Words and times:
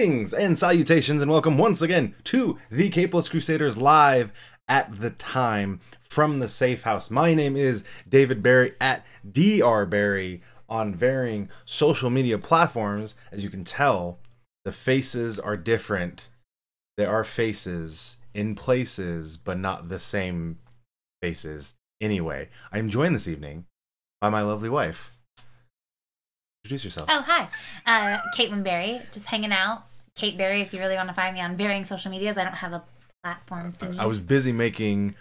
Greetings 0.00 0.32
and 0.32 0.58
salutations, 0.58 1.20
and 1.20 1.30
welcome 1.30 1.58
once 1.58 1.82
again 1.82 2.14
to 2.24 2.56
the 2.70 2.88
Capeless 2.88 3.28
Crusaders 3.28 3.76
live 3.76 4.32
at 4.66 4.98
the 4.98 5.10
time 5.10 5.80
from 6.08 6.38
the 6.38 6.48
safe 6.48 6.84
house. 6.84 7.10
My 7.10 7.34
name 7.34 7.54
is 7.54 7.84
David 8.08 8.42
Barry 8.42 8.72
at 8.80 9.04
Dr. 9.30 9.84
Barry 9.84 10.40
on 10.70 10.94
varying 10.94 11.50
social 11.66 12.08
media 12.08 12.38
platforms. 12.38 13.14
As 13.30 13.44
you 13.44 13.50
can 13.50 13.62
tell, 13.62 14.16
the 14.64 14.72
faces 14.72 15.38
are 15.38 15.58
different. 15.58 16.30
There 16.96 17.10
are 17.10 17.22
faces 17.22 18.16
in 18.32 18.54
places, 18.54 19.36
but 19.36 19.58
not 19.58 19.90
the 19.90 19.98
same 19.98 20.60
faces. 21.20 21.74
Anyway, 22.00 22.48
I'm 22.72 22.88
joined 22.88 23.14
this 23.14 23.28
evening 23.28 23.66
by 24.22 24.30
my 24.30 24.40
lovely 24.40 24.70
wife. 24.70 25.12
Introduce 26.64 26.84
yourself. 26.86 27.10
Oh, 27.12 27.20
hi. 27.20 27.48
Uh, 27.84 28.22
Kaitlin 28.34 28.64
Berry, 28.64 29.02
just 29.12 29.26
hanging 29.26 29.52
out. 29.52 29.89
Kate 30.20 30.36
Berry, 30.36 30.60
if 30.60 30.74
you 30.74 30.80
really 30.80 30.96
want 30.96 31.08
to 31.08 31.14
find 31.14 31.34
me 31.34 31.40
on 31.40 31.56
varying 31.56 31.86
social 31.86 32.10
medias. 32.10 32.36
I 32.36 32.44
don't 32.44 32.52
have 32.52 32.74
a 32.74 32.84
platform 33.24 33.72
thingy. 33.72 33.98
I 33.98 34.04
was 34.04 34.18
busy 34.18 34.52
making 34.52 35.14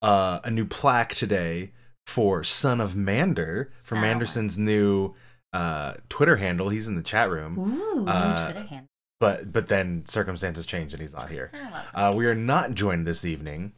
uh, 0.00 0.40
a 0.42 0.50
new 0.50 0.64
plaque 0.64 1.14
today 1.14 1.72
for 2.06 2.42
Son 2.42 2.80
of 2.80 2.96
Mander 2.96 3.70
for 3.82 3.96
Oh. 3.96 4.00
Manderson's 4.00 4.56
new 4.56 5.14
uh, 5.52 5.94
Twitter 6.08 6.36
handle. 6.36 6.70
He's 6.70 6.88
in 6.88 6.96
the 6.96 7.02
chat 7.02 7.28
room, 7.30 7.58
Ooh, 7.58 8.06
uh, 8.06 8.50
Twitter 8.52 8.66
handle. 8.66 8.86
but 9.20 9.52
but 9.52 9.68
then 9.68 10.06
circumstances 10.06 10.64
changed 10.64 10.94
and 10.94 11.02
he's 11.02 11.12
not 11.12 11.28
here. 11.28 11.50
Uh, 11.94 12.14
we 12.16 12.24
are 12.24 12.34
not 12.34 12.72
joined 12.72 13.06
this 13.06 13.26
evening. 13.26 13.72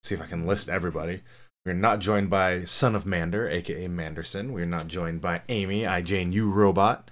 Let's 0.00 0.08
see 0.08 0.14
if 0.16 0.22
I 0.22 0.26
can 0.26 0.44
list 0.44 0.68
everybody. 0.68 1.22
We're 1.64 1.74
not 1.74 2.00
joined 2.00 2.30
by 2.30 2.64
Son 2.64 2.96
of 2.96 3.06
Mander, 3.06 3.48
aka 3.48 3.86
Manderson. 3.86 4.52
We're 4.52 4.64
not 4.64 4.88
joined 4.88 5.20
by 5.20 5.42
Amy, 5.48 5.86
I 5.86 6.02
Jane, 6.02 6.32
you 6.32 6.50
robot. 6.50 7.08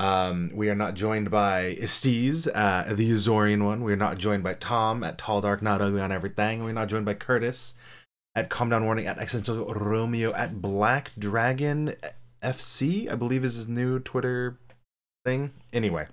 Um, 0.00 0.50
we 0.54 0.70
are 0.70 0.74
not 0.74 0.94
joined 0.94 1.30
by 1.30 1.76
Estes, 1.78 2.46
uh, 2.46 2.90
the 2.90 3.12
Azorian 3.12 3.66
one. 3.66 3.84
We 3.84 3.92
are 3.92 3.96
not 3.96 4.16
joined 4.16 4.42
by 4.42 4.54
Tom 4.54 5.04
at 5.04 5.18
Tall 5.18 5.42
Dark 5.42 5.60
Not 5.60 5.82
Ugly 5.82 6.00
on 6.00 6.10
Everything. 6.10 6.64
We're 6.64 6.72
not 6.72 6.88
joined 6.88 7.04
by 7.04 7.12
Curtis 7.12 7.74
at 8.34 8.48
Calm 8.48 8.70
Down 8.70 8.86
Warning 8.86 9.06
at 9.06 9.18
Accidental 9.18 9.66
Romeo 9.66 10.32
at 10.32 10.62
Black 10.62 11.10
Dragon 11.18 11.94
FC, 12.42 13.12
I 13.12 13.14
believe 13.14 13.44
is 13.44 13.56
his 13.56 13.68
new 13.68 13.98
Twitter 13.98 14.56
thing. 15.26 15.50
Anyway, 15.70 16.06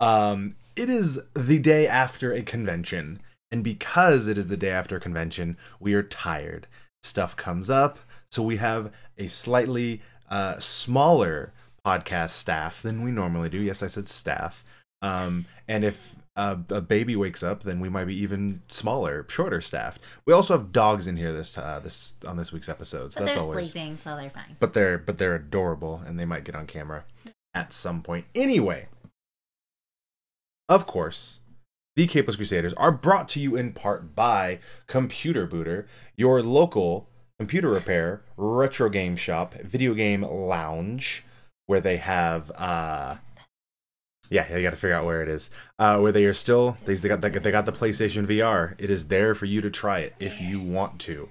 um, 0.00 0.56
it 0.74 0.88
is 0.88 1.22
the 1.34 1.60
day 1.60 1.86
after 1.86 2.32
a 2.32 2.42
convention, 2.42 3.20
and 3.52 3.62
because 3.62 4.26
it 4.26 4.36
is 4.36 4.48
the 4.48 4.56
day 4.56 4.70
after 4.70 4.96
a 4.96 5.00
convention, 5.00 5.56
we 5.78 5.94
are 5.94 6.02
tired. 6.02 6.66
Stuff 7.04 7.36
comes 7.36 7.70
up, 7.70 8.00
so 8.32 8.42
we 8.42 8.56
have 8.56 8.92
a 9.16 9.28
slightly 9.28 10.02
uh, 10.28 10.58
smaller 10.58 11.52
podcast 11.86 12.30
staff 12.30 12.82
than 12.82 13.02
we 13.02 13.10
normally 13.10 13.48
do. 13.48 13.58
Yes, 13.60 13.82
I 13.82 13.86
said 13.86 14.08
staff. 14.08 14.64
Um, 15.02 15.46
and 15.66 15.84
if 15.84 16.14
uh, 16.36 16.56
a 16.70 16.80
baby 16.80 17.16
wakes 17.16 17.42
up, 17.42 17.62
then 17.62 17.80
we 17.80 17.88
might 17.88 18.04
be 18.04 18.14
even 18.16 18.62
smaller, 18.68 19.26
shorter 19.28 19.60
staffed. 19.60 20.00
We 20.26 20.32
also 20.32 20.56
have 20.56 20.72
dogs 20.72 21.06
in 21.06 21.16
here 21.16 21.32
this 21.32 21.56
uh, 21.58 21.80
this 21.82 22.14
on 22.26 22.36
this 22.36 22.52
week's 22.52 22.68
episode. 22.68 23.12
So 23.12 23.20
But 23.20 23.26
that's 23.26 23.36
they're 23.38 23.44
always 23.46 23.70
sleeping, 23.70 23.98
so 23.98 24.16
they're 24.16 24.30
fine. 24.30 24.56
but 24.60 24.72
they're 24.74 24.98
but 24.98 25.18
they're 25.18 25.34
adorable 25.34 26.02
and 26.06 26.18
they 26.18 26.24
might 26.24 26.44
get 26.44 26.54
on 26.54 26.66
camera 26.66 27.04
at 27.52 27.72
some 27.72 28.00
point 28.00 28.26
anyway 28.34 28.86
of 30.68 30.86
course 30.86 31.40
the 31.96 32.06
capeless 32.06 32.36
crusaders 32.36 32.72
are 32.74 32.92
brought 32.92 33.28
to 33.28 33.40
you 33.40 33.56
in 33.56 33.72
part 33.72 34.14
by 34.14 34.58
computer 34.86 35.46
booter 35.46 35.86
your 36.16 36.42
local 36.42 37.08
computer 37.38 37.68
repair 37.68 38.22
retro 38.36 38.88
game 38.88 39.16
shop 39.16 39.54
video 39.54 39.94
game 39.94 40.22
lounge 40.22 41.24
where 41.70 41.80
they 41.80 41.98
have 41.98 42.50
uh 42.56 43.14
yeah, 44.28 44.56
you 44.56 44.62
got 44.62 44.70
to 44.70 44.76
figure 44.76 44.96
out 44.96 45.04
where 45.04 45.22
it 45.22 45.28
is. 45.28 45.50
Uh, 45.76 45.98
where 45.98 46.12
they 46.12 46.24
are 46.24 46.32
still, 46.32 46.76
they, 46.84 46.94
they 46.94 47.08
got 47.08 47.20
they 47.20 47.30
got 47.30 47.42
they 47.42 47.50
got 47.50 47.66
the 47.66 47.72
PlayStation 47.72 48.26
VR. 48.26 48.74
It 48.78 48.88
is 48.88 49.08
there 49.08 49.34
for 49.34 49.46
you 49.46 49.60
to 49.60 49.70
try 49.70 50.00
it 50.00 50.14
if 50.20 50.40
you 50.40 50.60
want 50.60 51.00
to. 51.00 51.28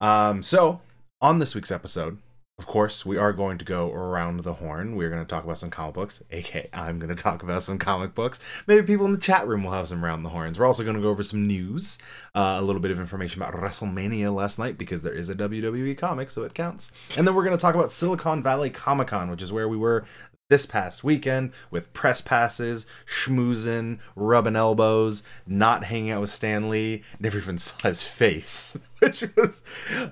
Um, 0.00 0.42
so 0.42 0.80
on 1.20 1.38
this 1.38 1.54
week's 1.54 1.70
episode, 1.70 2.18
of 2.58 2.66
course, 2.66 3.06
we 3.06 3.16
are 3.16 3.32
going 3.32 3.56
to 3.58 3.64
go 3.64 3.92
around 3.92 4.42
the 4.42 4.54
horn. 4.54 4.96
We're 4.96 5.10
going 5.10 5.24
to 5.24 5.28
talk 5.28 5.44
about 5.44 5.58
some 5.58 5.70
comic 5.70 5.94
books, 5.94 6.24
aka 6.32 6.68
I'm 6.72 6.98
going 6.98 7.14
to 7.14 7.22
talk 7.22 7.44
about 7.44 7.62
some 7.62 7.78
comic 7.78 8.16
books. 8.16 8.40
Maybe 8.66 8.84
people 8.84 9.06
in 9.06 9.12
the 9.12 9.18
chat 9.18 9.46
room 9.46 9.62
will 9.62 9.70
have 9.70 9.86
some 9.86 10.04
round 10.04 10.24
the 10.24 10.30
horns. 10.30 10.58
We're 10.58 10.66
also 10.66 10.82
going 10.82 10.96
to 10.96 11.02
go 11.02 11.08
over 11.08 11.22
some 11.22 11.46
news, 11.46 11.98
uh, 12.34 12.56
a 12.58 12.62
little 12.62 12.82
bit 12.82 12.90
of 12.90 12.98
information 12.98 13.40
about 13.40 13.54
WrestleMania 13.54 14.34
last 14.34 14.58
night 14.58 14.76
because 14.76 15.02
there 15.02 15.12
is 15.12 15.28
a 15.28 15.36
WWE 15.36 15.96
comic, 15.96 16.32
so 16.32 16.42
it 16.42 16.54
counts. 16.54 16.90
And 17.16 17.26
then 17.26 17.34
we're 17.36 17.44
going 17.44 17.56
to 17.56 17.60
talk 17.60 17.76
about 17.76 17.92
Silicon 17.92 18.42
Valley 18.42 18.70
Comic 18.70 19.08
Con, 19.08 19.30
which 19.30 19.42
is 19.42 19.52
where 19.52 19.68
we 19.68 19.76
were 19.76 20.04
this 20.48 20.66
past 20.66 21.04
weekend 21.04 21.52
with 21.70 21.92
press 21.92 22.20
passes, 22.20 22.86
schmoozing, 23.06 24.00
rubbing 24.16 24.56
elbows, 24.56 25.22
not 25.46 25.84
hanging 25.84 26.10
out 26.10 26.22
with 26.22 26.30
Stan 26.30 26.70
Lee. 26.70 27.04
Never 27.20 27.38
even 27.38 27.58
saw 27.58 27.88
his 27.88 28.02
face, 28.02 28.76
which 28.98 29.22
was. 29.36 29.62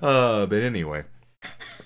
Uh, 0.01 0.45
but 0.45 0.61
anyway, 0.61 1.03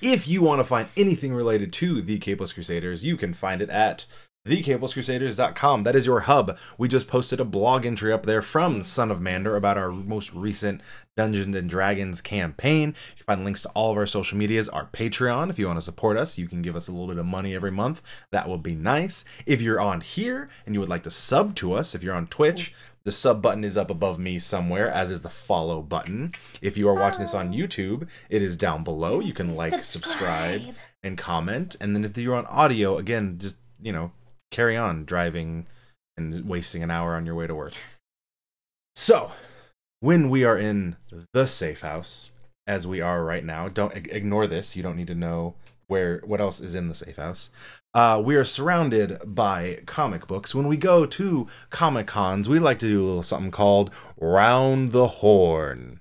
if 0.01 0.27
you 0.27 0.41
want 0.41 0.59
to 0.59 0.63
find 0.63 0.89
anything 0.97 1.33
related 1.33 1.71
to 1.73 2.01
the 2.01 2.19
Capeless 2.19 2.53
Crusaders, 2.53 3.05
you 3.05 3.17
can 3.17 3.33
find 3.33 3.61
it 3.61 3.69
at 3.69 4.05
thecapelesscrusaders.com. 4.47 5.83
That 5.83 5.95
is 5.95 6.07
your 6.07 6.21
hub. 6.21 6.57
We 6.77 6.87
just 6.87 7.07
posted 7.07 7.39
a 7.39 7.45
blog 7.45 7.85
entry 7.85 8.11
up 8.11 8.25
there 8.25 8.41
from 8.41 8.81
Son 8.81 9.11
of 9.11 9.21
Mander 9.21 9.55
about 9.55 9.77
our 9.77 9.91
most 9.91 10.33
recent 10.33 10.81
Dungeons 11.15 11.55
and 11.55 11.69
Dragons 11.69 12.21
campaign. 12.21 12.89
You 12.89 13.17
can 13.17 13.25
find 13.25 13.43
links 13.43 13.61
to 13.61 13.69
all 13.69 13.91
of 13.91 13.97
our 13.97 14.07
social 14.07 14.37
medias, 14.37 14.67
our 14.67 14.87
Patreon. 14.87 15.51
If 15.51 15.59
you 15.59 15.67
want 15.67 15.77
to 15.77 15.83
support 15.83 16.17
us, 16.17 16.39
you 16.39 16.47
can 16.47 16.63
give 16.63 16.75
us 16.75 16.87
a 16.87 16.91
little 16.91 17.07
bit 17.07 17.19
of 17.19 17.25
money 17.25 17.53
every 17.53 17.71
month. 17.71 18.01
That 18.31 18.49
would 18.49 18.63
be 18.63 18.73
nice. 18.73 19.23
If 19.45 19.61
you're 19.61 19.79
on 19.79 20.01
here 20.01 20.49
and 20.65 20.73
you 20.73 20.79
would 20.79 20.89
like 20.89 21.03
to 21.03 21.11
sub 21.11 21.53
to 21.57 21.73
us, 21.73 21.93
if 21.93 22.01
you're 22.01 22.15
on 22.15 22.27
Twitch, 22.27 22.73
the 23.03 23.11
sub 23.11 23.41
button 23.41 23.63
is 23.63 23.77
up 23.77 23.89
above 23.89 24.19
me 24.19 24.37
somewhere, 24.39 24.89
as 24.89 25.09
is 25.09 25.21
the 25.21 25.29
follow 25.29 25.81
button. 25.81 26.31
If 26.61 26.77
you 26.77 26.87
are 26.87 26.93
watching 26.93 27.21
this 27.21 27.33
on 27.33 27.49
oh. 27.49 27.51
YouTube, 27.51 28.07
it 28.29 28.41
is 28.41 28.55
down 28.55 28.83
below. 28.83 29.19
You 29.19 29.33
can 29.33 29.55
like, 29.55 29.83
subscribe, 29.83 30.61
Subscribe. 30.61 30.75
and 31.03 31.17
comment. 31.17 31.75
And 31.79 31.95
then 31.95 32.05
if 32.05 32.17
you're 32.17 32.35
on 32.35 32.45
audio, 32.45 32.97
again, 32.97 33.37
just, 33.39 33.57
you 33.81 33.91
know, 33.91 34.11
carry 34.51 34.77
on 34.77 35.05
driving 35.05 35.65
and 36.17 36.47
wasting 36.47 36.83
an 36.83 36.91
hour 36.91 37.15
on 37.15 37.25
your 37.25 37.35
way 37.35 37.47
to 37.47 37.55
work. 37.55 37.73
So, 38.95 39.31
when 40.01 40.29
we 40.29 40.43
are 40.43 40.57
in 40.57 40.97
the 41.33 41.47
safe 41.47 41.81
house, 41.81 42.31
as 42.67 42.85
we 42.85 43.01
are 43.01 43.23
right 43.23 43.43
now, 43.43 43.67
don't 43.69 43.95
ignore 43.95 44.47
this. 44.47 44.75
You 44.75 44.83
don't 44.83 44.95
need 44.95 45.07
to 45.07 45.15
know 45.15 45.55
where 45.87 46.21
what 46.23 46.39
else 46.39 46.59
is 46.59 46.75
in 46.75 46.87
the 46.87 46.93
safe 46.93 47.17
house. 47.17 47.49
Uh, 47.93 48.21
we 48.23 48.37
are 48.37 48.45
surrounded 48.45 49.19
by 49.25 49.81
comic 49.85 50.25
books. 50.25 50.55
When 50.55 50.67
we 50.67 50.77
go 50.77 51.05
to 51.05 51.47
comic 51.69 52.07
cons, 52.07 52.47
we 52.47 52.57
like 52.57 52.79
to 52.79 52.87
do 52.87 53.01
a 53.01 53.05
little 53.05 53.23
something 53.23 53.51
called 53.51 53.91
round 54.17 54.93
the 54.93 55.07
horn. 55.07 55.99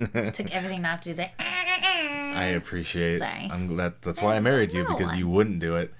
Took 0.00 0.52
everything 0.52 0.82
not 0.82 1.02
to 1.02 1.10
do 1.10 1.14
that. 1.14 1.34
I 1.38 2.46
appreciate. 2.56 3.18
Sorry. 3.18 3.48
I'm 3.52 3.76
that. 3.76 4.02
That's 4.02 4.20
I 4.20 4.24
why 4.24 4.36
I 4.36 4.40
married 4.40 4.72
you 4.72 4.84
because 4.88 5.14
you 5.14 5.28
wouldn't 5.28 5.60
do 5.60 5.76
it. 5.76 5.94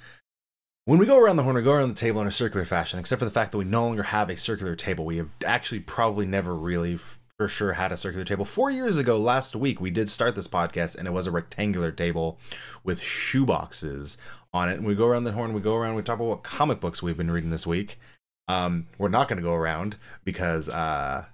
When 0.85 0.99
we 0.99 1.07
go 1.07 1.21
around 1.21 1.37
the 1.37 1.45
horn, 1.45 1.55
we 1.55 1.63
go 1.63 1.73
around 1.73 1.91
the 1.91 1.95
table 1.95 2.21
in 2.23 2.27
a 2.27 2.33
circular 2.33 2.65
fashion. 2.65 2.99
Except 2.99 3.21
for 3.21 3.25
the 3.25 3.31
fact 3.31 3.53
that 3.53 3.59
we 3.59 3.65
no 3.65 3.85
longer 3.85 4.03
have 4.03 4.29
a 4.29 4.37
circular 4.37 4.75
table, 4.75 5.05
we 5.05 5.19
have 5.19 5.31
actually 5.47 5.79
probably 5.79 6.27
never 6.27 6.53
really 6.57 6.99
for 7.43 7.49
sure 7.49 7.73
had 7.73 7.91
a 7.91 7.97
circular 7.97 8.25
table. 8.25 8.45
Four 8.45 8.71
years 8.71 8.99
ago, 8.99 9.19
last 9.19 9.57
week, 9.57 9.81
we 9.81 9.91
did 9.91 10.09
start 10.09 10.37
this 10.37 10.47
podcast, 10.47 10.95
and 10.95 11.09
it 11.09 11.11
was 11.11 11.27
a 11.27 11.33
rectangular 11.33 11.91
table 11.91 12.39
with 12.85 13.01
shoeboxes 13.01 14.17
on 14.53 14.69
it. 14.69 14.75
And 14.75 14.87
we 14.87 14.95
go 14.95 15.09
around 15.09 15.25
the 15.25 15.33
horn, 15.33 15.53
we 15.53 15.61
go 15.61 15.75
around, 15.75 15.97
we 15.97 16.03
talk 16.03 16.17
about 16.17 16.29
what 16.29 16.43
comic 16.45 16.79
books 16.79 17.03
we've 17.03 17.17
been 17.17 17.33
reading 17.33 17.51
this 17.51 17.67
week. 17.67 17.99
Um, 18.47 18.87
we're 18.97 19.09
not 19.09 19.27
going 19.27 19.39
to 19.39 19.43
go 19.43 19.55
around 19.55 19.97
because 20.23 20.69
uh, 20.69 21.25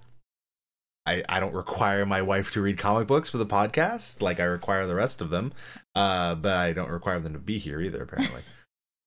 I, 1.05 1.23
I 1.29 1.39
don't 1.39 1.53
require 1.53 2.07
my 2.07 2.23
wife 2.23 2.51
to 2.53 2.61
read 2.61 2.79
comic 2.79 3.07
books 3.07 3.29
for 3.29 3.37
the 3.37 3.45
podcast 3.45 4.19
like 4.19 4.39
I 4.39 4.45
require 4.45 4.87
the 4.87 4.95
rest 4.95 5.21
of 5.21 5.29
them. 5.29 5.53
Uh, 5.93 6.33
but 6.33 6.53
I 6.53 6.73
don't 6.73 6.89
require 6.89 7.19
them 7.19 7.33
to 7.33 7.39
be 7.39 7.59
here 7.59 7.79
either, 7.81 8.01
apparently. 8.01 8.41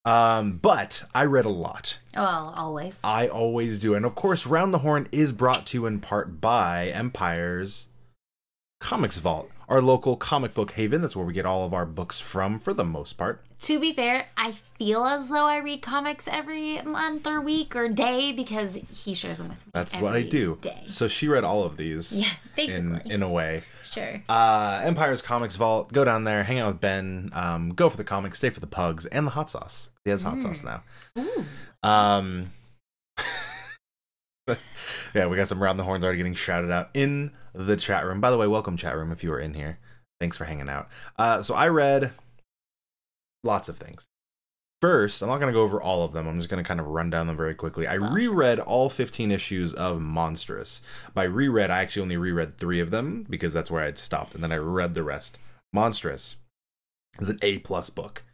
Um, 0.05 0.59
but 0.61 1.05
I 1.15 1.25
read 1.25 1.45
a 1.45 1.51
lot. 1.51 1.99
Well, 2.15 2.55
always. 2.57 3.01
I 3.05 3.29
always 3.29 3.79
do. 3.79 3.95
And 3.95 4.05
of 4.05 4.15
course, 4.15 4.47
Round 4.47 4.73
the 4.73 4.79
Horn 4.79 5.07
is 5.13 5.33
brought 5.33 5.67
to 5.67 5.79
you 5.79 5.87
in 5.87 6.01
part 6.01 6.41
by 6.41 6.89
Empire's 6.89 7.89
Comics 8.81 9.19
Vault, 9.19 9.51
our 9.73 9.81
local 9.81 10.17
comic 10.17 10.53
book 10.53 10.73
haven. 10.73 11.01
That's 11.01 11.17
where 11.17 11.25
we 11.25 11.33
get 11.33 11.47
all 11.47 11.65
of 11.65 11.73
our 11.73 11.87
books 11.87 12.21
from 12.21 12.59
for 12.61 12.75
the 12.75 12.85
most 12.85 13.15
part. 13.15 13.43
To 13.63 13.81
be 13.81 13.93
fair, 13.95 14.27
I 14.37 14.53
feel 14.53 15.05
as 15.05 15.29
though 15.29 15.47
I 15.47 15.57
read 15.59 15.83
comics 15.83 16.29
every 16.29 16.83
month 16.83 17.27
or 17.27 17.41
week 17.41 17.75
or 17.75 17.89
day 17.89 18.33
because 18.33 18.75
he 18.93 19.15
shares 19.15 19.39
them 19.39 19.49
with 19.49 19.65
me. 19.65 19.71
That's 19.73 19.97
what 19.99 20.15
I 20.15 20.23
do. 20.23 20.59
Day. 20.61 20.83
So 20.87 21.09
she 21.09 21.27
read 21.29 21.45
all 21.45 21.65
of 21.65 21.77
these 21.77 22.21
Yeah, 22.21 22.27
in 22.65 22.91
basically. 22.93 23.13
in 23.15 23.23
a 23.23 23.29
way. 23.31 23.63
Sure. 23.91 24.23
Uh, 24.29 24.81
Empire's 24.85 25.23
Comics 25.23 25.57
Vault. 25.57 25.93
Go 25.93 26.05
down 26.05 26.25
there, 26.25 26.43
hang 26.43 26.59
out 26.59 26.73
with 26.73 26.81
Ben, 26.81 27.31
um, 27.33 27.71
go 27.71 27.89
for 27.89 27.97
the 27.97 28.05
comics, 28.05 28.39
stay 28.39 28.51
for 28.51 28.61
the 28.61 28.67
pugs, 28.67 29.07
and 29.07 29.27
the 29.27 29.31
hot 29.31 29.49
sauce. 29.51 29.91
He 30.05 30.11
has 30.11 30.23
hot 30.23 30.43
sauce 30.43 30.63
now. 30.65 30.83
Ooh. 31.19 31.45
Um, 31.83 32.51
yeah, 35.15 35.27
we 35.27 35.37
got 35.37 35.49
some 35.49 35.63
round 35.63 35.79
the 35.79 35.85
horns 35.85 36.03
already 36.03 36.19
getting 36.19 36.35
shouted 36.35 36.71
out 36.71 36.91
in 36.95 37.31
the 37.53 37.77
chat 37.77 38.05
room. 38.05 38.21
By 38.21 38.31
the 38.31 38.39
way, 38.39 38.47
welcome 38.47 38.77
chat 38.77 38.97
room 38.97 39.13
if 39.13 39.23
you 39.23 39.33
are 39.33 39.41
in 39.41 39.55
here. 39.55 39.79
Thanks 40.21 40.37
for 40.37 40.45
hanging 40.45 40.69
out. 40.69 40.89
Uh, 41.19 41.43
so 41.43 41.55
I 41.55 41.69
read 41.69 42.13
lots 43.45 43.69
of 43.69 43.79
things. 43.79 44.07
First, 44.81 45.23
I'm 45.23 45.29
not 45.29 45.39
going 45.39 45.53
to 45.53 45.57
go 45.57 45.63
over 45.63 45.81
all 45.81 46.05
of 46.05 46.13
them. 46.13 46.27
I'm 46.27 46.39
just 46.39 46.49
going 46.49 46.63
to 46.63 46.67
kind 46.67 46.81
of 46.81 46.89
run 46.89 47.09
down 47.09 47.29
them 47.29 47.37
very 47.37 47.55
quickly. 47.55 47.87
I 47.87 47.95
reread 47.95 48.59
all 48.59 48.91
15 48.91 49.31
issues 49.31 49.73
of 49.75 50.01
Monstrous. 50.01 50.83
By 51.15 51.23
reread, 51.23 51.71
I 51.71 51.81
actually 51.81 52.03
only 52.03 52.17
reread 52.17 52.59
three 52.59 52.81
of 52.81 52.91
them 52.91 53.25
because 53.31 53.53
that's 53.53 53.71
where 53.71 53.85
I'd 53.85 53.97
stopped, 53.97 54.35
and 54.35 54.43
then 54.43 54.51
I 54.51 54.57
read 54.57 54.97
the 54.97 55.05
rest. 55.05 55.39
Monstrous 55.73 56.37
is 57.21 57.29
an 57.29 57.39
A 57.43 57.59
plus 57.59 57.91
book 57.91 58.25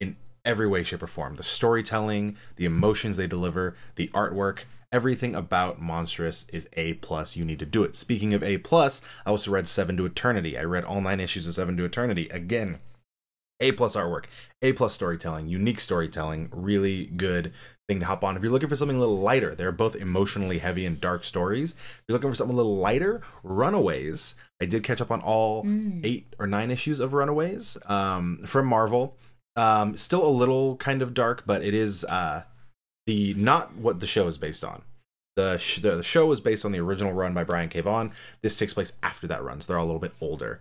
in 0.00 0.16
every 0.44 0.66
way, 0.66 0.82
shape, 0.82 1.04
or 1.04 1.06
form. 1.06 1.36
The 1.36 1.44
storytelling, 1.44 2.36
the 2.56 2.64
emotions 2.64 3.16
they 3.16 3.28
deliver, 3.28 3.76
the 3.94 4.08
artwork, 4.08 4.64
everything 4.92 5.34
about 5.34 5.80
Monstrous 5.80 6.46
is 6.52 6.68
A 6.74 6.94
plus. 6.94 7.36
You 7.36 7.44
need 7.44 7.58
to 7.60 7.66
do 7.66 7.82
it. 7.82 7.96
Speaking 7.96 8.34
of 8.34 8.42
A 8.42 8.58
plus, 8.58 9.00
I 9.26 9.30
also 9.30 9.50
read 9.50 9.66
Seven 9.66 9.96
to 9.96 10.04
Eternity. 10.06 10.58
I 10.58 10.62
read 10.64 10.84
all 10.84 11.00
nine 11.00 11.20
issues 11.20 11.46
of 11.48 11.54
Seven 11.54 11.76
to 11.78 11.84
Eternity. 11.84 12.28
Again, 12.30 12.78
A 13.60 13.72
plus 13.72 13.96
artwork, 13.96 14.24
A 14.60 14.72
plus 14.72 14.92
storytelling, 14.92 15.48
unique 15.48 15.80
storytelling, 15.80 16.48
really 16.52 17.06
good 17.06 17.52
thing 17.88 18.00
to 18.00 18.06
hop 18.06 18.22
on. 18.24 18.36
If 18.36 18.42
you're 18.42 18.52
looking 18.52 18.68
for 18.68 18.76
something 18.76 18.96
a 18.96 19.00
little 19.00 19.20
lighter, 19.20 19.54
they're 19.54 19.72
both 19.72 19.96
emotionally 19.96 20.58
heavy 20.58 20.84
and 20.84 21.00
dark 21.00 21.24
stories. 21.24 21.72
If 21.72 22.02
you're 22.08 22.14
looking 22.16 22.30
for 22.30 22.36
something 22.36 22.54
a 22.54 22.56
little 22.56 22.76
lighter, 22.76 23.22
Runaways. 23.42 24.34
I 24.60 24.66
did 24.66 24.82
catch 24.84 25.00
up 25.00 25.10
on 25.10 25.20
all 25.20 25.64
Mm. 25.64 26.04
eight 26.04 26.34
or 26.38 26.46
nine 26.46 26.70
issues 26.70 27.00
of 27.00 27.12
Runaways 27.14 27.78
um, 27.86 28.40
from 28.46 28.66
Marvel. 28.66 29.16
Um, 29.56 29.96
still 29.96 30.26
a 30.26 30.30
little 30.30 30.76
kind 30.76 31.02
of 31.02 31.14
dark, 31.14 31.44
but 31.46 31.62
it 31.62 31.74
is 31.74 32.04
uh, 32.04 32.44
the 33.06 33.34
not 33.34 33.76
what 33.76 34.00
the 34.00 34.06
show 34.06 34.28
is 34.28 34.38
based 34.38 34.64
on. 34.64 34.82
The, 35.36 35.56
sh- 35.56 35.78
the 35.78 36.02
show 36.02 36.30
is 36.30 36.40
based 36.40 36.64
on 36.64 36.72
the 36.72 36.80
original 36.80 37.12
run 37.12 37.32
by 37.32 37.44
Brian 37.44 37.70
K. 37.70 37.80
Vaughan. 37.80 38.12
This 38.42 38.56
takes 38.56 38.74
place 38.74 38.92
after 39.02 39.26
that 39.28 39.42
run, 39.42 39.60
so 39.60 39.72
they're 39.72 39.78
all 39.78 39.84
a 39.84 39.86
little 39.86 40.00
bit 40.00 40.12
older. 40.20 40.60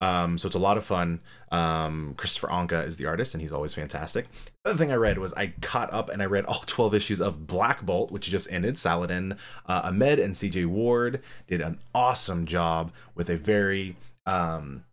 Um, 0.00 0.36
so 0.36 0.46
it's 0.46 0.56
a 0.56 0.60
lot 0.60 0.78
of 0.78 0.84
fun. 0.84 1.20
Um, 1.52 2.14
Christopher 2.16 2.48
Anka 2.48 2.86
is 2.86 2.96
the 2.96 3.06
artist, 3.06 3.34
and 3.34 3.40
he's 3.40 3.52
always 3.52 3.72
fantastic. 3.72 4.26
The 4.64 4.70
other 4.70 4.78
thing 4.78 4.90
I 4.90 4.96
read 4.96 5.18
was 5.18 5.32
I 5.34 5.54
caught 5.60 5.92
up 5.92 6.08
and 6.08 6.20
I 6.20 6.26
read 6.26 6.44
all 6.44 6.62
12 6.66 6.94
issues 6.94 7.20
of 7.20 7.46
Black 7.46 7.82
Bolt, 7.82 8.10
which 8.10 8.28
just 8.28 8.50
ended. 8.50 8.78
Saladin 8.78 9.36
uh, 9.66 9.82
Ahmed 9.84 10.18
and 10.18 10.34
CJ 10.34 10.66
Ward 10.66 11.22
did 11.46 11.60
an 11.60 11.78
awesome 11.94 12.46
job 12.46 12.92
with 13.14 13.30
a 13.30 13.36
very 13.36 13.96
um, 14.26 14.84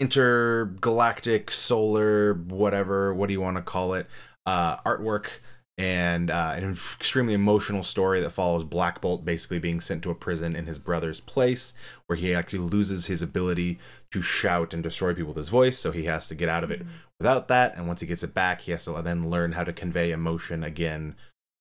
intergalactic, 0.00 1.50
solar, 1.52 2.34
whatever, 2.34 3.14
what 3.14 3.28
do 3.28 3.32
you 3.32 3.40
want 3.40 3.56
to 3.56 3.62
call 3.62 3.94
it, 3.94 4.08
uh, 4.44 4.76
artwork 4.78 5.38
and 5.78 6.30
uh, 6.30 6.54
an 6.56 6.70
extremely 6.70 7.34
emotional 7.34 7.82
story 7.82 8.20
that 8.20 8.30
follows 8.30 8.64
Black 8.64 9.00
Bolt 9.00 9.24
basically 9.24 9.58
being 9.58 9.80
sent 9.80 10.02
to 10.02 10.10
a 10.10 10.14
prison 10.14 10.56
in 10.56 10.66
his 10.66 10.78
brother's 10.78 11.20
place, 11.20 11.74
where 12.06 12.16
he 12.16 12.34
actually 12.34 12.60
loses 12.60 13.06
his 13.06 13.20
ability 13.20 13.78
to 14.10 14.22
shout 14.22 14.72
and 14.72 14.82
destroy 14.82 15.12
people 15.12 15.28
with 15.28 15.36
his 15.36 15.50
voice, 15.50 15.78
so 15.78 15.92
he 15.92 16.04
has 16.04 16.26
to 16.28 16.34
get 16.34 16.48
out 16.48 16.64
of 16.64 16.70
it 16.70 16.82
without 17.20 17.48
that. 17.48 17.76
And 17.76 17.86
once 17.86 18.00
he 18.00 18.06
gets 18.06 18.22
it 18.22 18.32
back, 18.32 18.62
he 18.62 18.72
has 18.72 18.84
to 18.86 19.02
then 19.02 19.28
learn 19.28 19.52
how 19.52 19.64
to 19.64 19.72
convey 19.72 20.12
emotion 20.12 20.64
again 20.64 21.14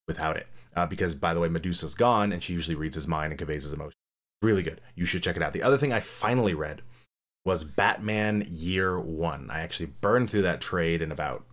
without 0.07 0.37
it. 0.37 0.47
Uh, 0.75 0.85
because, 0.85 1.15
by 1.15 1.33
the 1.33 1.39
way, 1.39 1.49
Medusa's 1.49 1.95
gone, 1.95 2.31
and 2.31 2.41
she 2.41 2.53
usually 2.53 2.75
reads 2.75 2.95
his 2.95 3.07
mind 3.07 3.31
and 3.31 3.37
conveys 3.37 3.63
his 3.63 3.73
emotion. 3.73 3.97
Really 4.41 4.63
good. 4.63 4.81
You 4.95 5.05
should 5.05 5.23
check 5.23 5.35
it 5.35 5.41
out. 5.41 5.53
The 5.53 5.63
other 5.63 5.77
thing 5.77 5.91
I 5.91 5.99
finally 5.99 6.53
read 6.53 6.81
was 7.45 7.63
Batman 7.63 8.45
Year 8.49 8.99
One. 8.99 9.49
I 9.51 9.61
actually 9.61 9.87
burned 9.87 10.29
through 10.29 10.43
that 10.43 10.61
trade 10.61 11.01
in 11.01 11.11
about 11.11 11.45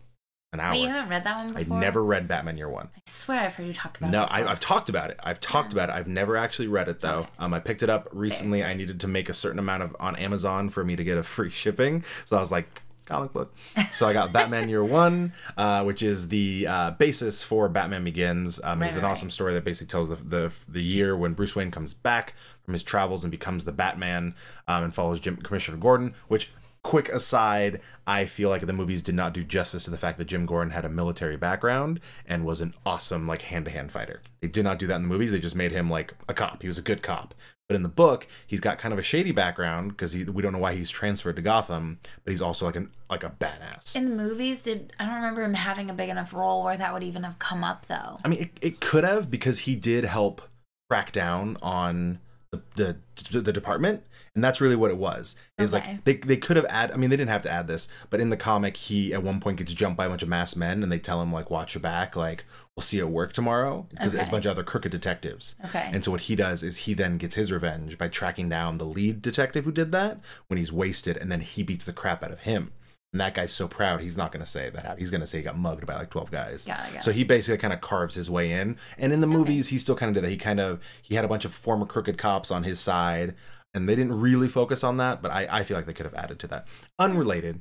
an 0.52 0.60
hour. 0.60 0.72
Wait, 0.72 0.82
you 0.82 0.88
haven't 0.88 1.08
read 1.08 1.25
that 1.25 1.37
one 1.44 1.56
I 1.56 1.60
before? 1.60 1.81
never 1.81 2.04
read 2.04 2.28
Batman 2.28 2.56
Year 2.58 2.69
One. 2.69 2.88
I 2.94 3.00
swear 3.06 3.40
I've 3.40 3.54
heard 3.54 3.66
you 3.66 3.72
talk 3.72 3.96
about 3.96 4.10
No, 4.10 4.25
it. 4.25 4.28
I, 4.31 4.38
before. 4.40 4.52
I've 4.52 4.60
talked 4.60 4.88
about 4.90 5.10
it. 5.10 5.19
I've 5.22 5.40
talked 5.40 5.72
about 5.72 5.88
it. 5.88 5.93
I've 5.94 6.08
never 6.08 6.37
actually 6.37 6.69
read 6.69 6.88
it 6.88 7.00
though. 7.00 7.20
Okay. 7.20 7.28
Um, 7.38 7.54
I 7.54 7.60
picked 7.60 7.82
it 7.82 7.88
up 7.88 8.08
recently. 8.12 8.62
I 8.62 8.75
needed 8.75 9.00
to 9.00 9.08
make 9.08 9.28
a 9.31 9.34
certain 9.34 9.58
amount 9.58 9.82
of 9.82 9.96
on 9.99 10.14
Amazon 10.16 10.69
for 10.69 10.84
me 10.84 10.94
to 10.96 11.04
get 11.04 11.16
a 11.16 11.22
free 11.22 11.50
shipping. 11.62 12.04
So 12.26 12.37
I 12.37 12.40
was 12.40 12.52
like, 12.52 12.69
comic 13.06 13.32
book. 13.32 13.54
So 13.93 14.06
I 14.06 14.12
got 14.12 14.32
Batman 14.34 14.69
Year 14.69 14.84
One, 14.84 15.32
uh, 15.56 15.84
which 15.84 16.02
is 16.02 16.28
the 16.28 16.66
uh, 16.69 16.90
basis 16.93 17.43
for 17.43 17.69
Batman 17.70 18.04
Begins. 18.04 18.60
Um, 18.62 18.81
Right, 18.81 18.88
it's 18.88 18.96
an 18.96 19.02
right, 19.04 19.10
awesome 19.10 19.31
story 19.31 19.54
that 19.54 19.64
basically 19.64 19.90
tells 19.90 20.08
the, 20.10 20.16
the 20.16 20.52
the 20.69 20.82
year 20.82 21.16
when 21.16 21.32
Bruce 21.32 21.56
Wayne 21.56 21.70
comes 21.70 21.94
back 21.94 22.34
from 22.62 22.75
his 22.75 22.82
travels 22.82 23.25
and 23.25 23.31
becomes 23.31 23.64
the 23.64 23.72
Batman, 23.72 24.34
um, 24.69 24.84
and 24.84 24.94
follows 24.94 25.19
Jim 25.19 25.37
Commissioner 25.38 25.78
Gordon. 25.78 26.14
Which 26.28 26.50
quick 26.82 27.08
aside, 27.11 27.81
I 28.06 28.26
feel 28.26 28.49
like 28.49 28.67
the 28.67 28.73
movies 28.73 29.02
did 29.02 29.14
not 29.14 29.32
do 29.32 29.44
justice 29.44 29.84
to 29.84 29.90
the 29.90 29.99
fact 29.99 30.19
that 30.19 30.26
Jim 30.26 30.46
Gordon 30.46 30.73
had 30.73 30.84
a 30.84 30.88
military 30.88 31.37
background 31.37 32.00
and 32.26 32.44
was 32.44 32.61
an 32.61 32.75
awesome 32.84 33.26
like 33.26 33.43
hand 33.43 33.67
to 33.67 33.70
hand 33.70 33.93
fighter. 33.93 34.20
They 34.40 34.49
did 34.49 34.64
not 34.64 34.79
do 34.79 34.87
that 34.88 34.96
in 34.96 35.02
the 35.02 35.08
movies. 35.08 35.31
They 35.31 35.40
just 35.40 35.56
made 35.56 35.73
him 35.73 35.88
like 35.88 36.14
a 36.29 36.34
cop. 36.34 36.62
He 36.62 36.69
was 36.69 36.79
a 36.79 36.82
good 36.82 37.02
cop. 37.02 37.34
But 37.69 37.76
in 37.76 37.84
the 37.84 37.88
book, 37.88 38.26
he's 38.46 38.61
got 38.61 38.79
kind 38.79 38.93
of 38.93 38.99
a 38.99 39.02
shady 39.02 39.32
background 39.32 39.93
because 39.93 40.14
we 40.14 40.43
don't 40.43 40.52
know 40.52 40.58
why 40.58 40.75
he's 40.75 40.90
transferred 40.90 41.37
to 41.37 41.43
Gotham, 41.43 42.00
but 42.25 42.32
he's 42.32 42.43
also 42.43 42.67
like 42.67 42.76
an 42.76 42.90
like 43.08 43.25
a 43.25 43.31
badass. 43.31 43.96
In 43.96 44.05
the 44.05 44.17
movies, 44.17 44.64
did 44.64 44.93
I 44.99 45.06
don't 45.06 45.14
remember 45.14 45.43
him 45.43 45.55
having 45.55 45.88
a 45.88 45.94
big 45.94 46.11
enough 46.11 46.35
role 46.35 46.64
where 46.64 46.76
that 46.76 46.93
would 46.93 47.02
even 47.02 47.23
have 47.23 47.38
come 47.38 47.64
up 47.64 47.87
though. 47.87 48.17
I 48.25 48.28
mean, 48.28 48.43
it, 48.43 48.50
it 48.61 48.81
could 48.81 49.05
have 49.05 49.31
because 49.31 49.61
he 49.61 49.76
did 49.76 50.05
help 50.05 50.43
crack 50.90 51.12
down 51.12 51.56
on 51.62 52.19
the, 52.52 52.99
the 53.31 53.40
the 53.40 53.52
department, 53.52 54.02
and 54.34 54.44
that's 54.44 54.60
really 54.60 54.76
what 54.76 54.90
it 54.90 54.99
was. 54.99 55.37
Is 55.58 55.72
Okay. 55.72 55.93
like 55.93 56.04
they 56.04 56.16
they 56.16 56.37
could 56.37 56.56
have 56.56 56.66
add. 56.69 56.90
I 56.93 56.96
mean, 56.96 57.08
they 57.08 57.16
didn't 57.16 57.31
have 57.31 57.43
to 57.43 57.50
add 57.50 57.66
this, 57.66 57.88
but 58.10 58.20
in 58.20 58.28
the 58.28 58.37
comic, 58.37 58.76
he 58.76 59.14
at 59.14 59.22
one 59.22 59.40
point 59.40 59.56
gets 59.56 59.72
jumped 59.72 59.96
by 59.96 60.04
a 60.04 60.08
bunch 60.10 60.22
of 60.22 60.28
masked 60.28 60.56
men, 60.58 60.82
and 60.82 60.93
they 60.93 60.99
tell 60.99 61.22
him 61.22 61.32
like, 61.32 61.50
"Watch 61.50 61.75
your 61.75 61.81
back. 61.81 62.14
Like, 62.14 62.44
we'll 62.76 62.82
see 62.82 62.99
you 62.99 63.04
at 63.06 63.10
work 63.10 63.32
tomorrow." 63.32 63.87
Because 63.90 64.12
it's 64.12 64.20
Okay. 64.20 64.28
a 64.28 64.31
bunch 64.31 64.44
of 64.44 64.50
other 64.50 64.64
crooked 64.64 64.93
detectives. 64.93 65.56
Okay. 65.64 65.88
And 65.93 66.04
so 66.04 66.10
what 66.10 66.22
he 66.22 66.37
does 66.37 66.62
is 66.62 66.78
he 66.78 66.93
then 66.94 67.16
gets 67.16 67.37
his 67.37 67.50
revenge 67.50 67.96
by 67.96 68.08
tracking 68.08 68.50
down 68.50 68.76
the 68.76 68.84
lead 68.87 69.22
detective 69.22 69.64
who 69.64 69.72
did 69.72 69.90
that 69.93 70.20
when 70.49 70.58
he's 70.58 70.72
wasted, 70.72 71.16
and 71.16 71.32
then 71.32 71.40
he 71.40 71.62
beats 71.62 71.87
the 71.87 71.92
crap 71.94 72.23
out 72.23 72.32
of 72.32 72.40
him. 72.40 72.73
And 73.12 73.21
that 73.21 73.35
guy's 73.35 73.52
so 73.52 73.69
proud, 73.69 74.00
he's 74.00 74.16
not 74.16 74.33
going 74.33 74.42
to 74.42 74.50
say 74.50 74.71
that. 74.71 74.83
happened. 74.83 75.00
He's 75.00 75.11
going 75.11 75.21
to 75.21 75.26
say 75.26 75.38
he 75.38 75.45
got 75.45 75.59
mugged 75.59 75.87
by 75.87 75.97
like 75.97 76.11
twelve 76.11 76.31
guys. 76.31 76.66
Yeah, 76.66 76.83
got 76.92 77.04
So 77.04 77.12
he 77.12 77.25
basically 77.25 77.59
kind 77.59 77.75
of 77.75 77.83
carves 77.83 78.14
his 78.14 78.31
way 78.31 78.52
in. 78.52 78.78
And 78.97 79.12
in 79.12 79.21
the 79.21 79.26
movies, 79.26 79.69
he 79.69 79.76
still 79.78 79.97
kind 79.97 80.09
of 80.09 80.14
did 80.14 80.25
that. 80.25 80.31
He 80.31 80.38
kind 80.38 80.61
of 80.61 80.83
he 81.02 81.14
had 81.14 81.25
a 81.25 81.28
bunch 81.28 81.45
of 81.45 81.52
former 81.52 81.85
crooked 81.85 82.16
cops 82.16 82.50
on 82.50 82.64
his 82.64 82.81
side, 82.81 83.35
and 83.75 83.87
they 83.87 83.95
didn't 83.97 84.19
really 84.19 84.49
focus 84.49 84.83
on 84.83 84.97
that. 84.97 85.21
But 85.21 85.31
I, 85.31 85.47
I 85.50 85.64
feel 85.64 85.76
like 85.76 85.85
they 85.85 85.92
could 85.92 86.07
have 86.07 86.14
added 86.14 86.38
to 86.40 86.47
that. 86.49 86.69
Unrelated, 86.99 87.61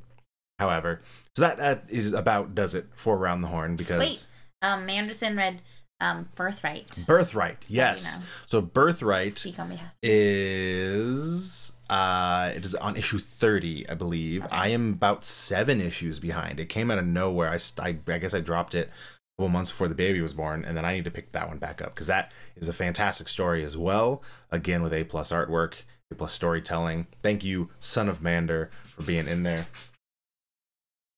however. 0.57 1.01
So 1.35 1.41
that 1.41 1.57
that 1.57 1.83
is 1.89 2.13
about 2.13 2.55
does 2.55 2.73
it 2.73 2.87
for 2.95 3.17
Around 3.17 3.41
the 3.41 3.49
Horn 3.49 3.75
because 3.75 3.99
Wait, 3.99 4.25
um, 4.61 4.85
Manderson 4.85 5.35
read 5.35 5.61
um, 5.99 6.29
Birthright. 6.35 7.05
Birthright, 7.05 7.65
yes. 7.67 8.17
know. 8.17 8.23
So 8.45 8.61
Birthright 8.61 9.33
Speak 9.33 9.59
on 9.59 9.69
behalf. 9.69 9.91
is 10.01 11.73
uh 11.91 12.51
it 12.55 12.65
is 12.65 12.73
on 12.75 12.95
issue 12.95 13.19
30 13.19 13.89
i 13.89 13.93
believe. 13.93 14.45
Okay. 14.45 14.55
i 14.55 14.67
am 14.69 14.93
about 14.93 15.25
seven 15.25 15.81
issues 15.81 16.19
behind. 16.19 16.59
It 16.59 16.69
came 16.69 16.89
out 16.89 16.97
of 16.97 17.05
nowhere. 17.05 17.49
I 17.49 17.59
I, 17.79 17.97
I 18.07 18.17
guess 18.17 18.33
i 18.33 18.39
dropped 18.39 18.73
it 18.73 18.87
a 18.87 19.41
couple 19.41 19.49
months 19.49 19.69
before 19.69 19.89
the 19.89 19.95
baby 19.95 20.21
was 20.21 20.33
born 20.33 20.63
and 20.63 20.75
then 20.75 20.85
i 20.85 20.93
need 20.93 21.03
to 21.03 21.11
pick 21.11 21.33
that 21.33 21.47
one 21.47 21.57
back 21.57 21.81
up 21.81 21.93
because 21.93 22.07
that 22.07 22.31
is 22.55 22.69
a 22.69 22.73
fantastic 22.73 23.27
story 23.27 23.63
as 23.63 23.75
well. 23.77 24.23
Again 24.49 24.81
with 24.81 24.93
a 24.93 25.03
plus 25.03 25.31
artwork 25.31 25.73
a 26.09 26.15
plus 26.15 26.33
storytelling. 26.33 27.07
Thank 27.21 27.43
you 27.43 27.69
son 27.79 28.09
of 28.09 28.21
mander 28.21 28.71
for 28.95 29.03
being 29.03 29.27
in 29.27 29.43
there. 29.43 29.67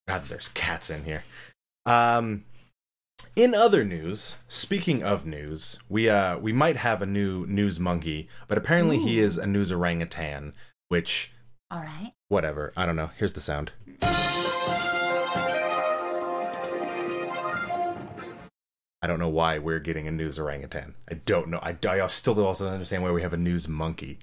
God 0.07 0.23
there's 0.25 0.49
cats 0.49 0.89
in 0.89 1.05
here. 1.05 1.23
Um 1.85 2.45
in 3.35 3.55
other 3.55 3.83
news, 3.83 4.37
speaking 4.47 5.03
of 5.03 5.25
news, 5.25 5.79
we 5.89 6.09
uh 6.09 6.37
we 6.37 6.53
might 6.53 6.77
have 6.77 7.01
a 7.01 7.05
new 7.05 7.45
news 7.47 7.79
monkey, 7.79 8.27
but 8.47 8.57
apparently 8.57 8.99
he 8.99 9.19
is 9.19 9.37
a 9.37 9.45
news 9.47 9.71
orangutan, 9.71 10.53
which 10.89 11.33
All 11.71 11.79
right. 11.79 12.13
whatever. 12.27 12.73
I 12.77 12.85
don't 12.85 12.95
know. 12.95 13.09
Here's 13.17 13.33
the 13.33 13.41
sound. 13.41 13.71
I 19.01 19.07
don't 19.07 19.19
know 19.19 19.29
why 19.29 19.57
we're 19.57 19.79
getting 19.79 20.07
a 20.07 20.11
news 20.11 20.39
orangutan. 20.39 20.95
I 21.11 21.15
don't 21.15 21.49
know. 21.49 21.59
I, 21.61 21.75
I 21.89 22.07
still 22.07 22.41
also 22.45 22.63
don't 22.63 22.73
understand 22.73 23.03
why 23.03 23.11
we 23.11 23.21
have 23.21 23.33
a 23.33 23.37
news 23.37 23.67
monkey. 23.67 24.17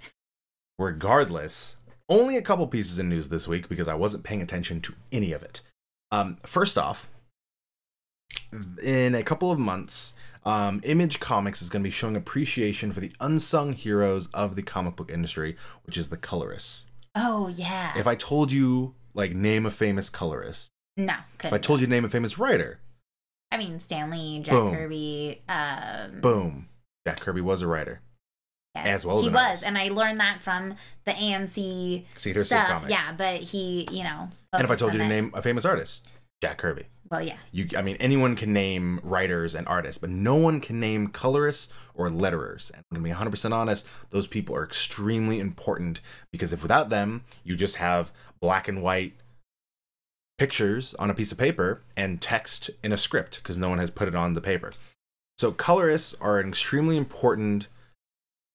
Regardless, 0.78 1.76
only 2.08 2.38
a 2.38 2.42
couple 2.42 2.66
pieces 2.66 2.98
of 2.98 3.04
news 3.04 3.28
this 3.28 3.46
week 3.46 3.68
because 3.68 3.88
I 3.88 3.94
wasn't 3.94 4.24
paying 4.24 4.40
attention 4.40 4.80
to 4.82 4.94
any 5.12 5.32
of 5.32 5.42
it. 5.42 5.60
Um, 6.10 6.38
first 6.44 6.78
off, 6.78 7.10
in 8.82 9.14
a 9.14 9.22
couple 9.22 9.50
of 9.52 9.58
months, 9.58 10.14
um, 10.44 10.80
Image 10.84 11.20
Comics 11.20 11.60
is 11.62 11.68
going 11.68 11.82
to 11.82 11.86
be 11.86 11.90
showing 11.90 12.16
appreciation 12.16 12.92
for 12.92 13.00
the 13.00 13.12
unsung 13.20 13.72
heroes 13.72 14.28
of 14.28 14.56
the 14.56 14.62
comic 14.62 14.96
book 14.96 15.10
industry, 15.10 15.56
which 15.84 15.98
is 15.98 16.08
the 16.08 16.16
colorists. 16.16 16.86
Oh 17.14 17.48
yeah. 17.48 17.92
If 17.96 18.06
I 18.06 18.14
told 18.14 18.52
you, 18.52 18.94
like, 19.14 19.32
name 19.34 19.66
a 19.66 19.70
famous 19.70 20.08
colorist, 20.08 20.70
no, 20.96 21.14
if. 21.42 21.52
I 21.52 21.58
told 21.58 21.80
you 21.80 21.86
to 21.86 21.90
name 21.90 22.04
a 22.04 22.08
famous 22.08 22.38
writer, 22.38 22.80
I 23.52 23.58
mean, 23.58 23.80
Stan 23.80 24.10
Lee, 24.10 24.40
Jack 24.40 24.54
Boom. 24.54 24.74
Kirby. 24.74 25.42
Um, 25.48 26.20
boom, 26.20 26.68
Jack 27.06 27.20
Kirby 27.20 27.40
was 27.40 27.62
a 27.62 27.66
writer. 27.66 28.00
yes, 28.76 28.86
as 28.86 29.06
well 29.06 29.18
as 29.18 29.24
he 29.24 29.30
was, 29.30 29.36
artist. 29.36 29.66
and 29.66 29.76
I 29.76 29.88
learned 29.88 30.20
that 30.20 30.42
from 30.42 30.76
the 31.04 31.12
AMC 31.12 32.04
Cedar 32.16 32.44
stuff. 32.44 32.68
Comics. 32.68 32.90
Yeah, 32.90 33.12
but 33.16 33.40
he, 33.40 33.88
you 33.90 34.04
know. 34.04 34.28
And 34.52 34.64
if 34.64 34.70
I 34.70 34.76
told 34.76 34.92
you 34.92 35.00
to 35.00 35.08
name 35.08 35.32
a 35.34 35.42
famous 35.42 35.64
artist, 35.64 36.08
Jack 36.40 36.58
Kirby. 36.58 36.86
Well, 37.10 37.22
yeah, 37.22 37.36
You, 37.50 37.66
I 37.76 37.82
mean, 37.82 37.96
anyone 37.98 38.36
can 38.36 38.52
name 38.52 39.00
writers 39.02 39.54
and 39.54 39.66
artists, 39.66 39.98
but 39.98 40.10
no 40.10 40.36
one 40.36 40.60
can 40.60 40.78
name 40.78 41.08
colorists 41.08 41.72
or 41.94 42.08
letterers. 42.08 42.70
And 42.72 42.84
I'm 42.90 43.02
gonna 43.02 43.14
be 43.14 43.30
100% 43.30 43.52
honest; 43.52 43.86
those 44.10 44.28
people 44.28 44.54
are 44.54 44.64
extremely 44.64 45.40
important 45.40 46.00
because 46.30 46.52
if 46.52 46.62
without 46.62 46.88
them, 46.88 47.24
you 47.42 47.56
just 47.56 47.76
have 47.76 48.12
black 48.40 48.68
and 48.68 48.80
white 48.82 49.14
pictures 50.38 50.94
on 50.94 51.10
a 51.10 51.14
piece 51.14 51.32
of 51.32 51.38
paper 51.38 51.82
and 51.96 52.20
text 52.20 52.70
in 52.82 52.92
a 52.92 52.96
script 52.96 53.40
because 53.42 53.58
no 53.58 53.68
one 53.68 53.78
has 53.78 53.90
put 53.90 54.08
it 54.08 54.14
on 54.14 54.34
the 54.34 54.40
paper. 54.40 54.72
So 55.36 55.52
colorists 55.52 56.14
are 56.20 56.38
an 56.38 56.48
extremely 56.48 56.96
important. 56.96 57.66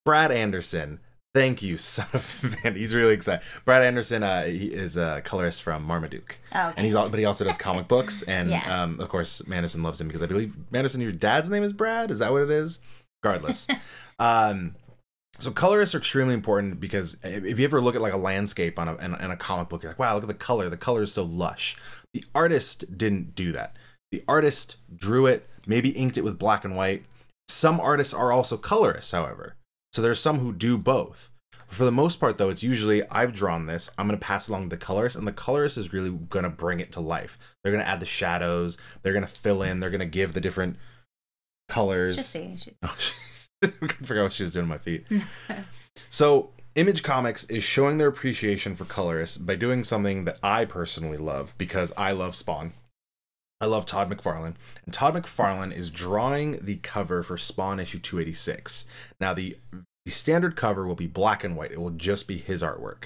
Brad 0.05 0.31
Anderson, 0.31 0.99
thank 1.35 1.61
you, 1.61 1.77
son 1.77 2.07
of 2.13 2.57
man. 2.63 2.75
He's 2.75 2.95
really 2.95 3.13
excited. 3.13 3.45
Brad 3.65 3.83
Anderson, 3.83 4.23
uh, 4.23 4.45
he 4.45 4.65
is 4.67 4.97
a 4.97 5.21
colorist 5.23 5.61
from 5.61 5.83
Marmaduke, 5.85 6.39
Oh, 6.53 6.69
okay. 6.69 6.73
and 6.77 6.85
he's 6.87 6.95
all, 6.95 7.09
but 7.09 7.19
he 7.19 7.25
also 7.25 7.43
does 7.43 7.57
comic 7.59 7.87
books, 7.87 8.21
and 8.27 8.49
Yeah. 8.49 8.81
um, 8.83 8.99
of 8.99 9.09
course, 9.09 9.43
Manderson 9.43 9.83
loves 9.83 10.01
him 10.01 10.07
because 10.07 10.23
I 10.23 10.25
believe 10.25 10.55
Manderson, 10.71 11.01
your 11.01 11.11
dad's 11.11 11.49
name 11.51 11.61
is 11.61 11.73
Brad. 11.73 12.09
Is 12.09 12.17
that 12.19 12.31
what 12.31 12.41
it 12.41 12.49
is? 12.49 12.79
Regardless, 13.23 13.67
um, 14.19 14.75
so 15.39 15.51
colorists 15.51 15.93
are 15.93 15.97
extremely 15.99 16.33
important 16.33 16.79
because 16.79 17.17
if 17.23 17.43
if 17.43 17.59
you 17.59 17.65
ever 17.65 17.81
look 17.81 17.95
at 17.95 18.01
like 18.01 18.13
a 18.13 18.17
landscape 18.17 18.79
on 18.79 18.87
a 18.87 18.95
in, 18.97 19.13
in 19.15 19.31
a 19.31 19.35
comic 19.37 19.67
book, 19.69 19.83
you're 19.83 19.91
like, 19.91 19.99
wow, 19.99 20.13
look 20.15 20.23
at 20.23 20.27
the 20.27 20.33
color. 20.33 20.69
The 20.69 20.77
color 20.77 21.03
is 21.03 21.11
so 21.11 21.23
lush. 21.23 21.75
The 22.13 22.23
artist 22.33 22.97
didn't 22.97 23.35
do 23.35 23.51
that. 23.51 23.75
The 24.11 24.23
artist 24.27 24.77
drew 24.95 25.25
it, 25.25 25.45
maybe 25.67 25.89
inked 25.89 26.17
it 26.17 26.23
with 26.23 26.39
black 26.39 26.63
and 26.63 26.77
white. 26.77 27.03
Some 27.49 27.79
artists 27.81 28.13
are 28.13 28.31
also 28.31 28.55
colorists, 28.55 29.11
however. 29.11 29.55
So 29.95 30.01
there's 30.01 30.19
some 30.19 30.39
who 30.39 30.51
do 30.51 30.77
both. 30.77 31.31
For 31.67 31.85
the 31.85 31.91
most 31.91 32.19
part, 32.19 32.37
though, 32.37 32.49
it's 32.49 32.61
usually 32.61 33.09
I've 33.09 33.33
drawn 33.33 33.65
this. 33.65 33.89
I'm 33.97 34.07
going 34.07 34.19
to 34.19 34.25
pass 34.25 34.49
along 34.49 34.67
the 34.67 34.75
colorist, 34.75 35.15
and 35.15 35.25
the 35.25 35.31
colorist 35.31 35.77
is 35.77 35.93
really 35.93 36.09
going 36.09 36.43
to 36.43 36.49
bring 36.49 36.81
it 36.81 36.91
to 36.91 36.99
life. 36.99 37.39
They're 37.63 37.71
going 37.71 37.81
to 37.81 37.89
add 37.89 38.01
the 38.01 38.05
shadows. 38.05 38.77
They're 39.01 39.13
going 39.13 39.23
to 39.23 39.31
fill 39.31 39.63
in. 39.63 39.79
They're 39.79 39.89
going 39.89 40.01
to 40.01 40.05
give 40.05 40.33
the 40.33 40.41
different 40.41 40.75
colors. 41.69 42.17
Just 42.17 42.29
see. 42.31 42.57
She's- 42.57 42.75
Oh, 43.63 43.69
I 43.81 43.87
forgot 44.03 44.23
what 44.23 44.33
she 44.33 44.43
was 44.43 44.51
doing 44.51 44.65
to 44.65 44.69
my 44.69 44.77
feet. 44.77 45.05
so, 46.09 46.49
Image 46.75 47.01
Comics 47.01 47.45
is 47.45 47.63
showing 47.63 47.97
their 47.97 48.09
appreciation 48.09 48.75
for 48.75 48.83
colorists 48.83 49.37
by 49.37 49.55
doing 49.55 49.85
something 49.85 50.25
that 50.25 50.39
I 50.43 50.65
personally 50.65 51.17
love 51.17 51.53
because 51.57 51.93
I 51.95 52.11
love 52.11 52.35
Spawn. 52.35 52.73
I 53.61 53.67
love 53.67 53.85
Todd 53.85 54.09
McFarlane. 54.09 54.55
And 54.85 54.93
Todd 54.93 55.15
McFarlane 55.15 55.73
is 55.73 55.89
drawing 55.89 56.59
the 56.63 56.77
cover 56.77 57.23
for 57.23 57.37
Spawn 57.37 57.79
issue 57.79 57.99
286. 57.99 58.85
Now, 59.19 59.33
the, 59.33 59.57
the 60.05 60.11
standard 60.11 60.55
cover 60.55 60.85
will 60.85 60.95
be 60.95 61.07
black 61.07 61.43
and 61.43 61.55
white, 61.55 61.71
it 61.71 61.81
will 61.81 61.91
just 61.91 62.27
be 62.27 62.37
his 62.37 62.61
artwork. 62.61 63.05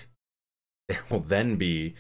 There 0.89 1.03
will 1.12 1.20
then 1.20 1.56
be 1.56 1.94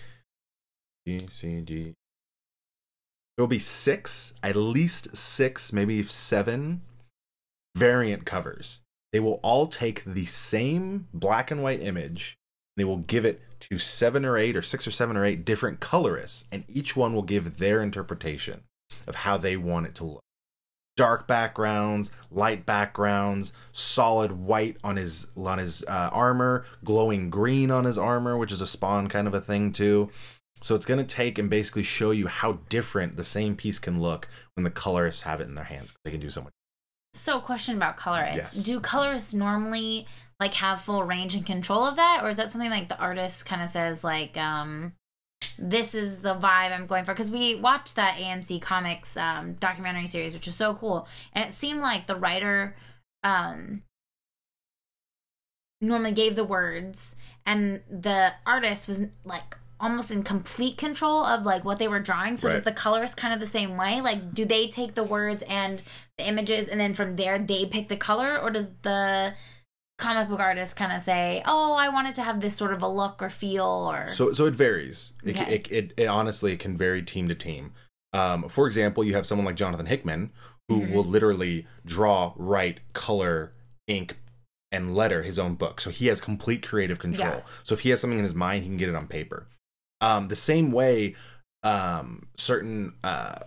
B, 1.05 1.19
C, 1.31 1.61
D. 1.61 1.83
There 1.83 3.43
will 3.43 3.47
be 3.47 3.59
six, 3.59 4.33
at 4.41 4.55
least 4.55 5.15
six, 5.15 5.71
maybe 5.71 6.01
seven 6.03 6.81
variant 7.75 8.25
covers. 8.25 8.81
They 9.13 9.19
will 9.19 9.39
all 9.43 9.67
take 9.67 10.03
the 10.05 10.25
same 10.25 11.07
black 11.13 11.51
and 11.51 11.61
white 11.63 11.81
image. 11.81 12.37
They 12.77 12.83
will 12.83 12.97
give 12.97 13.25
it 13.25 13.41
to 13.61 13.77
seven 13.77 14.25
or 14.25 14.37
eight, 14.37 14.55
or 14.55 14.61
six 14.61 14.87
or 14.87 14.91
seven 14.91 15.17
or 15.17 15.25
eight 15.25 15.45
different 15.45 15.79
colorists, 15.79 16.45
and 16.51 16.63
each 16.67 16.95
one 16.95 17.13
will 17.13 17.23
give 17.23 17.57
their 17.57 17.81
interpretation 17.81 18.61
of 19.07 19.15
how 19.15 19.37
they 19.37 19.57
want 19.57 19.87
it 19.87 19.95
to 19.95 20.05
look. 20.05 20.21
Dark 20.97 21.27
backgrounds, 21.27 22.11
light 22.29 22.65
backgrounds, 22.65 23.53
solid 23.71 24.33
white 24.33 24.77
on 24.83 24.97
his 24.97 25.31
on 25.37 25.57
his 25.57 25.83
uh, 25.87 26.09
armor, 26.11 26.65
glowing 26.83 27.29
green 27.29 27.71
on 27.71 27.85
his 27.85 27.97
armor, 27.97 28.37
which 28.37 28.51
is 28.51 28.59
a 28.59 28.67
spawn 28.67 29.07
kind 29.07 29.27
of 29.27 29.33
a 29.33 29.39
thing 29.39 29.71
too. 29.71 30.09
So 30.61 30.75
it's 30.75 30.85
going 30.85 30.99
to 30.99 31.05
take 31.05 31.37
and 31.37 31.49
basically 31.49 31.83
show 31.83 32.11
you 32.11 32.27
how 32.27 32.59
different 32.67 33.15
the 33.15 33.23
same 33.23 33.55
piece 33.55 33.79
can 33.79 34.01
look 34.01 34.27
when 34.55 34.65
the 34.65 34.69
colorists 34.69 35.21
have 35.23 35.39
it 35.39 35.47
in 35.47 35.55
their 35.55 35.65
hands. 35.65 35.93
They 36.03 36.11
can 36.11 36.19
do 36.19 36.29
so 36.29 36.41
much. 36.41 36.51
So, 37.13 37.39
question 37.39 37.75
about 37.75 37.97
colorists. 37.97 38.55
Yes. 38.55 38.65
Do 38.65 38.79
colorists 38.79 39.33
normally 39.33 40.05
like 40.39 40.53
have 40.55 40.81
full 40.81 41.03
range 41.03 41.35
and 41.35 41.45
control 41.45 41.83
of 41.85 41.97
that, 41.97 42.21
or 42.23 42.29
is 42.29 42.37
that 42.37 42.51
something 42.51 42.69
like 42.69 42.87
the 42.89 42.97
artist 42.99 43.45
kind 43.45 43.61
of 43.61 43.69
says 43.69 44.03
like, 44.03 44.37
um, 44.37 44.93
"This 45.57 45.93
is 45.93 46.19
the 46.19 46.35
vibe 46.35 46.71
I'm 46.71 46.87
going 46.87 47.03
for"? 47.05 47.13
Because 47.13 47.31
we 47.31 47.55
watched 47.59 47.95
that 47.95 48.17
AMC 48.17 48.61
Comics 48.61 49.17
um, 49.17 49.53
documentary 49.55 50.07
series, 50.07 50.33
which 50.33 50.45
was 50.45 50.55
so 50.55 50.73
cool, 50.75 51.07
and 51.33 51.47
it 51.49 51.53
seemed 51.53 51.81
like 51.81 52.07
the 52.07 52.15
writer 52.15 52.75
um, 53.23 53.83
normally 55.81 56.13
gave 56.13 56.35
the 56.35 56.43
words, 56.45 57.15
and 57.45 57.81
the 57.89 58.33
artist 58.45 58.87
was 58.87 59.03
like 59.25 59.57
almost 59.81 60.11
in 60.11 60.21
complete 60.23 60.77
control 60.77 61.23
of 61.23 61.45
like 61.45 61.63
what 61.63 61.79
they 61.79 61.87
were 61.87 61.99
drawing. 62.01 62.35
So, 62.35 62.49
Right. 62.49 62.55
does 62.55 62.65
the 62.65 62.71
colorist 62.73 63.15
kind 63.15 63.33
of 63.33 63.39
the 63.39 63.47
same 63.47 63.77
way? 63.77 64.01
Like, 64.01 64.33
do 64.33 64.43
they 64.43 64.67
take 64.67 64.93
the 64.93 65.05
words 65.05 65.41
and 65.43 65.81
the 66.17 66.27
images 66.27 66.67
and 66.67 66.79
then 66.79 66.93
from 66.93 67.15
there 67.15 67.39
they 67.39 67.65
pick 67.65 67.87
the 67.87 67.95
color 67.95 68.37
or 68.37 68.49
does 68.51 68.67
the 68.81 69.33
comic 69.99 70.27
book 70.29 70.39
artists 70.39 70.73
kind 70.73 70.91
of 70.91 71.01
say 71.01 71.43
oh 71.45 71.73
i 71.73 71.89
wanted 71.89 72.15
to 72.15 72.23
have 72.23 72.39
this 72.41 72.55
sort 72.55 72.71
of 72.73 72.81
a 72.81 72.87
look 72.87 73.21
or 73.21 73.29
feel 73.29 73.65
or 73.65 74.09
So 74.09 74.31
so 74.33 74.45
it 74.47 74.55
varies. 74.55 75.13
It, 75.23 75.35
Okay. 75.39 75.55
it, 75.55 75.67
it, 75.71 75.93
it 75.97 76.05
honestly 76.07 76.57
can 76.57 76.75
vary 76.77 77.01
team 77.03 77.27
to 77.27 77.35
team. 77.35 77.73
Um, 78.13 78.49
for 78.49 78.65
example, 78.65 79.03
you 79.03 79.13
have 79.13 79.27
someone 79.27 79.45
like 79.45 79.55
Jonathan 79.55 79.85
Hickman 79.85 80.31
who 80.67 80.81
Mhm. 80.81 80.91
will 80.93 81.03
literally 81.03 81.67
draw, 81.85 82.33
write, 82.37 82.79
color, 82.93 83.53
ink, 83.87 84.17
and 84.71 84.95
letter 84.95 85.21
his 85.23 85.37
own 85.39 85.55
book. 85.55 85.81
So 85.81 85.89
he 85.89 86.07
has 86.07 86.21
complete 86.21 86.65
creative 86.65 86.99
control. 86.99 87.37
Yeah. 87.37 87.41
So 87.63 87.73
if 87.73 87.81
he 87.81 87.89
has 87.89 87.99
something 88.01 88.19
in 88.19 88.23
his 88.25 88.35
mind, 88.35 88.63
he 88.63 88.69
can 88.69 88.77
get 88.77 88.89
it 88.89 88.95
on 88.95 89.07
paper. 89.07 89.47
Um, 90.01 90.27
the 90.27 90.35
same 90.35 90.71
way, 90.71 91.15
um, 91.63 92.27
certain 92.37 92.93
uh, 93.03 93.39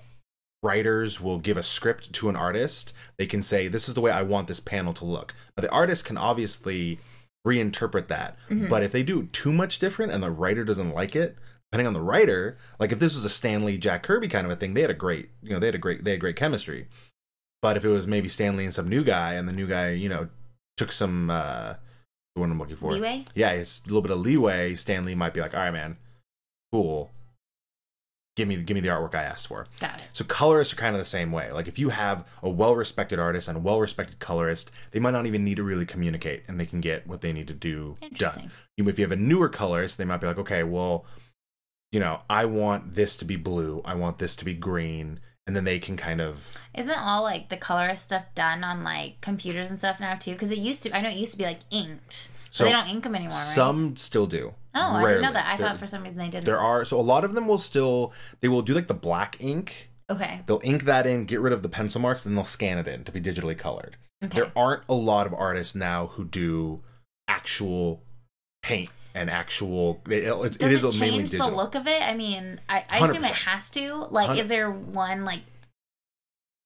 writers 0.63 1.21
will 1.21 1.39
give 1.39 1.57
a 1.57 1.63
script 1.63 2.13
to 2.15 2.29
an 2.29 2.37
artist. 2.37 2.93
They 3.19 3.27
can 3.27 3.43
say, 3.43 3.69
"This 3.69 3.89
is 3.89 3.95
the 3.95 4.01
way 4.01 4.11
I 4.11 4.23
want 4.23 4.47
this 4.49 4.61
panel 4.61 4.95
to 4.95 5.05
look." 5.05 5.35
Now, 5.57 5.63
the 5.63 5.71
artist 5.71 6.05
can 6.05 6.17
obviously 6.17 6.99
reinterpret 7.47 8.07
that, 8.07 8.37
Mhm. 8.49 8.69
but 8.69 8.83
if 8.85 8.93
they 8.93 9.03
do 9.03 9.25
too 9.33 9.53
much 9.53 9.79
different 9.81 10.13
and 10.13 10.23
the 10.23 10.31
writer 10.31 10.65
doesn't 10.65 10.95
like 10.95 11.17
it, 11.17 11.37
depending 11.71 11.89
on 11.89 11.93
the 11.95 12.01
writer, 12.01 12.57
like 12.79 12.93
if 12.93 13.01
this 13.01 13.15
was 13.15 13.25
a 13.25 13.29
Stan 13.31 13.65
Lee 13.65 13.79
Jack 13.79 14.05
Kirby 14.05 14.29
kind 14.29 14.47
of 14.47 14.53
a 14.53 14.57
thing, 14.57 14.75
they 14.75 14.83
had 14.83 14.91
a 14.91 14.95
great, 14.95 15.31
you 15.43 15.51
know, 15.51 15.59
they 15.59 15.67
had 15.67 15.75
a 15.75 15.79
great, 15.79 16.05
they 16.05 16.13
had 16.13 16.21
great 16.21 16.37
chemistry. 16.37 16.87
But 17.61 17.77
if 17.77 17.85
it 17.85 17.89
was 17.89 18.07
maybe 18.07 18.29
Stan 18.29 18.57
Lee 18.57 18.65
and 18.65 18.75
some 18.75 18.89
new 18.89 19.03
guy, 19.03 19.35
and 19.35 19.49
the 19.49 19.55
new 19.55 19.67
guy, 19.67 19.91
you 19.91 20.09
know, 20.09 20.29
took 20.77 20.93
some, 20.93 21.31
uh, 21.31 21.75
the 22.35 22.41
one 22.41 22.51
I'm 22.53 22.59
looking 22.59 22.77
for, 22.77 22.93
leeway 22.93 23.25
yeah, 23.35 23.51
it's 23.51 23.81
a 23.81 23.87
little 23.89 24.03
bit 24.03 24.11
of 24.13 24.19
leeway. 24.21 24.75
Stan 24.77 25.05
Lee 25.05 25.15
might 25.17 25.35
be 25.35 25.41
like, 25.41 25.55
all 25.55 25.61
right, 25.61 25.71
man, 25.73 25.97
cool. 26.73 27.11
Give 28.35 28.49
me, 28.49 28.57
give 28.57 28.75
me 28.75 28.81
the 28.81 28.89
artwork 28.89 29.15
I 29.15 29.25
asked 29.25 29.49
for. 29.49 29.67
got 29.79 29.99
it 29.99 30.09
So 30.15 30.25
colorists 30.25 30.73
are 30.73 30.77
kind 30.77 30.95
of 30.95 31.01
the 31.01 31.05
same 31.05 31.33
way. 31.33 31.53
Like 31.53 31.69
if 31.69 31.79
you 31.79 31.91
have 31.91 32.27
a 32.43 32.49
well-respected 32.49 33.19
artist 33.19 33.47
and 33.47 33.59
a 33.59 33.61
well-respected 33.61 34.19
colorist, 34.21 34.71
they 34.91 35.01
might 35.01 35.11
not 35.11 35.27
even 35.27 35.45
need 35.45 35.57
to 35.57 35.63
really 35.63 35.85
communicate, 35.85 36.45
and 36.49 36.59
they 36.59 36.65
can 36.65 36.81
get 36.81 37.07
what 37.07 37.21
they 37.21 37.33
need 37.33 37.49
to 37.49 37.55
do 37.55 37.97
interesting 38.01 38.49
done. 38.77 38.89
If 38.89 38.99
you 38.99 39.05
have 39.05 39.13
a 39.13 39.17
newer 39.17 39.49
colorist, 39.49 39.99
they 39.99 40.07
might 40.07 40.19
be 40.19 40.27
like, 40.27 40.39
okay, 40.39 40.63
well, 40.63 41.05
you 41.91 42.01
know, 42.01 42.21
I 42.31 42.47
want 42.47 42.95
this 42.95 43.19
to 43.19 43.27
be 43.27 43.37
blue, 43.37 43.83
I 43.85 43.95
want 43.97 44.19
this 44.19 44.35
to 44.37 44.47
be 44.47 44.55
green, 44.55 45.21
and 45.47 45.55
then 45.55 45.65
they 45.65 45.79
can 45.79 45.97
kind 45.97 46.21
of 46.21 46.57
isn't 46.75 46.99
all 46.99 47.23
like 47.23 47.49
the 47.51 47.57
colorist 47.57 48.05
stuff 48.05 48.25
done 48.35 48.65
on 48.65 48.83
like 48.83 49.21
computers 49.21 49.71
and 49.71 49.79
stuff 49.79 49.99
now 50.01 50.15
too 50.15 50.33
because 50.33 50.53
it 50.53 50.59
used 50.59 50.85
to 50.85 50.97
i 50.97 51.01
know 51.01 51.09
it 51.09 51.17
used 51.17 51.33
to 51.33 51.39
be 51.39 51.45
like 51.45 51.59
inked 51.71 52.29
so 52.53 52.65
they 52.65 52.71
don't 52.71 52.89
ink 52.89 53.03
them 53.03 53.15
anymore 53.15 53.31
right? 53.31 53.55
some 53.55 53.97
still 53.97 54.27
do. 54.27 54.55
Oh 54.75 54.81
i 54.81 55.03
didn't 55.07 55.23
know 55.23 55.33
that. 55.33 55.47
I 55.47 55.57
There- 55.57 55.67
thought 55.69 55.79
for 55.79 55.87
some 55.87 56.03
reason 56.03 56.19
they 56.19 56.29
didn't. 56.29 56.45
There 56.45 56.59
are 56.59 56.85
so 56.85 56.99
a 56.99 57.03
lot 57.03 57.25
of 57.25 57.35
them 57.35 57.47
will 57.47 57.59
still 57.59 58.13
they 58.41 58.49
will 58.49 58.63
do 58.63 58.75
like 58.75 58.89
the 58.89 58.95
black 58.95 59.37
ink. 59.41 59.91
Okay. 60.11 60.41
They'll 60.47 60.61
ink 60.65 60.85
that 60.85 61.07
in 61.07 61.25
get 61.25 61.41
rid 61.41 61.53
of 61.53 61.63
the 61.63 61.69
pencil 61.69 62.01
marks 62.01 62.27
and 62.27 62.37
they'll 62.37 62.45
scan 62.45 62.79
it 62.79 62.89
in 62.89 63.05
to 63.05 63.13
be 63.13 63.21
digitally 63.21 63.57
colored. 63.57 63.97
Okay. 64.23 64.41
There 64.41 64.53
aren't 64.55 64.83
a 64.89 64.95
lot 64.95 65.27
of 65.27 65.35
artists 65.35 65.75
now 65.75 66.09
who 66.09 66.25
do 66.25 66.83
actual 67.29 68.03
paint 68.63 68.93
and 69.15 69.29
actual 69.29 70.01
it, 70.09 70.25
it, 70.25 70.25
does 70.25 70.57
it 70.57 70.63
it, 70.63 70.85
is 70.85 71.01
mainly 71.01 71.19
change 71.19 71.31
the 71.33 71.47
look 71.49 71.75
of 71.75 71.87
it? 71.87 72.03
I 72.03 72.15
mean 72.15 72.61
i, 72.69 72.85
I 72.91 73.09
assume 73.09 73.25
it 73.25 73.33
has 73.33 73.71
to. 73.71 74.07
Like 74.11 74.29
Hundred- 74.29 74.43
is 74.43 74.49
there 74.49 74.71
one 74.71 75.25
like 75.25 75.41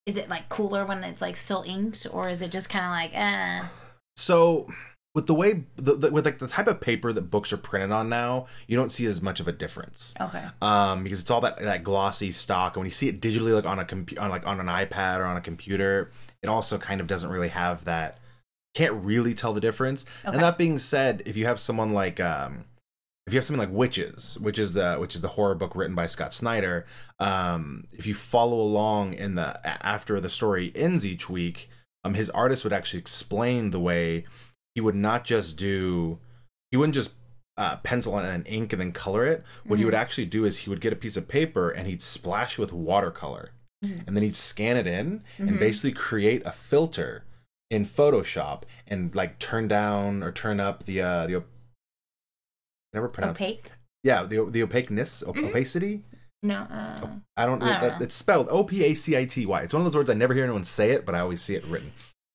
is 0.07 0.17
it 0.17 0.29
like 0.29 0.49
cooler 0.49 0.87
when 0.87 1.03
it's 1.03 1.21
like 1.21 1.37
still 1.37 1.63
inked 1.67 2.07
or 2.13 2.29
is 2.29 2.41
it 2.43 2.51
just 2.53 2.69
kind 2.69 2.85
of 2.85 2.91
like 2.93 3.11
eh? 3.15 3.67
So 4.17 4.67
with 5.17 5.27
the 5.27 5.35
way 5.35 5.65
the, 5.77 5.95
the, 5.95 6.11
with 6.11 6.27
like 6.27 6.37
the 6.39 6.47
type 6.47 6.67
of 6.67 6.79
paper 6.79 7.11
that 7.11 7.23
books 7.23 7.51
are 7.51 7.57
printed 7.57 7.91
on 7.91 8.11
now 8.11 8.45
you 8.67 8.77
don't 8.77 8.93
see 8.93 9.07
as 9.07 9.23
much 9.23 9.41
of 9.41 9.49
a 9.49 9.53
difference. 9.53 10.15
Okay. 10.21 10.45
Um 10.61 11.03
because 11.03 11.23
it's 11.23 11.31
all 11.31 11.41
that 11.41 11.57
that 11.57 11.83
glossy 11.83 12.31
stock 12.31 12.77
and 12.77 12.83
when 12.83 12.87
you 12.87 12.93
see 12.93 13.09
it 13.09 13.19
digitally 13.23 13.55
like 13.55 13.65
on 13.65 13.79
a 13.79 13.85
compu- 13.87 14.21
on 14.21 14.29
like 14.29 14.47
on 14.47 14.61
an 14.61 14.67
ipad 14.67 15.19
or 15.19 15.25
on 15.25 15.39
a 15.39 15.41
computer 15.41 16.11
it 16.43 16.49
also 16.49 16.77
kind 16.77 17.01
of 17.01 17.07
doesn't 17.07 17.31
really 17.31 17.49
have 17.49 17.87
that 17.87 18.19
can't 18.75 18.93
really 18.93 19.33
tell 19.33 19.55
the 19.55 19.61
difference. 19.61 20.05
Okay. 20.23 20.35
and 20.35 20.43
that 20.43 20.59
being 20.59 20.79
said 20.79 21.23
if 21.25 21.35
you 21.35 21.47
have 21.47 21.59
someone 21.59 21.95
like 21.95 22.21
um 22.21 22.67
if 23.27 23.33
you 23.33 23.39
have 23.39 23.45
something 23.45 23.59
like 23.67 23.73
Wytches 23.75 24.39
which 24.39 24.59
is 24.59 24.75
the 24.75 24.97
which 24.97 25.15
is 25.15 25.23
the 25.23 25.29
horror 25.29 25.55
book 25.55 25.75
written 25.75 25.97
by 25.97 26.07
scott 26.07 26.35
snyder 26.35 26.85
um 27.21 27.87
if 27.95 28.07
you 28.07 28.13
follow 28.13 28.61
along 28.61 29.15
in 29.15 29.35
the 29.35 29.67
after 29.67 30.21
the 30.21 30.29
story 30.29 30.73
ends 30.75 31.07
each 31.07 31.31
week 31.31 31.71
um 32.05 32.13
his 32.13 32.29
artist 32.31 32.65
would 32.65 32.75
actually 32.75 33.01
explain 33.01 33.71
the 33.71 33.81
way 33.81 34.27
he 34.77 34.81
would 34.81 34.95
not 34.95 35.25
just 35.25 35.57
do 35.57 36.19
he 36.71 36.77
wouldn't 36.77 36.95
just 36.95 37.15
uh, 37.57 37.77
pencil 37.79 38.17
and 38.19 38.47
ink 38.47 38.73
and 38.75 38.81
then 38.83 38.93
color 38.93 39.27
it 39.27 39.43
what 39.65 39.79
he 39.79 39.83
Mhm. 39.83 39.87
would 39.87 39.95
actually 39.95 40.27
do 40.27 40.45
is 40.45 40.59
he 40.59 40.71
would 40.71 40.81
get 40.81 40.93
a 40.93 40.97
piece 40.97 41.17
of 41.17 41.27
paper 41.27 41.71
and 41.71 41.89
he'd 41.89 42.03
splash 42.03 42.59
with 42.59 42.73
watercolor 42.73 43.51
Mhm. 43.85 44.07
and 44.07 44.15
then 44.17 44.23
he'd 44.23 44.37
scan 44.37 44.77
it 44.77 44.87
in 44.87 45.25
and 45.39 45.51
Mhm. 45.53 45.59
basically 45.59 45.93
create 45.93 46.43
a 46.47 46.53
filter 46.53 47.25
in 47.71 47.85
Photoshop 47.87 48.63
and 48.87 49.13
like 49.15 49.39
turn 49.39 49.67
down 49.69 50.23
or 50.23 50.31
turn 50.31 50.61
up 50.61 50.85
the 50.85 51.01
uh 51.01 51.27
the 51.27 51.37
op- 51.37 51.49
never 52.93 53.09
pronounce 53.09 53.39
opaque 53.41 53.73
yeah 54.03 54.23
the 54.25 54.45
the 54.51 54.63
opaqueness 54.63 55.23
op- 55.23 55.35
Mhm. 55.37 55.49
opacity 55.51 56.05
No. 56.43 56.59
Uh, 56.61 56.97
I 56.99 57.01
don't. 57.01 57.23
I 57.37 57.47
don't 57.47 57.59
know. 57.99 58.05
it's 58.05 58.15
spelled 58.15 58.47
O 58.51 58.63
P 58.63 58.85
A 58.85 58.95
C 58.95 59.17
I 59.17 59.25
T 59.25 59.47
Y. 59.47 59.63
It's 59.63 59.73
one 59.73 59.81
of 59.81 59.87
those 59.87 59.97
words 59.97 60.11
I 60.11 60.15
never 60.15 60.33
hear 60.35 60.45
anyone 60.45 60.63
say 60.63 60.91
it, 60.93 61.05
but 61.07 61.15
I 61.15 61.21
always 61.21 61.41
see 61.41 61.57
it 61.57 61.65
written. 61.65 61.93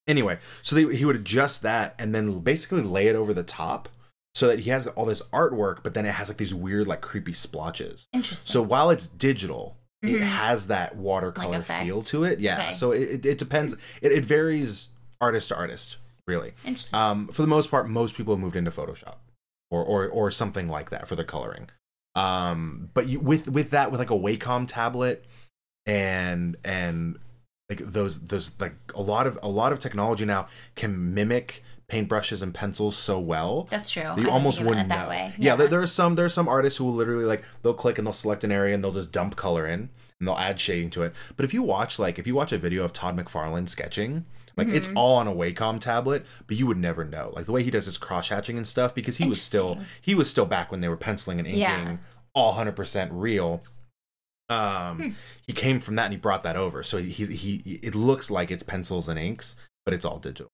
Anyway, 0.08 0.38
so 0.62 0.74
they, 0.74 0.96
he 0.96 1.04
would 1.04 1.16
adjust 1.16 1.62
that 1.62 1.94
and 1.98 2.14
then 2.14 2.40
basically 2.40 2.82
lay 2.82 3.06
it 3.06 3.14
over 3.14 3.32
the 3.32 3.44
top 3.44 3.88
so 4.34 4.48
that 4.48 4.60
he 4.60 4.70
has 4.70 4.86
all 4.88 5.04
this 5.04 5.22
artwork, 5.32 5.82
but 5.82 5.94
then 5.94 6.06
it 6.06 6.12
has 6.14 6.28
like 6.28 6.38
these 6.38 6.54
weird, 6.54 6.86
like 6.86 7.00
creepy 7.02 7.32
splotches. 7.32 8.06
interesting. 8.12 8.50
So 8.52 8.62
while 8.62 8.90
it's 8.90 9.06
digital, 9.06 9.76
it 10.02 10.16
Mhm. 10.18 10.22
has 10.22 10.66
that 10.68 10.96
watercolor 10.96 11.58
effect. 11.58 11.84
feel 11.84 12.02
to 12.02 12.24
it. 12.24 12.40
Yeah. 12.40 12.58
Okay. 12.60 12.72
So 12.72 12.90
it, 12.92 13.02
it, 13.02 13.26
it 13.26 13.38
depends. 13.38 13.74
It, 14.00 14.10
it 14.12 14.24
varies 14.24 14.88
artist 15.20 15.48
to 15.48 15.56
artist, 15.56 15.98
really. 16.26 16.54
interesting. 16.64 16.98
Um, 16.98 17.28
for 17.28 17.42
the 17.42 17.48
most 17.48 17.70
part, 17.70 17.88
most 17.88 18.16
people 18.16 18.34
have 18.34 18.40
moved 18.40 18.56
into 18.56 18.70
Photoshop 18.72 19.16
or 19.70 19.84
or 19.84 20.08
or 20.08 20.30
something 20.32 20.66
like 20.66 20.90
that 20.90 21.06
for 21.06 21.14
the 21.14 21.24
coloring. 21.24 21.68
Um, 22.16 22.90
but 22.94 23.06
you, 23.06 23.20
with 23.20 23.48
with 23.48 23.70
that, 23.70 23.92
with 23.92 24.00
like 24.00 24.10
a 24.10 24.14
Wacom 24.18 24.66
tablet 24.66 25.24
and 25.86 26.56
and 26.64 27.18
like 27.68 27.78
those 27.80 28.20
those 28.26 28.58
like 28.60 28.74
a 28.94 29.02
lot 29.02 29.26
of 29.26 29.38
a 29.42 29.48
lot 29.48 29.72
of 29.72 29.78
technology 29.78 30.24
now 30.24 30.46
can 30.74 31.14
mimic 31.14 31.62
paintbrushes 31.88 32.42
and 32.42 32.54
pencils 32.54 32.96
so 32.96 33.18
well 33.18 33.66
That's 33.70 33.90
true. 33.90 34.02
I 34.02 34.10
you 34.10 34.16
didn't 34.24 34.30
almost 34.30 34.58
think 34.58 34.66
of 34.66 34.66
it 34.66 34.70
wouldn't 34.76 34.88
that 34.88 35.04
know. 35.04 35.08
way. 35.10 35.32
Yeah, 35.38 35.56
there, 35.56 35.68
there 35.68 35.82
are 35.82 35.86
some 35.86 36.14
there 36.14 36.24
are 36.24 36.28
some 36.30 36.48
artists 36.48 36.78
who 36.78 36.84
will 36.86 36.94
literally 36.94 37.24
like 37.24 37.44
they'll 37.62 37.74
click 37.74 37.98
and 37.98 38.06
they'll 38.06 38.12
select 38.14 38.44
an 38.44 38.52
area 38.52 38.74
and 38.74 38.82
they'll 38.82 38.92
just 38.92 39.12
dump 39.12 39.36
color 39.36 39.66
in 39.66 39.90
and 40.18 40.28
they'll 40.28 40.36
add 40.36 40.58
shading 40.58 40.90
to 40.90 41.02
it. 41.02 41.14
But 41.36 41.44
if 41.44 41.52
you 41.52 41.62
watch 41.62 41.98
like 41.98 42.18
if 42.18 42.26
you 42.26 42.34
watch 42.34 42.52
a 42.52 42.58
video 42.58 42.84
of 42.84 42.92
Todd 42.92 43.16
McFarlane 43.16 43.68
sketching, 43.68 44.24
like 44.56 44.68
it's 44.68 44.86
Mm-hmm. 44.86 44.96
all 44.98 45.16
on 45.16 45.28
a 45.28 45.32
Wacom 45.34 45.78
tablet, 45.80 46.24
but 46.46 46.56
you 46.56 46.66
would 46.66 46.78
never 46.78 47.04
know. 47.04 47.32
Like 47.34 47.44
the 47.46 47.52
way 47.52 47.62
he 47.62 47.70
does 47.70 47.84
his 47.84 47.98
cross 47.98 48.28
hatching 48.28 48.56
and 48.56 48.66
stuff 48.66 48.94
because 48.94 49.18
he 49.18 49.26
was 49.28 49.40
still 49.40 49.78
he 50.00 50.14
was 50.14 50.30
still 50.30 50.46
back 50.46 50.70
when 50.70 50.80
they 50.80 50.88
were 50.88 50.96
penciling 50.96 51.38
and 51.38 51.46
inking 51.46 51.60
Yeah. 51.60 51.96
all 52.34 52.54
100% 52.54 53.08
real. 53.12 53.62
Um 54.52 54.96
Hmm. 54.98 55.08
he 55.46 55.52
came 55.52 55.80
from 55.80 55.94
that 55.96 56.04
and 56.04 56.12
he 56.14 56.18
brought 56.18 56.42
that 56.42 56.56
over. 56.56 56.82
So 56.82 56.98
he 56.98 57.10
he 57.26 57.78
it 57.82 57.94
looks 57.94 58.30
like 58.30 58.50
it's 58.50 58.62
pencils 58.62 59.08
and 59.08 59.18
inks, 59.18 59.56
but 59.84 59.94
it's 59.94 60.04
all 60.04 60.18
digital. 60.18 60.50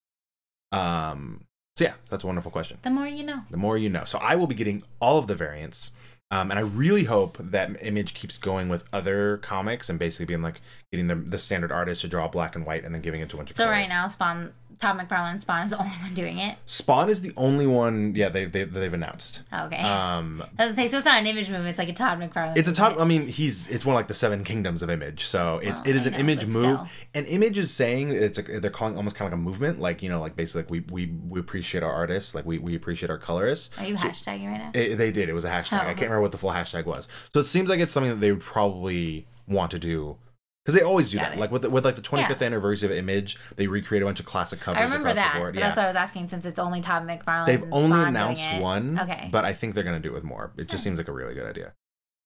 Um 0.73 1.45
so 1.77 1.85
yeah, 1.85 1.95
that's 2.11 2.25
a 2.25 2.27
wonderful 2.27 2.51
question 2.51 2.79
The 2.83 2.91
more 2.91 3.07
you 3.07 3.23
know. 3.25 3.43
the 3.51 3.57
more 3.57 3.79
you 3.79 3.89
know. 3.89 4.05
So 4.05 4.19
I 4.19 4.35
will 4.35 4.49
be 4.49 4.55
getting 4.57 4.83
all 5.01 5.19
of 5.19 5.27
the 5.29 5.35
variants. 5.37 5.93
Um, 6.31 6.51
and 6.51 6.59
I 6.59 6.63
really 6.63 7.05
hope 7.05 7.39
that 7.41 7.71
Image 7.83 8.13
keeps 8.13 8.37
going 8.37 8.69
with 8.69 8.85
other 8.93 9.39
comics 9.39 9.89
and 9.89 9.99
basically 9.99 10.27
being 10.27 10.43
like 10.43 10.61
getting 10.93 11.07
the, 11.09 11.15
the 11.15 11.39
standard 11.39 11.73
artist 11.73 12.03
to 12.03 12.09
draw 12.09 12.29
black 12.29 12.55
and 12.55 12.67
white 12.67 12.85
and 12.85 12.95
then 12.95 13.01
giving 13.01 13.23
it 13.23 13.31
to 13.31 13.37
a 13.37 13.39
bunch 13.39 13.51
of 13.51 13.57
So 13.57 13.71
right 13.71 13.89
now, 13.89 14.07
Spawn, 14.09 14.53
Todd 14.79 14.97
McFarlane 14.99 15.41
Spawn 15.41 15.65
is 15.65 15.71
the 15.71 15.79
only 15.79 15.97
one 15.97 16.15
doing 16.15 16.39
it. 16.39 16.57
Spawn 16.67 17.09
is 17.11 17.21
the 17.21 17.33
only 17.37 17.67
one, 17.67 18.15
yeah, 18.15 18.29
they, 18.29 18.45
they, 18.45 18.65
they've 18.65 18.93
announced. 18.93 19.43
Okay. 19.53 19.77
Um, 19.79 20.45
I 20.59 20.67
was 20.67 20.77
say, 20.77 20.87
so 20.89 20.99
it's 20.99 21.05
not 21.07 21.19
an 21.21 21.27
image 21.27 21.51
movie. 21.51 21.69
It's 21.69 21.79
like 21.79 21.89
a 21.89 21.93
Todd 21.93 22.19
McFarlane. 22.21 22.57
it's 22.57 22.69
a 22.69 22.73
top. 22.73 22.93
movie. 22.93 23.03
I 23.03 23.05
mean, 23.07 23.27
he's 23.27 23.69
it's 23.69 23.85
one 23.85 23.95
of 23.95 23.99
like 23.99 24.07
the 24.09 24.15
seven 24.15 24.45
kingdoms 24.45 24.83
of 24.83 24.91
Image. 24.91 25.25
So 25.25 25.59
it's 25.59 25.81
Well, 25.81 25.89
it 25.91 25.97
is 25.97 26.05
I 26.05 26.09
an 26.09 26.13
know, 26.13 26.19
Image 26.21 26.47
move. 26.47 26.89
still. 26.89 26.89
And 27.15 27.27
Image 27.27 27.59
is 27.59 27.73
saying 27.73 28.11
it's 28.13 28.39
a, 28.39 28.43
they're 28.61 28.71
calling 28.71 28.97
almost 28.97 29.17
kind 29.17 29.27
of 29.33 29.39
like 29.39 29.41
a 29.41 29.45
movement. 29.45 29.81
Like 29.81 30.03
you 30.03 30.09
know, 30.09 30.21
like 30.21 30.37
basically 30.37 30.63
like 30.81 30.91
we 30.91 31.07
we 31.07 31.13
we 31.29 31.41
appreciate 31.41 31.83
our 31.83 31.93
artists, 31.93 32.35
like 32.35 32.47
we 32.47 32.59
we 32.59 32.77
appreciate 32.77 33.11
our 33.11 33.19
colorists. 33.19 33.77
Are 33.79 33.85
you 33.87 33.97
So- 33.97 34.09
hashtagging 34.09 34.47
right 34.49 34.59
now? 34.59 34.71
It, 34.75 34.97
they 34.97 35.11
did. 35.11 35.29
It 35.29 35.33
was 35.35 35.45
a 35.45 35.51
hashtag. 35.51 35.81
I 35.81 35.83
Oh. 35.83 35.87
can't 35.89 36.03
remember 36.03 36.23
what 36.23 36.33
the 36.33 36.39
full 36.39 36.51
hashtag 36.53 36.85
was. 36.87 37.09
So 37.35 37.41
it 37.41 37.45
seems 37.45 37.69
like 37.69 37.81
it's 37.81 37.93
something 37.93 38.11
that 38.11 38.21
they 38.21 38.31
would 38.33 38.41
probably 38.43 39.27
want 39.49 39.71
to 39.73 39.79
do 39.79 40.17
because 40.65 40.79
they 40.79 40.85
always 40.85 41.09
do 41.11 41.17
Got 41.19 41.31
that. 41.31 41.39
it. 41.39 41.41
Like 41.41 41.51
with 41.51 41.63
the, 41.63 41.71
with 41.71 41.85
like 41.85 41.97
the 41.97 42.03
25th 42.03 42.41
Yeah. 42.41 42.47
anniversary 42.47 42.91
of 42.91 42.97
Image, 42.99 43.39
they 43.57 43.67
recreate 43.67 44.03
a 44.03 44.07
bunch 44.07 44.21
of 44.21 44.27
classic 44.27 44.61
covers 44.61 44.81
I 44.81 44.85
remember 44.85 45.09
across 45.09 45.17
that. 45.17 45.35
the 45.35 45.41
board. 45.41 45.55
But 45.55 45.61
Yeah, 45.61 45.67
that's 45.69 45.77
why 45.79 45.85
I 45.85 45.87
was 45.89 45.97
asking 45.97 46.27
since 46.27 46.45
it's 46.45 46.59
only 46.59 46.81
Todd 46.83 47.07
McFarlane. 47.07 47.47
they've 47.47 47.63
and 47.63 47.73
only 47.73 47.89
Spawn 47.89 47.99
doing 47.99 48.09
announced 48.09 48.47
it. 48.47 48.63
one. 48.63 48.99
Okay. 49.01 49.29
but 49.33 49.45
I 49.45 49.55
think 49.55 49.75
they're 49.75 49.85
gonna 49.85 49.99
do 50.01 50.11
it 50.11 50.15
with 50.15 50.25
more. 50.25 50.53
It 50.59 50.69
just 50.69 50.83
seems 50.85 50.99
like 50.99 51.09
a 51.09 51.13
really 51.13 51.35
good 51.35 51.47
idea. 51.49 51.69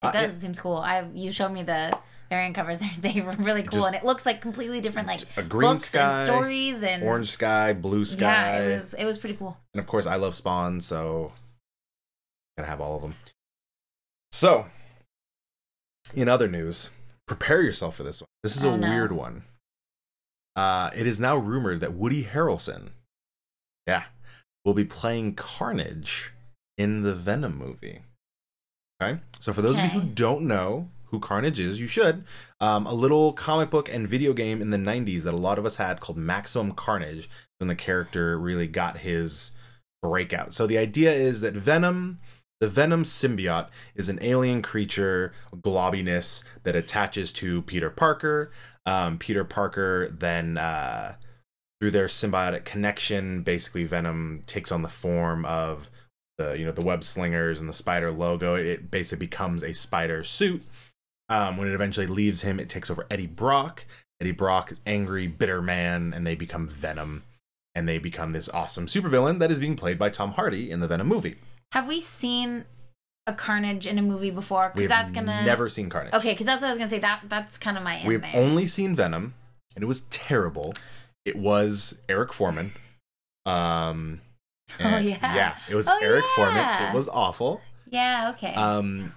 It 0.02 0.06
Uh, 0.06 0.12
does. 0.12 0.36
It 0.36 0.40
seems 0.40 0.58
cool. 0.58 0.76
I 0.78 1.06
you 1.14 1.30
showed 1.30 1.52
me 1.52 1.62
the 1.62 1.96
variant 2.30 2.56
covers. 2.56 2.80
They 3.00 3.20
were 3.20 3.32
really 3.38 3.62
cool, 3.62 3.82
Just- 3.82 3.94
and 3.94 4.02
it 4.02 4.04
looks 4.04 4.26
like 4.26 4.40
completely 4.40 4.80
different, 4.80 5.06
like 5.06 5.20
a 5.36 5.42
green 5.44 5.70
books 5.72 5.84
sky, 5.84 6.18
and 6.18 6.26
stories 6.26 6.82
and 6.82 7.04
Orange 7.04 7.30
sky, 7.30 7.72
blue 7.74 8.04
sky, 8.04 8.22
Yeah, 8.24 8.58
it 8.58 8.82
was 8.82 8.94
it 8.94 9.04
was 9.04 9.18
pretty 9.18 9.36
cool. 9.36 9.56
and 9.74 9.80
of 9.80 9.86
course 9.86 10.06
I 10.06 10.16
love 10.16 10.34
Spawn, 10.34 10.80
so 10.80 11.32
gotta 12.58 12.68
have 12.68 12.80
all 12.80 12.96
of 12.96 13.02
them. 13.02 13.14
So, 14.32 14.66
in 16.14 16.28
other 16.28 16.48
news, 16.48 16.90
prepare 17.26 17.62
yourself 17.62 17.96
for 17.96 18.02
this 18.02 18.20
one. 18.20 18.28
This 18.42 18.56
is 18.56 18.64
Oh, 18.64 18.74
a 18.74 18.78
no. 18.78 18.88
weird 18.88 19.12
one. 19.12 19.44
Uh, 20.54 20.90
it 20.94 21.06
is 21.06 21.18
now 21.18 21.36
rumored 21.36 21.80
that 21.80 21.94
Woody 21.94 22.24
Harrelson, 22.24 22.90
yeah, 23.86 24.04
will 24.64 24.74
be 24.74 24.84
playing 24.84 25.34
Carnage 25.34 26.30
in 26.76 27.02
the 27.02 27.14
Venom 27.14 27.56
movie. 27.56 28.00
Okay, 29.02 29.20
so 29.40 29.52
for 29.52 29.62
those 29.62 29.78
of 29.78 29.84
you 29.84 29.90
who 29.90 30.02
don't 30.02 30.42
know 30.42 30.88
who 31.06 31.18
Carnage 31.18 31.58
is, 31.58 31.80
you 31.80 31.86
should. 31.86 32.24
Um, 32.60 32.86
a 32.86 32.92
little 32.94 33.32
comic 33.32 33.70
book 33.70 33.88
and 33.92 34.06
video 34.08 34.32
game 34.32 34.60
in 34.62 34.68
the 34.70 34.76
'90s 34.76 35.22
that 35.22 35.34
a 35.34 35.38
lot 35.38 35.58
of 35.58 35.64
us 35.66 35.76
had 35.76 36.00
called 36.00 36.18
Maximum 36.18 36.72
Carnage, 36.72 37.28
when 37.58 37.68
the 37.68 37.74
character 37.74 38.38
really 38.38 38.66
got 38.66 38.98
his 38.98 39.52
breakout. 40.02 40.52
So 40.52 40.66
the 40.66 40.78
idea 40.78 41.12
is 41.12 41.40
that 41.40 41.54
Venom, 41.54 42.18
the 42.62 42.68
Venom 42.68 43.02
symbiote, 43.02 43.66
is 43.96 44.08
an 44.08 44.20
alien 44.22 44.62
creature, 44.62 45.32
globiness 45.52 46.44
that 46.62 46.76
attaches 46.76 47.32
to 47.32 47.60
Peter 47.62 47.90
Parker. 47.90 48.52
Um, 48.86 49.18
Peter 49.18 49.42
Parker 49.42 50.08
then, 50.08 50.56
uh, 50.56 51.16
through 51.80 51.90
their 51.90 52.06
symbiotic 52.06 52.64
connection, 52.64 53.42
basically 53.42 53.82
Venom 53.82 54.44
takes 54.46 54.70
on 54.70 54.82
the 54.82 54.88
form 54.88 55.44
of 55.44 55.90
the 56.38 56.52
you 56.52 56.64
know 56.64 56.70
the 56.70 56.84
web 56.84 57.02
slingers 57.02 57.58
and 57.58 57.68
the 57.68 57.72
spider 57.72 58.12
logo. 58.12 58.54
It 58.54 58.92
basically 58.92 59.26
becomes 59.26 59.64
a 59.64 59.74
spider 59.74 60.22
suit. 60.22 60.62
Um, 61.28 61.56
when 61.56 61.66
it 61.66 61.74
eventually 61.74 62.06
leaves 62.06 62.42
him, 62.42 62.60
it 62.60 62.68
takes 62.68 62.90
over 62.90 63.08
Eddie 63.10 63.26
Brock. 63.26 63.86
Eddie 64.20 64.30
Brock 64.30 64.70
is 64.70 64.80
angry, 64.86 65.26
bitter 65.26 65.60
man, 65.60 66.12
and 66.14 66.24
they 66.24 66.36
become 66.36 66.68
Venom 66.68 67.24
and 67.74 67.88
they 67.88 67.98
become 67.98 68.30
this 68.30 68.48
awesome 68.50 68.86
supervillain 68.86 69.40
that 69.40 69.50
is 69.50 69.58
being 69.58 69.74
played 69.74 69.98
by 69.98 70.10
Tom 70.10 70.32
Hardy 70.32 70.70
in 70.70 70.78
the 70.78 70.86
Venom 70.86 71.08
movie. 71.08 71.38
Have 71.72 71.88
we 71.88 72.00
seen 72.00 72.64
a 73.26 73.32
Carnage 73.34 73.86
in 73.86 73.98
a 73.98 74.02
movie 74.02 74.30
before? 74.30 74.72
Because 74.74 74.88
that's 74.88 75.12
gonna 75.12 75.44
never 75.44 75.68
seen 75.68 75.88
Carnage. 75.90 76.14
Okay, 76.14 76.32
because 76.32 76.46
that's 76.46 76.62
what 76.62 76.68
I 76.68 76.70
was 76.70 76.78
gonna 76.78 76.90
say. 76.90 76.98
That 76.98 77.22
that's 77.28 77.58
kind 77.58 77.76
of 77.76 77.82
my 77.82 78.02
We've 78.06 78.20
there. 78.20 78.32
only 78.34 78.66
seen 78.66 78.94
Venom, 78.96 79.34
and 79.74 79.82
it 79.82 79.86
was 79.86 80.00
terrible. 80.10 80.74
It 81.24 81.36
was 81.36 82.00
Eric 82.08 82.32
Forman. 82.32 82.72
Um, 83.46 84.20
Oh, 84.80 84.98
yeah. 84.98 85.34
yeah, 85.34 85.56
it 85.68 85.74
was 85.74 85.86
Oh, 85.86 85.98
Eric 86.00 86.24
Forman. 86.34 86.88
It 86.90 86.94
was 86.94 87.08
awful. 87.08 87.60
yeah. 87.90 88.30
Okay. 88.34 88.54
Um, 88.54 89.14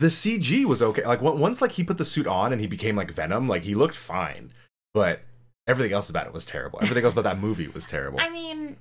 the 0.00 0.08
CG 0.08 0.64
was 0.66 0.82
okay. 0.82 1.04
Like 1.04 1.22
once, 1.22 1.60
like 1.62 1.72
he 1.72 1.82
put 1.84 1.98
the 1.98 2.04
suit 2.04 2.26
on 2.26 2.52
and 2.52 2.60
he 2.60 2.66
became 2.66 2.94
like 2.94 3.10
Venom. 3.10 3.48
Like 3.48 3.62
he 3.62 3.74
looked 3.74 3.96
fine, 3.96 4.52
but 4.94 5.22
everything 5.66 5.92
else 5.92 6.08
about 6.10 6.26
it 6.26 6.32
was 6.32 6.44
terrible. 6.44 6.78
Everything 6.82 7.04
else 7.04 7.14
about 7.14 7.24
that 7.24 7.38
movie 7.40 7.68
was 7.68 7.86
terrible. 7.86 8.20
I 8.20 8.28
mean, 8.30 8.76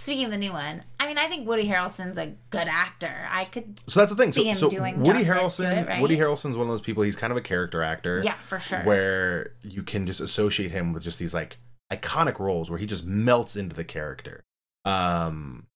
speaking 0.00 0.24
of 0.24 0.30
the 0.30 0.38
new 0.38 0.52
one, 0.52 0.82
I 0.98 1.06
mean, 1.06 1.18
I 1.18 1.28
think 1.28 1.46
Woody 1.46 1.68
Harrelson's 1.68 2.16
a 2.18 2.34
good 2.50 2.68
actor. 2.68 3.28
I 3.30 3.44
could, 3.44 3.80
So 3.86 4.00
that's 4.00 4.10
the 4.10 4.16
thing. 4.16 4.32
see 4.32 4.42
So, 4.44 4.48
him 4.50 4.56
so 4.56 4.68
doing 4.70 5.00
Woody 5.00 5.24
Harrelson, 5.24 5.82
it, 5.82 5.88
right? 5.88 6.00
Woody 6.02 6.16
Harrelson's 6.16 6.56
one 6.56 6.62
of 6.66 6.68
those 6.68 6.80
people. 6.80 7.02
He's 7.02 7.16
kind 7.16 7.30
of 7.30 7.36
a 7.36 7.40
character 7.42 7.82
actor. 7.82 8.22
yeah, 8.24 8.34
for 8.46 8.58
sure. 8.58 8.80
Where 8.82 9.52
you 9.62 9.82
can 9.82 10.06
just 10.06 10.20
associate 10.20 10.70
him 10.70 10.92
with 10.92 11.02
just 11.02 11.18
these 11.18 11.34
like 11.34 11.58
iconic 11.92 12.38
roles 12.38 12.70
where 12.70 12.78
he 12.78 12.86
just 12.86 13.04
melts 13.04 13.56
into 13.56 13.76
the 13.76 13.84
character. 13.84 14.42
Um, 14.84 15.66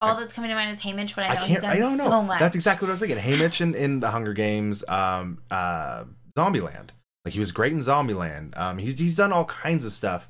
All 0.00 0.16
that's 0.16 0.32
coming 0.32 0.48
to 0.50 0.54
mind 0.54 0.70
is 0.70 0.80
Haymitch, 0.80 1.14
but 1.14 1.24
I 1.24 1.28
I 1.28 1.34
know 1.34 1.40
he's 1.42 1.60
can't. 1.60 1.72
I 1.72 1.78
don't 1.78 1.98
know. 1.98 2.04
so 2.04 2.22
much. 2.22 2.38
That's 2.40 2.54
exactly 2.54 2.86
what 2.86 2.90
I 2.90 2.94
was 2.94 3.00
thinking. 3.00 3.18
Haymitch 3.18 3.60
in, 3.60 3.74
in 3.74 4.00
the 4.00 4.10
Hunger 4.10 4.32
Games, 4.32 4.84
um, 4.88 5.38
uh, 5.50 6.04
Zombieland. 6.36 6.90
Like 7.24 7.34
he 7.34 7.40
was 7.40 7.50
great 7.52 7.72
in 7.72 7.80
Zombieland. 7.80 8.56
Um, 8.56 8.78
he's 8.78 8.98
he's 8.98 9.16
done 9.16 9.32
all 9.32 9.44
kinds 9.46 9.84
of 9.84 9.92
stuff. 9.92 10.28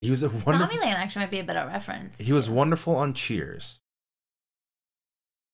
He 0.00 0.10
was 0.10 0.22
a 0.22 0.28
wonderful. 0.28 0.78
Zombieland 0.78 0.94
actually 0.94 1.22
might 1.22 1.30
be 1.30 1.40
a 1.40 1.44
better 1.44 1.66
reference. 1.66 2.20
He 2.20 2.32
was 2.32 2.48
wonderful 2.48 2.94
on 2.94 3.14
Cheers. 3.14 3.80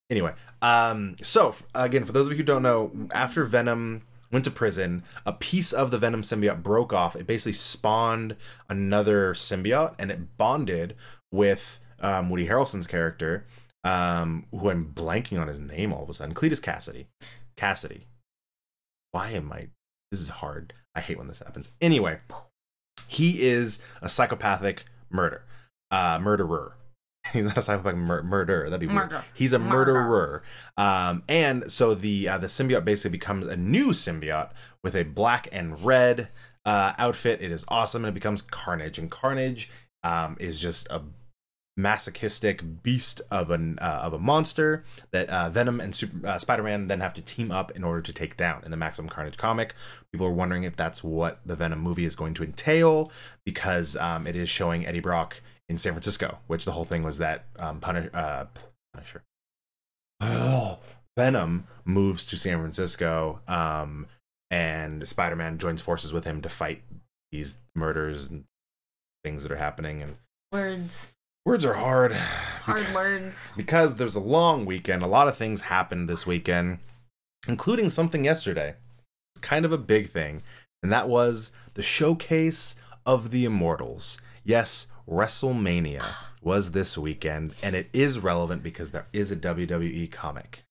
Anyway, 0.09 0.33
um, 0.61 1.15
so 1.21 1.55
again, 1.73 2.03
for 2.03 2.11
those 2.11 2.27
of 2.27 2.33
you 2.33 2.37
who 2.37 2.43
don't 2.43 2.61
know, 2.61 2.91
after 3.11 3.43
Venom 3.43 4.03
went 4.31 4.45
to 4.45 4.51
prison, 4.51 5.03
a 5.25 5.33
piece 5.33 5.73
of 5.73 5.89
the 5.89 5.97
Venom 5.97 6.21
symbiote 6.21 6.61
broke 6.61 6.93
off. 6.93 7.15
It 7.15 7.25
basically 7.25 7.53
spawned 7.53 8.35
another 8.69 9.33
symbiote, 9.33 9.95
and 9.97 10.11
it 10.11 10.37
bonded 10.37 10.95
with 11.31 11.79
um, 11.99 12.29
Woody 12.29 12.47
Harrelson's 12.47 12.85
character, 12.85 13.47
um, 13.83 14.45
who 14.51 14.69
I'm 14.69 14.91
blanking 14.93 15.41
on 15.41 15.47
his 15.47 15.59
name 15.59 15.91
all 15.91 16.03
of 16.03 16.09
a 16.09 16.13
sudden, 16.13 16.35
Cletus 16.35 16.61
Kasady. 16.61 17.07
Kasady. 17.57 18.03
Why 19.11 19.31
am 19.31 19.51
I? 19.51 19.69
This 20.11 20.21
is 20.21 20.29
hard. 20.29 20.73
I 20.93 21.01
hate 21.01 21.17
when 21.17 21.27
this 21.27 21.39
happens. 21.39 21.73
Anyway, 21.81 22.19
he 23.07 23.41
is 23.41 23.85
a 24.01 24.09
psychopathic 24.09 24.85
murder, 25.09 25.43
uh, 25.91 26.19
murderer. 26.21 26.75
He's 27.33 27.45
not 27.45 27.57
a 27.57 27.61
psychopathic 27.61 27.97
mur- 27.97 28.23
murderer. 28.23 28.69
That'd 28.69 28.79
be 28.79 28.87
weird. 28.87 29.11
Murder. 29.11 29.25
He's 29.33 29.53
a 29.53 29.59
Murder. 29.59 29.93
murderer. 29.93 30.43
Um, 30.77 31.23
and 31.27 31.71
so 31.71 31.95
the 31.95 32.27
uh, 32.29 32.37
the 32.37 32.47
symbiote 32.47 32.85
basically 32.85 33.11
becomes 33.17 33.47
a 33.47 33.57
new 33.57 33.89
symbiote 33.89 34.51
with 34.83 34.95
a 34.95 35.03
black 35.03 35.47
and 35.51 35.83
red 35.83 36.27
uh, 36.65 36.93
outfit. 36.97 37.41
It 37.41 37.51
is 37.51 37.65
awesome, 37.67 38.05
and 38.05 38.09
it 38.11 38.13
becomes 38.13 38.41
Carnage. 38.41 38.99
And 38.99 39.09
Carnage 39.09 39.71
um, 40.03 40.37
is 40.39 40.59
just 40.59 40.87
a 40.91 41.01
masochistic 41.77 42.83
beast 42.83 43.21
of 43.29 43.51
an 43.51 43.77
uh, 43.79 43.99
of 44.03 44.13
a 44.13 44.19
monster 44.19 44.83
that 45.11 45.29
uh, 45.29 45.49
Venom 45.49 45.81
and 45.81 45.93
Super, 45.93 46.25
uh, 46.25 46.39
Spider-Man 46.39 46.87
then 46.87 47.01
have 47.01 47.13
to 47.15 47.21
team 47.21 47.51
up 47.51 47.71
in 47.71 47.83
order 47.83 48.01
to 48.01 48.13
take 48.13 48.37
down 48.37 48.63
in 48.63 48.71
the 48.71 48.77
Maximum 48.77 49.09
Carnage 49.09 49.37
comic. 49.37 49.73
People 50.11 50.27
are 50.27 50.31
wondering 50.31 50.63
if 50.63 50.75
that's 50.75 51.03
what 51.03 51.39
the 51.45 51.55
Venom 51.55 51.79
movie 51.79 52.05
is 52.05 52.15
going 52.15 52.33
to 52.35 52.43
entail 52.43 53.11
because 53.45 53.95
um, 53.97 54.25
it 54.25 54.35
is 54.35 54.49
showing 54.49 54.85
Eddie 54.85 55.01
Brock 55.01 55.41
in 55.67 55.77
San 55.77 55.93
Francisco, 55.93 56.39
which 56.47 56.65
the 56.65 56.71
whole 56.71 56.85
thing 56.85 57.03
was 57.03 57.17
that 57.17 57.45
um, 57.59 57.79
Punish, 57.79 58.09
uh, 58.13 58.45
Punisher, 58.93 59.23
oh, 60.21 60.79
Venom 61.17 61.67
moves 61.83 62.25
to 62.27 62.37
San 62.37 62.59
Francisco, 62.59 63.41
um, 63.47 64.07
and 64.49 65.05
Spider-Man 65.07 65.57
joins 65.57 65.81
forces 65.81 66.13
with 66.13 66.23
him 66.23 66.41
to 66.41 66.49
fight 66.49 66.83
these 67.31 67.57
murders 67.73 68.27
and 68.27 68.45
things 69.23 69.43
that 69.43 69.51
are 69.51 69.57
happening 69.57 70.01
and 70.01 70.17
Words. 70.51 71.14
Words 71.45 71.63
are 71.63 71.73
hard. 71.73 72.11
Hard 72.13 72.91
words. 72.95 73.53
Because 73.55 73.95
there's 73.97 74.15
a 74.15 74.19
long 74.19 74.65
weekend. 74.65 75.03
A 75.03 75.07
lot 75.07 75.27
of 75.27 75.37
things 75.37 75.61
happened 75.61 76.09
this 76.09 76.25
weekend, 76.25 76.79
including 77.47 77.91
something 77.91 78.25
yesterday. 78.25 78.73
It's 79.35 79.45
kind 79.45 79.63
of 79.63 79.71
a 79.71 79.77
big 79.77 80.11
thing, 80.11 80.41
and 80.81 80.91
that 80.91 81.07
was 81.07 81.51
the 81.75 81.83
showcase 81.83 82.75
of 83.05 83.29
the 83.29 83.45
Immortals. 83.45 84.19
Yes, 84.43 84.87
WrestleMania 85.07 86.03
was 86.41 86.71
this 86.71 86.97
weekend, 86.97 87.53
and 87.61 87.75
it 87.75 87.89
is 87.93 88.17
relevant 88.17 88.63
because 88.63 88.89
there 88.89 89.05
is 89.13 89.31
a 89.31 89.35
WWE 89.35 90.11
comic. 90.11 90.63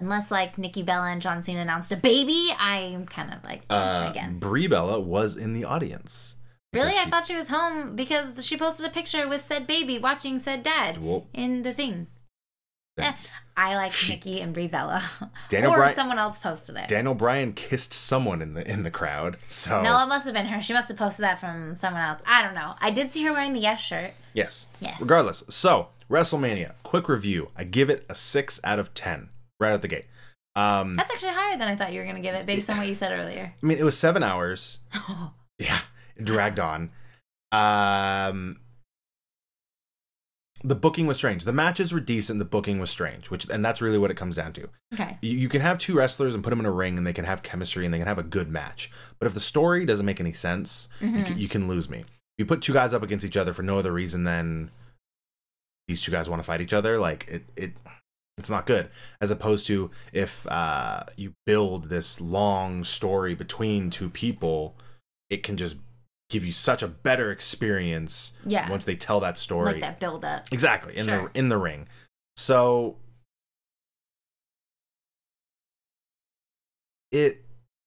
Unless 0.00 0.30
like 0.30 0.58
Nikki 0.58 0.82
Bella 0.82 1.08
and 1.10 1.22
John 1.22 1.42
Cena 1.42 1.60
announced 1.60 1.92
a 1.92 1.96
baby, 1.96 2.50
I'm 2.58 3.06
kind 3.06 3.32
of 3.32 3.42
like 3.42 3.62
Uh, 3.70 4.08
again. 4.10 4.38
Brie 4.38 4.66
Bella 4.66 5.00
was 5.00 5.36
in 5.36 5.54
the 5.54 5.64
audience. 5.64 6.36
Really, 6.72 6.90
because 6.90 7.06
I 7.06 7.10
thought 7.10 7.26
she 7.26 7.34
was 7.36 7.48
home 7.48 7.96
because 7.96 8.44
she 8.44 8.56
posted 8.56 8.84
a 8.86 8.90
picture 8.90 9.26
with 9.28 9.42
said 9.42 9.66
baby 9.66 9.98
watching 9.98 10.38
said 10.38 10.62
dad 10.62 10.98
Well, 11.02 11.26
in 11.32 11.62
the 11.62 11.72
thing. 11.72 12.08
Then- 12.96 13.14
Eh, 13.14 13.16
I 13.56 13.74
like 13.76 13.92
She- 13.92 14.12
Nikki 14.12 14.40
and 14.40 14.52
Brie 14.52 14.66
Bella. 14.68 15.02
Daniel 15.48 15.72
or 15.72 15.88
someone 15.94 16.18
else 16.18 16.38
posted 16.38 16.76
it. 16.76 16.88
Daniel 16.88 17.14
Bryan 17.14 17.52
kissed 17.52 17.92
someone 17.94 18.42
in 18.42 18.54
the 18.54 18.68
in 18.70 18.82
the 18.82 18.90
crowd. 18.90 19.38
So 19.46 19.82
No, 19.82 20.02
it 20.02 20.06
must 20.06 20.26
have 20.26 20.34
been 20.34 20.46
her. 20.46 20.60
She 20.60 20.72
must 20.72 20.88
have 20.88 20.96
posted 20.98 21.24
that 21.24 21.40
from 21.40 21.74
someone 21.74 22.02
else. 22.02 22.20
I 22.26 22.42
don't 22.42 22.54
know. 22.54 22.74
I 22.80 22.90
did 22.90 23.12
see 23.12 23.24
her 23.24 23.32
wearing 23.32 23.52
the 23.54 23.60
yes 23.60 23.80
shirt. 23.80 24.12
yes. 24.34 24.66
Yes. 24.80 25.00
Regardless, 25.00 25.44
so 25.48 25.88
WrestleMania, 26.10 26.72
quick 26.82 27.08
review. 27.08 27.48
I 27.56 27.64
give 27.64 27.88
it 27.90 28.04
a 28.08 28.14
six 28.14 28.60
out 28.62 28.78
of 28.78 28.92
ten 28.94 29.30
right 29.60 29.72
out 29.72 29.82
the 29.82 29.88
gate. 29.88 30.06
Um, 30.54 30.96
That's 30.96 31.10
actually 31.12 31.32
higher 31.32 31.56
than 31.56 31.68
I 31.68 31.76
thought 31.76 31.92
you 31.92 32.00
were 32.00 32.04
going 32.04 32.16
to 32.16 32.22
give 32.22 32.34
it 32.34 32.46
based 32.46 32.68
on 32.70 32.78
what 32.78 32.86
you 32.88 32.94
said 32.94 33.16
earlier. 33.18 33.54
I 33.62 33.66
mean, 33.66 33.78
it 33.78 33.84
was 33.84 33.96
seven 33.98 34.22
hours. 34.22 34.80
Yeah, 35.60 35.78
dragged 36.22 36.58
on. 36.60 36.90
Um, 37.52 38.60
the 40.64 40.74
booking 40.74 41.06
was 41.06 41.16
strange. 41.16 41.44
The 41.44 41.52
matches 41.52 41.92
were 41.92 42.00
decent. 42.00 42.40
The 42.40 42.44
booking 42.44 42.80
was 42.80 42.90
strange, 42.90 43.30
which 43.30 43.48
and 43.48 43.64
that's 43.64 43.80
really 43.80 43.98
what 43.98 44.10
it 44.10 44.16
comes 44.16 44.36
down 44.36 44.52
to. 44.54 44.68
okay. 44.92 45.16
You, 45.22 45.36
you 45.38 45.48
can 45.48 45.60
have 45.60 45.78
two 45.78 45.94
wrestlers 45.96 46.34
and 46.34 46.42
put 46.42 46.50
them 46.50 46.58
in 46.60 46.66
a 46.66 46.72
ring, 46.72 46.98
and 46.98 47.06
they 47.06 47.12
can 47.12 47.24
have 47.24 47.42
chemistry 47.44 47.84
and 47.84 47.94
they 47.94 47.98
can 47.98 48.08
have 48.08 48.18
a 48.18 48.24
good 48.24 48.48
match. 48.50 48.90
But 49.20 49.26
if 49.28 49.34
the 49.34 49.40
story 49.40 49.86
doesn't 49.86 50.04
make 50.06 50.18
any 50.20 50.32
sense, 50.32 50.88
you, 51.00 51.08
Mhm. 51.08 51.26
can, 51.26 51.38
you 51.38 51.48
can 51.48 51.68
lose 51.68 51.88
me. 51.88 52.04
You 52.38 52.44
put 52.46 52.60
two 52.60 52.72
guys 52.72 52.92
up 52.92 53.02
against 53.02 53.24
each 53.24 53.36
other 53.36 53.52
for 53.52 53.62
no 53.62 53.78
other 53.78 53.92
reason 53.92 54.24
than 54.24 54.70
these 55.86 56.02
two 56.02 56.10
guys 56.12 56.28
want 56.28 56.40
to 56.42 56.46
fight 56.46 56.60
each 56.60 56.72
other. 56.72 56.98
Like 56.98 57.26
it, 57.28 57.44
it, 57.56 57.72
it's 58.36 58.50
not 58.50 58.66
good. 58.66 58.90
As 59.20 59.30
opposed 59.30 59.66
to 59.68 59.90
if 60.12 60.44
uh, 60.48 61.04
you 61.16 61.34
build 61.46 61.88
this 61.88 62.20
long 62.20 62.82
story 62.84 63.34
between 63.34 63.90
two 63.90 64.10
people, 64.10 64.76
it 65.30 65.42
can 65.44 65.56
just 65.56 65.76
give 66.30 66.44
you 66.44 66.52
such 66.52 66.82
a 66.82 66.88
better 66.88 67.30
experience 67.30 68.36
Yeah. 68.44 68.70
once 68.70 68.84
they 68.84 68.96
tell 68.96 69.20
that 69.20 69.38
story. 69.38 69.72
Like 69.72 69.80
that 69.80 69.98
build 70.00 70.24
up. 70.24 70.46
Exactly 70.52 70.96
in 70.96 71.06
Sure. 71.06 71.30
the 71.32 71.38
in 71.38 71.48
the 71.48 71.56
ring. 71.58 71.88
So 72.36 72.96
it 77.10 77.44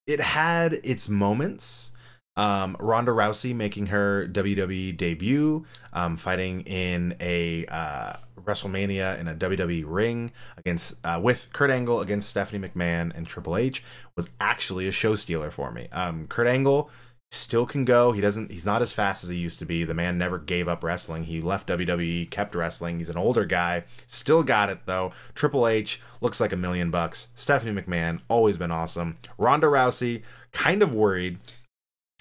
it 0.07 0.19
had 0.19 0.73
its 0.83 1.07
moments. 1.07 1.93
Um, 2.37 2.77
Ronda 2.79 3.11
Rousey 3.11 3.53
making 3.53 3.87
her 3.87 4.25
WWE 4.25 4.95
debut, 4.95 5.65
um, 5.91 6.15
fighting 6.15 6.61
in 6.61 7.13
a 7.19 7.65
uh, 7.65 8.13
WrestleMania 8.39 9.19
in 9.19 9.27
a 9.27 9.35
WWE 9.35 9.83
ring 9.85 10.31
against 10.57 10.95
uh, 11.05 11.19
with 11.21 11.49
Kurt 11.51 11.69
Angle 11.69 11.99
against 11.99 12.29
Stephanie 12.29 12.65
McMahon 12.67 13.11
and 13.15 13.27
Triple 13.27 13.57
H 13.57 13.83
was 14.15 14.29
actually 14.39 14.87
a 14.87 14.91
show 14.91 15.13
stealer 15.15 15.51
for 15.51 15.71
me. 15.71 15.89
Um, 15.91 16.25
Kurt 16.27 16.47
Angle 16.47 16.89
still 17.31 17.65
can 17.65 17.85
go. 17.85 18.11
He 18.11 18.21
doesn't. 18.21 18.51
He's 18.51 18.65
not 18.65 18.81
as 18.81 18.91
fast 18.91 19.23
as 19.23 19.29
he 19.29 19.37
used 19.37 19.59
to 19.59 19.65
be. 19.65 19.83
The 19.83 19.93
man 19.93 20.17
never 20.17 20.37
gave 20.37 20.67
up 20.67 20.83
wrestling. 20.83 21.23
He 21.23 21.41
left 21.41 21.67
WWE, 21.67 22.29
kept 22.29 22.53
wrestling. 22.53 22.97
He's 22.99 23.09
an 23.09 23.17
older 23.17 23.45
guy. 23.45 23.85
Still 24.05 24.43
got 24.43 24.69
it 24.69 24.79
though. 24.85 25.13
Triple 25.33 25.67
H 25.67 26.01
looks 26.19 26.39
like 26.39 26.51
a 26.51 26.57
million 26.57 26.91
bucks. 26.91 27.29
Stephanie 27.35 27.79
McMahon 27.79 28.19
always 28.27 28.57
been 28.57 28.71
awesome. 28.71 29.17
Ronda 29.37 29.67
Rousey 29.67 30.23
kind 30.51 30.83
of 30.83 30.93
worried. 30.93 31.39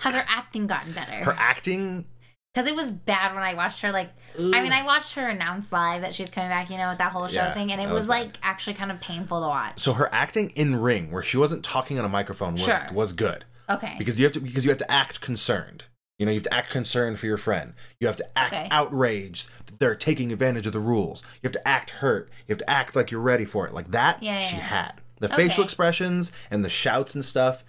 Has 0.00 0.14
her 0.14 0.24
acting 0.28 0.66
gotten 0.66 0.92
better? 0.92 1.12
Her 1.24 1.36
acting. 1.38 2.06
Because 2.54 2.66
it 2.66 2.74
was 2.74 2.90
bad 2.90 3.34
when 3.34 3.44
I 3.44 3.54
watched 3.54 3.80
her. 3.82 3.92
Like, 3.92 4.10
I 4.36 4.60
mean, 4.62 4.72
I 4.72 4.82
watched 4.84 5.14
her 5.14 5.28
announce 5.28 5.70
live 5.70 6.00
that 6.02 6.16
she's 6.16 6.30
coming 6.30 6.50
back, 6.50 6.68
you 6.68 6.78
know, 6.78 6.88
with 6.88 6.98
that 6.98 7.12
whole 7.12 7.28
show 7.28 7.34
Yeah, 7.34 7.52
thing, 7.54 7.70
and 7.70 7.80
it 7.80 7.86
was, 7.86 7.94
was 7.94 8.08
like 8.08 8.30
actually 8.42 8.74
kind 8.74 8.90
of 8.90 8.98
painful 9.00 9.40
to 9.40 9.46
watch. 9.46 9.78
So 9.78 9.92
her 9.92 10.08
acting 10.10 10.50
in 10.56 10.74
ring, 10.80 11.12
where 11.12 11.22
she 11.22 11.36
wasn't 11.36 11.62
talking 11.64 11.96
on 11.98 12.04
a 12.04 12.08
microphone, 12.08 12.54
was 12.54 12.62
Sure. 12.62 12.88
was 12.92 13.12
good 13.12 13.44
Okay. 13.70 13.94
because 13.98 14.18
you 14.18 14.24
have 14.24 14.32
to 14.34 14.40
because 14.40 14.64
you 14.64 14.70
have 14.70 14.78
to 14.78 14.90
act 14.90 15.20
concerned. 15.20 15.84
You 16.18 16.26
know, 16.26 16.32
you 16.32 16.36
have 16.36 16.44
to 16.44 16.54
act 16.54 16.70
concerned 16.70 17.18
for 17.18 17.24
your 17.24 17.38
friend. 17.38 17.72
You 17.98 18.06
have 18.06 18.16
to 18.16 18.38
act 18.38 18.52
Okay. 18.52 18.68
outraged 18.70 19.48
that 19.66 19.78
they're 19.78 19.94
taking 19.94 20.32
advantage 20.32 20.66
of 20.66 20.74
the 20.74 20.78
rules. 20.80 21.22
You 21.42 21.46
have 21.46 21.52
to 21.52 21.66
act 21.66 21.90
hurt. 21.90 22.28
You 22.46 22.52
have 22.52 22.58
to 22.58 22.68
act 22.70 22.94
like 22.94 23.10
you're 23.10 23.22
ready 23.22 23.46
for 23.46 23.66
it. 23.66 23.72
Like 23.72 23.92
that, 23.92 24.22
Yeah, 24.22 24.40
yeah, 24.40 24.46
she 24.46 24.56
yeah. 24.56 24.62
had. 24.62 24.92
The 25.20 25.28
facial 25.30 25.64
expressions 25.64 26.32
and 26.50 26.62
the 26.64 26.68
shouts 26.68 27.14
and 27.14 27.24
stuff, 27.24 27.64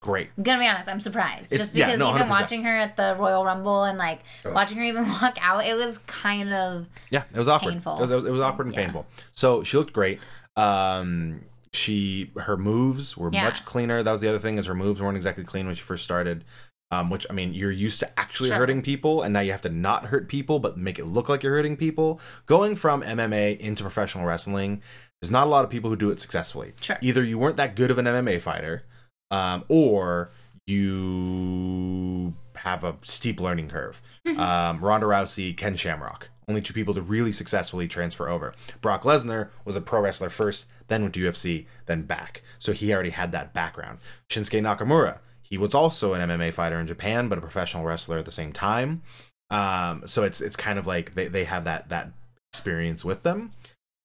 great. 0.00 0.30
I'm 0.38 0.44
gonna 0.44 0.60
be 0.60 0.66
honest, 0.66 0.88
I'm 0.88 1.00
surprised. 1.00 1.52
It's- 1.52 1.58
Just 1.68 1.74
because 1.74 1.98
no, 1.98 2.08
even 2.14 2.28
100%. 2.28 2.30
watching 2.30 2.64
her 2.64 2.74
at 2.74 2.96
the 2.96 3.16
Royal 3.18 3.44
Rumble 3.44 3.84
and 3.84 3.98
like 3.98 4.20
Oh. 4.46 4.52
watching 4.52 4.78
her 4.78 4.84
even 4.84 5.06
walk 5.20 5.36
out, 5.40 5.66
it 5.66 5.74
was 5.74 5.98
kind 6.06 6.52
of 6.54 6.86
Yeah, 7.10 7.24
it 7.34 7.38
was 7.38 7.48
awkward. 7.48 7.72
Painful. 7.74 7.96
It 7.96 8.00
was, 8.00 8.10
it 8.10 8.16
was, 8.16 8.26
it 8.26 8.30
was 8.32 8.40
awkward 8.40 8.68
and 8.68 8.76
painful. 8.76 9.06
So 9.32 9.62
she 9.62 9.76
looked 9.76 9.92
great. 9.92 10.20
Um, 10.56 11.42
she 11.72 12.32
her 12.36 12.56
moves 12.56 13.16
were 13.16 13.30
Yeah. 13.32 13.44
much 13.44 13.64
cleaner. 13.64 14.02
That 14.02 14.12
was 14.12 14.20
the 14.20 14.28
other 14.28 14.38
thing 14.38 14.58
is 14.58 14.66
her 14.66 14.74
moves 14.74 15.00
weren't 15.00 15.16
exactly 15.16 15.44
clean 15.44 15.66
when 15.66 15.74
she 15.74 15.82
first 15.82 16.04
started. 16.04 16.44
Um, 16.92 17.08
which 17.08 17.24
I 17.30 17.32
mean, 17.32 17.54
you're 17.54 17.70
used 17.70 18.00
to 18.00 18.18
actually 18.18 18.48
Sure. 18.48 18.58
hurting 18.58 18.82
people, 18.82 19.22
and 19.22 19.32
now 19.32 19.38
you 19.38 19.52
have 19.52 19.62
to 19.62 19.68
not 19.68 20.06
hurt 20.06 20.26
people, 20.28 20.58
but 20.58 20.76
make 20.76 20.98
it 20.98 21.04
look 21.04 21.28
like 21.28 21.44
you're 21.44 21.54
hurting 21.54 21.76
people. 21.76 22.20
Going 22.46 22.74
from 22.74 23.04
MMA 23.04 23.52
into 23.60 23.84
professional 23.84 24.24
wrestling, 24.24 24.82
there's 25.22 25.30
not 25.30 25.46
a 25.46 25.50
lot 25.50 25.64
of 25.64 25.70
people 25.70 25.88
who 25.88 25.94
do 25.94 26.10
it 26.10 26.18
successfully. 26.20 26.72
Sure. 26.80 26.98
Either 27.00 27.22
you 27.22 27.38
weren't 27.38 27.56
that 27.58 27.76
good 27.76 27.92
of 27.92 27.98
an 27.98 28.06
MMA 28.08 28.40
fighter, 28.40 28.82
um, 29.30 29.62
or 29.68 30.32
you 30.66 32.34
have 32.56 32.82
a 32.84 32.96
steep 33.02 33.40
learning 33.40 33.68
curve. 33.68 34.02
um, 34.36 34.80
Ronda 34.84 35.06
Rousey, 35.06 35.56
Ken 35.56 35.76
Shamrock, 35.76 36.30
only 36.50 36.60
two 36.60 36.74
people 36.74 36.92
to 36.94 37.00
really 37.00 37.32
successfully 37.32 37.88
transfer 37.88 38.28
over. 38.28 38.52
Brock 38.80 39.04
Lesnar 39.04 39.48
was 39.64 39.76
a 39.76 39.80
pro 39.80 40.02
wrestler 40.02 40.28
first, 40.28 40.68
then 40.88 41.02
went 41.02 41.14
to 41.14 41.20
UFC, 41.20 41.66
then 41.86 42.02
back. 42.02 42.42
So 42.58 42.72
he 42.72 42.92
already 42.92 43.10
had 43.10 43.32
that 43.32 43.54
background. 43.54 43.98
Shinsuke 44.28 44.60
Nakamura, 44.60 45.18
he 45.40 45.56
was 45.56 45.74
also 45.74 46.14
an 46.14 46.28
MMA 46.28 46.52
fighter 46.52 46.78
in 46.78 46.86
Japan, 46.86 47.28
but 47.28 47.38
a 47.38 47.40
professional 47.40 47.84
wrestler 47.84 48.18
at 48.18 48.24
the 48.24 48.30
same 48.30 48.52
time. 48.52 49.02
Um, 49.50 50.02
so 50.06 50.22
it's 50.22 50.40
it's 50.40 50.56
kind 50.56 50.78
of 50.78 50.86
like 50.86 51.14
they, 51.14 51.28
they 51.28 51.44
have 51.44 51.64
that 51.64 51.88
that 51.88 52.12
experience 52.52 53.04
with 53.04 53.22
them. 53.22 53.50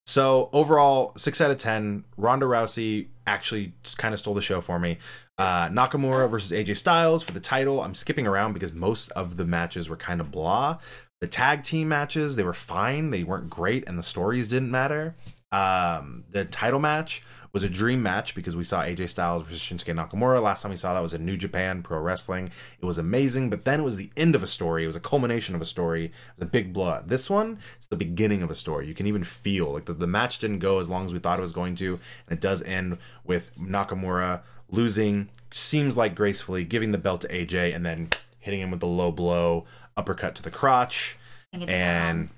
So 0.08 0.50
overall, 0.54 1.14
six 1.18 1.42
out 1.42 1.52
of 1.52 1.58
ten. 1.58 2.04
Ronda 2.18 2.46
Rousey 2.46 3.08
actually 3.28 3.74
just 3.84 3.98
kind 3.98 4.14
of 4.14 4.20
stole 4.20 4.34
the 4.34 4.42
show 4.42 4.62
for 4.62 4.80
me. 4.80 4.98
Uh, 5.38 5.70
Nakamura 5.70 6.30
versus 6.30 6.52
AJ 6.52 6.78
Styles 6.78 7.22
for 7.24 7.32
the 7.32 7.40
title. 7.40 7.82
I'm 7.82 7.96
skipping 7.96 8.26
around 8.26 8.54
because 8.54 8.74
most 8.74 9.12
of 9.12 9.38
the 9.38 9.46
matches 9.46 9.90
were 9.90 9.98
kind 9.98 10.22
of 10.22 10.32
blah. 10.32 10.80
The 11.26 11.32
tag 11.32 11.64
team 11.64 11.88
matches 11.88 12.36
they 12.36 12.44
were 12.44 12.54
fine. 12.54 13.10
They 13.10 13.24
weren't 13.24 13.50
great, 13.50 13.86
and 13.88 13.98
the 13.98 14.04
stories 14.04 14.48
didn't 14.48 14.70
matter. 14.70 15.16
Um, 15.52 16.24
the 16.30 16.46
title 16.46 16.80
match 16.80 17.24
was 17.52 17.64
a 17.64 17.68
dream 17.68 18.04
match 18.04 18.36
because 18.36 18.56
we 18.56 18.64
saw 18.64 18.84
AJ 18.84 19.10
Styles 19.10 19.42
versus 19.42 19.60
Shinsuke 19.60 19.96
Nakamura. 19.96 20.40
Last 20.40 20.62
time 20.62 20.70
we 20.70 20.78
saw 20.78 20.94
that 20.94 21.02
was 21.02 21.16
in 21.16 21.26
New 21.26 21.36
Japan 21.36 21.82
Pro 21.82 22.00
Wrestling. 22.00 22.52
It 22.80 22.86
was 22.86 23.00
amazing, 23.00 23.50
but 23.50 23.66
then 23.66 23.80
it 23.80 23.84
was 23.84 23.96
the 23.96 24.12
end 24.16 24.36
of 24.36 24.44
a 24.44 24.48
story. 24.48 24.84
It 24.84 24.88
was 24.88 24.96
a 24.96 25.00
culmination 25.00 25.56
of 25.56 25.62
a 25.62 25.66
story. 25.66 26.06
It 26.06 26.12
was 26.38 26.48
a 26.48 26.52
big 26.52 26.74
blow. 26.74 27.02
This 27.04 27.28
one, 27.28 27.58
it's 27.76 27.88
the 27.88 27.96
beginning 27.96 28.44
of 28.44 28.52
a 28.52 28.56
story. 28.56 28.88
You 28.88 28.94
can 28.94 29.08
even 29.08 29.24
feel 29.24 29.74
like 29.74 29.86
the, 29.86 29.94
the 29.94 30.06
match 30.06 30.38
didn't 30.38 30.60
go 30.60 30.80
as 30.80 30.90
long 30.90 31.08
as 31.08 31.12
we 31.12 31.18
thought 31.18 31.40
it 31.40 31.42
was 31.42 31.52
going 31.52 31.74
to, 31.78 32.00
and 32.28 32.38
it 32.38 32.40
does 32.40 32.62
end 32.62 33.00
with 33.24 33.50
Nakamura 33.58 34.44
losing, 34.70 35.30
seems 35.52 35.98
like 35.98 36.14
gracefully, 36.14 36.66
giving 36.66 36.92
the 36.92 37.00
belt 37.00 37.22
to 37.22 37.28
AJ, 37.30 37.76
and 37.76 37.84
then 37.84 38.10
hitting 38.46 38.62
him 38.62 38.70
with 38.70 38.80
the 38.80 38.86
low 38.86 39.12
blow, 39.12 39.66
uppercut 39.98 40.36
to 40.36 40.44
the 40.44 40.52
crotch 40.52 41.18
I 41.54 41.58
think 41.58 41.70
it- 41.70 41.74
and 41.74 42.30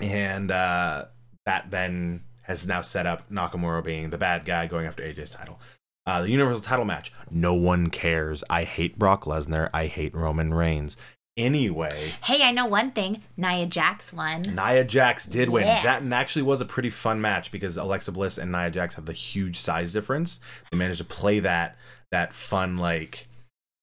and 0.00 0.50
uh, 0.50 1.06
that 1.46 1.70
then 1.70 2.22
has 2.42 2.66
now 2.66 2.80
set 2.80 3.06
up 3.06 3.28
Nakamura 3.30 3.82
being 3.84 4.10
the 4.10 4.18
bad 4.18 4.44
guy 4.44 4.66
going 4.66 4.86
after 4.86 5.02
AJ's 5.02 5.30
title. 5.30 5.60
Uh, 6.06 6.22
the 6.22 6.30
Universal 6.30 6.62
title 6.62 6.84
match. 6.84 7.12
No 7.30 7.54
one 7.54 7.90
cares. 7.90 8.42
I 8.48 8.64
hate 8.64 8.98
Brock 8.98 9.24
Lesnar. 9.24 9.68
I 9.74 9.86
hate 9.86 10.14
Roman 10.14 10.54
Reigns. 10.54 10.96
Anyway, 11.36 12.12
Hey, 12.24 12.42
I 12.42 12.50
know 12.52 12.66
one 12.66 12.90
thing. 12.90 13.22
Nia 13.36 13.66
Jax 13.66 14.12
won. 14.12 14.42
Nia 14.42 14.84
Jax 14.84 15.26
did 15.26 15.48
win. 15.48 15.66
Yeah. 15.66 15.82
That 15.98 16.12
actually 16.12 16.42
was 16.42 16.60
a 16.60 16.64
pretty 16.66 16.90
fun 16.90 17.20
match 17.20 17.50
because 17.52 17.76
Alexa 17.76 18.12
Bliss 18.12 18.36
and 18.38 18.52
Nia 18.52 18.70
Jax 18.70 18.94
have 18.96 19.06
the 19.06 19.12
huge 19.12 19.58
size 19.58 19.92
difference. 19.92 20.40
They 20.70 20.76
managed 20.78 20.98
to 20.98 21.04
play 21.04 21.40
that 21.40 21.76
that 22.12 22.34
fun 22.34 22.76
like 22.76 23.28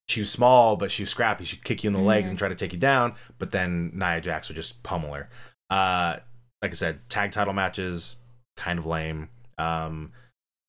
she 0.08 0.22
was 0.22 0.30
small 0.30 0.76
but 0.76 0.92
she 0.92 1.04
was 1.04 1.10
scrappy. 1.10 1.46
She'd 1.46 1.64
kick 1.64 1.84
you 1.84 1.90
in 1.90 1.94
the 1.94 2.00
legs 2.00 2.30
and 2.30 2.38
try 2.38 2.50
to 2.50 2.56
take 2.56 2.74
you 2.74 2.80
down, 2.80 3.16
but 3.40 3.52
then 3.52 3.92
Nia 3.94 4.22
Jax 4.22 4.48
would 4.48 4.56
just 4.56 4.82
pummel 4.84 5.14
her. 5.14 5.30
Uh, 5.70 6.18
like 6.62 6.72
I 6.72 6.76
said, 6.76 7.00
tag 7.10 7.32
title 7.32 7.54
matches 7.54 8.16
kind 8.56 8.80
of 8.80 8.86
lame. 8.86 9.30
Um, 9.58 10.12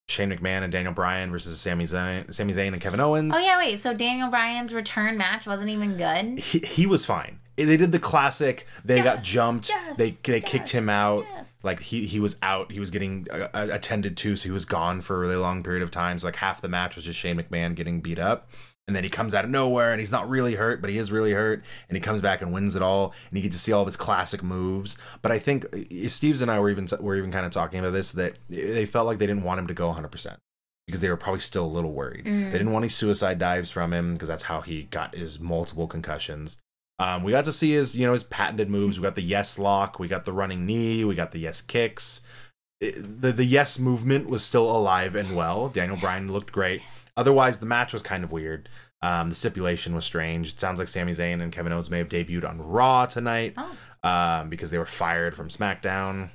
Shane 0.09 0.31
McMahon 0.31 0.63
and 0.63 0.73
Daniel 0.73 0.95
Bryan 0.95 1.31
versus 1.31 1.61
Sami 1.61 1.85
Zayn, 1.85 2.33
Sami 2.33 2.55
Zayn 2.55 2.73
and 2.73 2.81
Kevin 2.81 3.01
Owens. 3.01 3.35
Oh 3.37 3.39
yeah, 3.39 3.59
wait. 3.59 3.81
So 3.81 3.93
Daniel 3.95 4.31
Bryan's 4.31 4.73
return 4.73 5.19
match 5.19 5.47
wasn't 5.47 5.71
even 5.71 5.97
good. 5.97 6.39
he, 6.39 6.61
he 6.61 6.87
was 6.87 7.05
fine. 7.05 7.41
They 7.57 7.77
did 7.77 7.91
the 7.91 7.99
classic. 7.99 8.67
They 8.85 9.03
got 9.03 9.23
jumped. 9.23 9.69
yes, 9.69 9.97
they 9.97 10.11
they 10.11 10.39
yes, 10.39 10.49
kicked 10.49 10.69
him 10.71 10.89
out. 10.89 11.27
yes. 11.35 11.59
Like 11.63 11.81
he 11.81 12.07
he 12.07 12.21
was 12.21 12.37
out. 12.41 12.71
He 12.71 12.79
was 12.79 12.91
getting 12.91 13.27
uh, 13.31 13.49
uh, 13.53 13.69
attended 13.73 14.17
to, 14.19 14.37
so 14.37 14.45
he 14.45 14.53
was 14.53 14.65
gone 14.65 15.01
for 15.01 15.17
a 15.17 15.19
really 15.19 15.37
long 15.37 15.63
period 15.63 15.83
of 15.83 15.91
time. 15.91 16.19
So 16.19 16.29
like 16.29 16.37
half 16.37 16.61
the 16.63 16.69
match 16.69 16.95
was 16.95 17.05
just 17.05 17.19
Shane 17.19 17.37
McMahon 17.37 17.75
getting 17.75 18.01
beat 18.01 18.21
up, 18.21 18.49
and 18.89 18.97
then 18.97 19.05
he 19.05 19.11
comes 19.11 19.35
out 19.35 19.45
of 19.45 19.51
nowhere 19.51 19.93
and 19.93 20.01
he's 20.01 20.11
not 20.11 20.29
really 20.29 20.57
hurt, 20.57 20.81
but 20.81 20.91
he 20.91 20.99
is 20.99 21.13
really 21.13 21.33
hurt, 21.33 21.63
and 21.89 21.97
he 21.97 22.01
comes 22.01 22.21
back 22.21 22.43
and 22.43 22.53
wins 22.53 22.75
it 22.75 22.83
all, 22.83 23.15
and 23.29 23.37
you 23.39 23.43
get 23.43 23.53
to 23.53 23.59
see 23.59 23.71
all 23.71 23.83
of 23.83 23.87
his 23.87 23.97
classic 23.97 24.43
moves. 24.43 24.99
But 25.23 25.31
I 25.31 25.39
think 25.39 25.67
uh, 25.73 26.09
Steve's 26.09 26.41
and 26.41 26.51
I 26.51 26.59
were 26.59 26.71
even 26.71 26.89
were 27.01 27.15
even 27.15 27.31
kind 27.31 27.47
of 27.47 27.53
talking 27.53 27.79
about 27.79 27.93
this 27.93 28.11
that 28.13 28.39
they 28.49 28.87
felt 28.87 29.07
like 29.07 29.19
they 29.19 29.27
didn't 29.29 29.45
want 29.45 29.61
him 29.61 29.69
to 29.69 29.75
go 29.75 29.87
100 29.89 30.09
percent 30.09 30.39
because 30.87 31.03
they 31.03 31.11
were 31.11 31.19
probably 31.19 31.41
still 31.41 31.67
a 31.67 31.69
little 31.69 31.93
worried. 31.93 32.25
Mm. 32.25 32.47
They 32.51 32.59
didn't 32.59 32.73
want 32.73 32.83
any 32.85 32.89
suicide 32.89 33.39
dives 33.39 33.71
from 33.71 33.93
him 33.93 34.15
because 34.15 34.29
that's 34.29 34.45
how 34.45 34.63
he 34.63 34.85
got 34.85 35.15
his 35.15 35.39
multiple 35.39 35.87
concussions. 35.87 36.59
Um, 36.99 37.23
we 37.23 37.31
got 37.33 37.45
to 37.45 37.53
see 37.53 37.73
his, 37.73 37.95
you 37.95 38.07
know, 38.07 38.15
his 38.15 38.25
patented 38.25 38.71
moves. 38.71 38.99
We 38.99 39.03
got 39.05 39.15
the 39.15 39.23
yes 39.23 39.59
lock, 39.59 39.99
we 40.01 40.09
got 40.09 40.25
the 40.25 40.33
running 40.33 40.65
knee, 40.65 41.05
we 41.05 41.15
got 41.15 41.33
the 41.33 41.39
yes 41.39 41.61
kicks. 41.61 42.23
It- 42.81 43.21
the 43.21 43.33
the 43.33 43.45
yes 43.45 43.79
movement 43.79 44.29
was 44.31 44.43
still 44.43 44.69
alive 44.75 45.15
and 45.15 45.37
well. 45.37 45.69
Daniel 45.69 45.99
Bryan 45.99 46.33
looked 46.33 46.53
great. 46.53 46.81
Otherwise, 47.19 47.59
the 47.59 47.67
match 47.67 47.93
was 47.93 48.01
kind 48.03 48.23
of 48.23 48.31
weird. 48.33 48.69
Um, 49.03 49.29
the 49.29 49.35
stipulation 49.35 49.95
was 49.95 50.05
strange. 50.05 50.53
It 50.53 50.61
sounds 50.61 50.79
like 50.79 50.87
Sami 50.89 51.13
Zayn 51.13 51.43
and 51.43 51.53
Kevin 51.53 51.73
Owens 51.73 51.91
may 51.91 51.99
have 51.99 52.09
debuted 52.09 52.49
on 52.49 52.63
Raw 52.63 53.07
tonight 53.07 53.55
Oh. 53.57 53.77
um, 54.09 54.49
because 54.49 54.71
they 54.71 54.79
were 54.79 54.87
fired 54.87 55.35
from 55.35 55.49
SmackDown. 55.49 56.31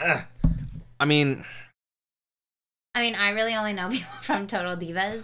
I 0.00 1.04
mean, 1.06 1.44
I 2.94 3.00
mean, 3.00 3.14
I 3.14 3.30
really 3.30 3.54
only 3.54 3.72
know 3.72 3.88
people 3.92 4.10
from 4.20 4.46
Total 4.46 4.76
Divas. 4.76 5.22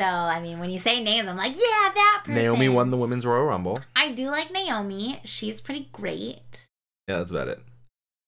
So 0.00 0.06
I 0.06 0.40
mean, 0.40 0.58
when 0.58 0.70
you 0.70 0.78
say 0.78 1.02
names, 1.02 1.26
I'm 1.26 1.36
like, 1.36 1.52
yeah, 1.54 1.90
that 1.94 2.20
person. 2.24 2.34
Naomi 2.34 2.68
won 2.68 2.90
the 2.90 2.96
Women's 2.96 3.26
Royal 3.26 3.44
Rumble. 3.44 3.76
I 3.94 4.12
do 4.12 4.30
like 4.30 4.52
Naomi. 4.52 5.20
She's 5.24 5.60
pretty 5.60 5.88
great. 5.92 6.66
Yeah, 7.08 7.18
that's 7.18 7.30
about 7.32 7.48
it. 7.48 7.60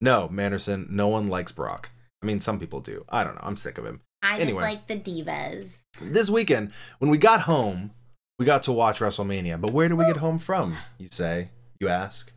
No, 0.01 0.29
Manderson, 0.29 0.87
no 0.91 1.09
one 1.09 1.29
likes 1.29 1.53
Brock. 1.53 1.91
I 2.23 2.27
mean, 2.27 2.41
some 2.41 2.59
people 2.59 2.81
do. 2.81 3.05
I 3.09 3.23
don't 3.23 3.35
know. 3.35 3.43
I'm 3.45 3.57
sick 3.57 3.79
of 3.79 3.85
him. 3.87 4.01
I 4.23 4.33
just 4.39 4.43
Anyway. 4.43 4.63
like 4.63 4.87
the 4.87 4.99
divas. 4.99 5.83
This 6.01 6.29
weekend, 6.29 6.73
when 6.99 7.11
we 7.11 7.19
got 7.19 7.43
home, 7.43 7.93
we 8.39 8.45
got 8.47 8.63
to 8.65 8.73
watch 8.73 8.99
WrestleMania. 9.01 9.61
But 9.61 9.71
where 9.73 9.89
do 9.89 9.97
we 9.97 10.05
get 10.07 10.17
home 10.19 10.39
from? 10.39 10.77
You 10.99 11.09
say, 11.09 11.51
you 11.81 11.89
ask. 11.89 12.33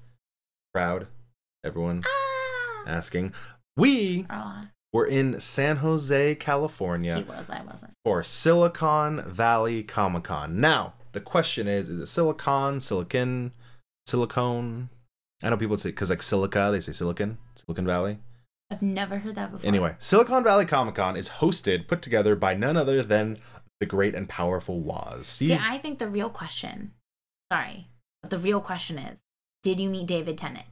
Proud. 0.74 1.08
Everyone 1.64 2.04
Ah. 2.06 2.84
asking. 2.88 3.34
We 3.78 4.26
Oh, 4.30 4.64
were 4.94 5.06
in 5.06 5.40
San 5.40 5.78
Jose, 5.78 6.30
he 6.30 6.36
California 6.36 7.24
was. 7.28 7.50
I 7.50 7.62
wasn't. 7.62 7.94
for 8.06 8.24
Silicon 8.24 9.24
Valley 9.32 9.84
Comic 9.84 10.24
Con. 10.26 10.60
Now, 10.60 10.94
the 11.14 11.22
question 11.22 11.68
is 11.68 11.90
is 11.90 12.00
it 12.00 12.08
silicon, 12.08 12.80
silicon, 12.80 13.54
silicone? 14.08 14.90
I 15.44 15.50
know 15.50 15.58
people 15.58 15.78
say, 15.78 15.90
because 15.90 16.10
like 16.10 16.22
silica, 16.24 16.70
they 16.72 16.80
say 16.80 16.92
silicon, 16.92 17.38
Silicon 17.56 17.86
Valley. 17.86 18.20
I've 18.72 18.82
never 18.82 19.18
heard 19.18 19.36
that 19.36 19.52
before. 19.52 19.68
Anyway, 19.68 19.96
Silicon 20.00 20.44
Valley 20.44 20.66
Comic 20.66 20.96
Con 20.96 21.16
is 21.16 21.30
hosted, 21.30 21.88
put 21.88 22.02
together 22.02 22.36
by 22.36 22.54
none 22.54 22.78
other 22.78 23.04
than 23.04 23.38
the 23.80 23.86
great 23.86 24.16
and 24.16 24.30
powerful 24.30 24.80
Woz. 24.80 25.28
Steve, 25.28 25.50
See, 25.50 25.60
I 25.60 25.78
think 25.78 26.00
the 26.00 26.08
real 26.08 26.30
question. 26.30 26.94
Sorry, 27.52 27.88
but 28.22 28.32
the 28.32 28.38
real 28.38 28.62
question 28.62 28.98
is: 28.98 29.22
Did 29.62 29.80
you 29.80 29.90
meet 29.90 30.08
David 30.08 30.38
Tennant? 30.38 30.66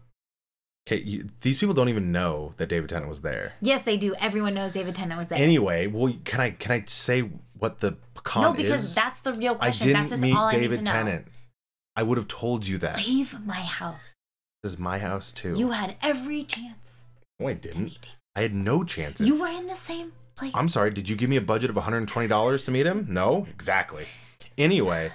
okay, 0.90 1.02
you, 1.04 1.30
these 1.42 1.58
people 1.58 1.74
don't 1.74 1.90
even 1.90 2.12
know 2.12 2.54
that 2.58 2.68
David 2.68 2.90
Tennant 2.90 3.10
was 3.10 3.22
there. 3.22 3.54
Yes, 3.62 3.84
they 3.84 3.98
do. 3.98 4.16
Everyone 4.16 4.54
knows 4.54 4.74
David 4.74 4.96
Tennant 4.96 5.20
was 5.20 5.28
there. 5.28 5.38
Anyway, 5.38 5.88
well, 5.88 6.14
can 6.26 6.40
I 6.40 6.52
can 6.52 6.72
I 6.72 6.84
say 6.88 7.30
what 7.58 7.80
the 7.80 7.98
con 8.16 8.44
no, 8.44 8.54
because 8.54 8.86
is? 8.86 8.96
that's 8.96 9.22
the 9.22 9.34
real 9.34 9.56
question. 9.56 9.84
I 9.84 9.88
didn't 9.88 10.02
that's 10.02 10.10
just 10.12 10.24
meet 10.24 10.36
all 10.36 10.46
I 10.46 10.54
need 10.54 10.62
David 10.62 10.80
to 10.80 10.86
know. 10.86 10.92
Tennant. 10.92 11.28
I 11.96 12.04
would 12.04 12.18
have 12.18 12.28
told 12.28 12.66
you 12.66 12.78
that. 12.80 12.98
Leave 12.98 13.40
my 13.46 13.62
house. 13.62 14.16
This 14.64 14.74
is 14.74 14.80
my 14.80 15.00
house 15.00 15.32
too. 15.32 15.54
You 15.56 15.72
had 15.72 15.96
every 16.02 16.44
chance 16.44 16.89
no, 17.40 17.48
I 17.48 17.54
didn't. 17.54 18.10
I 18.36 18.42
had 18.42 18.54
no 18.54 18.84
chances. 18.84 19.28
You 19.28 19.40
were 19.40 19.48
in 19.48 19.68
the 19.68 19.76
same 19.76 20.12
place. 20.36 20.52
I'm 20.56 20.70
sorry, 20.70 20.92
did 20.92 21.10
you 21.10 21.16
give 21.16 21.30
me 21.30 21.36
a 21.36 21.42
budget 21.42 21.70
of 21.70 21.76
$120 21.76 22.66
to 22.66 22.72
meet 22.72 22.86
him? 22.86 23.08
No, 23.10 23.48
exactly. 23.50 24.06
Anyway, 24.58 25.12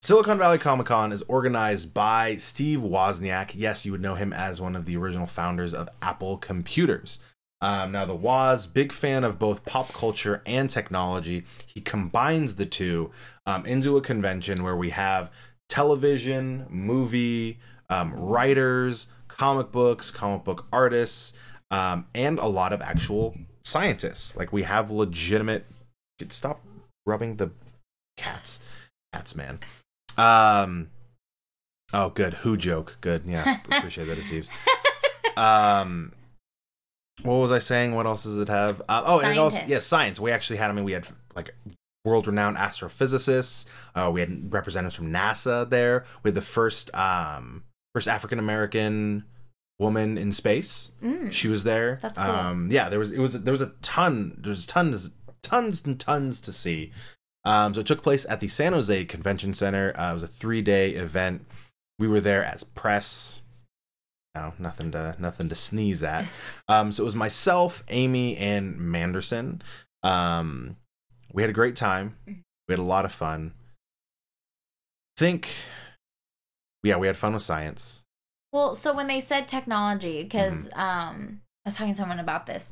Silicon 0.00 0.38
Valley 0.38 0.58
Comic 0.58 0.86
Con 0.86 1.12
is 1.12 1.22
organized 1.28 1.94
by 1.94 2.36
Steve 2.36 2.80
Wozniak. 2.80 3.52
Yes, 3.54 3.86
you 3.86 3.92
would 3.92 4.00
know 4.00 4.14
him 4.14 4.32
as 4.32 4.60
one 4.60 4.74
of 4.74 4.84
the 4.84 4.96
original 4.96 5.26
founders 5.26 5.72
of 5.74 5.88
Apple 6.00 6.38
Computers. 6.38 7.20
Um, 7.60 7.92
now, 7.92 8.04
the 8.04 8.14
Woz, 8.16 8.66
big 8.66 8.92
fan 8.92 9.22
of 9.22 9.38
both 9.38 9.64
pop 9.64 9.92
culture 9.92 10.42
and 10.44 10.68
technology. 10.68 11.44
He 11.64 11.80
combines 11.80 12.56
the 12.56 12.66
two 12.66 13.12
um, 13.46 13.64
into 13.64 13.96
a 13.96 14.00
convention 14.00 14.64
where 14.64 14.76
we 14.76 14.90
have 14.90 15.30
television, 15.68 16.66
movie, 16.68 17.60
um, 17.88 18.12
writers, 18.12 19.06
comic 19.42 19.72
books, 19.72 20.12
comic 20.12 20.44
book 20.44 20.66
artists, 20.72 21.32
um, 21.72 22.06
and 22.14 22.38
a 22.38 22.46
lot 22.46 22.72
of 22.72 22.80
actual 22.80 23.36
scientists. 23.64 24.36
Like 24.36 24.52
we 24.52 24.62
have 24.62 24.88
legitimate. 24.88 25.66
Stop 26.28 26.64
rubbing 27.04 27.38
the 27.38 27.50
cats, 28.16 28.60
cats, 29.12 29.34
man. 29.34 29.58
Um. 30.16 30.90
Oh, 31.92 32.10
good. 32.10 32.34
Who 32.34 32.56
joke? 32.56 32.98
Good. 33.00 33.24
Yeah, 33.26 33.58
appreciate 33.70 34.04
that, 34.04 34.22
Steve. 34.22 34.48
Um. 35.36 36.12
What 37.22 37.34
was 37.34 37.50
I 37.50 37.58
saying? 37.58 37.96
What 37.96 38.06
else 38.06 38.22
does 38.22 38.38
it 38.38 38.48
have? 38.48 38.80
Uh, 38.88 39.02
oh, 39.04 39.18
and 39.18 39.32
it 39.32 39.38
also 39.38 39.56
Scientists. 39.56 39.70
yeah, 39.70 39.78
science. 39.80 40.20
We 40.20 40.30
actually 40.30 40.58
had. 40.58 40.70
I 40.70 40.72
mean, 40.72 40.84
we 40.84 40.92
had 40.92 41.04
like 41.34 41.52
world-renowned 42.04 42.56
astrophysicists. 42.56 43.66
Uh, 43.96 44.08
we 44.12 44.20
had 44.20 44.52
representatives 44.52 44.94
from 44.94 45.12
NASA 45.12 45.68
there. 45.68 46.04
We 46.22 46.28
had 46.28 46.36
the 46.36 46.42
first 46.42 46.94
um 46.94 47.64
first 47.92 48.06
African 48.06 48.38
American 48.38 49.24
woman 49.82 50.16
in 50.16 50.32
space. 50.32 50.92
Mm. 51.02 51.32
She 51.32 51.48
was 51.48 51.64
there. 51.64 51.98
That's 52.00 52.18
cool. 52.18 52.30
Um, 52.30 52.68
yeah, 52.70 52.88
there 52.88 52.98
was 52.98 53.10
it 53.10 53.18
was 53.18 53.32
there 53.32 53.52
was 53.52 53.60
a 53.60 53.72
ton. 53.82 54.38
There 54.40 54.50
was 54.50 54.64
tons, 54.64 55.10
tons 55.42 55.84
and 55.84 55.98
tons 55.98 56.40
to 56.40 56.52
see. 56.52 56.92
Um, 57.44 57.74
so 57.74 57.80
it 57.80 57.86
took 57.86 58.02
place 58.02 58.24
at 58.28 58.40
the 58.40 58.48
San 58.48 58.72
Jose 58.72 59.04
Convention 59.06 59.52
Center. 59.52 59.92
Uh, 59.98 60.10
it 60.10 60.14
was 60.14 60.22
a 60.22 60.28
three 60.28 60.62
day 60.62 60.90
event. 60.90 61.44
We 61.98 62.08
were 62.08 62.20
there 62.20 62.44
as 62.44 62.64
press. 62.64 63.40
No, 64.34 64.54
nothing 64.58 64.92
to 64.92 65.16
nothing 65.18 65.48
to 65.48 65.54
sneeze 65.54 66.02
at. 66.02 66.24
Um, 66.68 66.90
so 66.90 67.02
it 67.02 67.04
was 67.04 67.16
myself, 67.16 67.84
Amy, 67.88 68.36
and 68.38 68.78
Manderson. 68.78 69.60
Um, 70.02 70.76
we 71.32 71.42
had 71.42 71.50
a 71.50 71.54
great 71.54 71.76
time. 71.76 72.16
We 72.26 72.72
had 72.72 72.78
a 72.78 72.82
lot 72.82 73.04
of 73.04 73.12
fun. 73.12 73.52
Think, 75.18 75.50
yeah, 76.82 76.96
we 76.96 77.06
had 77.08 77.16
fun 77.16 77.34
with 77.34 77.42
science. 77.42 78.01
Well, 78.52 78.74
so 78.74 78.94
when 78.94 79.06
they 79.06 79.20
said 79.20 79.48
technology, 79.48 80.22
because 80.22 80.66
Mm-hmm. 80.68 80.80
um, 80.80 81.40
I 81.64 81.68
was 81.68 81.76
talking 81.76 81.92
to 81.94 81.98
someone 81.98 82.18
about 82.20 82.46
this, 82.46 82.70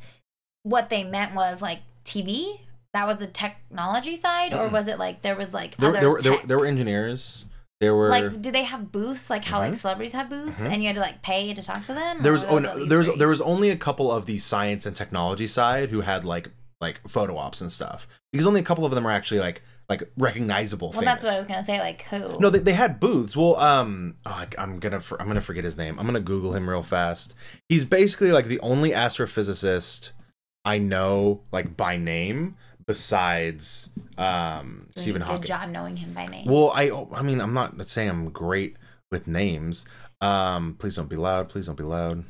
what 0.63 0.91
they 0.91 1.05
meant 1.05 1.35
was 1.35 1.63
like 1.63 1.81
TV. 2.05 2.61
That 2.93 3.07
was 3.07 3.19
the 3.19 3.27
technology 3.29 4.17
side, 4.17 4.53
or 4.53 4.69
Mm-mm. 4.69 4.73
was 4.73 4.89
it 4.89 4.99
like 4.99 5.23
there 5.23 5.37
was 5.37 5.55
like 5.55 5.77
There, 5.77 5.91
other 5.91 6.01
there, 6.01 6.11
were, 6.11 6.21
there, 6.23 6.39
there 6.45 6.59
were 6.59 6.67
engineers. 6.67 7.45
There 7.81 7.95
were 7.95 8.11
like, 8.11 8.43
do 8.43 8.51
they 8.51 8.65
have 8.65 8.93
booths 8.93 9.31
like 9.31 9.45
how 9.45 9.61
like 9.61 9.73
Mhm. 9.73 9.77
celebrities 9.77 10.13
have 10.13 10.29
booths, 10.29 10.59
Mhm. 10.61 10.71
and 10.73 10.83
you 10.83 10.89
had 10.89 10.97
to 10.97 11.01
like 11.01 11.23
pay 11.23 11.55
to 11.55 11.63
talk 11.63 11.87
to 11.87 11.95
them? 11.95 12.23
there 12.23 12.33
or 12.33 12.35
was 12.35 12.45
oh 12.45 12.59
no 12.59 12.85
there 12.85 12.99
was 12.99 13.09
there 13.17 13.29
was 13.29 13.41
only 13.41 13.71
a 13.71 13.77
couple 13.77 14.11
of 14.13 14.27
the 14.27 14.37
science 14.39 14.85
and 14.85 14.95
technology 14.95 15.47
side 15.47 15.89
who 15.91 16.03
had 16.03 16.25
like 16.25 16.51
like 16.83 17.01
photo 17.09 17.37
ops 17.39 17.61
and 17.63 17.71
stuff 17.73 18.07
because 18.33 18.47
only 18.47 18.61
a 18.61 18.65
couple 18.65 18.85
of 18.85 18.93
them 18.93 19.07
are 19.07 19.11
actually 19.13 19.41
like 19.41 19.63
like 19.91 20.09
recognizable. 20.17 20.93
Well, 20.93 21.03
that's 21.03 21.25
what 21.25 21.35
I 21.35 21.39
was 21.39 21.47
gonna 21.47 21.65
say. 21.65 21.81
Like 21.81 22.03
who? 22.05 22.39
No, 22.39 22.49
they, 22.49 22.61
they 22.61 22.73
had 22.73 23.01
booths. 23.01 23.37
Well, 23.37 23.57
um, 23.57 24.15
oh, 24.25 24.31
I, 24.31 24.47
I'm 24.57 24.79
gonna 24.79 25.01
for, 25.01 25.21
I'm 25.21 25.27
gonna 25.27 25.41
forget 25.41 25.65
his 25.65 25.77
name. 25.77 25.99
I'm 25.99 26.07
gonna 26.07 26.21
Google 26.21 26.55
him 26.55 26.71
real 26.71 26.83
fast. 26.83 27.35
He's 27.69 27.85
basically 27.85 28.31
like 28.31 28.47
the 28.47 28.61
only 28.61 28.93
astrophysicist 28.93 30.13
I 30.65 30.79
know 30.79 31.43
like 31.51 31.77
by 31.77 31.97
name 31.97 32.57
besides 32.87 33.91
um 34.17 34.69
Doing 34.69 34.87
Stephen 34.95 35.23
Hawking. 35.23 35.41
Good 35.41 35.49
job 35.49 35.71
knowing 35.71 35.97
him 35.97 36.13
by 36.13 36.27
name. 36.27 36.47
Well, 36.47 36.71
I 36.73 36.91
I 37.13 37.23
mean 37.23 37.41
I'm 37.41 37.53
not 37.53 37.89
saying 37.89 38.09
I'm 38.09 38.31
great 38.31 38.77
with 39.11 39.27
names. 39.27 39.87
Um, 40.21 40.77
please 40.79 40.95
don't 40.95 41.09
be 41.09 41.17
loud. 41.17 41.49
Please 41.49 41.67
don't 41.67 41.79
be 41.79 41.83
loud. 41.83 42.25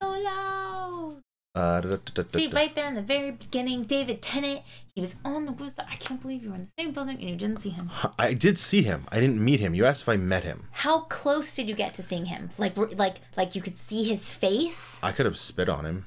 so 0.00 0.08
loud. 0.08 1.21
Uh, 1.54 1.82
da, 1.82 1.90
da, 1.90 1.96
da, 2.14 2.22
See, 2.24 2.48
right 2.48 2.74
there 2.74 2.88
in 2.88 2.94
the 2.94 3.02
very 3.02 3.30
beginning, 3.30 3.84
David 3.84 4.22
Tennant, 4.22 4.62
he 4.94 5.02
was 5.02 5.16
on 5.22 5.44
the 5.44 5.52
website. 5.52 5.86
I 5.90 5.96
can't 5.96 6.20
believe 6.20 6.42
you 6.42 6.48
were 6.48 6.56
in 6.56 6.64
the 6.64 6.82
same 6.82 6.92
building 6.92 7.18
and 7.20 7.28
you 7.28 7.36
didn't 7.36 7.60
see 7.60 7.68
him. 7.68 7.90
I 8.18 8.32
did 8.32 8.56
see 8.56 8.82
him. 8.82 9.06
I 9.12 9.20
didn't 9.20 9.44
meet 9.44 9.60
him. 9.60 9.74
You 9.74 9.84
asked 9.84 10.02
if 10.02 10.08
I 10.08 10.16
met 10.16 10.44
him. 10.44 10.68
How 10.72 11.00
close 11.00 11.54
did 11.54 11.68
you 11.68 11.74
get 11.74 11.92
to 11.94 12.02
seeing 12.02 12.24
him? 12.26 12.50
Like, 12.56 12.76
like, 12.96 13.16
like 13.36 13.54
you 13.54 13.60
could 13.60 13.78
see 13.78 14.04
his 14.04 14.32
face? 14.32 14.98
I 15.02 15.12
could 15.12 15.26
have 15.26 15.38
spit 15.38 15.68
on 15.68 15.84
him. 15.84 16.06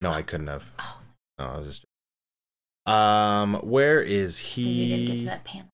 No, 0.00 0.10
I 0.10 0.22
couldn't 0.22 0.46
have. 0.46 0.70
Oh. 0.78 1.00
No, 1.38 1.44
I 1.46 1.58
was 1.58 1.66
just. 1.66 1.84
Um, 2.86 3.54
where 3.68 4.00
is 4.00 4.38
he? 4.38 4.62
You 4.62 4.96
didn't 4.96 5.06
get 5.06 5.18
to 5.20 5.24
that 5.26 5.44
panel. 5.44 5.68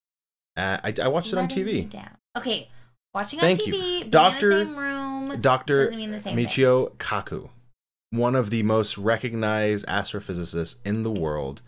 Uh, 0.56 0.78
I, 0.82 0.94
I 1.02 1.08
watched 1.08 1.32
it 1.32 1.38
on 1.38 1.48
TV. 1.48 1.88
down. 1.90 2.16
Okay, 2.36 2.68
watching 3.14 3.40
on 3.40 3.44
Thank 3.44 3.60
TV, 3.62 3.66
you. 3.66 3.72
being 3.72 4.10
Dr. 4.10 4.50
in 4.52 4.58
the 4.58 4.64
same 4.64 4.76
room 4.76 5.40
Doctor 5.40 5.84
doesn't 5.84 5.96
mean 5.98 6.10
the 6.12 6.20
same 6.20 6.36
thing. 6.36 6.46
Michio 6.46 6.92
Kaku, 6.96 7.50
one 8.10 8.34
of 8.34 8.50
the 8.50 8.62
most 8.62 8.98
recognized 8.98 9.86
astrophysicists 9.86 10.76
in 10.84 11.02
the 11.02 11.10
world. 11.10 11.62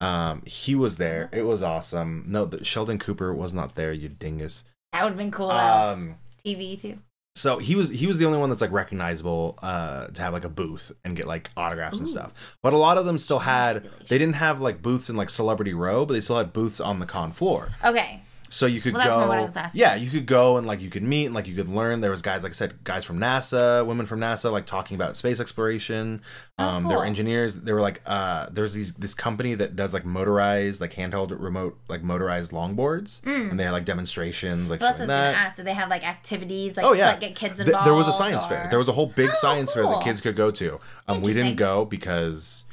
Um, 0.00 0.42
he 0.44 0.74
was 0.74 0.96
there. 0.96 1.30
It 1.32 1.42
was 1.42 1.62
awesome. 1.62 2.24
No, 2.26 2.44
the, 2.44 2.64
Sheldon 2.64 2.98
Cooper 2.98 3.32
was 3.32 3.54
not 3.54 3.74
there. 3.74 3.92
You 3.92 4.08
dingus. 4.08 4.64
That 4.92 5.02
would 5.02 5.10
have 5.10 5.18
been 5.18 5.30
cool. 5.30 5.50
Um, 5.50 6.16
TV 6.44 6.78
too. 6.78 6.98
so 7.36 7.58
he 7.58 7.74
was 7.74 7.88
he 7.90 8.06
was 8.06 8.18
the 8.18 8.26
only 8.26 8.38
one 8.38 8.50
that's 8.50 8.60
like 8.60 8.70
recognizable 8.70 9.58
uh 9.62 10.08
to 10.08 10.20
have 10.20 10.34
like 10.34 10.44
a 10.44 10.48
booth 10.50 10.92
and 11.04 11.16
get 11.16 11.26
like 11.26 11.48
autographs 11.56 11.98
and 11.98 12.06
stuff 12.06 12.56
but 12.62 12.74
a 12.74 12.76
lot 12.76 12.98
of 12.98 13.06
them 13.06 13.16
still 13.18 13.38
had 13.38 13.88
they 14.08 14.18
didn't 14.18 14.34
have 14.34 14.60
like 14.60 14.82
booths 14.82 15.08
in 15.08 15.16
like 15.16 15.30
celebrity 15.30 15.72
row 15.72 16.04
but 16.04 16.12
they 16.12 16.20
still 16.20 16.36
had 16.36 16.52
booths 16.52 16.80
on 16.80 16.98
the 17.00 17.06
con 17.06 17.32
floor 17.32 17.70
Okay, 17.82 18.20
so 18.54 18.66
you 18.66 18.80
could 18.80 18.94
Well, 18.94 19.08
go 19.08 19.18
more 19.18 19.28
what 19.28 19.56
I 19.58 19.62
was 19.64 19.74
yeah 19.74 19.94
you 19.96 20.08
could 20.10 20.26
go 20.26 20.56
and 20.58 20.66
like 20.66 20.80
you 20.80 20.88
could 20.90 21.02
meet 21.02 21.26
and 21.26 21.34
like 21.34 21.46
you 21.48 21.54
could 21.56 21.68
learn 21.68 22.00
there 22.00 22.10
was 22.12 22.22
guys 22.22 22.42
like 22.44 22.52
i 22.52 22.54
said 22.54 22.84
guys 22.84 23.04
from 23.04 23.18
nasa 23.18 23.84
women 23.84 24.06
from 24.06 24.20
nasa 24.20 24.52
like 24.52 24.66
talking 24.66 24.94
about 24.94 25.16
space 25.16 25.40
exploration 25.40 26.22
Oh, 26.58 26.64
um 26.64 26.86
there 26.88 26.98
were 26.98 27.04
engineers 27.04 27.54
they 27.56 27.72
were 27.72 27.80
like 27.80 28.00
uh 28.06 28.46
there's 28.52 28.72
these 28.74 28.94
this 28.94 29.14
company 29.14 29.54
that 29.56 29.74
does 29.74 29.92
like 29.92 30.04
motorized 30.04 30.80
like 30.80 30.92
handheld 30.94 31.34
remote 31.38 31.76
like 31.88 32.02
motorized 32.04 32.52
longboards 32.52 33.22
Mm. 33.22 33.50
and 33.50 33.58
they 33.58 33.64
had 33.64 33.72
like 33.72 33.84
demonstrations 33.84 34.70
like 34.70 34.80
Well, 34.80 34.90
that's 34.90 35.00
what 35.00 35.10
I 35.10 35.14
was 35.14 35.24
that 35.24 35.32
gonna 35.32 35.44
ask. 35.46 35.56
Do 35.56 35.62
they 35.64 35.74
have 35.74 35.88
like 35.88 36.06
activities, 36.06 36.76
like 36.76 36.86
Oh, 36.86 36.92
to 36.92 36.98
yeah. 36.98 37.10
like 37.10 37.20
get 37.20 37.34
kids 37.34 37.56
Th- 37.56 37.66
involved? 37.66 37.86
there 37.86 37.94
was 37.94 38.06
a 38.08 38.12
science 38.12 38.44
or- 38.44 38.48
fair. 38.48 38.66
There 38.70 38.78
was 38.78 38.88
a 38.88 38.92
whole 38.92 39.06
big 39.06 39.30
Oh, 39.30 39.34
science 39.34 39.72
fair 39.72 39.84
that 39.84 40.02
kids 40.02 40.20
could 40.20 40.36
go 40.36 40.50
to. 40.52 40.78
Um, 41.08 41.22
we 41.22 41.32
didn't 41.32 41.56
go 41.56 41.84
because 41.84 42.63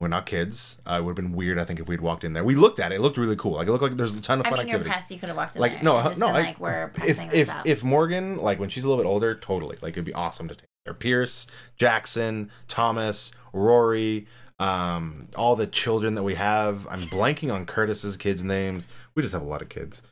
we're 0.00 0.08
not 0.08 0.24
kids. 0.26 0.80
Uh, 0.86 0.94
it 0.94 1.04
would 1.04 1.10
have 1.10 1.16
been 1.16 1.32
weird, 1.32 1.58
I 1.58 1.64
think, 1.64 1.78
if 1.78 1.86
we'd 1.86 2.00
walked 2.00 2.24
in 2.24 2.32
there. 2.32 2.42
We 2.42 2.54
looked 2.54 2.80
at 2.80 2.90
it. 2.90 2.96
It 2.96 3.00
looked 3.02 3.18
really 3.18 3.36
cool. 3.36 3.52
Like 3.52 3.68
it 3.68 3.70
looked 3.70 3.82
like 3.82 3.96
there's 3.96 4.14
a 4.14 4.20
ton 4.22 4.40
of 4.40 4.46
I 4.46 4.50
fun 4.50 4.58
mean, 4.60 4.68
you're 4.68 4.76
activity. 4.76 4.90
pressed. 4.90 5.10
You 5.10 5.18
could 5.18 5.28
have 5.28 5.36
walked 5.36 5.56
in 5.56 5.60
Like 5.60 5.72
there. 5.74 5.82
no, 5.82 6.02
just 6.02 6.18
no. 6.20 6.28
been 6.28 6.36
I, 6.36 6.40
like 6.40 6.58
we're 6.60 6.90
if 7.06 7.34
if 7.34 7.50
if 7.66 7.84
Morgan, 7.84 8.36
like 8.36 8.58
when 8.58 8.70
she's 8.70 8.84
a 8.84 8.88
little 8.88 9.02
bit 9.04 9.08
older, 9.08 9.34
totally, 9.34 9.76
like 9.82 9.92
it'd 9.92 10.04
be 10.04 10.14
awesome 10.14 10.48
to 10.48 10.54
take 10.54 10.64
her. 10.86 10.94
Pierce, 10.94 11.46
Jackson, 11.76 12.50
Thomas, 12.66 13.32
Rory, 13.52 14.26
um, 14.58 15.28
all 15.36 15.54
the 15.54 15.66
children 15.66 16.14
that 16.14 16.22
we 16.22 16.34
have. 16.34 16.86
I'm 16.90 17.02
blanking 17.02 17.52
on 17.52 17.66
Curtis's 17.66 18.16
kids' 18.16 18.42
names. 18.42 18.88
We 19.14 19.20
just 19.22 19.34
have 19.34 19.42
a 19.42 19.46
lot 19.46 19.60
of 19.60 19.68
kids. 19.68 20.02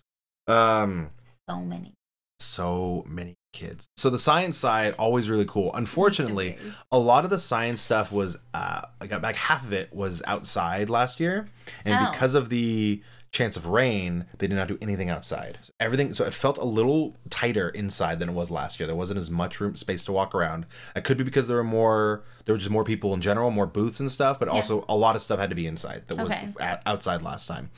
Um, 0.46 1.10
so 1.48 1.60
many. 1.60 1.94
so 2.40 3.04
many 3.08 3.34
kids. 3.58 3.88
So 3.96 4.08
the 4.10 4.18
science 4.18 4.56
side 4.56 4.94
always 4.98 5.28
really 5.28 5.44
cool. 5.46 5.70
Unfortunately, 5.74 6.56
a 6.92 6.98
lot 6.98 7.24
of 7.24 7.30
the 7.30 7.38
science 7.40 7.80
stuff 7.80 8.12
was 8.12 8.38
uh 8.54 8.82
I 9.00 9.06
got 9.06 9.20
back 9.22 9.36
half 9.36 9.64
of 9.64 9.72
it 9.72 9.92
was 9.92 10.22
outside 10.26 10.88
last 10.88 11.20
year, 11.20 11.48
and 11.84 11.94
Oh. 12.06 12.10
because 12.12 12.34
of 12.34 12.48
the 12.48 13.02
chance 13.30 13.58
of 13.58 13.66
rain, 13.66 14.24
they 14.38 14.46
did 14.46 14.54
not 14.54 14.68
do 14.68 14.78
anything 14.80 15.10
outside. 15.10 15.58
So 15.62 15.70
everything 15.78 16.14
so 16.14 16.24
it 16.24 16.32
felt 16.32 16.56
a 16.56 16.64
little 16.64 17.14
tighter 17.28 17.68
inside 17.68 18.20
than 18.20 18.30
it 18.30 18.32
was 18.32 18.50
last 18.50 18.80
year. 18.80 18.86
There 18.86 18.96
wasn't 18.96 19.18
as 19.18 19.28
much 19.30 19.60
room 19.60 19.76
space 19.76 20.02
to 20.04 20.12
walk 20.12 20.34
around. 20.34 20.64
It 20.96 21.04
could 21.04 21.18
be 21.18 21.24
because 21.24 21.46
there 21.46 21.58
were 21.58 21.64
more 21.64 22.24
there 22.46 22.54
were 22.54 22.58
just 22.58 22.70
more 22.70 22.84
people 22.84 23.12
in 23.12 23.20
general, 23.20 23.50
more 23.50 23.66
booths 23.66 24.00
and 24.00 24.10
stuff, 24.10 24.38
but 24.38 24.46
Yeah. 24.48 24.54
also 24.54 24.84
a 24.88 24.96
lot 24.96 25.14
of 25.14 25.20
stuff 25.22 25.38
had 25.40 25.50
to 25.50 25.56
be 25.56 25.66
inside 25.66 26.04
that 26.06 26.16
was 26.16 26.32
Okay. 26.32 26.48
at, 26.60 26.82
outside 26.86 27.20
last 27.20 27.46
time. 27.48 27.70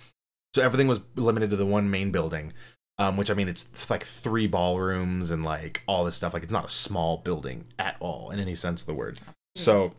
So 0.55 0.62
everything 0.62 0.87
was 0.88 1.01
limited 1.16 1.51
to 1.51 1.57
the 1.57 1.66
one 1.66 1.90
main 1.90 2.11
building. 2.12 2.53
Um, 3.01 3.17
which 3.17 3.31
I 3.31 3.35
mean, 3.35 3.49
it's 3.49 3.89
like 3.89 4.05
three 4.05 4.47
ballrooms 4.47 5.31
and 5.31 5.43
like 5.43 5.83
all 5.87 6.05
this 6.05 6.17
stuff. 6.17 6.35
Like 6.35 6.43
it's 6.43 6.53
not 6.53 6.67
a 6.67 6.71
small 6.71 7.17
building 7.17 7.65
at 7.79 7.97
all 7.99 8.31
in 8.31 8.39
any 8.39 8.55
sense 8.55 8.83
of 8.83 8.87
the 8.87 8.93
word. 8.93 9.19
So 9.55 9.95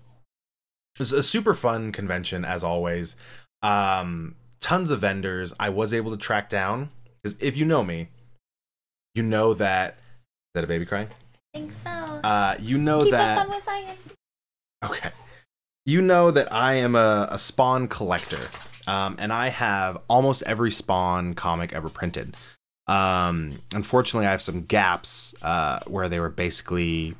it's 0.99 1.11
a 1.11 1.23
super 1.23 1.55
fun 1.55 1.91
convention 1.91 2.45
as 2.45 2.63
always. 2.63 3.15
Um, 3.63 4.35
tons 4.59 4.91
of 4.91 4.99
vendors. 4.99 5.51
I 5.59 5.69
was 5.69 5.95
able 5.95 6.11
to 6.11 6.17
track 6.17 6.47
down 6.47 6.91
because 7.23 7.41
if 7.41 7.57
you 7.57 7.65
know 7.65 7.83
me, 7.83 8.09
you 9.15 9.23
know 9.23 9.55
that. 9.55 9.93
Is 9.93 10.53
that 10.53 10.63
a 10.63 10.67
baby 10.67 10.85
crying? 10.85 11.07
I 11.55 11.57
think 11.57 11.71
so. 11.83 11.89
Uh, 11.89 12.55
you 12.59 12.77
know 12.77 13.01
Keep 13.01 13.11
that. 13.13 13.37
up 13.39 13.47
fun 13.47 13.55
with 13.55 13.63
science. 13.63 13.99
Okay. 14.85 15.09
You 15.87 16.01
know 16.01 16.29
that 16.29 16.53
I 16.53 16.75
am 16.75 16.95
a, 16.95 17.27
a 17.31 17.39
Spawn 17.39 17.87
collector, 17.87 18.47
um, 18.85 19.15
and 19.17 19.33
I 19.33 19.47
have 19.47 19.97
almost 20.07 20.43
every 20.43 20.69
Spawn 20.69 21.33
comic 21.33 21.73
ever 21.73 21.89
printed. 21.89 22.37
Um, 22.87 23.61
unfortunately, 23.73 24.27
I 24.27 24.31
have 24.31 24.41
some 24.41 24.65
gaps 24.65 25.35
uh, 25.41 25.79
where 25.87 26.09
they 26.09 26.19
were 26.19 26.29
basically 26.29 27.15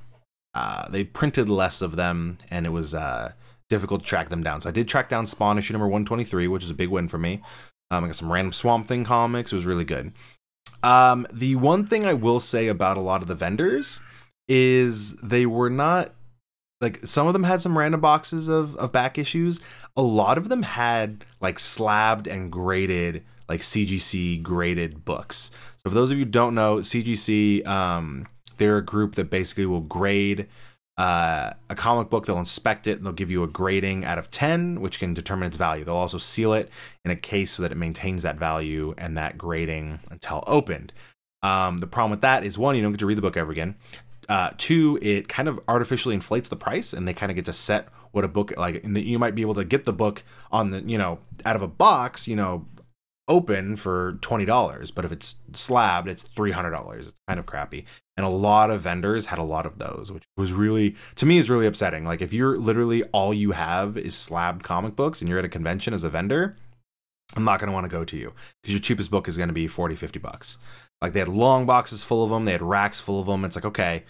uh, 0.53 0.89
they 0.89 1.03
printed 1.03 1.47
less 1.47 1.81
of 1.81 1.95
them, 1.95 2.37
and 2.49 2.65
it 2.65 2.71
was 2.71 2.93
uh, 2.93 3.31
difficult 3.69 4.01
to 4.01 4.07
track 4.07 4.29
them 4.29 4.43
down. 4.43 4.61
So 4.61 4.69
I 4.69 4.73
did 4.73 4.87
track 4.87 5.07
down 5.07 5.25
Spawn 5.25 5.57
issue 5.57 5.73
number 5.73 5.87
one 5.87 6.05
twenty 6.05 6.25
three, 6.25 6.47
which 6.47 6.63
is 6.63 6.69
a 6.69 6.75
big 6.75 6.89
win 6.89 7.07
for 7.07 7.17
me. 7.17 7.41
Um, 7.89 8.03
I 8.03 8.07
got 8.07 8.15
some 8.15 8.31
random 8.31 8.53
Swamp 8.53 8.87
Thing 8.87 9.03
comics. 9.03 9.51
It 9.51 9.55
was 9.55 9.65
really 9.65 9.85
good. 9.85 10.13
Um, 10.83 11.27
the 11.31 11.55
one 11.55 11.85
thing 11.85 12.05
I 12.05 12.13
will 12.13 12.39
say 12.39 12.67
about 12.67 12.97
a 12.97 13.01
lot 13.01 13.21
of 13.21 13.27
the 13.27 13.35
vendors 13.35 13.99
is 14.47 15.15
they 15.17 15.45
were 15.45 15.69
not 15.69 16.13
like 16.81 17.05
some 17.05 17.27
of 17.27 17.33
them 17.33 17.43
had 17.43 17.61
some 17.61 17.77
random 17.77 18.01
boxes 18.01 18.47
of 18.47 18.75
of 18.77 18.91
back 18.91 19.17
issues. 19.17 19.61
A 19.95 20.01
lot 20.01 20.37
of 20.37 20.49
them 20.49 20.63
had 20.63 21.23
like 21.39 21.59
slabbed 21.59 22.27
and 22.27 22.51
graded 22.51 23.23
like 23.51 23.61
CGC 23.61 24.41
graded 24.41 25.03
books. 25.05 25.51
So 25.83 25.89
for 25.89 25.95
those 25.95 26.11
of 26.11 26.17
you 26.17 26.25
don't 26.25 26.55
know, 26.55 26.77
CGC 26.77 27.65
um 27.67 28.27
they're 28.57 28.77
a 28.77 28.85
group 28.85 29.15
that 29.15 29.29
basically 29.29 29.65
will 29.65 29.81
grade 29.81 30.47
uh, 30.97 31.53
a 31.67 31.73
comic 31.73 32.09
book. 32.09 32.27
They'll 32.27 32.37
inspect 32.37 32.85
it 32.85 32.97
and 32.97 33.05
they'll 33.05 33.13
give 33.13 33.31
you 33.31 33.41
a 33.41 33.47
grading 33.47 34.05
out 34.05 34.19
of 34.19 34.29
10, 34.29 34.81
which 34.81 34.99
can 34.99 35.15
determine 35.15 35.47
its 35.47 35.57
value. 35.57 35.83
They'll 35.83 35.95
also 35.95 36.19
seal 36.19 36.53
it 36.53 36.69
in 37.03 37.09
a 37.09 37.15
case 37.15 37.53
so 37.53 37.63
that 37.63 37.71
it 37.71 37.75
maintains 37.75 38.21
that 38.21 38.37
value 38.37 38.93
and 38.99 39.17
that 39.17 39.35
grading 39.35 39.99
until 40.11 40.43
opened. 40.45 40.93
Um, 41.41 41.79
the 41.79 41.87
problem 41.87 42.11
with 42.11 42.21
that 42.21 42.43
is 42.43 42.57
one, 42.57 42.75
you 42.75 42.83
don't 42.83 42.91
get 42.91 42.99
to 42.99 43.07
read 43.07 43.17
the 43.17 43.23
book 43.23 43.35
ever 43.35 43.51
again. 43.51 43.77
Uh, 44.29 44.51
two, 44.57 44.99
it 45.01 45.27
kind 45.27 45.49
of 45.49 45.59
artificially 45.67 46.13
inflates 46.13 46.47
the 46.47 46.55
price, 46.55 46.93
and 46.93 47.07
they 47.07 47.13
kind 47.13 47.31
of 47.31 47.35
get 47.35 47.45
to 47.45 47.53
set 47.53 47.89
what 48.11 48.23
a 48.23 48.27
book 48.27 48.53
like. 48.57 48.83
And 48.83 48.95
you 48.97 49.17
might 49.17 49.33
be 49.33 49.41
able 49.41 49.55
to 49.55 49.65
get 49.65 49.85
the 49.85 49.93
book 49.93 50.23
on 50.51 50.69
the 50.69 50.81
you 50.83 50.97
know 50.97 51.19
out 51.43 51.55
of 51.55 51.61
a 51.61 51.67
box, 51.67 52.27
you 52.27 52.35
know, 52.35 52.65
open 53.27 53.75
for 53.75 54.17
twenty 54.21 54.45
dollars, 54.45 54.91
but 54.91 55.05
if 55.05 55.11
it's 55.11 55.37
slabbed, 55.53 56.07
it's 56.07 56.23
three 56.23 56.51
hundred 56.51 56.71
dollars. 56.71 57.07
It's 57.07 57.19
kind 57.27 57.39
of 57.39 57.45
crappy. 57.45 57.85
And 58.17 58.25
a 58.25 58.29
lot 58.29 58.69
of 58.69 58.81
vendors 58.81 59.27
had 59.27 59.39
a 59.39 59.43
lot 59.43 59.65
of 59.65 59.79
those, 59.79 60.11
which 60.11 60.23
was 60.37 60.53
really 60.53 60.95
to 61.15 61.25
me 61.25 61.37
is 61.37 61.49
really 61.49 61.65
upsetting. 61.65 62.05
Like 62.05 62.21
if 62.21 62.33
you're 62.33 62.57
literally 62.57 63.03
all 63.05 63.33
you 63.33 63.51
have 63.51 63.97
is 63.97 64.15
slabbed 64.15 64.63
comic 64.63 64.95
books 64.95 65.21
and 65.21 65.29
you're 65.29 65.39
at 65.39 65.45
a 65.45 65.49
convention 65.49 65.93
as 65.93 66.03
a 66.03 66.09
vendor, 66.09 66.57
I'm 67.35 67.45
not 67.45 67.59
going 67.59 67.67
to 67.67 67.73
want 67.73 67.85
to 67.85 67.89
go 67.97 68.03
to 68.03 68.17
you 68.17 68.33
because 68.61 68.73
your 68.73 68.81
cheapest 68.81 69.09
book 69.09 69.27
is 69.27 69.37
going 69.37 69.49
to 69.49 69.53
be 69.53 69.67
40, 69.67 69.95
50 69.95 70.19
bucks. 70.19 70.57
Like 71.01 71.13
they 71.13 71.19
had 71.19 71.27
long 71.29 71.65
boxes 71.65 72.03
full 72.03 72.23
of 72.23 72.29
them, 72.29 72.45
they 72.45 72.51
had 72.51 72.61
racks 72.61 72.99
full 72.99 73.19
of 73.19 73.27
them. 73.27 73.45
It's 73.45 73.55
like, 73.55 73.65
okay, 73.65 74.03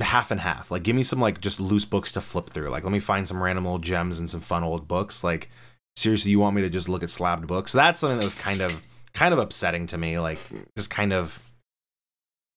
half 0.00 0.30
and 0.30 0.40
half. 0.40 0.70
Like 0.70 0.82
give 0.82 0.96
me 0.96 1.02
some 1.02 1.20
like 1.20 1.40
just 1.40 1.60
loose 1.60 1.84
books 1.84 2.12
to 2.12 2.20
flip 2.20 2.50
through. 2.50 2.70
Like 2.70 2.84
let 2.84 2.92
me 2.92 3.00
find 3.00 3.28
some 3.28 3.42
random 3.42 3.66
old 3.66 3.82
gems 3.82 4.18
and 4.18 4.30
some 4.30 4.40
fun 4.40 4.64
old 4.64 4.88
books. 4.88 5.22
Like 5.22 5.50
seriously, 5.96 6.30
you 6.30 6.38
want 6.38 6.56
me 6.56 6.62
to 6.62 6.70
just 6.70 6.88
look 6.88 7.02
at 7.02 7.10
slabbed 7.10 7.46
books? 7.46 7.72
That's 7.72 8.00
something 8.00 8.18
that 8.18 8.24
was 8.24 8.40
kind 8.40 8.60
of 8.60 8.84
kind 9.12 9.32
of 9.32 9.38
upsetting 9.38 9.86
to 9.88 9.98
me. 9.98 10.18
Like 10.18 10.38
just 10.76 10.90
kind 10.90 11.12
of 11.12 11.40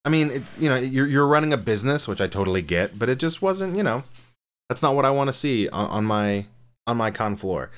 I 0.06 0.10
mean, 0.10 0.32
it, 0.32 0.44
you 0.58 0.70
know, 0.70 0.76
you're 0.76 1.08
you're 1.08 1.28
running 1.28 1.54
a 1.54 1.58
business, 1.58 2.08
which 2.08 2.22
I 2.22 2.28
totally 2.28 2.62
get, 2.62 2.98
but 2.98 3.10
it 3.10 3.20
just 3.20 3.42
wasn't, 3.42 3.76
you 3.76 3.84
know, 3.84 4.04
that's 4.70 4.82
not 4.82 4.96
what 4.96 5.06
I 5.06 5.12
want 5.12 5.28
to 5.28 5.34
see 5.34 5.68
on, 5.70 5.90
on 5.90 6.06
my 6.06 6.46
on 6.88 6.98
my 6.98 7.12
con 7.12 7.36
floor. 7.36 7.70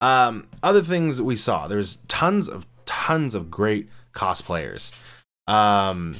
Um, 0.00 0.48
other 0.62 0.82
things 0.82 1.22
we 1.22 1.36
saw, 1.36 1.68
there's 1.68 1.96
tons 2.08 2.48
of 2.48 2.66
tons 2.84 3.34
of 3.34 3.50
great 3.50 3.88
cosplayers. 4.12 4.92
Um, 5.46 6.14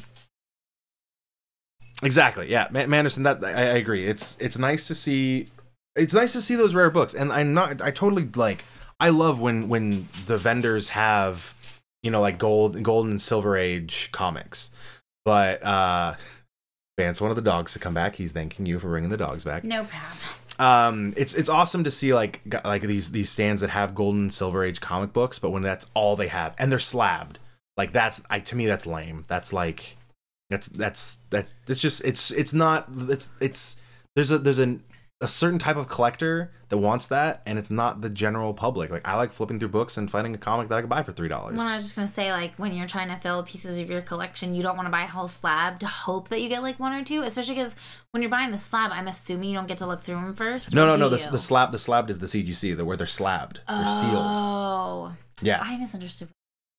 exactly, 2.02 2.50
yeah, 2.50 2.68
Ma- 2.70 2.86
Manderson. 2.86 3.24
That 3.24 3.44
I, 3.44 3.50
I 3.50 3.76
agree. 3.76 4.06
It's 4.06 4.38
it's 4.40 4.56
nice 4.56 4.86
to 4.88 4.94
see. 4.94 5.48
It's 5.94 6.14
nice 6.14 6.32
to 6.32 6.40
see 6.40 6.54
those 6.54 6.74
rare 6.74 6.90
books, 6.90 7.12
and 7.14 7.30
I'm 7.30 7.52
not. 7.52 7.82
I 7.82 7.90
totally 7.90 8.28
like. 8.34 8.64
I 9.02 9.10
love 9.10 9.40
when 9.40 9.68
when 9.68 10.08
the 10.26 10.36
vendors 10.36 10.90
have, 10.90 11.80
you 12.02 12.10
know, 12.10 12.20
like 12.20 12.38
gold, 12.38 12.82
gold 12.82 13.06
and 13.06 13.20
silver 13.20 13.56
age 13.56 14.10
comics. 14.12 14.70
But 15.24 15.62
uh, 15.62 16.14
Vance 16.98 17.20
wanted 17.20 17.34
the 17.34 17.42
dogs 17.42 17.72
to 17.74 17.78
come 17.78 17.94
back. 17.94 18.16
He's 18.16 18.32
thanking 18.32 18.66
you 18.66 18.78
for 18.78 18.88
bringing 18.88 19.10
the 19.10 19.16
dogs 19.16 19.44
back 19.44 19.64
No 19.64 19.84
problem. 19.84 20.18
um 20.58 21.14
it's 21.16 21.34
it's 21.34 21.48
awesome 21.48 21.84
to 21.84 21.90
see 21.90 22.12
like 22.14 22.40
like 22.64 22.82
these 22.82 23.10
these 23.12 23.30
stands 23.30 23.60
that 23.62 23.70
have 23.70 23.94
golden 23.94 24.22
and 24.22 24.34
silver 24.34 24.62
age 24.64 24.80
comic 24.80 25.12
books 25.12 25.38
but 25.38 25.50
when 25.50 25.62
that's 25.62 25.86
all 25.94 26.14
they 26.16 26.28
have 26.28 26.54
and 26.58 26.70
they're 26.70 26.78
slabbed 26.78 27.38
like 27.78 27.92
that's 27.92 28.22
i 28.28 28.38
to 28.38 28.54
me 28.54 28.66
that's 28.66 28.86
lame 28.86 29.24
that's 29.28 29.52
like 29.52 29.96
that's 30.50 30.66
that's 30.66 31.16
that 31.30 31.46
it's 31.66 31.80
just 31.80 32.04
it's 32.04 32.30
it's 32.32 32.52
not 32.52 32.86
it's 33.08 33.30
it's 33.40 33.80
there's 34.14 34.30
a 34.30 34.36
there's 34.38 34.58
a 34.58 34.78
a 35.22 35.28
certain 35.28 35.58
type 35.58 35.76
of 35.76 35.88
collector 35.88 36.50
that 36.68 36.78
wants 36.78 37.06
that, 37.06 37.42
and 37.46 37.58
it's 37.58 37.70
not 37.70 38.00
the 38.00 38.10
general 38.10 38.52
public. 38.52 38.90
Like 38.90 39.06
I 39.06 39.16
like 39.16 39.30
flipping 39.30 39.58
through 39.60 39.68
books 39.68 39.96
and 39.96 40.10
finding 40.10 40.34
a 40.34 40.38
comic 40.38 40.68
that 40.68 40.74
I 40.76 40.80
could 40.80 40.90
buy 40.90 41.02
for 41.02 41.12
three 41.12 41.28
dollars. 41.28 41.56
Well, 41.56 41.68
I 41.68 41.76
was 41.76 41.84
just 41.84 41.94
gonna 41.94 42.08
say, 42.08 42.32
like, 42.32 42.54
when 42.56 42.74
you're 42.74 42.88
trying 42.88 43.08
to 43.08 43.16
fill 43.16 43.42
pieces 43.44 43.78
of 43.78 43.88
your 43.88 44.02
collection, 44.02 44.52
you 44.52 44.62
don't 44.62 44.76
want 44.76 44.86
to 44.86 44.90
buy 44.90 45.02
a 45.04 45.06
whole 45.06 45.28
slab 45.28 45.78
to 45.80 45.86
hope 45.86 46.28
that 46.30 46.40
you 46.42 46.48
get 46.48 46.62
like 46.62 46.78
one 46.80 46.92
or 46.92 47.04
two. 47.04 47.22
Especially 47.22 47.54
because 47.54 47.76
when 48.10 48.22
you're 48.22 48.30
buying 48.30 48.50
the 48.50 48.58
slab, 48.58 48.90
I'm 48.92 49.06
assuming 49.08 49.48
you 49.50 49.54
don't 49.56 49.68
get 49.68 49.78
to 49.78 49.86
look 49.86 50.02
through 50.02 50.16
them 50.16 50.34
first. 50.34 50.74
No, 50.74 50.86
no, 50.86 50.96
no. 50.96 51.08
The, 51.08 51.30
the 51.30 51.38
slab, 51.38 51.72
the 51.72 51.78
slab 51.78 52.10
is 52.10 52.18
the 52.18 52.26
CGC, 52.26 52.76
the 52.76 52.84
where 52.84 52.96
they're 52.96 53.06
slabbed, 53.06 53.60
they're 53.68 53.88
sealed. 53.88 54.16
Oh, 54.16 55.14
Yeah. 55.40 55.60
I 55.62 55.76
misunderstood. 55.78 56.28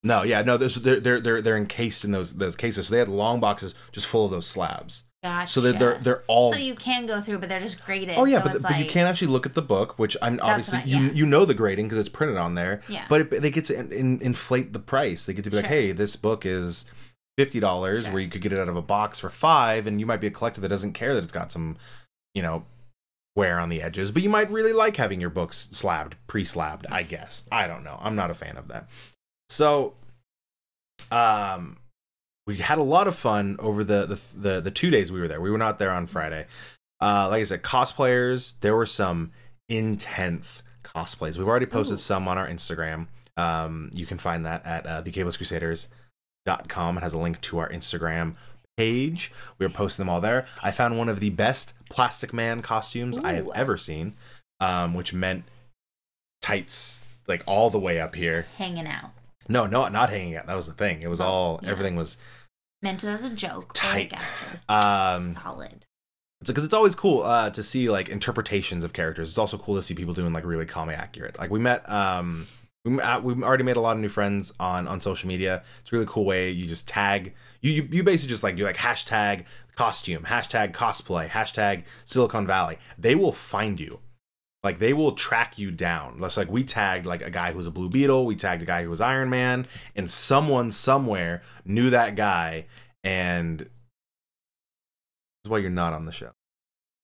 No, 0.04 0.24
yeah, 0.24 0.42
no. 0.42 0.58
They're 0.58 1.00
they're 1.00 1.22
they're 1.22 1.42
they're 1.42 1.58
encased 1.58 2.04
in 2.04 2.12
those 2.12 2.36
those 2.36 2.58
cases. 2.58 2.88
So 2.88 2.92
they 2.92 3.00
had 3.00 3.08
long 3.08 3.40
boxes 3.40 3.74
just 3.94 4.06
full 4.06 4.26
of 4.26 4.32
those 4.32 4.46
slabs. 4.46 5.06
Gotcha. 5.24 5.52
So 5.54 5.62
they're 5.62 5.74
they're 5.74 5.98
they're 6.00 6.24
all. 6.28 6.52
So 6.52 6.60
you 6.60 6.76
can 6.76 7.06
go 7.06 7.22
through, 7.22 7.40
but 7.40 7.48
they're 7.48 7.62
just 7.62 7.84
graded. 7.86 8.16
Oh 8.18 8.26
yeah, 8.26 8.40
so 8.40 8.44
but, 8.44 8.56
it's 8.56 8.62
but 8.64 8.78
you 8.78 8.86
can't 8.86 9.08
actually 9.08 9.30
look 9.30 9.46
at 9.46 9.54
the 9.54 9.62
book, 9.62 9.98
which 9.98 10.18
I'm 10.22 10.38
obviously 10.42 10.80
what 10.80 10.88
I- 10.88 10.90
you 10.90 11.12
you 11.12 11.26
know 11.26 11.46
the 11.46 11.54
grading 11.54 11.86
because 11.86 11.98
it's 11.98 12.10
printed 12.10 12.38
on 12.38 12.56
there. 12.56 12.82
Yeah. 12.90 13.06
But 13.08 13.22
it, 13.22 13.42
they 13.42 13.50
get 13.50 13.66
to 13.66 13.80
in, 13.80 13.92
in, 13.94 14.22
inflate 14.22 14.74
the 14.74 14.80
price. 14.80 15.26
They 15.26 15.34
get 15.34 15.46
to 15.46 15.50
be 15.50 15.56
like, 15.58 15.66
hey, 15.68 15.94
this 15.94 16.18
book 16.18 16.46
is 16.46 16.86
fifty 17.38 17.62
dollars, 17.62 18.04
Sure. 18.04 18.14
where 18.14 18.22
you 18.22 18.28
could 18.30 18.42
get 18.42 18.52
it 18.52 18.60
out 18.60 18.68
of 18.68 18.76
a 18.76 18.82
box 18.82 19.18
for 19.20 19.30
five, 19.30 19.88
and 19.88 20.00
you 20.02 20.06
might 20.06 20.20
be 20.20 20.28
a 20.28 20.32
collector 20.32 20.60
that 20.60 20.68
doesn't 20.68 20.92
care 20.92 21.14
that 21.14 21.24
it's 21.24 21.32
got 21.34 21.54
some, 21.54 21.78
you 22.34 22.42
know, 22.42 22.66
wear 23.38 23.62
on 23.62 23.70
the 23.70 23.82
edges, 23.82 24.12
but 24.12 24.22
you 24.24 24.30
might 24.30 24.52
really 24.52 24.74
like 24.74 24.98
having 24.98 25.22
your 25.22 25.30
books 25.30 25.70
slabbed, 25.72 26.16
pre-slabbed. 26.28 26.86
I 26.92 27.02
guess 27.04 27.48
I 27.50 27.66
don't 27.68 27.86
know. 27.86 27.98
I'm 28.02 28.16
not 28.18 28.30
a 28.30 28.34
fan 28.36 28.58
of 28.58 28.68
that. 28.68 28.90
So, 29.48 29.94
um, 31.12 31.78
we 32.46 32.58
had 32.58 32.78
a 32.78 32.84
lot 32.84 33.08
of 33.08 33.16
fun 33.16 33.56
over 33.60 33.84
the 33.84 34.06
the 34.06 34.20
the, 34.36 34.62
the 34.62 34.72
two 34.72 34.90
days 34.90 35.12
we 35.12 35.20
were 35.20 35.28
there. 35.28 35.42
We 35.42 35.52
were 35.52 35.58
not 35.58 35.80
there 35.80 35.92
on 35.92 36.08
Friday. 36.08 36.46
Uh, 37.02 37.28
like 37.30 37.42
I 37.42 37.44
said, 37.44 37.64
cosplayers. 37.64 38.60
There 38.60 38.76
were 38.76 38.86
some 38.86 39.32
intense 39.70 40.64
cosplays. 40.84 41.38
We've 41.38 41.48
already 41.48 41.66
posted 41.66 41.96
Ooh. 41.96 42.00
some 42.00 42.28
on 42.28 42.38
our 42.38 42.48
Instagram. 42.48 43.08
Um, 43.36 43.90
you 43.94 44.06
can 44.06 44.18
find 44.18 44.46
that 44.46 44.66
at 44.66 44.86
uh, 44.86 45.02
thecapelesscrusaders.com. 45.04 46.98
It 46.98 47.02
has 47.04 47.14
a 47.14 47.18
link 47.18 47.42
to 47.42 47.58
our 47.60 47.70
Instagram 47.70 48.36
page. 48.78 49.32
We 49.58 49.66
are 49.66 49.70
posting 49.70 50.04
them 50.04 50.10
all 50.10 50.22
there. 50.22 50.48
I 50.62 50.72
found 50.72 50.98
one 50.98 51.10
of 51.10 51.20
the 51.20 51.30
best 51.30 51.74
Plastic 51.90 52.34
Man 52.34 52.62
costumes 52.62 53.18
I 53.18 53.34
have 53.34 53.50
ever 53.56 53.78
seen, 53.78 54.14
um, 54.60 54.94
which 54.94 55.14
meant 55.14 55.44
tights 56.42 57.00
like 57.28 57.44
all 57.46 57.70
the 57.70 57.80
way 57.80 58.00
up 58.00 58.16
here. 58.16 58.48
hanging 58.58 58.88
out. 58.88 59.12
No, 59.50 59.66
no, 59.66 59.88
not 59.90 60.10
hanging 60.10 60.36
out. 60.36 60.48
That 60.48 60.56
was 60.56 60.68
the 60.68 60.74
thing. 60.74 61.02
It 61.02 61.08
was 61.10 61.22
Oh, 61.22 61.26
all 61.26 61.60
yeah. 61.64 61.70
everything 61.70 61.96
was 61.96 62.18
Meant 62.82 63.04
as 63.04 63.24
a 63.24 63.30
joke. 63.30 63.72
Tight. 63.74 64.14
um 64.70 65.34
Solid. 65.34 65.86
because 66.46 66.64
it's 66.66 66.74
always 66.74 66.96
cool 66.96 67.24
uh, 67.24 67.50
to 67.52 67.64
see 67.64 67.90
like 67.90 68.10
interpretations 68.10 68.84
of 68.84 68.92
characters. 68.94 69.30
It's 69.30 69.38
also 69.38 69.58
cool 69.58 69.76
to 69.76 69.82
see 69.82 69.94
people 69.96 70.14
doing 70.14 70.34
like 70.34 70.46
really 70.46 70.66
comic 70.66 70.98
accurate. 70.98 71.40
Like 71.40 71.50
we 71.50 71.60
met, 71.60 71.90
um, 71.90 72.46
we 72.84 73.00
uh, 73.00 73.20
we 73.22 73.42
already 73.42 73.64
made 73.64 73.78
a 73.78 73.82
lot 73.82 73.96
of 73.96 74.02
new 74.02 74.10
friends 74.10 74.54
on 74.60 74.88
on 74.88 75.00
social 75.00 75.28
media. 75.30 75.64
It's 75.82 75.94
a 75.94 75.96
really 75.96 76.08
cool 76.10 76.26
way. 76.26 76.50
You 76.50 76.68
just 76.68 76.88
tag 76.88 77.34
you 77.62 77.72
you, 77.72 77.88
you 77.90 78.04
basically 78.04 78.32
just 78.32 78.44
like 78.44 78.58
you 78.58 78.66
like 78.66 78.76
hashtag 78.78 79.46
costume, 79.76 80.24
hashtag 80.24 80.74
cosplay, 80.74 81.30
hashtag 81.30 81.84
Silicon 82.04 82.46
Valley. 82.46 82.78
They 82.98 83.16
will 83.16 83.32
find 83.32 83.80
you. 83.80 84.00
Like 84.64 84.80
they 84.80 84.94
will 84.94 85.12
track 85.12 85.60
you 85.60 85.72
down. 85.72 86.20
That's 86.20 86.38
like 86.38 86.50
we 86.50 86.64
tagged 86.64 87.06
like 87.06 87.22
a 87.22 87.30
guy 87.30 87.52
who 87.52 87.58
was 87.58 87.68
a 87.68 87.72
Blue 87.72 87.90
Beetle. 87.90 88.26
We 88.26 88.36
tagged 88.36 88.62
a 88.62 88.66
guy 88.66 88.84
who 88.84 88.90
was 88.90 89.02
Iron 89.02 89.30
Man, 89.30 89.66
and 89.96 90.10
someone 90.10 90.72
somewhere 90.72 91.42
knew 91.66 91.90
that 91.90 92.16
guy. 92.16 92.68
And 93.04 93.60
this 93.60 93.68
is 95.46 95.52
why 95.52 95.58
you're 95.58 95.70
not 95.70 95.92
on 95.92 96.06
the 96.06 96.14
show. 96.14 96.32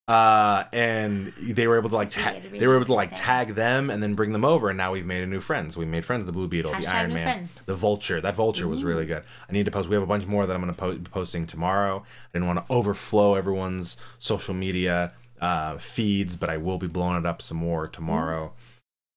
Uh, 0.07 0.63
and 0.73 1.33
they 1.39 1.67
were 1.67 1.77
able 1.77 1.89
to 1.89 1.95
like 1.95 2.09
ta- 2.09 2.33
they 2.51 2.65
were 2.65 2.75
able 2.77 2.85
to 2.85 2.93
like 2.93 3.11
tag 3.13 3.53
them 3.53 3.91
and 3.91 4.01
then 4.01 4.15
bring 4.15 4.31
them 4.31 4.43
over. 4.43 4.69
And 4.69 4.77
now 4.77 4.91
we've 4.93 5.05
made 5.05 5.21
a 5.21 5.27
new 5.27 5.39
friends. 5.39 5.77
We 5.77 5.85
made 5.85 6.03
friends. 6.03 6.25
With 6.25 6.33
the 6.33 6.39
Blue 6.39 6.47
Beetle, 6.47 6.71
the 6.79 6.87
Iron 6.87 7.13
Man, 7.13 7.23
friends. 7.23 7.65
the 7.65 7.75
Vulture. 7.75 8.19
That 8.19 8.35
Vulture 8.35 8.67
was 8.67 8.83
really 8.83 9.05
good. 9.05 9.23
I 9.47 9.51
need 9.51 9.65
to 9.65 9.71
post. 9.71 9.87
We 9.87 9.93
have 9.93 10.01
a 10.01 10.07
bunch 10.07 10.25
more 10.25 10.47
that 10.47 10.55
I'm 10.55 10.61
going 10.63 10.73
to 10.73 10.79
po- 10.79 10.95
be 10.95 11.09
posting 11.11 11.45
tomorrow. 11.45 12.03
I 12.07 12.27
didn't 12.33 12.47
want 12.47 12.65
to 12.65 12.73
overflow 12.73 13.35
everyone's 13.35 13.97
social 14.17 14.55
media 14.55 15.11
uh, 15.41 15.77
feeds, 15.77 16.35
but 16.35 16.49
I 16.49 16.57
will 16.57 16.77
be 16.77 16.87
blowing 16.87 17.17
it 17.17 17.25
up 17.25 17.41
some 17.41 17.57
more 17.57 17.87
tomorrow 17.87 18.53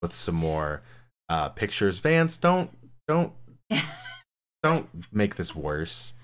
with 0.01 0.15
some 0.15 0.35
more 0.35 0.83
uh, 1.29 1.49
pictures. 1.51 1.99
Vance, 1.99 2.37
don't 2.37 2.71
don't 3.09 3.33
don't 4.63 4.89
make 5.13 5.37
this 5.37 5.55
worse. 5.55 6.15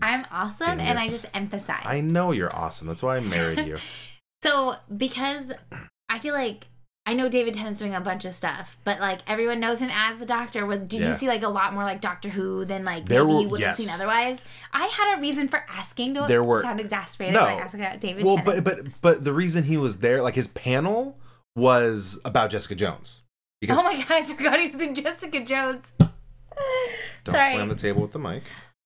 I'm 0.00 0.26
awesome, 0.30 0.80
and 0.80 0.98
I 0.98 1.06
just 1.06 1.26
emphasize. 1.34 1.82
I 1.84 2.00
know 2.00 2.32
you're 2.32 2.54
awesome. 2.54 2.88
That's 2.88 3.02
why 3.02 3.16
I 3.16 3.20
married 3.20 3.66
you. 3.66 3.78
So 4.42 4.74
because 4.94 5.52
I 6.10 6.18
feel 6.18 6.34
like 6.34 6.66
I 7.06 7.12
know 7.12 7.28
David 7.28 7.52
Tennant's 7.52 7.78
doing 7.80 7.94
a 7.94 8.00
bunch 8.00 8.24
of 8.24 8.32
stuff, 8.32 8.78
but 8.82 8.98
like 8.98 9.20
everyone 9.26 9.60
knows 9.60 9.78
him 9.78 9.90
as 9.92 10.18
the 10.18 10.24
Doctor. 10.24 10.64
Was 10.64 10.80
did 10.80 11.00
Yeah. 11.00 11.08
you 11.08 11.14
see 11.14 11.28
like 11.28 11.42
a 11.42 11.48
lot 11.48 11.74
more 11.74 11.84
like 11.84 12.00
Doctor 12.00 12.30
Who 12.30 12.64
than 12.64 12.84
like 12.84 13.04
There 13.06 13.22
maybe 13.24 13.34
were- 13.34 13.40
you 13.42 13.48
would 13.50 13.60
have 13.60 13.76
seen 13.76 13.90
otherwise? 13.90 14.42
I 14.72 14.86
had 14.86 15.18
a 15.18 15.20
reason 15.20 15.48
for 15.48 15.64
asking. 15.68 16.14
Don't 16.14 16.28
There 16.28 16.42
were- 16.42 16.62
sound 16.62 16.80
exasperated 16.80 17.34
No. 17.34 17.40
by 17.44 17.52
asking 17.52 17.80
about 17.80 18.00
David 18.00 18.24
well, 18.24 18.38
Tennant. 18.38 18.64
but 18.64 18.84
but 18.84 19.00
but 19.02 19.24
the 19.24 19.34
reason 19.34 19.64
he 19.64 19.76
was 19.76 19.98
there, 19.98 20.22
like 20.22 20.34
his 20.34 20.48
panel, 20.48 21.18
was 21.54 22.18
about 22.24 22.50
Jessica 22.50 22.74
Jones. 22.74 23.22
Because 23.60 23.78
oh 23.78 23.82
my 23.84 23.96
god, 23.96 24.10
I 24.10 24.22
forgot 24.24 24.58
he 24.58 24.68
was 24.70 24.80
in 24.80 24.94
Jessica 24.94 25.44
Jones. 25.44 25.84
don't 25.98 27.34
Sorry, 27.34 27.54
slam 27.54 27.68
the 27.68 27.74
table 27.74 28.00
with 28.02 28.12
the 28.12 28.18
mic. 28.18 28.42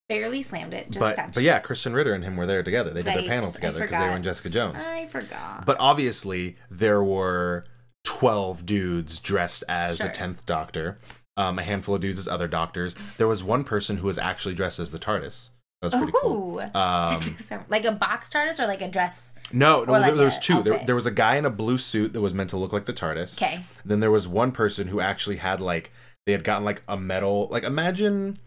barely 0.09 0.43
slammed 0.43 0.75
it. 0.75 0.87
Just 0.91 0.99
but 1.01 1.15
touched 1.17 1.35
but 1.35 1.43
yeah, 1.45 1.61
Krysten 1.61 1.95
Ritter 1.95 2.15
and 2.15 2.25
him 2.25 2.37
were 2.37 2.47
there 2.47 2.63
together. 2.65 2.91
They 2.91 3.03
did 3.03 3.07
Right, 3.11 3.17
their 3.19 3.29
panel 3.29 3.51
together 3.51 3.81
because 3.81 3.99
they 3.99 4.09
were 4.09 4.17
in. 4.17 4.23
Jessica 4.25 4.49
Jones. 4.51 4.85
I 4.87 5.07
forgot. 5.07 5.67
But 5.67 5.77
obviously, 5.79 6.57
there 6.71 7.03
were 7.03 7.65
12 8.09 8.65
dudes 8.65 9.19
dressed 9.19 9.63
as 9.69 9.99
Sure. 9.99 10.07
the 10.07 10.13
10th 10.13 10.47
Doctor, 10.47 10.99
um, 11.37 11.59
a 11.59 11.63
handful 11.63 11.95
of 11.95 12.01
dudes 12.01 12.19
as 12.19 12.27
other 12.27 12.49
doctors. 12.49 12.95
There 13.19 13.29
was 13.29 13.45
one 13.45 13.65
person 13.65 13.99
who 13.99 14.07
was 14.07 14.17
actually 14.17 14.55
dressed 14.55 14.79
as 14.81 14.91
the 14.93 14.99
TARDIS. 14.99 15.51
That 15.83 15.93
was 15.93 15.95
pretty 15.95 16.13
cool. 16.23 16.59
Um, 16.75 17.21
like 17.69 17.85
a 17.85 17.93
box 17.93 18.31
TARDIS 18.31 18.59
or 18.59 18.67
like 18.67 18.81
a 18.81 18.89
dress? 18.89 19.35
no, 19.53 19.85
no 19.85 19.93
like 19.93 20.07
there, 20.07 20.15
there 20.17 20.25
was 20.25 20.39
two. 20.39 20.63
There, 20.63 20.83
there 20.87 20.95
was 20.95 21.05
a 21.05 21.11
guy 21.11 21.37
in 21.37 21.45
a 21.45 21.51
blue 21.51 21.77
suit 21.77 22.15
that 22.15 22.23
was 22.23 22.33
meant 22.33 22.49
to 22.51 22.57
look 22.57 22.73
like 22.73 22.87
the 22.87 22.95
TARDIS. 22.95 23.41
Okay. 23.41 23.61
Then 23.85 24.01
there 24.01 24.11
was 24.11 24.27
one 24.27 24.53
person 24.53 24.89
who 24.89 25.01
actually 25.01 25.37
had 25.37 25.61
like 25.61 25.93
they 26.25 26.33
had 26.33 26.45
gotten 26.45 26.65
like 26.65 26.83
a 26.89 26.97
metal 26.97 27.47
like 27.51 27.63
imagine 27.63 28.39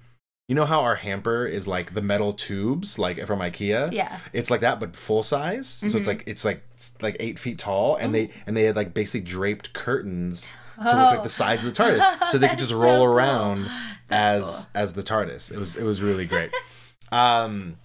you 0.52 0.56
know 0.56 0.66
how 0.66 0.82
our 0.82 0.96
hamper 0.96 1.46
is 1.46 1.66
like 1.66 1.94
the 1.94 2.02
metal 2.02 2.34
tubes 2.34 3.00
like 3.00 3.26
from 3.26 3.40
IKEA. 3.40 3.94
Yeah. 3.94 4.20
It's 4.34 4.50
like 4.52 4.60
that, 4.62 4.82
but 4.82 4.98
full 4.98 5.24
size. 5.24 5.66
So 5.70 5.88
Mhm. 5.88 5.96
it's 5.96 6.08
like 6.08 6.24
it's 6.28 6.44
like 6.44 6.62
it's 6.74 6.92
like 7.02 7.16
eight 7.22 7.40
feet 7.40 7.58
tall, 7.58 7.96
and 7.96 8.14
they 8.14 8.32
and 8.46 8.58
they 8.58 8.64
had 8.64 8.76
like 8.76 8.94
basically 8.94 9.22
draped 9.22 9.72
curtains 9.72 10.52
to 10.76 10.84
look 10.84 10.94
Oh. 10.94 11.06
like 11.16 11.24
the 11.24 11.30
sides 11.30 11.64
of 11.64 11.74
the 11.74 11.82
TARDIS, 11.84 12.28
so 12.32 12.38
they 12.38 12.50
could 12.50 12.60
just 12.66 12.74
roll 12.74 12.98
so 12.98 13.06
cool. 13.06 13.14
around 13.14 13.70
as 14.10 14.68
as 14.76 14.92
the 14.94 15.04
TARDIS. 15.04 15.52
It 15.54 15.58
was 15.58 15.78
it 15.78 15.84
was 15.84 16.02
really 16.02 16.26
great. 16.26 16.52
um, 17.14 17.78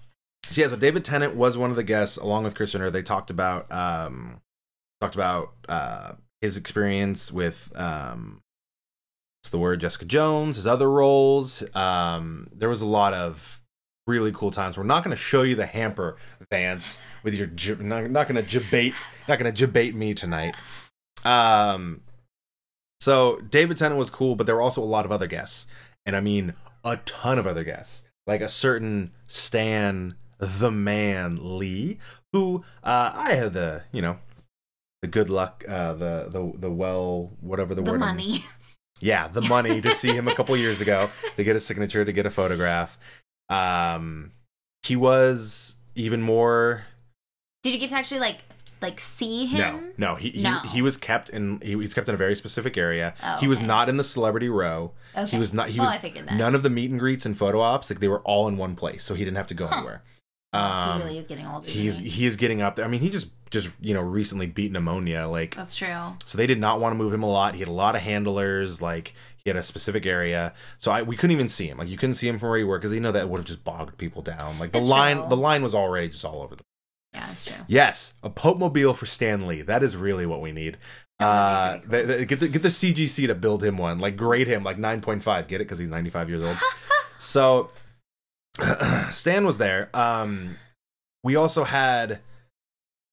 so 0.51 0.61
yeah, 0.61 0.69
so 0.69 0.77
David 0.77 1.05
Tennant 1.05 1.37
was 1.37 1.57
one 1.57 1.71
of 1.71 1.77
the 1.77 1.85
guests 1.85 2.17
along 2.17 2.45
with 2.45 2.55
Krysten. 2.55 2.75
Ritter. 2.81 2.91
They 2.91 3.03
talked 3.03 3.31
about 3.31 3.71
um 3.71 4.41
talked 5.01 5.15
about 5.15 5.53
uh 5.69 6.13
his 6.41 6.57
experience 6.57 7.31
with 7.33 7.71
um 7.77 8.41
the 9.49 9.59
word 9.59 9.81
Jessica 9.81 10.05
Jones, 10.05 10.57
his 10.57 10.67
other 10.67 10.91
roles. 10.91 11.63
Um, 11.75 12.49
there 12.53 12.69
was 12.69 12.81
a 12.81 12.87
lot 12.87 13.15
of 13.15 13.61
really 14.07 14.33
cool 14.33 14.51
times. 14.51 14.77
We're 14.77 14.85
not 14.85 15.03
going 15.03 15.17
to 15.17 15.21
show 15.21 15.43
you 15.43 15.55
the 15.55 15.67
hamper, 15.67 16.17
Vance, 16.51 17.01
with 17.23 17.35
your 17.35 17.49
j- 17.49 17.77
not, 17.81 18.11
not 18.11 18.29
going 18.29 18.43
to 18.43 18.61
debate 18.61 18.95
not 19.29 19.39
going 19.39 19.53
to 19.53 19.67
debate 19.67 19.95
me 19.95 20.15
tonight. 20.15 20.55
Um, 21.25 22.03
so 23.01 23.41
David 23.41 23.77
Tennant 23.77 23.99
was 23.99 24.11
cool, 24.11 24.37
but 24.37 24.47
there 24.47 24.55
were 24.55 24.63
also 24.63 24.83
a 24.83 24.85
lot 24.85 25.05
of 25.05 25.13
other 25.13 25.27
guests, 25.27 25.67
and 26.05 26.17
I 26.17 26.21
mean 26.21 26.55
a 26.85 26.99
ton 26.99 27.39
of 27.39 27.47
other 27.47 27.65
guests, 27.65 28.09
like 28.27 28.41
a 28.41 28.49
certain 28.49 29.13
Stan 29.27 30.15
the 30.39 30.71
Man 30.71 31.59
Lee, 31.59 31.99
who 32.33 32.65
uh, 32.85 33.13
I 33.15 33.35
had 33.35 33.53
the 33.55 33.85
you 33.93 34.03
know 34.03 34.19
the 35.03 35.09
good 35.09 35.29
luck, 35.29 35.65
uh, 35.69 35.95
the 35.95 36.29
the 36.31 36.53
the 36.59 36.71
well 36.71 37.33
whatever 37.41 37.75
the, 37.75 37.83
The 37.83 37.93
word 37.93 38.01
money. 38.01 38.45
yeah, 39.01 39.29
the 39.29 39.43
money 39.43 39.81
to 39.81 39.91
see 39.93 40.13
him 40.13 40.29
a 40.29 40.35
couple 40.35 40.57
years 40.67 40.81
ago 40.81 41.11
to 41.37 41.45
get 41.45 41.57
a 41.57 41.61
signature 41.61 42.05
to 42.05 42.13
get 42.13 42.27
a 42.27 42.31
photograph. 42.31 42.99
Um, 43.49 44.33
he 44.83 44.97
was 44.97 45.77
even 45.95 46.23
more 46.23 46.85
Did 47.63 47.73
you 47.75 47.79
get 47.79 47.91
to 47.91 47.97
actually 47.97 48.21
like 48.21 48.39
like 48.83 49.01
see 49.01 49.47
no, 49.53 49.59
him? 49.65 49.93
no. 49.97 50.15
He, 50.17 50.31
he 50.31 50.43
No. 50.43 50.59
he 50.61 50.83
was 50.83 50.97
kept 50.97 51.31
in 51.31 51.61
he 51.61 51.75
was 51.77 51.95
kept 51.95 52.09
in 52.09 52.15
a 52.15 52.19
very 52.19 52.35
specific 52.35 52.77
area. 52.77 53.15
Oh, 53.23 53.37
he 53.39 53.49
was 53.49 53.59
okay. 53.59 53.67
not 53.67 53.89
in 53.89 53.97
the 53.97 54.05
celebrity 54.05 54.49
row. 54.49 54.93
Okay. 55.17 55.31
He 55.31 55.39
was 55.39 55.55
not. 55.55 55.71
He 55.71 55.79
well, 55.79 55.89
was 55.89 55.97
I 55.97 55.99
figured 55.99 56.29
that. 56.29 56.37
none 56.37 56.55
of 56.55 56.63
the 56.63 56.71
meet 56.71 56.91
and 56.91 57.01
greets 57.01 57.25
and 57.25 57.37
photo 57.37 57.61
ops. 57.61 57.91
Like 57.91 58.01
they 58.01 58.09
were 58.09 58.21
all 58.21 58.47
in 58.49 58.57
one 58.59 58.77
place, 58.77 59.03
so 59.05 59.15
he 59.15 59.25
didn't 59.25 59.39
have 59.39 59.47
to 59.49 59.55
go 59.55 59.67
Huh. 59.67 59.77
anywhere. 59.77 60.03
He 60.53 60.59
Um, 60.59 61.03
really 61.03 61.19
is 61.19 61.27
getting 61.27 61.47
old. 61.47 61.67
he's 61.67 61.99
he? 61.99 62.09
he 62.09 62.27
is 62.27 62.37
getting 62.37 62.63
up 62.63 62.77
there. 62.77 62.85
I 62.85 62.89
mean, 62.89 63.01
he 63.01 63.11
just 63.11 63.31
just 63.51 63.71
you 63.81 63.95
know 63.95 64.01
recently 64.01 64.47
beat 64.47 64.73
pneumonia. 64.73 65.27
Like 65.27 65.55
That's 65.55 65.75
true. 65.77 66.15
so 66.25 66.39
they 66.39 66.47
did 66.47 66.59
not 66.61 66.81
want 66.81 66.93
to 66.93 66.97
move 66.97 67.13
him 67.13 67.23
a 67.23 67.29
lot. 67.31 67.55
He 67.55 67.61
had 67.61 67.69
a 67.69 67.73
lot 67.73 67.95
of 67.97 68.03
handlers. 68.03 68.81
Like 68.81 69.15
he 69.45 69.51
had 69.51 69.57
a 69.57 69.63
specific 69.63 70.07
area, 70.07 70.55
so 70.79 70.91
I 70.91 71.03
we 71.03 71.17
couldn't 71.17 71.33
even 71.35 71.49
see 71.49 71.67
him. 71.69 71.79
Like 71.79 71.89
you 71.89 71.97
couldn't 71.97 72.15
see 72.15 72.29
him 72.29 72.39
from 72.39 72.49
where 72.51 72.59
you 72.59 72.67
were 72.67 72.79
because 72.79 72.91
they 72.91 73.01
know 73.01 73.13
that 73.13 73.29
would 73.29 73.39
have 73.39 73.47
just 73.47 73.65
bogged 73.65 73.99
people 73.99 74.23
down. 74.23 74.59
Like 74.59 74.73
the 74.73 74.79
It's 74.79 74.89
line, 74.89 75.19
true. 75.19 75.29
the 75.29 75.37
line 75.37 75.63
was 75.63 75.75
already 75.75 76.09
just 76.09 76.25
all 76.25 76.43
over 76.43 76.57
the. 76.57 76.63
Yeah, 77.13 77.27
that's 77.27 77.45
true. 77.45 77.57
Yes, 77.67 78.15
a 78.23 78.31
Pope 78.31 78.59
Mobile 78.59 78.95
for 78.95 79.07
Stan 79.07 79.47
Lee. 79.47 79.63
That 79.63 79.83
is 79.83 79.97
really 79.97 80.27
what 80.27 80.41
we 80.41 80.53
need. 80.53 80.77
Uh, 81.19 81.79
would 81.81 81.83
be 81.83 81.89
pretty 81.89 82.07
they- 82.07 82.17
they- 82.19 82.25
get 82.27 82.41
the 82.41 82.49
get 82.49 82.63
the 82.63 82.69
CGC 82.69 83.27
to 83.29 83.35
build 83.35 83.63
him 83.65 83.79
one. 83.79 83.99
Like 83.99 84.17
grade 84.17 84.47
him 84.47 84.65
like 84.65 84.79
nine 84.79 85.01
point 85.01 85.23
five. 85.23 85.49
Get 85.49 85.61
it 85.61 85.65
because 85.65 85.79
he's 85.79 85.89
ninety 85.89 86.11
five 86.11 86.29
years 86.29 86.43
old. 86.43 86.57
so 87.19 87.71
Stan 89.11 89.45
was 89.47 89.59
there. 89.59 89.91
Um, 89.95 90.57
we 91.25 91.37
also 91.37 91.65
had. 91.65 92.21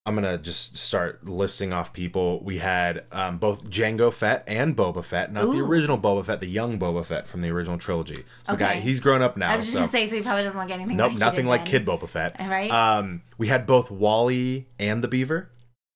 I'm 0.06 0.16
gonna 0.16 0.38
just 0.38 0.76
start 0.76 1.24
listing 1.30 1.72
off 1.72 1.94
people. 1.94 2.44
We 2.44 2.58
had 2.58 3.06
um, 3.14 3.38
both 3.38 3.70
Jango 3.70 4.12
Fett 4.12 4.44
and 4.48 4.76
Boba 4.76 5.02
Fett, 5.02 5.32
not 5.32 5.50
the 5.50 5.60
original 5.62 5.98
Boba 5.98 6.26
Fett, 6.26 6.42
the 6.42 6.46
young 6.46 6.78
Boba 6.78 7.06
Fett 7.06 7.26
from 7.26 7.40
the 7.40 7.50
original 7.52 7.78
trilogy. 7.78 8.26
So 8.44 8.52
the 8.52 8.58
guy, 8.58 8.72
Okay. 8.72 8.80
he's 8.82 9.00
grown 9.00 9.22
up 9.22 9.38
now. 9.38 9.54
I 9.54 9.56
was 9.56 9.64
just 9.64 9.74
so 9.74 9.80
gonna 9.80 9.92
say, 9.92 10.08
so 10.08 10.18
he 10.18 10.22
probably 10.22 10.44
doesn't 10.44 10.60
look 10.60 10.70
anything. 10.72 10.98
nope, 10.98 11.12
like 11.12 11.20
nothing 11.20 11.46
like 11.46 11.62
then. 11.62 11.72
Kid 11.72 11.86
Boba 11.86 12.10
Fett. 12.10 12.36
Right? 12.38 12.70
Um, 12.70 13.22
we 13.38 13.48
had 13.48 13.66
both 13.66 13.92
Wally 13.92 14.68
and 14.78 15.02
the 15.02 15.08
Beaver. 15.08 15.50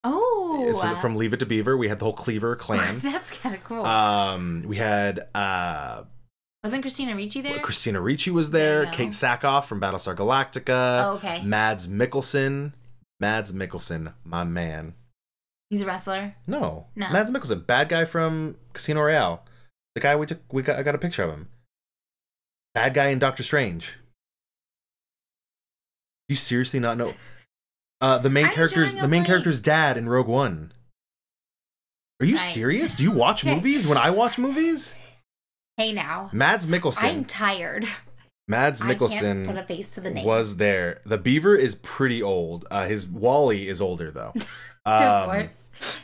oh, 0.06 0.72
So 0.80 0.95
from 0.95 1.18
Leave 1.18 1.34
It 1.34 1.39
to 1.41 1.45
Beaver, 1.45 1.76
we 1.76 1.89
had 1.89 2.00
the 2.00 2.06
whole 2.06 2.14
Cleaver 2.14 2.56
clan. 2.56 3.00
that's 3.04 3.38
kind 3.39 3.56
of 3.56 3.64
cool. 3.66 3.86
um, 3.86 4.64
we 4.66 4.78
had 4.78 5.28
uh, 5.36 6.04
Wasn't 6.64 6.82
Christina 6.82 7.16
Ricci 7.16 7.41
there? 7.41 7.60
Christina 7.60 8.01
Ricci 8.01 8.32
was 8.32 8.51
There 8.51 8.86
go. 8.86 8.91
Katee 8.91 9.10
Sackhoff 9.10 9.66
from 9.66 9.80
Battlestar 9.80 10.16
Galactica. 10.16 11.05
oh, 11.05 11.16
okay. 11.16 11.41
Mads 11.43 11.88
Mikkelsen. 11.88 12.74
Mads 13.20 13.53
Mikkelsen, 13.53 14.14
my 14.26 14.43
man. 14.43 14.93
He's 15.70 15.82
a 15.82 15.86
wrestler. 15.86 16.36
No, 16.45 16.88
No. 16.95 17.10
Mads 17.12 17.32
Mikkelsen, 17.32 17.66
bad 17.66 17.89
guy 17.89 18.05
from 18.05 18.55
Casino 18.74 19.01
Royale. 19.01 19.43
The 19.95 20.01
guy 20.01 20.16
we 20.16 20.26
took, 20.26 20.39
we 20.51 20.62
got, 20.62 20.78
I 20.80 20.84
got 20.84 20.95
a 20.95 20.99
picture 20.99 21.24
of 21.24 21.32
him. 21.32 21.47
Bad 22.74 22.93
guy 22.93 23.08
in 23.08 23.20
Doctor 23.20 23.43
Strange. 23.43 23.95
You 26.30 26.36
seriously 26.36 26.80
not 26.80 26.97
know? 26.97 27.14
Uh, 28.01 28.18
the 28.20 28.30
main 28.30 28.45
I'm 28.47 28.53
character's 28.53 28.93
the 28.95 29.08
main 29.08 29.24
character's 29.26 29.60
dad 29.62 29.97
in 29.97 30.08
Rogue 30.10 30.28
One. 30.28 30.72
Are 32.20 32.26
you 32.26 32.36
Right. 32.36 32.41
serious? 32.41 32.93
Do 32.93 33.03
you 33.03 33.12
watch 33.26 33.43
movies 33.45 33.88
when 33.88 33.97
I 33.97 34.12
watch 34.12 34.38
movies? 34.38 34.93
Hey 35.78 35.93
now, 35.93 36.30
Mads 36.34 36.65
Mikkelsen. 36.65 37.03
I'm 37.03 37.25
tired. 37.25 37.86
Mads 38.47 38.82
Mikkelsen 38.82 39.45
put 39.45 39.57
a 39.57 39.63
face 39.63 39.91
to 39.93 40.01
the 40.01 40.09
name. 40.09 40.25
was 40.25 40.55
there. 40.57 41.01
The 41.05 41.17
Beaver 41.19 41.55
is 41.55 41.75
pretty 41.75 42.23
old. 42.23 42.65
Uh, 42.71 42.88
his 42.88 43.05
Wally 43.05 43.67
is 43.67 43.80
older 43.82 44.11
though. 44.11 44.34
Um. 44.88 45.49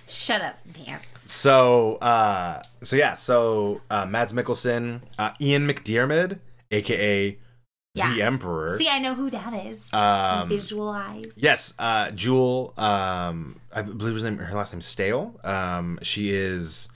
Shut 0.10 0.42
up, 0.42 0.58
pants. 0.74 1.06
so 1.26 1.96
uh, 2.02 2.62
so 2.84 2.98
yeah, 2.98 3.16
so 3.16 3.80
uh, 3.90 4.06
Mads 4.06 4.34
Mikkelsen, 4.34 5.00
uh, 5.18 5.32
Ian 5.40 5.66
McDiarmid, 5.66 6.40
aka 6.70 7.38
Yeah. 7.96 8.14
the 8.14 8.22
Emperor. 8.24 8.78
See, 8.78 8.90
I 8.90 9.00
know 9.00 9.16
who 9.16 9.30
that 9.30 9.54
is. 9.66 9.88
um, 9.94 10.50
Visualize. 10.50 11.28
yes, 11.38 11.74
uh, 11.80 12.12
Jewel. 12.12 12.74
Um, 12.78 13.62
I 13.74 13.84
believe 13.84 14.16
her 14.16 14.20
last 14.20 14.24
name, 14.26 14.38
her 14.40 14.54
last 14.54 14.74
name's 14.74 14.86
Staite. 14.86 15.14
Um, 15.46 15.98
she 16.02 16.32
is. 16.32 16.90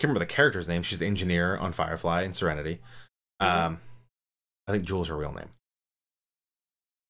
Can't 0.00 0.08
remember 0.08 0.20
the 0.20 0.26
character's 0.32 0.66
name. 0.66 0.82
She's 0.82 0.98
the 0.98 1.04
engineer 1.06 1.58
on 1.58 1.72
Firefly 1.72 2.22
and 2.22 2.34
Serenity. 2.34 2.80
Um, 3.38 3.80
I 4.66 4.72
think 4.72 4.84
Jewel's 4.84 5.08
her 5.08 5.16
real 5.16 5.32
name. 5.34 5.50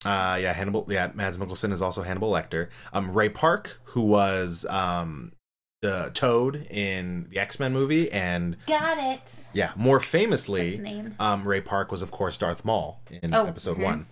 Uh, 0.05 0.38
yeah, 0.41 0.53
Hannibal. 0.53 0.86
Yeah, 0.88 1.11
Mads 1.14 1.36
Mikkelsen 1.38 1.72
is 1.72 1.80
also 1.82 2.03
Hannibal 2.03 2.32
Lecter. 2.32 2.68
Um, 2.93 3.12
Ray 3.12 3.28
Park, 3.28 3.78
who 3.84 4.01
was 4.03 4.66
um 4.68 5.32
the 5.82 6.11
Toad 6.14 6.66
in 6.68 7.26
the 7.30 7.38
X 7.38 7.61
Men 7.61 7.72
movie, 7.72 8.11
and 8.11 8.57
Got 8.66 8.99
it. 8.99 9.51
yeah, 9.55 9.70
more 9.76 10.01
famously, 10.01 11.12
um, 11.20 11.47
Ray 11.47 11.61
Park 11.61 11.93
was 11.93 12.03
of 12.03 12.11
course 12.11 12.36
Darth 12.36 12.64
Maul 12.64 13.01
in 13.22 13.32
Oh, 13.32 13.47
Episode 13.47 13.78
mhm. 13.78 13.84
One. 13.84 14.07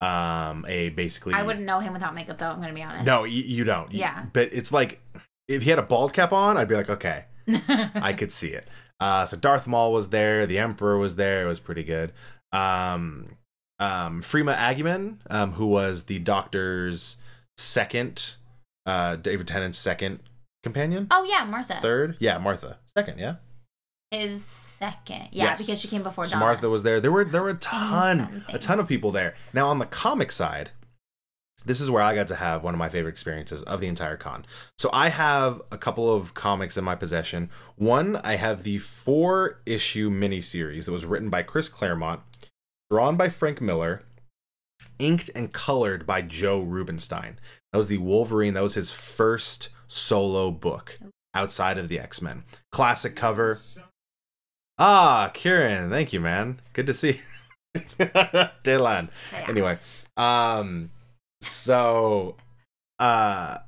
Um, 0.00 0.66
a 0.68 0.88
basically 0.90 1.32
I 1.34 1.42
wouldn't 1.44 1.64
know 1.64 1.78
him 1.80 1.92
without 1.92 2.14
makeup, 2.14 2.38
though. 2.38 2.50
I'm 2.50 2.60
gonna 2.60 2.72
be 2.74 2.82
honest. 2.82 3.06
no, 3.06 3.22
you, 3.24 3.42
you 3.42 3.62
don't. 3.64 3.92
Yeah. 3.92 4.26
but 4.32 4.48
it's 4.52 4.72
like 4.72 5.00
if 5.48 5.62
he 5.62 5.70
had 5.70 5.78
a 5.78 5.82
bald 5.82 6.12
cap 6.12 6.32
on, 6.32 6.56
I'd 6.56 6.66
be 6.68 6.74
like, 6.74 6.90
okay, 6.90 7.26
I 7.68 8.12
could 8.12 8.32
see 8.32 8.48
it. 8.48 8.66
Uh, 9.00 9.26
so 9.26 9.36
Darth 9.36 9.66
Maul 9.66 9.92
was 9.92 10.08
there, 10.10 10.46
the 10.46 10.58
Emperor 10.58 10.98
was 10.98 11.16
there. 11.16 11.44
It 11.44 11.48
was 11.48 11.60
pretty 11.60 11.84
good. 11.84 12.12
Um, 12.52 13.36
um, 13.78 14.22
Freema 14.22 14.56
Agyeman, 14.56 15.18
um, 15.28 15.52
who 15.52 15.66
was 15.66 16.04
the 16.04 16.18
Doctor's 16.18 17.18
second, 17.58 18.34
uh, 18.86 19.16
David 19.16 19.46
Tennant's 19.46 19.78
second 19.78 20.20
companion, 20.62 21.06
oh 21.10 21.24
yeah, 21.24 21.44
Martha 21.44 21.78
third, 21.80 22.16
yeah, 22.18 22.38
Martha, 22.38 22.78
second, 22.96 23.18
yeah. 23.18 23.36
is 24.10 24.42
second. 24.44 25.28
Yeah, 25.32 25.44
Yes. 25.44 25.66
because 25.66 25.80
she 25.80 25.88
came 25.88 26.02
before 26.02 26.26
So. 26.26 26.38
Martha 26.38 26.68
was 26.68 26.82
there. 26.82 27.00
There 27.00 27.12
were 27.12 27.24
there 27.24 27.42
were 27.42 27.50
a 27.50 27.54
ton, 27.54 28.44
a 28.48 28.58
ton 28.58 28.80
of 28.80 28.88
people 28.88 29.10
there. 29.12 29.34
Now 29.52 29.68
on 29.68 29.78
the 29.78 29.86
comic 29.86 30.32
side, 30.32 30.70
this 31.66 31.80
is 31.80 31.90
where 31.90 32.02
I 32.02 32.14
got 32.14 32.28
to 32.28 32.36
have 32.36 32.62
one 32.62 32.74
of 32.74 32.78
my 32.78 32.88
favorite 32.88 33.10
experiences 33.10 33.62
of 33.64 33.80
the 33.80 33.88
entire 33.88 34.16
con. 34.16 34.46
So 34.78 34.88
I 34.92 35.08
have 35.08 35.60
a 35.72 35.76
couple 35.76 36.12
of 36.12 36.32
comics 36.32 36.76
in 36.76 36.84
my 36.84 36.94
possession. 36.94 37.50
One, 37.74 38.16
I 38.16 38.36
have 38.36 38.62
the 38.62 38.78
four 38.78 39.60
issue 39.66 40.08
miniseries 40.08 40.84
that 40.84 40.92
was 40.92 41.04
written 41.04 41.28
by 41.28 41.42
Chris 41.42 41.68
Claremont, 41.68 42.20
drawn 42.88 43.16
by 43.16 43.28
Frank 43.28 43.60
Miller, 43.60 44.02
inked 44.98 45.28
and 45.34 45.52
colored 45.52 46.06
by 46.06 46.22
Joe 46.22 46.60
Rubinstein. 46.60 47.38
That 47.72 47.78
was 47.78 47.88
the 47.88 47.98
Wolverine. 47.98 48.54
That 48.54 48.62
was 48.62 48.74
his 48.74 48.90
first 48.90 49.68
solo 49.88 50.50
book 50.50 50.98
outside 51.34 51.78
of 51.78 51.88
the 51.88 51.98
X 51.98 52.22
Men. 52.22 52.44
Classic 52.70 53.14
cover. 53.14 53.60
Ah, 54.78 55.30
Kieran, 55.34 55.90
thank 55.90 56.12
you, 56.12 56.20
man. 56.20 56.60
Good 56.74 56.86
to 56.86 56.94
see. 56.94 57.22
Dylan. 57.74 59.08
Anyway, 59.48 59.78
um, 60.16 60.90
so, 61.40 62.36
uh, 62.98 63.58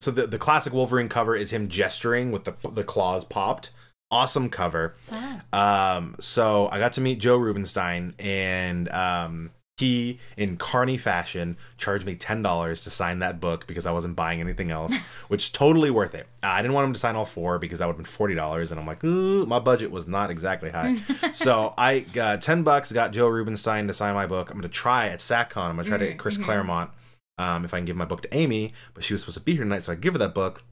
so 0.00 0.10
the 0.10 0.26
the 0.26 0.38
classic 0.38 0.72
Wolverine 0.72 1.08
cover 1.08 1.36
is 1.36 1.52
him 1.52 1.68
gesturing 1.68 2.32
with 2.32 2.44
the 2.44 2.54
the 2.70 2.84
claws 2.84 3.24
popped. 3.24 3.70
Awesome 4.10 4.48
cover. 4.48 4.94
Wow. 5.10 5.40
Um, 5.52 6.16
so 6.18 6.68
I 6.72 6.78
got 6.78 6.94
to 6.94 7.00
meet 7.00 7.20
Joe 7.20 7.36
Rubinstein, 7.36 8.14
and 8.18 8.88
um, 8.88 9.50
he, 9.80 10.18
in 10.36 10.56
carny 10.56 10.96
fashion, 10.96 11.56
charged 11.76 12.06
me 12.06 12.14
ten 12.14 12.40
dollars 12.42 12.84
to 12.84 12.90
sign 12.90 13.18
that 13.18 13.40
book 13.40 13.66
because 13.66 13.84
I 13.86 13.90
wasn't 13.92 14.14
buying 14.16 14.40
anything 14.40 14.70
else, 14.70 14.96
which 15.28 15.52
totally 15.52 15.90
worth 15.90 16.14
it. 16.14 16.26
I 16.42 16.62
didn't 16.62 16.74
want 16.74 16.86
him 16.86 16.92
to 16.92 16.98
sign 16.98 17.16
all 17.16 17.24
four 17.26 17.58
because 17.58 17.80
that 17.80 17.86
would 17.86 17.92
have 17.94 17.98
been 17.98 18.04
forty 18.06 18.34
dollars, 18.34 18.70
and 18.70 18.80
I'm 18.80 18.86
like, 18.86 19.02
Ooh, 19.04 19.44
my 19.46 19.58
budget 19.58 19.90
was 19.90 20.06
not 20.06 20.30
exactly 20.30 20.70
high. 20.70 20.94
so 21.32 21.74
I 21.76 22.00
got 22.00 22.40
ten 22.42 22.62
bucks, 22.62 22.92
got 22.92 23.12
Joe 23.12 23.28
Rubinstein 23.28 23.86
to 23.88 23.94
sign 23.94 24.14
my 24.14 24.26
book. 24.26 24.50
I'm 24.50 24.56
gonna 24.56 24.68
try 24.68 25.08
at 25.08 25.18
SatCon. 25.18 25.68
I'm 25.70 25.76
gonna 25.76 25.88
try 25.88 25.98
to 25.98 26.06
get 26.06 26.18
Chris 26.18 26.38
Mhm. 26.38 26.44
Claremont. 26.44 26.90
Um, 27.38 27.64
if 27.64 27.72
I 27.74 27.78
can 27.78 27.86
give 27.86 27.96
my 27.96 28.04
book 28.04 28.22
to 28.22 28.34
Amy, 28.36 28.70
but 28.94 29.02
she 29.02 29.14
was 29.14 29.22
supposed 29.22 29.38
to 29.38 29.44
be 29.44 29.54
here 29.54 29.64
tonight, 29.64 29.84
so 29.84 29.92
I 29.92 29.94
give 29.96 30.12
her 30.14 30.18
that 30.18 30.34
book. 30.34 30.62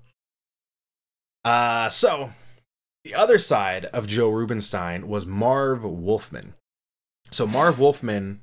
Uh, 1.44 1.88
so 1.88 2.32
the 3.04 3.14
other 3.14 3.38
side 3.38 3.86
of 3.86 4.06
Joe 4.06 4.28
Rubinstein 4.28 5.08
was 5.08 5.24
Marv 5.24 5.82
Wolfman. 5.84 6.54
So 7.30 7.46
Marv 7.46 7.78
Wolfman 7.78 8.40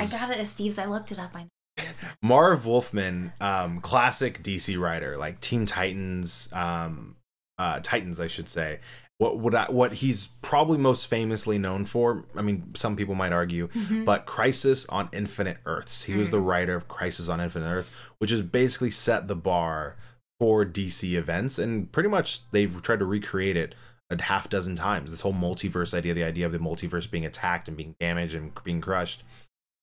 I 0.00 0.06
got 0.06 0.30
it 0.30 0.38
as 0.38 0.50
Steve's. 0.50 0.78
I 0.78 0.86
looked 0.86 1.12
it 1.12 1.18
up. 1.18 1.30
I 1.34 1.42
know. 1.42 1.48
Marv 2.22 2.66
Wolfman, 2.66 3.32
um, 3.40 3.80
classic 3.80 4.42
DC 4.42 4.78
writer, 4.80 5.16
like 5.16 5.40
Teen 5.40 5.66
Titans, 5.66 6.48
um, 6.52 7.16
uh, 7.58 7.80
Titans, 7.82 8.20
I 8.20 8.28
should 8.28 8.48
say. 8.48 8.80
What 9.18 9.38
what 9.38 9.54
I, 9.54 9.70
what 9.70 9.92
he's 9.92 10.26
probably 10.42 10.76
most 10.78 11.06
famously 11.06 11.56
known 11.58 11.84
for? 11.84 12.24
I 12.36 12.42
mean, 12.42 12.74
some 12.74 12.96
people 12.96 13.14
might 13.14 13.32
argue, 13.32 13.68
Mhm. 13.68 14.04
but 14.04 14.26
Crisis 14.26 14.86
on 14.86 15.08
Infinite 15.12 15.58
Earths. 15.66 16.02
He 16.04 16.14
was 16.14 16.30
the 16.30 16.40
writer 16.40 16.74
of 16.74 16.88
Crisis 16.88 17.28
on 17.28 17.40
Infinite 17.40 17.68
Earth, 17.70 18.10
which 18.18 18.30
has 18.32 18.42
basically 18.42 18.90
set 18.90 19.28
the 19.28 19.36
bar 19.36 19.96
for 20.40 20.64
DC 20.64 21.14
events, 21.16 21.60
and 21.60 21.90
pretty 21.92 22.08
much 22.08 22.50
they've 22.50 22.82
tried 22.82 22.98
to 22.98 23.04
recreate 23.04 23.56
it 23.56 23.74
a 24.10 24.20
half 24.20 24.48
dozen 24.48 24.74
times. 24.74 25.10
This 25.10 25.20
whole 25.20 25.32
multiverse 25.32 25.94
idea, 25.94 26.12
the 26.12 26.24
idea 26.24 26.44
of 26.44 26.52
the 26.52 26.58
multiverse 26.58 27.08
being 27.08 27.24
attacked 27.24 27.68
and 27.68 27.76
being 27.76 27.94
damaged 28.00 28.34
and 28.34 28.52
being 28.64 28.80
crushed. 28.80 29.22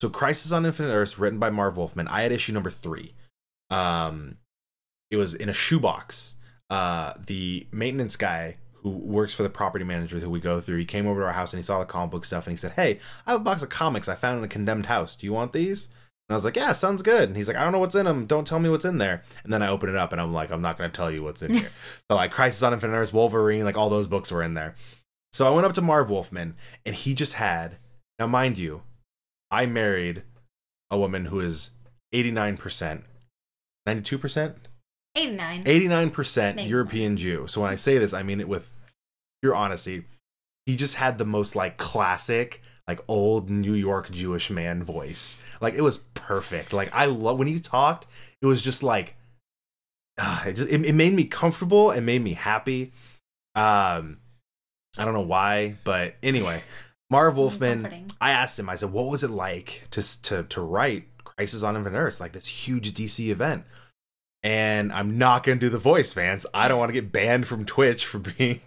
So, 0.01 0.09
Crisis 0.09 0.51
on 0.51 0.65
Infinite 0.65 0.91
Earths, 0.91 1.19
written 1.19 1.37
by 1.37 1.51
Marv 1.51 1.77
Wolfman. 1.77 2.07
I 2.07 2.23
had 2.23 2.31
issue 2.31 2.53
number 2.53 2.71
three. 2.71 3.13
Um, 3.69 4.37
it 5.11 5.17
was 5.17 5.35
in 5.35 5.47
a 5.47 5.53
shoebox. 5.53 6.37
Uh, 6.71 7.13
the 7.27 7.67
maintenance 7.71 8.15
guy 8.15 8.57
who 8.73 8.89
works 8.89 9.31
for 9.31 9.43
the 9.43 9.49
property 9.49 9.85
manager 9.85 10.17
who 10.17 10.29
we 10.29 10.39
go 10.39 10.59
through, 10.59 10.77
he 10.77 10.85
came 10.85 11.05
over 11.05 11.19
to 11.19 11.27
our 11.27 11.33
house 11.33 11.53
and 11.53 11.59
he 11.59 11.63
saw 11.63 11.77
the 11.77 11.85
comic 11.85 12.09
book 12.09 12.25
stuff 12.25 12.47
and 12.47 12.53
he 12.53 12.57
said, 12.57 12.71
"Hey, 12.71 12.99
I 13.27 13.33
have 13.33 13.41
a 13.41 13.43
box 13.43 13.61
of 13.61 13.69
comics 13.69 14.09
I 14.09 14.15
found 14.15 14.39
in 14.39 14.43
a 14.43 14.47
condemned 14.47 14.87
house. 14.87 15.15
Do 15.15 15.27
you 15.27 15.33
want 15.33 15.53
these?" 15.53 15.85
And 16.27 16.33
I 16.33 16.33
was 16.33 16.45
like, 16.45 16.55
"Yeah, 16.55 16.73
sounds 16.73 17.03
good." 17.03 17.29
And 17.29 17.37
he's 17.37 17.47
like, 17.47 17.57
"I 17.57 17.63
don't 17.63 17.71
know 17.71 17.79
what's 17.79 17.93
in 17.93 18.05
them. 18.05 18.25
Don't 18.25 18.47
tell 18.47 18.59
me 18.59 18.69
what's 18.69 18.85
in 18.85 18.97
there." 18.97 19.21
And 19.43 19.53
then 19.53 19.61
I 19.61 19.67
open 19.67 19.87
it 19.87 19.95
up 19.95 20.13
and 20.13 20.19
I'm 20.19 20.33
like, 20.33 20.51
"I'm 20.51 20.63
not 20.63 20.79
going 20.79 20.89
to 20.89 20.97
tell 20.97 21.11
you 21.11 21.21
what's 21.21 21.43
in 21.43 21.53
here." 21.53 21.69
so 22.09 22.15
like 22.15 22.31
Crisis 22.31 22.63
on 22.63 22.73
Infinite 22.73 22.95
Earths, 22.95 23.13
Wolverine, 23.13 23.65
like 23.65 23.77
all 23.77 23.91
those 23.91 24.07
books 24.07 24.31
were 24.31 24.41
in 24.41 24.55
there. 24.55 24.73
So 25.31 25.45
I 25.45 25.51
went 25.51 25.67
up 25.67 25.73
to 25.73 25.81
Marv 25.81 26.09
Wolfman 26.09 26.55
and 26.87 26.95
he 26.95 27.13
just 27.13 27.35
had 27.35 27.77
now, 28.21 28.27
mind 28.27 28.59
you, 28.59 28.83
I 29.51 29.65
married 29.65 30.23
a 30.89 30.97
woman 30.97 31.25
who 31.25 31.39
is 31.39 31.71
89%, 32.13 33.03
92%, 33.87 34.55
89. 35.15 35.63
89% 35.63 36.55
Maybe. 36.55 36.69
European 36.69 37.17
Jew. 37.17 37.45
So 37.47 37.61
when 37.61 37.71
I 37.71 37.75
say 37.75 37.97
this, 37.97 38.13
I 38.13 38.23
mean 38.23 38.39
it 38.39 38.47
with 38.47 38.71
pure 39.41 39.55
honesty. 39.55 40.05
he 40.65 40.75
just 40.75 40.95
had 40.95 41.17
the 41.17 41.25
most 41.25 41.55
like 41.55 41.77
classic 41.77 42.61
like 42.87 42.99
old 43.07 43.49
New 43.49 43.73
York 43.73 44.09
Jewish 44.11 44.49
man 44.49 44.83
voice. 44.83 45.41
Like 45.59 45.73
it 45.73 45.81
was 45.81 45.97
perfect. 46.13 46.73
Like 46.73 46.89
I 46.93 47.05
love 47.05 47.37
when 47.37 47.47
he 47.47 47.59
talked, 47.59 48.07
it 48.41 48.45
was 48.45 48.63
just 48.63 48.83
like 48.83 49.15
uh, 50.17 50.43
it, 50.47 50.53
just, 50.53 50.69
it, 50.69 50.85
it 50.85 50.93
made 50.93 51.13
me 51.13 51.25
comfortable. 51.25 51.91
It 51.91 52.01
made 52.01 52.21
me 52.21 52.33
happy. 52.33 52.91
Um, 53.55 54.17
I 54.97 55.05
don't 55.05 55.13
know 55.13 55.21
why, 55.21 55.77
but 55.83 56.15
anyway, 56.21 56.63
Marv 57.11 57.35
Wolfman. 57.35 58.07
I 58.21 58.31
asked 58.31 58.57
him. 58.57 58.69
I 58.69 58.75
said, 58.75 58.91
"What 58.91 59.09
was 59.09 59.23
it 59.23 59.29
like 59.29 59.87
to 59.91 60.21
to 60.23 60.43
to 60.43 60.61
write 60.61 61.05
Crisis 61.25 61.61
on 61.61 61.75
Infinite 61.75 61.97
Earths, 61.97 62.21
like 62.21 62.31
this 62.31 62.47
huge 62.47 62.93
DC 62.93 63.29
event?" 63.29 63.65
And 64.43 64.91
I'm 64.91 65.17
not 65.17 65.43
gonna 65.43 65.59
do 65.59 65.69
the 65.69 65.77
voice, 65.77 66.13
fans. 66.13 66.45
I 66.53 66.67
don't 66.67 66.79
want 66.79 66.89
to 66.89 66.93
get 66.93 67.11
banned 67.11 67.47
from 67.47 67.65
Twitch 67.65 68.05
for 68.05 68.19
being 68.37 68.61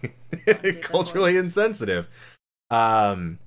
culturally 0.81 1.37
insensitive. 1.37 2.07
Um, 2.69 3.39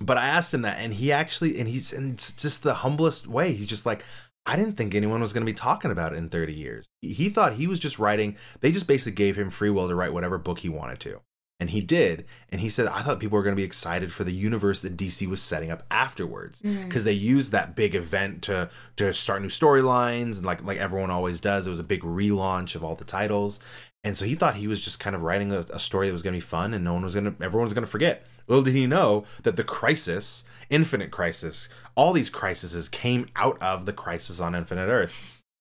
but 0.00 0.18
I 0.18 0.26
asked 0.26 0.52
him 0.52 0.62
that, 0.62 0.78
and 0.78 0.94
he 0.94 1.12
actually, 1.12 1.58
and 1.58 1.68
he's 1.68 1.92
in 1.92 2.16
just 2.16 2.62
the 2.62 2.74
humblest 2.74 3.26
way. 3.26 3.52
He's 3.52 3.66
just 3.66 3.86
like, 3.86 4.04
I 4.46 4.56
didn't 4.56 4.76
think 4.76 4.94
anyone 4.94 5.20
was 5.20 5.32
going 5.32 5.44
to 5.44 5.50
be 5.50 5.56
talking 5.56 5.90
about 5.90 6.12
it 6.12 6.16
in 6.16 6.28
30 6.28 6.54
years. 6.54 6.88
He 7.02 7.28
thought 7.28 7.54
he 7.54 7.66
was 7.66 7.80
just 7.80 7.98
writing. 7.98 8.36
They 8.60 8.70
just 8.70 8.86
basically 8.86 9.16
gave 9.16 9.36
him 9.36 9.50
free 9.50 9.70
will 9.70 9.88
to 9.88 9.94
write 9.94 10.12
whatever 10.12 10.38
book 10.38 10.60
he 10.60 10.68
wanted 10.68 11.00
to, 11.00 11.20
and 11.60 11.70
he 11.70 11.80
did. 11.80 12.24
And 12.50 12.60
he 12.60 12.68
said, 12.68 12.86
I 12.86 13.02
thought 13.02 13.18
people 13.18 13.36
were 13.36 13.42
going 13.42 13.54
to 13.54 13.60
be 13.60 13.64
excited 13.64 14.12
for 14.12 14.24
the 14.24 14.32
universe 14.32 14.80
that 14.80 14.96
DC 14.96 15.26
was 15.26 15.42
setting 15.42 15.70
up 15.70 15.82
afterwards 15.90 16.62
mm. 16.62 16.84
because 16.84 17.04
they 17.04 17.12
used 17.12 17.52
that 17.52 17.74
big 17.74 17.94
event 17.94 18.42
to 18.42 18.70
to 18.96 19.12
start 19.12 19.42
new 19.42 19.48
storylines 19.48 20.36
and 20.36 20.46
like 20.46 20.62
like 20.62 20.78
everyone 20.78 21.10
always 21.10 21.40
does. 21.40 21.66
It 21.66 21.70
was 21.70 21.78
a 21.78 21.84
big 21.84 22.02
relaunch 22.02 22.74
of 22.74 22.84
all 22.84 22.94
the 22.94 23.04
titles, 23.04 23.58
and 24.04 24.16
so 24.16 24.24
he 24.24 24.34
thought 24.34 24.56
he 24.56 24.68
was 24.68 24.80
just 24.80 25.00
kind 25.00 25.16
of 25.16 25.22
writing 25.22 25.52
a, 25.52 25.60
a 25.70 25.80
story 25.80 26.06
that 26.06 26.12
was 26.12 26.22
going 26.22 26.34
to 26.34 26.36
be 26.36 26.40
fun 26.40 26.74
and 26.74 26.84
no 26.84 26.94
one 26.94 27.02
was 27.02 27.14
going 27.14 27.24
to 27.24 27.44
everyone 27.44 27.64
was 27.66 27.74
going 27.74 27.84
to 27.84 27.90
forget. 27.90 28.26
Little 28.46 28.64
did 28.64 28.74
he 28.74 28.86
know 28.86 29.24
that 29.42 29.56
the 29.56 29.64
crisis, 29.64 30.44
Infinite 30.70 31.10
Crisis, 31.10 31.68
all 31.94 32.12
these 32.12 32.30
crises 32.30 32.88
came 32.88 33.26
out 33.36 33.62
of 33.62 33.84
the 33.84 33.92
Crisis 33.92 34.40
on 34.40 34.54
Infinite 34.54 34.86
Earth. 34.86 35.14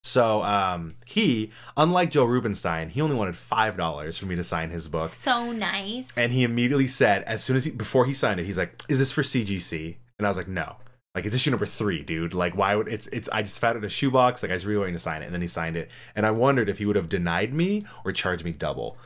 So 0.04 0.42
um, 0.44 0.96
he, 1.06 1.52
unlike 1.76 2.12
Joe 2.12 2.24
Rubinstein, 2.24 2.90
he 2.90 3.02
only 3.02 3.16
wanted 3.16 3.36
five 3.36 3.76
dollars 3.76 4.18
for 4.18 4.26
me 4.26 4.36
to 4.36 4.44
sign 4.44 4.70
his 4.70 4.88
book. 4.88 5.10
So 5.10 5.52
nice. 5.52 6.08
And 6.16 6.32
he 6.32 6.44
immediately 6.44 6.88
said, 6.88 7.24
as 7.24 7.44
soon 7.44 7.58
as 7.58 7.66
he 7.66 7.72
before 7.72 8.06
he 8.06 8.14
signed 8.14 8.40
it, 8.40 8.46
he's 8.46 8.58
like, 8.58 8.82
"Is 8.88 9.00
this 9.00 9.12
for 9.12 9.22
CGC?" 9.22 9.98
And 10.18 10.26
I 10.26 10.30
was 10.30 10.38
like, 10.38 10.48
"No, 10.48 10.78
like 11.18 11.26
it's 11.26 11.36
issue 11.36 11.50
number 11.50 11.66
three, 11.66 12.04
dude. 12.04 12.36
Like, 12.36 12.56
why 12.56 12.76
would 12.76 12.88
it's 12.88 13.08
it's? 13.08 13.28
I 13.30 13.42
just 13.42 13.60
found 13.60 13.76
it 13.76 13.80
in 13.80 13.86
a 13.86 13.90
shoebox. 13.90 14.44
Like, 14.44 14.52
I 14.52 14.54
was 14.54 14.68
really 14.68 14.82
waiting 14.82 14.94
to 14.94 15.00
sign 15.00 15.24
it, 15.24 15.26
and 15.26 15.34
then 15.34 15.42
he 15.42 15.48
signed 15.48 15.76
it. 15.76 15.90
And 16.16 16.28
I 16.28 16.32
wondered 16.32 16.70
if 16.70 16.78
he 16.78 16.86
would 16.86 16.96
have 16.96 17.10
denied 17.10 17.56
me 17.56 17.84
or 18.06 18.12
charged 18.12 18.46
me 18.46 18.52
double 18.52 18.98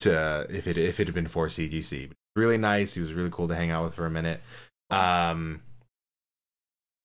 to 0.00 0.46
if 0.50 0.66
it 0.66 0.76
if 0.76 1.00
it 1.00 1.06
had 1.06 1.14
been 1.14 1.26
for 1.26 1.48
CGC. 1.48 2.10
Really 2.36 2.58
nice. 2.58 2.92
He 2.92 3.00
was 3.00 3.14
really 3.14 3.30
cool 3.30 3.48
to 3.48 3.54
hang 3.54 3.70
out 3.70 3.84
with 3.84 3.94
for 3.94 4.04
a 4.04 4.10
minute. 4.10 4.42
Um, 4.90 5.62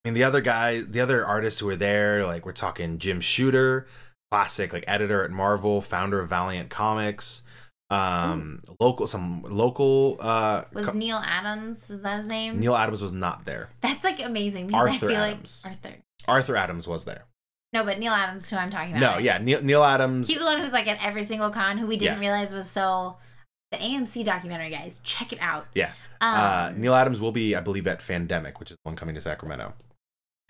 and 0.05 0.15
the 0.15 0.23
other 0.23 0.41
guy, 0.41 0.81
the 0.81 0.99
other 1.01 1.25
artists 1.25 1.59
who 1.59 1.65
were 1.67 1.75
there, 1.75 2.25
like 2.25 2.45
we're 2.45 2.51
talking 2.53 2.97
Jim 2.99 3.21
Shooter, 3.21 3.87
classic 4.31 4.73
like 4.73 4.83
editor 4.87 5.23
at 5.23 5.31
Marvel, 5.31 5.81
founder 5.81 6.19
of 6.19 6.29
Valiant 6.29 6.69
Comics 6.69 7.43
um 7.91 8.61
local 8.79 9.07
some 9.07 9.41
local 9.49 10.15
uh 10.19 10.63
was 10.73 10.85
co- 10.85 10.93
Neal 10.93 11.17
Adams? 11.25 11.89
Is 11.89 12.01
that 12.03 12.17
his 12.17 12.27
name? 12.27 12.59
neal 12.59 12.75
adams 12.75 13.01
was 13.01 13.11
not 13.11 13.45
there 13.45 13.71
That's 13.81 14.03
like 14.03 14.19
amazing 14.23 14.67
because 14.67 14.87
I 14.87 14.91
Arthur 14.91 15.07
feel 15.09 15.17
Adams. 15.21 15.63
like 15.65 15.73
Arthur. 15.83 15.97
arthur 16.27 16.55
adams 16.55 16.87
was 16.87 17.05
there 17.05 17.23
No, 17.73 17.83
but 17.83 17.97
Neal 17.97 18.13
Adams, 18.13 18.47
who 18.47 18.57
I'm 18.57 18.69
talking 18.69 18.95
about. 18.95 19.15
no 19.15 19.17
yeah 19.17 19.39
neal, 19.39 19.63
neal 19.63 19.83
adams 19.83 20.27
He's 20.27 20.37
the 20.37 20.45
one 20.45 20.59
who's 20.61 20.71
like 20.71 20.85
at 20.87 21.03
every 21.03 21.23
single 21.23 21.49
con 21.49 21.79
who 21.79 21.87
we 21.87 21.97
didn't 21.97 22.17
Yeah. 22.17 22.29
realize 22.29 22.53
was 22.53 22.69
so. 22.69 23.17
The 23.71 23.77
AMC 23.77 24.23
documentary, 24.23 24.69
guys, 24.69 24.99
check 25.03 25.31
it 25.33 25.39
out. 25.41 25.65
Yeah. 25.73 25.91
Um, 26.21 26.35
uh 26.35 26.71
neal 26.77 26.93
adams 26.93 27.19
will 27.19 27.31
be 27.31 27.55
i 27.55 27.59
believe 27.59 27.87
at 27.87 28.01
fandemic 28.01 28.59
which 28.59 28.69
is 28.69 28.77
one 28.83 28.95
coming 28.97 29.15
to 29.15 29.21
sacramento 29.21 29.73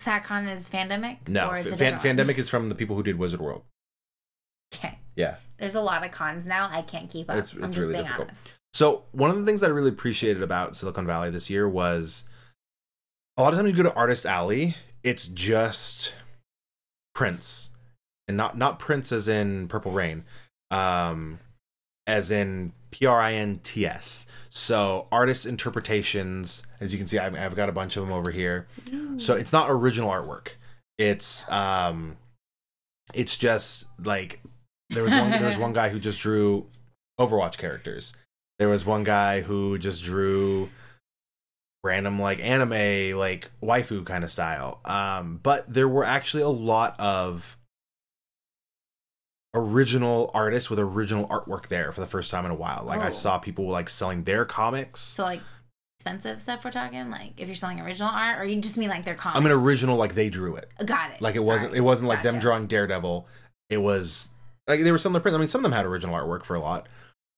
SatCon 0.00 0.50
is 0.52 0.68
Fandemic? 0.70 1.28
no 1.28 1.48
Or 1.48 1.56
it's 1.56 1.66
a 1.66 1.76
Fan, 1.76 1.98
fandemic 1.98 2.38
is 2.38 2.48
from 2.48 2.68
the 2.68 2.74
people 2.74 2.96
who 2.96 3.02
did 3.02 3.18
wizard 3.18 3.40
world 3.40 3.62
Okay. 4.74 4.98
yeah 5.16 5.36
There's 5.58 5.74
a 5.74 5.80
lot 5.80 6.04
of 6.04 6.10
cons 6.12 6.46
now. 6.46 6.68
I 6.70 6.82
can't 6.82 7.10
keep 7.10 7.28
up. 7.28 7.36
It's- 7.38 7.54
I'm 7.54 7.72
just 7.72 7.78
really 7.88 7.94
being 7.94 8.04
difficult. 8.04 8.28
honest. 8.28 8.52
So 8.72 9.02
one 9.12 9.30
of 9.30 9.36
the 9.36 9.44
things 9.44 9.60
that 9.62 9.66
I 9.66 9.74
really 9.74 9.90
appreciated 9.90 10.42
about 10.42 10.76
Silicon 10.76 11.06
Valley 11.06 11.28
this 11.30 11.50
year 11.50 11.68
was 11.68 12.24
a 13.36 13.42
lot 13.42 13.52
of 13.52 13.58
times 13.58 13.68
you 13.70 13.76
go 13.76 13.82
to 13.82 13.94
Artist 13.94 14.24
Alley, 14.24 14.76
it's 15.02 15.26
just 15.26 16.14
prints, 17.14 17.70
and 18.28 18.36
not 18.36 18.56
not 18.56 18.78
Prince 18.78 19.10
as 19.12 19.26
in 19.28 19.66
Purple 19.66 19.90
Rain, 19.92 20.24
um, 20.70 21.40
as 22.06 22.30
in 22.30 22.72
P 22.90 23.06
R 23.06 23.20
I 23.20 23.34
N 23.34 23.60
T 23.62 23.86
S. 23.86 24.26
So 24.48 25.06
artist 25.12 25.46
interpretations, 25.46 26.64
as 26.80 26.92
you 26.92 26.98
can 26.98 27.06
see, 27.06 27.18
I've, 27.18 27.34
I've 27.34 27.54
got 27.54 27.68
a 27.68 27.72
bunch 27.72 27.96
of 27.96 28.04
them 28.04 28.12
over 28.12 28.30
here. 28.30 28.66
So 29.18 29.36
it's 29.36 29.52
not 29.52 29.70
original 29.70 30.10
artwork. 30.10 30.54
It's 30.98 31.50
um, 31.50 32.16
it's 33.14 33.36
just 33.36 33.86
like 34.04 34.40
there 34.90 35.04
was 35.04 35.12
one 35.12 35.30
there 35.30 35.46
was 35.46 35.58
one 35.66 35.72
guy 35.72 35.88
who 35.88 35.98
just 35.98 36.20
drew 36.20 36.66
Overwatch 37.18 37.58
characters. 37.58 38.14
There 38.58 38.68
was 38.68 38.84
one 38.84 39.04
guy 39.04 39.40
who 39.40 39.78
just 39.78 40.04
drew 40.04 40.68
random 41.82 42.20
like 42.20 42.44
anime 42.44 43.16
like 43.16 43.50
waifu 43.62 44.04
kind 44.04 44.24
of 44.24 44.30
style. 44.30 44.80
Um, 44.84 45.40
but 45.42 45.72
there 45.72 45.88
were 45.88 46.04
actually 46.04 46.42
a 46.42 46.48
lot 46.48 46.98
of 46.98 47.56
original 49.54 50.30
artists 50.34 50.70
with 50.70 50.78
original 50.78 51.26
artwork 51.28 51.68
there 51.68 51.92
for 51.92 52.00
the 52.00 52.06
first 52.06 52.30
time 52.30 52.44
in 52.44 52.50
a 52.50 52.54
while. 52.54 52.84
Like 52.84 53.00
I 53.00 53.08
Oh. 53.08 53.12
saw 53.12 53.38
people 53.38 53.66
like 53.68 53.88
selling 53.88 54.24
their 54.24 54.44
comics. 54.44 55.00
So, 55.00 55.24
like, 55.24 55.40
expensive 55.98 56.40
stuff 56.40 56.64
we're 56.64 56.70
talking? 56.70 57.10
Like, 57.10 57.32
if 57.36 57.46
you're 57.48 57.54
selling 57.56 57.80
original 57.80 58.10
art, 58.12 58.40
or 58.40 58.44
you 58.44 58.60
just 58.60 58.76
mean 58.76 58.88
like 58.88 59.04
their 59.04 59.14
comics? 59.14 59.38
I 59.38 59.42
mean 59.42 59.52
original 59.52 59.96
like 59.96 60.14
they 60.14 60.30
drew 60.30 60.56
it. 60.56 60.70
Got 60.84 61.10
it. 61.12 61.20
Like 61.20 61.34
it 61.34 61.38
Sorry. 61.38 61.46
wasn't 61.46 61.74
it 61.74 61.80
wasn't 61.80 62.08
like 62.08 62.22
them 62.22 62.38
drawing 62.38 62.66
Daredevil. 62.66 63.26
It 63.70 63.78
was 63.78 64.28
like 64.68 64.82
they 64.82 64.92
were 64.92 64.98
some 64.98 65.10
of 65.14 65.14
the 65.14 65.20
prints. 65.20 65.36
I 65.36 65.38
mean, 65.38 65.48
some 65.48 65.60
of 65.60 65.62
them 65.64 65.72
had 65.72 65.86
original 65.86 66.14
artwork 66.16 66.44
for 66.44 66.54
a 66.54 66.60
lot. 66.60 66.88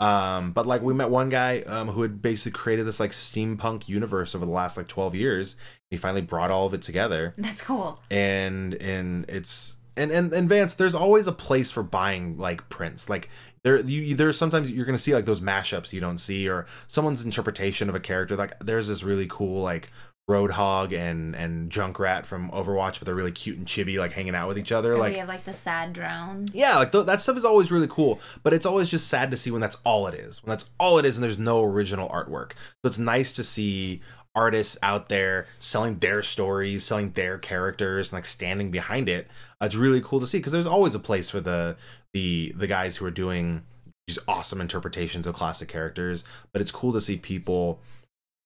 Um, 0.00 0.50
but 0.52 0.66
like 0.66 0.82
we 0.82 0.94
met 0.94 1.10
one 1.10 1.28
guy 1.28 1.60
um, 1.60 1.86
who 1.88 2.02
had 2.02 2.20
basically 2.20 2.50
created 2.58 2.86
this 2.86 2.98
like 2.98 3.12
steampunk 3.12 3.88
universe 3.88 4.34
over 4.34 4.44
the 4.44 4.50
last 4.50 4.76
like 4.76 4.88
twelve 4.88 5.14
years. 5.14 5.56
He 5.90 5.96
finally 5.96 6.22
brought 6.22 6.50
all 6.50 6.66
of 6.66 6.74
it 6.74 6.82
together, 6.82 7.34
That's 7.38 7.62
cool. 7.62 8.00
and 8.10 8.74
and 8.74 9.24
it's 9.28 9.76
and 9.96 10.10
and 10.10 10.32
and 10.32 10.48
Vance, 10.48 10.74
there's 10.74 10.94
always 10.94 11.26
a 11.26 11.32
place 11.32 11.70
for 11.70 11.82
buying 11.82 12.38
like 12.38 12.68
prints. 12.68 13.08
Like 13.08 13.28
there, 13.64 13.80
you 13.80 14.14
there's 14.14 14.38
sometimes 14.38 14.70
you're 14.70 14.86
gonna 14.86 14.98
see 14.98 15.14
like 15.14 15.24
those 15.24 15.40
mashups 15.40 15.92
you 15.92 16.00
don't 16.00 16.18
see, 16.18 16.48
or 16.48 16.66
someone's 16.86 17.24
interpretation 17.24 17.88
of 17.88 17.94
a 17.94 18.00
character. 18.00 18.36
Like 18.36 18.58
there's 18.60 18.88
this 18.88 19.02
really 19.02 19.26
cool 19.28 19.62
like 19.62 19.90
Roadhog 20.30 20.92
and 20.96 21.34
and 21.34 21.70
Junkrat 21.70 22.26
from 22.26 22.50
Overwatch, 22.52 22.98
but 22.98 23.06
they're 23.06 23.14
really 23.14 23.32
cute 23.32 23.58
and 23.58 23.66
chibi, 23.66 23.98
like 23.98 24.12
hanging 24.12 24.34
out 24.34 24.48
with 24.48 24.58
each 24.58 24.72
other. 24.72 24.96
Like 24.96 25.12
we 25.12 25.18
have 25.18 25.28
like 25.28 25.44
the 25.44 25.52
sad 25.52 25.92
drone. 25.92 26.48
yeah, 26.52 26.76
like 26.76 26.92
th- 26.92 27.06
that 27.06 27.20
stuff 27.20 27.36
is 27.36 27.44
always 27.44 27.72
really 27.72 27.88
cool, 27.88 28.20
but 28.42 28.54
it's 28.54 28.64
always 28.64 28.88
just 28.88 29.08
sad 29.08 29.30
to 29.32 29.36
see 29.36 29.50
when 29.50 29.60
that's 29.60 29.78
all 29.84 30.06
it 30.06 30.14
is. 30.14 30.42
When 30.42 30.50
that's 30.50 30.70
all 30.78 30.98
it 30.98 31.04
is, 31.04 31.16
and 31.16 31.24
there's 31.24 31.38
no 31.38 31.62
original 31.62 32.08
artwork. 32.08 32.52
So 32.52 32.86
it's 32.86 32.98
nice 32.98 33.32
to 33.32 33.44
see 33.44 34.00
artists 34.34 34.76
out 34.82 35.08
there 35.08 35.46
selling 35.58 35.98
their 35.98 36.22
stories, 36.22 36.84
selling 36.84 37.12
their 37.12 37.38
characters, 37.38 38.10
and 38.10 38.18
like 38.18 38.24
standing 38.24 38.70
behind 38.70 39.08
it. 39.08 39.28
Uh, 39.60 39.66
it's 39.66 39.76
really 39.76 40.00
cool 40.00 40.20
to 40.20 40.26
see 40.26 40.38
because 40.38 40.52
there's 40.52 40.66
always 40.66 40.94
a 40.94 41.00
place 41.00 41.30
for 41.30 41.40
the 41.40 41.76
the 42.12 42.52
the 42.56 42.66
guys 42.66 42.96
who 42.96 43.04
are 43.04 43.10
doing 43.10 43.62
these 44.06 44.18
awesome 44.26 44.60
interpretations 44.60 45.26
of 45.26 45.34
classic 45.34 45.68
characters. 45.68 46.24
But 46.52 46.62
it's 46.62 46.72
cool 46.72 46.92
to 46.92 47.00
see 47.00 47.16
people, 47.16 47.80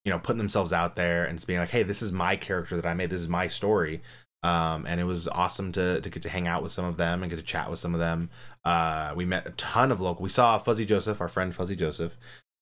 you 0.05 0.13
know, 0.13 0.19
putting 0.19 0.39
themselves 0.39 0.73
out 0.73 0.97
there 0.97 1.25
and 1.25 1.45
being 1.47 1.59
like, 1.59 1.71
"Hey, 1.71 1.83
this 1.83 2.03
is 2.03 2.13
my 2.13 2.37
character 2.37 2.77
that 2.77 2.87
I 2.87 2.95
made. 2.95 3.11
This 3.11 3.21
is 3.21 3.29
my 3.29 3.49
story." 3.49 4.03
um, 4.47 4.87
and 4.87 5.01
it 5.01 5.05
was 5.05 5.27
awesome 5.29 5.73
to 5.73 6.01
to 6.01 6.11
get 6.11 6.23
to 6.23 6.29
hang 6.29 6.47
out 6.47 6.63
with 6.63 6.71
some 6.71 6.85
of 6.85 6.97
them 6.97 7.23
and 7.23 7.31
get 7.31 7.37
to 7.37 7.43
chat 7.43 7.69
with 7.69 7.79
some 7.79 7.95
of 7.95 8.01
them. 8.01 8.31
Uh, 8.65 9.13
we 9.17 9.25
met 9.25 9.47
a 9.47 9.51
ton 9.53 9.91
of 9.91 10.01
local. 10.01 10.23
We 10.23 10.29
saw 10.29 10.59
Fuzzy 10.59 10.85
Joseph, 10.85 11.21
our 11.21 11.29
friend 11.29 11.55
Fuzzy 11.55 11.75
Joseph. 11.75 12.17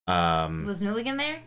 Um, 0.07 0.65
Was 0.65 0.81
Nooligan 0.81 1.17
there? 1.17 1.41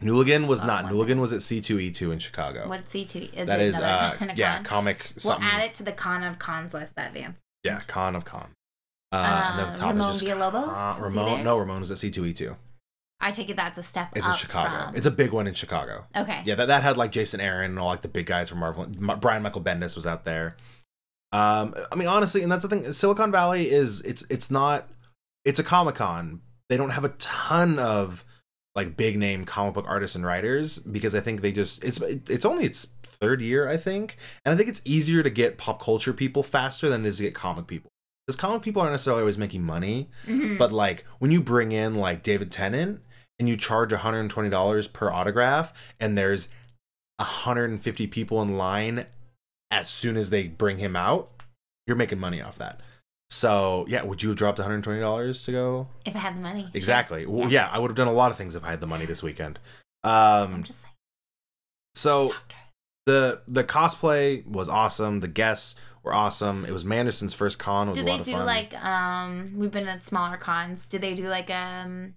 Newligan 0.00 0.46
was 0.46 0.60
Oh, 0.62 0.66
not. 0.66 0.86
Newligan 0.86 1.20
was 1.20 1.32
at 1.32 1.42
C 1.42 1.60
two 1.60 1.78
E 1.78 1.90
two 1.90 2.12
in 2.12 2.18
Chicago. 2.18 2.68
What's 2.68 2.92
C2? 2.92 3.34
Is 3.34 3.46
that 3.46 3.60
it 3.60 3.66
is, 3.66 3.76
another 3.76 4.14
uh, 4.14 4.16
kind 4.16 4.30
of 4.30 4.38
yeah, 4.38 4.56
con? 4.56 4.64
comic. 4.64 5.12
We'll 5.24 5.34
add 5.34 5.62
it 5.64 5.74
to 5.74 5.82
the 5.82 5.92
con 5.92 6.22
of 6.24 6.38
cons 6.38 6.72
list, 6.74 6.96
that 6.96 7.12
Vance. 7.12 7.38
Yeah, 7.62 7.80
con 7.86 8.16
of 8.16 8.24
con. 8.24 8.48
Uh, 9.12 9.16
and 9.50 9.58
then 9.58 9.66
the 9.68 9.72
Uh, 9.74 9.76
top 9.76 9.92
Ramon 9.92 10.10
is 10.14 10.20
just 10.20 10.32
Villalobos? 10.32 10.74
uh, 10.74 11.02
Ramon. 11.02 11.44
No, 11.44 11.58
Ramon 11.58 11.80
was 11.80 11.90
at 11.90 11.98
C 11.98 12.10
two 12.10 12.24
E 12.24 12.32
two. 12.32 12.56
I 13.20 13.30
take 13.30 13.50
it 13.50 13.56
that's 13.56 13.78
a 13.78 13.82
step 13.84 14.08
It's 14.16 14.26
in 14.26 14.34
Chicago. 14.34 14.86
from- 14.86 14.96
It's 14.96 15.06
a 15.06 15.10
big 15.10 15.30
one 15.30 15.46
in 15.46 15.54
Chicago. 15.54 16.06
okay. 16.16 16.42
Yeah, 16.44 16.56
that, 16.56 16.66
that 16.66 16.82
had 16.82 16.96
like 16.96 17.12
Jason 17.12 17.40
Aaron 17.40 17.70
and 17.70 17.78
all 17.78 17.86
like 17.86 18.02
the 18.02 18.08
big 18.08 18.26
guys 18.26 18.48
from 18.48 18.58
Marvel. 18.58 18.84
M- 18.84 19.18
Brian 19.20 19.42
Michael 19.42 19.60
Bendis 19.62 19.94
was 19.94 20.06
out 20.06 20.24
there. 20.24 20.56
Um, 21.32 21.74
I 21.92 21.94
mean, 21.94 22.08
honestly, 22.08 22.42
and 22.42 22.50
that's 22.50 22.62
the 22.62 22.68
thing. 22.68 22.92
Silicon 22.92 23.30
Valley 23.30 23.70
is 23.70 24.00
it's 24.02 24.24
it's 24.30 24.50
not 24.50 24.88
it's 25.44 25.58
a 25.58 25.62
Comic 25.62 25.94
Con. 25.96 26.40
They 26.68 26.76
don't 26.76 26.90
have 26.90 27.04
a 27.04 27.10
ton 27.10 27.78
of 27.78 28.24
like 28.74 28.96
big 28.96 29.18
name 29.18 29.44
comic 29.44 29.74
book 29.74 29.84
artists 29.88 30.16
and 30.16 30.24
writers 30.24 30.78
because 30.78 31.14
I 31.14 31.20
think 31.20 31.40
they 31.42 31.52
just 31.52 31.84
it's 31.84 32.00
it's 32.00 32.44
only 32.46 32.64
its 32.64 32.94
third 33.02 33.40
year 33.40 33.68
I 33.68 33.76
think, 33.76 34.16
and 34.44 34.54
I 34.54 34.56
think 34.56 34.68
it's 34.68 34.82
easier 34.84 35.22
to 35.22 35.30
get 35.30 35.58
pop 35.58 35.82
culture 35.82 36.12
people 36.12 36.42
faster 36.42 36.88
than 36.88 37.04
it 37.04 37.08
is 37.08 37.18
to 37.18 37.24
get 37.24 37.34
comic 37.34 37.66
people 37.66 37.90
because 38.26 38.36
comic 38.40 38.62
people 38.62 38.80
aren't 38.82 38.92
necessarily 38.94 39.20
always 39.22 39.36
making 39.38 39.62
money 39.62 40.08
Mhm. 40.26 40.56
but 40.58 40.72
like 40.72 41.04
when 41.18 41.30
you 41.30 41.40
bring 41.42 41.72
in 41.72 41.94
like 41.94 42.22
David 42.22 42.50
Tennant 42.50 43.00
and 43.38 43.48
you 43.48 43.56
charge 43.56 43.90
$120 43.92 44.92
per 44.92 45.10
autograph 45.10 45.92
and 46.00 46.16
there's 46.16 46.48
150 47.18 48.06
people 48.06 48.40
in 48.42 48.56
line 48.56 49.06
as 49.70 49.88
soon 49.88 50.16
as 50.16 50.30
they 50.30 50.48
bring 50.48 50.78
him 50.78 50.96
out, 50.96 51.30
you're 51.86 51.96
making 51.96 52.18
money 52.18 52.40
off 52.42 52.58
that. 52.58 52.80
So, 53.32 53.86
yeah, 53.88 54.02
would 54.02 54.22
you 54.22 54.28
have 54.28 54.36
dropped 54.36 54.58
$120 54.58 55.44
to 55.46 55.52
go? 55.52 55.88
If 56.04 56.14
I 56.14 56.18
had 56.18 56.36
the 56.36 56.40
money. 56.42 56.68
Exactly. 56.74 57.24
Well, 57.24 57.44
Yeah. 57.50 57.66
yeah, 57.66 57.70
I 57.72 57.78
would 57.78 57.88
have 57.90 57.96
done 57.96 58.08
a 58.08 58.12
lot 58.12 58.30
of 58.30 58.36
things 58.36 58.54
if 58.54 58.62
I 58.62 58.68
had 58.70 58.80
the 58.80 58.86
money 58.86 59.06
this 59.06 59.22
weekend. 59.22 59.58
I'm 60.04 60.52
Um, 60.54 60.62
just 60.64 60.82
saying. 60.82 60.92
so 61.94 62.26
Doctor. 62.28 62.56
the 63.06 63.40
the 63.48 63.64
cosplay 63.64 64.46
was 64.46 64.68
awesome. 64.68 65.20
The 65.20 65.28
guests 65.28 65.76
were 66.02 66.12
awesome. 66.12 66.66
It 66.66 66.72
was 66.72 66.84
Manderson's 66.84 67.32
first 67.32 67.58
con. 67.58 67.86
It 67.86 67.90
was 67.92 67.98
Do 67.98 68.02
a 68.04 68.06
they 68.18 68.22
do 68.22 68.32
fun. 68.32 68.44
like 68.46 68.84
um 68.84 69.52
we've 69.56 69.70
been 69.70 69.88
at 69.88 70.02
smaller 70.04 70.36
cons. 70.36 70.84
Do 70.84 70.98
they 70.98 71.14
do 71.14 71.28
like 71.28 71.48
um 71.50 72.14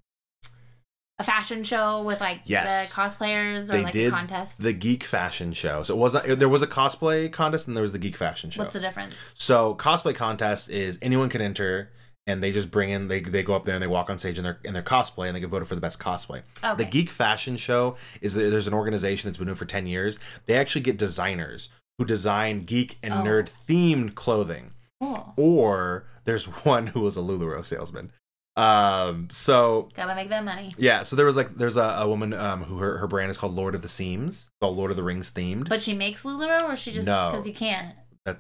a 1.18 1.24
fashion 1.24 1.64
show 1.64 2.04
with 2.04 2.20
like 2.20 2.42
Yes. 2.46 2.90
the 2.94 3.02
cosplayers 3.02 3.70
or 3.70 3.74
They 3.74 3.84
like 3.84 3.94
did 3.94 4.08
a 4.08 4.12
contest? 4.12 4.62
the 4.62 4.74
geek 4.74 5.04
fashion 5.04 5.54
show? 5.54 5.84
So 5.84 5.94
it 5.96 5.98
wasn't. 5.98 6.40
There 6.40 6.50
was 6.50 6.62
a 6.62 6.68
cosplay 6.68 7.32
contest 7.32 7.68
and 7.68 7.78
there 7.78 7.82
was 7.82 7.92
the 7.94 8.00
geek 8.00 8.18
fashion 8.18 8.50
show. 8.50 8.64
What's 8.64 8.74
the 8.74 8.80
difference? 8.82 9.14
So 9.38 9.76
cosplay 9.76 10.14
contest 10.16 10.70
is 10.70 11.00
anyone 11.02 11.30
can 11.30 11.42
enter, 11.42 11.92
and 12.28 12.44
they 12.44 12.52
just 12.52 12.70
bring 12.72 12.90
in 12.90 13.08
they 13.08 13.22
they 13.22 13.44
go 13.44 13.56
up 13.56 13.64
there 13.66 13.76
and 13.76 13.82
they 13.84 13.88
walk 13.88 14.10
on 14.10 14.18
stage 14.18 14.38
in 14.38 14.44
their 14.44 14.60
in 14.66 14.74
their 14.74 14.84
cosplay 14.84 15.28
and 15.28 15.36
they 15.36 15.40
get 15.40 15.50
voted 15.50 15.68
for 15.70 15.76
the 15.76 15.82
best 15.82 16.00
cosplay. 16.00 16.42
Okay. 16.64 16.76
The 16.84 16.86
Geek 16.90 17.10
Fashion 17.10 17.56
Show 17.56 17.96
is 18.20 18.34
there's 18.34 18.68
an 18.68 18.74
organization 18.74 19.30
that's 19.30 19.38
been 19.38 19.46
doing 19.48 19.56
it 19.56 19.60
for 19.60 19.66
ten 19.66 19.86
years. 19.86 20.20
They 20.48 20.56
actually 20.58 20.82
get 20.82 20.98
designers 20.98 21.70
who 21.98 22.04
design 22.06 22.66
geek 22.66 22.98
and 23.02 23.14
Oh. 23.14 23.18
nerd 23.24 23.50
themed 23.70 24.16
clothing. 24.16 24.72
cool. 25.02 25.34
Or 25.38 26.08
there's 26.26 26.46
one 26.66 26.88
who 26.88 27.02
was 27.02 27.16
a 27.16 27.22
Lululemon 27.22 27.66
salesman. 27.66 28.12
Um, 28.58 29.28
so 29.32 29.90
Gotta 29.96 30.16
make 30.16 30.30
that 30.30 30.46
money. 30.46 30.74
yeah, 30.78 31.04
so 31.04 31.16
there 31.18 31.26
was 31.26 31.36
like 31.36 31.56
there's 31.58 31.76
a, 31.76 31.82
a 32.00 32.08
woman 32.08 32.34
um 32.34 32.64
who 32.64 32.78
her, 32.78 32.98
her 33.00 33.08
brand 33.08 33.30
is 33.30 33.38
called 33.38 33.54
Lord 33.54 33.76
of 33.76 33.82
the 33.82 33.90
Seams, 33.90 34.50
called 34.62 34.78
Lord 34.78 34.92
of 34.92 34.98
the 34.98 35.04
Rings 35.04 35.30
themed. 35.30 35.68
But 35.68 35.82
she 35.82 35.94
makes 35.94 36.24
Lululemon 36.24 36.64
or 36.64 36.76
she 36.78 36.92
just 36.94 37.06
No. 37.06 37.30
because 37.32 37.46
you 37.46 37.54
can't. 37.54 37.94
That 38.26 38.40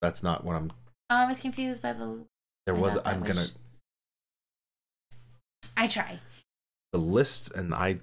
that's 0.00 0.22
not 0.22 0.44
what 0.44 0.56
I'm. 0.56 0.72
Oh, 1.10 1.16
I 1.16 1.26
was 1.28 1.38
confused 1.38 1.80
by 1.80 1.92
the. 1.92 2.24
There 2.66 2.74
I 2.74 2.78
was 2.78 2.98
I'm 3.04 3.20
was- 3.20 3.28
gonna 3.32 3.46
I 5.76 5.86
try. 5.86 6.18
the 6.92 6.98
list 6.98 7.52
and 7.54 7.72
I 7.74 8.00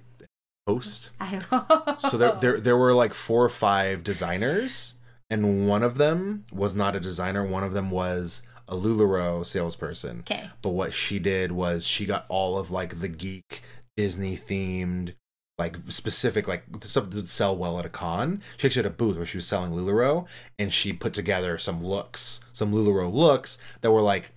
post. 0.66 1.10
I. 1.20 1.40
So 1.98 2.16
there, 2.16 2.32
there, 2.32 2.60
there 2.60 2.76
were 2.76 2.94
like 2.94 3.12
four 3.14 3.44
or 3.44 3.48
five 3.50 4.02
designers, 4.02 4.94
and 5.28 5.68
one 5.68 5.82
of 5.82 5.98
them 5.98 6.44
was 6.52 6.74
not 6.74 6.96
a 6.96 7.00
designer. 7.00 7.44
One 7.46 7.64
of 7.64 7.72
them 7.74 7.90
was 7.90 8.46
a 8.70 8.74
Lularoe 8.76 9.44
salesperson. 9.44 10.20
Okay. 10.20 10.48
But 10.62 10.70
what 10.70 10.94
she 10.94 11.18
did 11.18 11.52
was 11.52 11.86
she 11.86 12.06
got 12.06 12.24
all 12.28 12.56
of 12.58 12.70
like 12.70 13.00
the 13.00 13.08
geek 13.08 13.62
Disney 13.96 14.36
themed, 14.36 15.14
like 15.58 15.76
specific, 15.88 16.48
like 16.48 16.80
the 16.80 16.88
stuff 16.88 17.10
that 17.10 17.16
would 17.16 17.28
sell 17.28 17.56
well 17.56 17.78
at 17.78 17.84
a 17.86 17.90
con. 17.90 18.42
She 18.56 18.68
actually 18.68 18.84
had 18.84 18.92
a 18.92 18.96
booth 18.96 19.16
where 19.16 19.26
she 19.26 19.38
was 19.38 19.46
selling 19.46 19.72
Lularoe, 19.72 20.26
and 20.58 20.72
she 20.72 20.92
put 20.92 21.12
together 21.12 21.58
some 21.58 21.84
looks, 21.84 22.40
some 22.52 22.72
Lularoe 22.72 23.12
looks 23.12 23.58
that 23.82 23.90
were 23.90 24.02
like. 24.02 24.32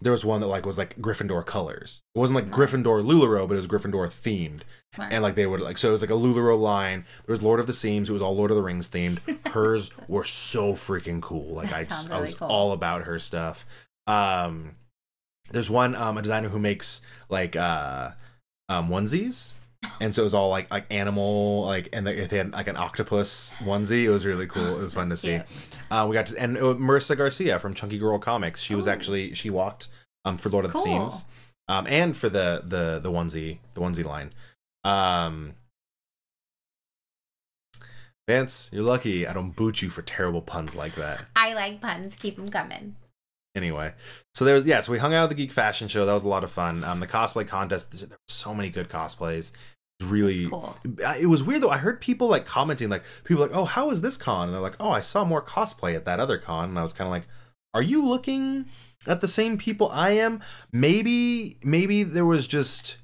There 0.00 0.12
was 0.12 0.24
one 0.24 0.40
that 0.42 0.46
like 0.48 0.66
was 0.66 0.76
like 0.78 0.96
Gryffindor 0.98 1.44
colors. 1.46 2.02
It 2.14 2.18
wasn't 2.18 2.34
like 2.36 2.50
Gryffindor 2.50 3.02
Lularoe, 3.04 3.48
but 3.48 3.54
it 3.54 3.56
was 3.56 3.66
Gryffindor 3.66 4.08
themed 4.08 4.60
Smart. 4.92 5.12
and 5.12 5.22
like 5.22 5.34
they 5.36 5.46
would 5.46 5.60
like 5.60 5.78
so 5.78 5.88
it 5.88 5.92
was 5.92 6.02
like 6.02 6.10
a 6.10 6.14
Lularoe 6.14 6.58
line. 6.60 7.04
There 7.26 7.32
was 7.32 7.42
Lord 7.42 7.60
of 7.60 7.66
the 7.66 7.72
Seams. 7.72 8.10
It 8.10 8.12
was 8.12 8.20
all 8.22 8.36
Lord 8.36 8.50
of 8.50 8.56
the 8.56 8.62
Rings 8.62 8.88
themed. 8.88 9.18
Hers 9.52 9.90
were 10.08 10.24
so 10.24 10.74
freaking 10.74 11.22
cool. 11.22 11.54
Like 11.54 11.72
I, 11.72 11.84
sounds 11.84 12.10
I 12.10 12.20
was 12.20 12.34
cool. 12.34 12.48
all 12.48 12.72
about 12.72 13.04
her 13.04 13.18
stuff. 13.18 13.64
Um, 14.06 14.76
there's 15.50 15.70
one 15.70 15.94
um 15.94 16.18
a 16.18 16.22
designer 16.22 16.48
who 16.48 16.58
makes 16.58 17.00
like 17.28 17.56
uh 17.56 18.10
um 18.68 18.88
onesies. 18.90 19.52
And 20.00 20.14
so 20.14 20.22
it 20.22 20.24
was 20.24 20.34
all 20.34 20.50
like 20.50 20.70
like 20.70 20.86
animal 20.90 21.62
like 21.64 21.88
and 21.92 22.06
they, 22.06 22.26
they 22.26 22.38
had 22.38 22.52
like 22.52 22.68
an 22.68 22.76
octopus 22.76 23.54
onesie. 23.60 24.04
It 24.04 24.10
was 24.10 24.26
really 24.26 24.46
cool. 24.46 24.78
It 24.78 24.82
was 24.82 24.94
fun 24.94 25.08
to 25.10 25.16
see. 25.16 25.40
Uh, 25.90 26.06
we 26.08 26.14
got 26.14 26.26
to, 26.26 26.38
and 26.38 26.56
uh, 26.58 26.74
Marissa 26.74 27.16
Garcia 27.16 27.58
from 27.58 27.72
Chunky 27.74 27.98
Girl 27.98 28.18
Comics. 28.18 28.60
She 28.62 28.74
was 28.74 28.86
Ooh. 28.86 28.90
actually 28.90 29.34
she 29.34 29.48
walked 29.50 29.88
um 30.24 30.36
for 30.36 30.50
Lord 30.50 30.64
of 30.64 30.72
Cool. 30.72 30.82
the 30.82 31.08
Seams, 31.08 31.24
um 31.68 31.86
and 31.88 32.16
for 32.16 32.28
the 32.28 32.62
the 32.66 33.00
the 33.02 33.10
onesie 33.10 33.58
the 33.74 33.80
onesie 33.80 34.04
line. 34.04 34.32
Um, 34.84 35.54
Vance, 38.28 38.70
you're 38.72 38.82
lucky 38.82 39.26
I 39.26 39.32
don't 39.32 39.54
boot 39.54 39.82
you 39.82 39.88
for 39.90 40.02
terrible 40.02 40.42
puns 40.42 40.74
like 40.74 40.94
that. 40.96 41.24
I 41.36 41.54
like 41.54 41.80
puns. 41.80 42.16
Keep 42.16 42.36
them 42.36 42.48
coming. 42.50 42.96
Anyway, 43.56 43.94
so 44.34 44.44
there 44.44 44.54
was 44.54 44.66
yeah, 44.66 44.80
so 44.82 44.92
we 44.92 44.98
hung 44.98 45.14
out 45.14 45.24
at 45.24 45.28
the 45.30 45.34
Geek 45.34 45.50
Fashion 45.50 45.88
Show. 45.88 46.04
That 46.04 46.12
was 46.12 46.24
a 46.24 46.28
lot 46.28 46.44
of 46.44 46.50
fun. 46.50 46.84
Um, 46.84 47.00
the 47.00 47.06
cosplay 47.06 47.48
contest. 47.48 47.90
There 47.90 48.08
were 48.10 48.16
so 48.28 48.54
many 48.54 48.68
good 48.68 48.90
cosplays. 48.90 49.52
Really, 50.02 50.46
Cool. 50.50 50.76
It 51.18 51.26
was 51.26 51.42
weird 51.42 51.62
though. 51.62 51.70
I 51.70 51.78
heard 51.78 52.02
people 52.02 52.28
like 52.28 52.44
commenting, 52.44 52.90
like 52.90 53.04
people 53.24 53.42
like, 53.42 53.56
"Oh, 53.56 53.64
how 53.64 53.90
is 53.90 54.02
this 54.02 54.18
con?" 54.18 54.48
And 54.48 54.54
they're 54.54 54.60
like, 54.60 54.76
"Oh, 54.78 54.90
I 54.90 55.00
saw 55.00 55.24
more 55.24 55.40
cosplay 55.40 55.96
at 55.96 56.04
that 56.04 56.20
other 56.20 56.36
con." 56.36 56.68
And 56.68 56.78
I 56.78 56.82
was 56.82 56.92
kind 56.92 57.08
of 57.08 57.12
like, 57.12 57.26
"Are 57.72 57.82
you 57.82 58.04
looking 58.04 58.66
at 59.06 59.22
the 59.22 59.28
same 59.28 59.56
people 59.56 59.88
I 59.88 60.10
am? 60.10 60.42
Maybe, 60.70 61.56
maybe 61.64 62.02
there 62.02 62.26
was 62.26 62.46
just 62.46 62.98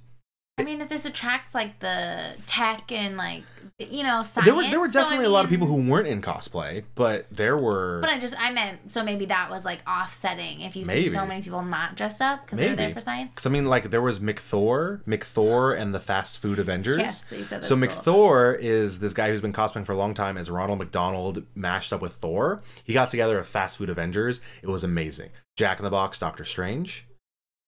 I 0.58 0.64
mean, 0.64 0.82
if 0.82 0.90
this 0.90 1.06
attracts 1.06 1.54
like 1.54 1.80
the 1.80 2.34
tech 2.44 2.92
and 2.92 3.16
like 3.16 3.44
you 3.90 4.02
know 4.02 4.22
science, 4.22 4.46
there 4.46 4.54
were 4.54 4.62
there 4.70 4.80
were 4.80 4.90
so, 4.90 5.00
I 5.00 5.02
definitely 5.02 5.26
a 5.26 5.30
lot 5.30 5.44
of 5.44 5.50
people 5.50 5.66
who 5.66 5.88
weren't 5.88 6.06
in 6.06 6.22
cosplay, 6.22 6.84
but 6.94 7.26
there 7.30 7.56
were 7.56 8.00
But 8.00 8.10
I 8.10 8.18
just 8.18 8.34
I 8.38 8.52
meant 8.52 8.90
so 8.90 9.02
maybe 9.02 9.26
that 9.26 9.50
was 9.50 9.64
like 9.64 9.80
offsetting 9.88 10.60
if 10.60 10.76
you 10.76 10.84
Maybe. 10.84 11.04
see 11.08 11.14
so 11.14 11.26
many 11.26 11.42
people 11.42 11.62
not 11.62 11.96
dressed 11.96 12.20
up 12.20 12.44
because 12.44 12.58
they 12.58 12.68
were 12.70 12.76
there 12.76 12.92
for 12.92 13.00
science. 13.00 13.30
Because 13.30 13.46
I 13.46 13.50
mean, 13.50 13.64
like 13.64 13.90
there 13.90 14.02
was 14.02 14.20
McThor, 14.20 15.02
McThor, 15.04 15.78
and 15.78 15.94
the 15.94 16.00
Fast 16.00 16.38
Food 16.38 16.58
Avengers. 16.58 16.98
Yeah, 16.98 17.10
so 17.10 17.36
you 17.36 17.44
said 17.44 17.64
So 17.64 17.76
cool. 17.76 17.86
McThor 17.86 18.58
is 18.58 18.98
this 18.98 19.14
guy 19.14 19.28
who's 19.30 19.40
been 19.40 19.52
cosplaying 19.52 19.86
for 19.86 19.92
a 19.92 19.96
long 19.96 20.14
time 20.14 20.36
as 20.36 20.50
Ronald 20.50 20.78
McDonald 20.78 21.44
mashed 21.54 21.92
up 21.92 22.00
with 22.00 22.12
Thor. 22.12 22.62
He 22.84 22.92
got 22.92 23.10
together 23.10 23.38
a 23.38 23.44
Fast 23.44 23.78
Food 23.78 23.90
Avengers. 23.90 24.40
It 24.62 24.68
was 24.68 24.84
amazing. 24.84 25.30
Jack 25.56 25.78
in 25.78 25.84
the 25.84 25.90
Box, 25.90 26.18
Doctor 26.18 26.44
Strange. 26.44 27.06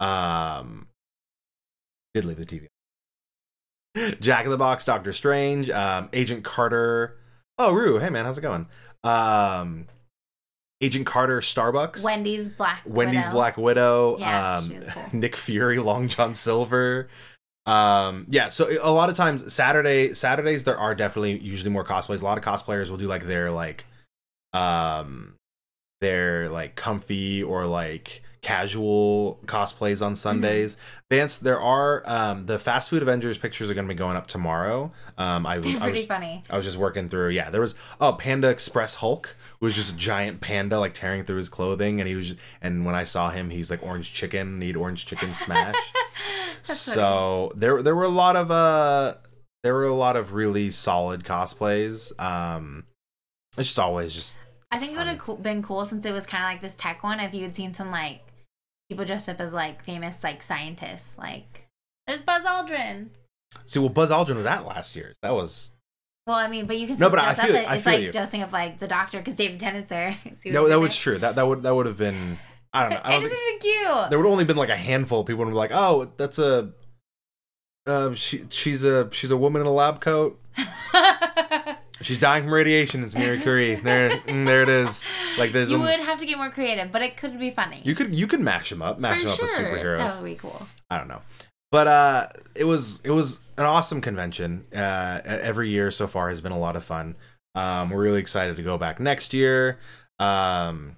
Um, 0.00 0.88
did 2.14 2.24
leave 2.24 2.36
the 2.36 2.46
TV. 2.46 2.66
Jack 4.20 4.44
in 4.44 4.50
the 4.50 4.56
Box, 4.56 4.84
Doctor 4.84 5.12
Strange, 5.12 5.70
um, 5.70 6.08
Agent 6.12 6.44
Carter. 6.44 7.16
Oh, 7.58 7.72
Rue, 7.72 7.98
hey 7.98 8.10
man, 8.10 8.24
how's 8.24 8.38
it 8.38 8.42
going? 8.42 8.66
Um, 9.04 9.86
Agent 10.80 11.06
Carter, 11.06 11.40
Starbucks. 11.40 12.02
Wendy's 12.02 12.48
Black 12.48 12.82
Wendy's 12.84 13.22
Widow. 13.22 13.32
Black 13.32 13.56
Widow, 13.56 14.16
Yeah, 14.18 14.56
um, 14.56 14.80
cool. 14.88 15.02
Nick 15.12 15.36
Fury, 15.36 15.78
Long 15.78 16.08
John 16.08 16.34
Silver. 16.34 17.08
Um, 17.66 18.26
yeah, 18.28 18.48
so 18.50 18.68
a 18.82 18.90
lot 18.90 19.08
of 19.08 19.16
times 19.16 19.50
Saturday 19.52 20.12
Saturdays 20.12 20.64
there 20.64 20.76
are 20.76 20.94
definitely 20.94 21.38
usually 21.38 21.70
more 21.70 21.84
cosplays. 21.84 22.20
A 22.20 22.24
lot 22.24 22.36
of 22.36 22.44
cosplayers 22.44 22.90
will 22.90 22.98
do 22.98 23.06
like 23.06 23.26
their 23.26 23.50
like 23.50 23.86
um 24.52 25.36
their 26.00 26.48
like 26.48 26.74
comfy 26.74 27.42
or 27.42 27.66
like 27.66 28.22
casual 28.44 29.40
cosplays 29.46 29.94
Mm-hmm. 29.94 30.04
on 30.04 30.16
Sundays. 30.16 30.76
Vance, 31.10 31.38
there 31.38 31.58
are 31.58 32.02
um 32.06 32.46
the 32.46 32.58
fast 32.58 32.90
food 32.90 33.02
Avengers 33.02 33.38
pictures 33.38 33.68
are 33.70 33.74
gonna 33.74 33.88
be 33.88 33.94
going 33.94 34.16
up 34.16 34.26
tomorrow. 34.28 34.92
Um 35.18 35.44
I, 35.46 35.58
They're 35.58 35.76
I 35.76 35.80
pretty 35.80 35.98
was 36.00 36.06
funny. 36.06 36.44
I 36.48 36.56
was 36.56 36.64
just 36.66 36.78
working 36.78 37.08
through. 37.08 37.30
Yeah, 37.30 37.50
there 37.50 37.60
was 37.60 37.74
oh 38.00 38.12
Panda 38.12 38.48
Express 38.50 38.96
Hulk 38.96 39.36
was 39.60 39.74
just 39.74 39.94
a 39.94 39.96
giant 39.96 40.40
panda 40.40 40.78
like 40.78 40.94
tearing 40.94 41.24
through 41.24 41.38
his 41.38 41.48
clothing, 41.48 42.00
and 42.00 42.08
he 42.08 42.14
was 42.14 42.36
and 42.62 42.84
when 42.84 42.94
I 42.94 43.04
saw 43.04 43.30
him, 43.30 43.50
he's 43.50 43.70
like 43.70 43.82
orange 43.82 44.12
chicken. 44.14 44.58
Need 44.58 44.76
orange 44.76 45.06
chicken 45.06 45.34
smash. 45.34 45.74
So 46.62 47.52
there 47.54 47.82
there 47.82 47.94
were 47.94 48.04
a 48.04 48.08
lot 48.08 48.36
of 48.36 48.50
uh 48.50 49.16
there 49.62 49.74
were 49.74 49.84
a 49.84 49.94
lot 49.94 50.16
of 50.16 50.32
really 50.32 50.70
solid 50.70 51.24
cosplays. 51.24 52.18
Um, 52.20 52.84
it's 53.58 53.68
just 53.68 53.78
always 53.78 54.14
just 54.14 54.38
I 54.70 54.78
think 54.78 54.92
it 54.92 54.98
would 54.98 55.06
have 55.06 55.42
been 55.42 55.62
cool 55.62 55.84
since 55.84 56.04
it 56.06 56.12
was 56.12 56.26
kind 56.26 56.42
of 56.42 56.48
like 56.50 56.62
this 56.62 56.74
tech 56.74 57.02
one 57.02 57.20
if 57.20 57.34
you 57.34 57.42
had 57.42 57.54
seen 57.54 57.72
some 57.74 57.90
like 57.90 58.20
people 58.88 59.04
dressed 59.04 59.28
up 59.28 59.40
as 59.40 59.52
like 59.52 59.82
famous 59.84 60.22
like 60.24 60.42
scientists. 60.42 61.16
Like 61.18 61.68
there's 62.06 62.20
Buzz 62.22 62.44
Aldrin. 62.44 63.08
see. 63.66 63.78
Well, 63.78 63.88
Buzz 63.88 64.10
Aldrin 64.10 64.36
was 64.36 64.46
at 64.46 64.64
last 64.66 64.94
year's. 64.96 65.16
That 65.22 65.34
was 65.34 65.70
Well, 66.26 66.36
I 66.36 66.48
mean, 66.48 66.66
but 66.66 66.78
you 66.78 66.86
can 66.86 66.94
No, 66.94 67.08
still 67.08 67.10
but 67.10 67.18
I 67.20 67.34
dress 67.34 67.46
feel- 67.46 67.56
up. 67.56 67.62
it- 67.62 67.68
I 67.70 67.74
It's 67.76 67.84
feel 67.84 67.92
like 67.94 68.02
you. 68.02 68.12
dressing 68.12 68.42
up 68.42 68.52
like 68.52 68.78
the 68.78 68.88
doctor 68.88 69.18
because 69.18 69.36
David 69.36 69.60
Tennant's 69.60 69.88
there. 69.88 70.12
What 70.24 70.42
that, 70.52 70.68
that 70.68 70.80
was 70.80 70.96
true. 70.96 71.18
That 71.18 71.34
that 71.36 71.46
would 71.46 71.62
that 71.62 71.74
would 71.74 71.86
have 71.86 71.96
been 71.96 72.38
I 72.72 72.82
don't 72.82 72.90
know. 72.90 73.00
I 73.04 73.08
It 73.16 73.20
don't 73.20 73.22
just 73.22 73.34
think, 73.34 73.44
would 73.44 73.52
have 73.52 73.60
been 73.60 73.94
cute. 74.00 74.10
there 74.10 74.18
would 74.18 74.26
only 74.28 74.44
been 74.44 74.56
like 74.56 74.68
a 74.70 74.76
handful 74.76 75.20
of 75.20 75.26
people 75.26 75.44
who 75.44 75.50
were 75.50 75.56
like, 75.56 75.70
oh, 75.72 76.10
that's 76.16 76.38
a. 76.38 76.70
Uh, 77.86 78.14
she 78.14 78.44
she's 78.48 78.82
a 78.82 79.08
she's 79.12 79.30
a 79.30 79.36
woman 79.36 79.60
in 79.60 79.66
a 79.66 79.72
lab 79.72 80.00
coat. 80.00 80.40
She's 82.04 82.18
dying 82.18 82.44
from 82.44 82.52
radiation. 82.52 83.02
It's 83.02 83.14
Mary 83.14 83.40
Curie. 83.40 83.76
There, 83.76 84.10
mm, 84.26 84.44
there 84.44 84.62
it 84.62 84.68
is. 84.68 85.04
Like 85.38 85.52
there's 85.52 85.70
you 85.70 85.78
a, 85.78 85.80
would 85.80 86.00
have 86.00 86.18
to 86.18 86.26
get 86.26 86.36
more 86.36 86.50
creative, 86.50 86.92
but 86.92 87.00
it 87.02 87.16
could 87.16 87.38
be 87.40 87.50
funny. 87.50 87.80
you 87.82 87.94
could 87.94 88.14
you 88.14 88.26
could 88.26 88.40
mash 88.40 88.70
them 88.70 88.82
up, 88.82 88.98
mash 88.98 89.22
For 89.22 89.28
them 89.28 89.32
up 89.32 89.42
with 89.42 89.50
superheroes. 89.52 90.08
That 90.08 90.20
would 90.20 90.28
be 90.28 90.34
cool. 90.34 90.66
I 90.90 90.98
don't 90.98 91.08
know, 91.08 91.22
but 91.72 91.86
uh, 91.86 92.28
it 92.54 92.64
was 92.64 93.00
it 93.02 93.10
was 93.10 93.40
an 93.56 93.64
awesome 93.64 94.00
convention. 94.00 94.66
Uh, 94.74 95.20
every 95.24 95.70
year 95.70 95.90
so 95.90 96.06
far 96.06 96.28
has 96.28 96.40
been 96.40 96.52
a 96.52 96.58
lot 96.58 96.76
of 96.76 96.84
fun. 96.84 97.16
Um, 97.54 97.90
we're 97.90 98.02
really 98.02 98.20
excited 98.20 98.56
to 98.56 98.62
go 98.62 98.76
back 98.76 99.00
next 99.00 99.32
year. 99.32 99.78
Um, 100.18 100.96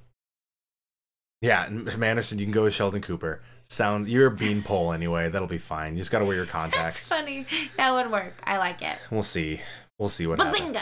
yeah, 1.40 1.66
and 1.66 1.86
Manderson, 1.98 2.38
you 2.38 2.46
can 2.46 2.52
go 2.52 2.64
with 2.64 2.74
Sheldon 2.74 3.02
Cooper. 3.02 3.42
Sound 3.68 4.09
you're 4.09 4.28
a 4.28 4.30
beanpole 4.30 4.92
anyway. 4.92 5.28
That'll 5.28 5.48
be 5.48 5.59
fine. 5.59 5.94
You 5.94 5.98
just 5.98 6.11
gotta 6.11 6.24
wear 6.24 6.36
your 6.36 6.46
contacts. 6.59 7.09
That's 7.09 7.20
funny. 7.20 7.46
That 7.76 7.92
would 7.92 8.11
work. 8.11 8.34
I 8.44 8.59
like 8.59 8.82
it. 8.82 8.98
We'll 9.11 9.22
see. 9.22 9.61
We'll 9.99 10.09
see 10.09 10.26
what 10.26 10.40
happens. 10.40 10.76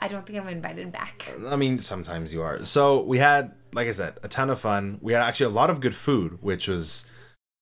I 0.00 0.08
don't 0.08 0.26
think 0.26 0.38
I'm 0.38 0.48
invited 0.48 0.92
back. 0.92 1.26
I 1.46 1.56
mean, 1.56 1.78
sometimes 1.78 2.32
you 2.32 2.42
are. 2.42 2.64
So 2.66 3.02
we 3.02 3.18
had, 3.18 3.54
like 3.72 3.88
I 3.88 3.92
said, 3.92 4.18
a 4.22 4.28
ton 4.28 4.50
of 4.50 4.60
fun. 4.60 4.98
We 5.00 5.14
had 5.14 5.22
actually 5.22 5.46
a 5.46 5.56
lot 5.56 5.70
of 5.70 5.80
good 5.80 5.94
food, 5.94 6.42
which 6.42 6.68
was 6.68 7.08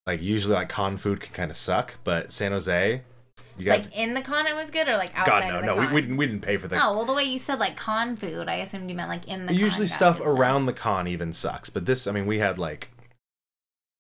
like 0.07 0.21
usually 0.21 0.55
like 0.55 0.69
con 0.69 0.97
food 0.97 1.21
can 1.21 1.33
kind 1.33 1.51
of 1.53 1.57
suck, 1.57 1.99
but 2.03 2.33
San 2.33 2.51
Jose, 2.51 3.03
you 3.59 3.65
guys. 3.65 3.85
Like 3.85 3.97
in 3.97 4.15
the 4.15 4.23
con, 4.23 4.49
it 4.49 4.57
was 4.57 4.71
good, 4.71 4.89
or 4.89 4.97
like 4.97 5.17
outside 5.17 5.43
God 5.43 5.49
no, 5.51 5.55
of 5.55 5.61
the 5.61 5.67
no, 5.67 5.77
we, 5.77 5.85
con? 5.85 5.95
we 5.95 6.01
didn't 6.01 6.17
we 6.17 6.27
didn't 6.27 6.43
pay 6.43 6.57
for 6.57 6.67
the. 6.67 6.77
Oh 6.85 6.97
well, 6.97 7.05
the 7.05 7.15
way 7.15 7.23
you 7.23 7.39
said 7.39 7.61
like 7.61 7.77
con 7.77 8.17
food, 8.17 8.49
I 8.49 8.57
assumed 8.57 8.91
you 8.91 8.97
meant 8.97 9.09
like 9.09 9.29
in 9.29 9.47
the. 9.47 9.55
usually 9.55 9.87
stuff 9.87 10.21
around 10.21 10.67
the 10.67 10.73
con 10.73 11.07
even 11.07 11.33
sucks, 11.33 11.71
but 11.71 11.87
this, 11.87 12.09
I 12.09 12.13
mean, 12.13 12.27
we 12.27 12.41
had 12.41 12.59
like 12.59 12.91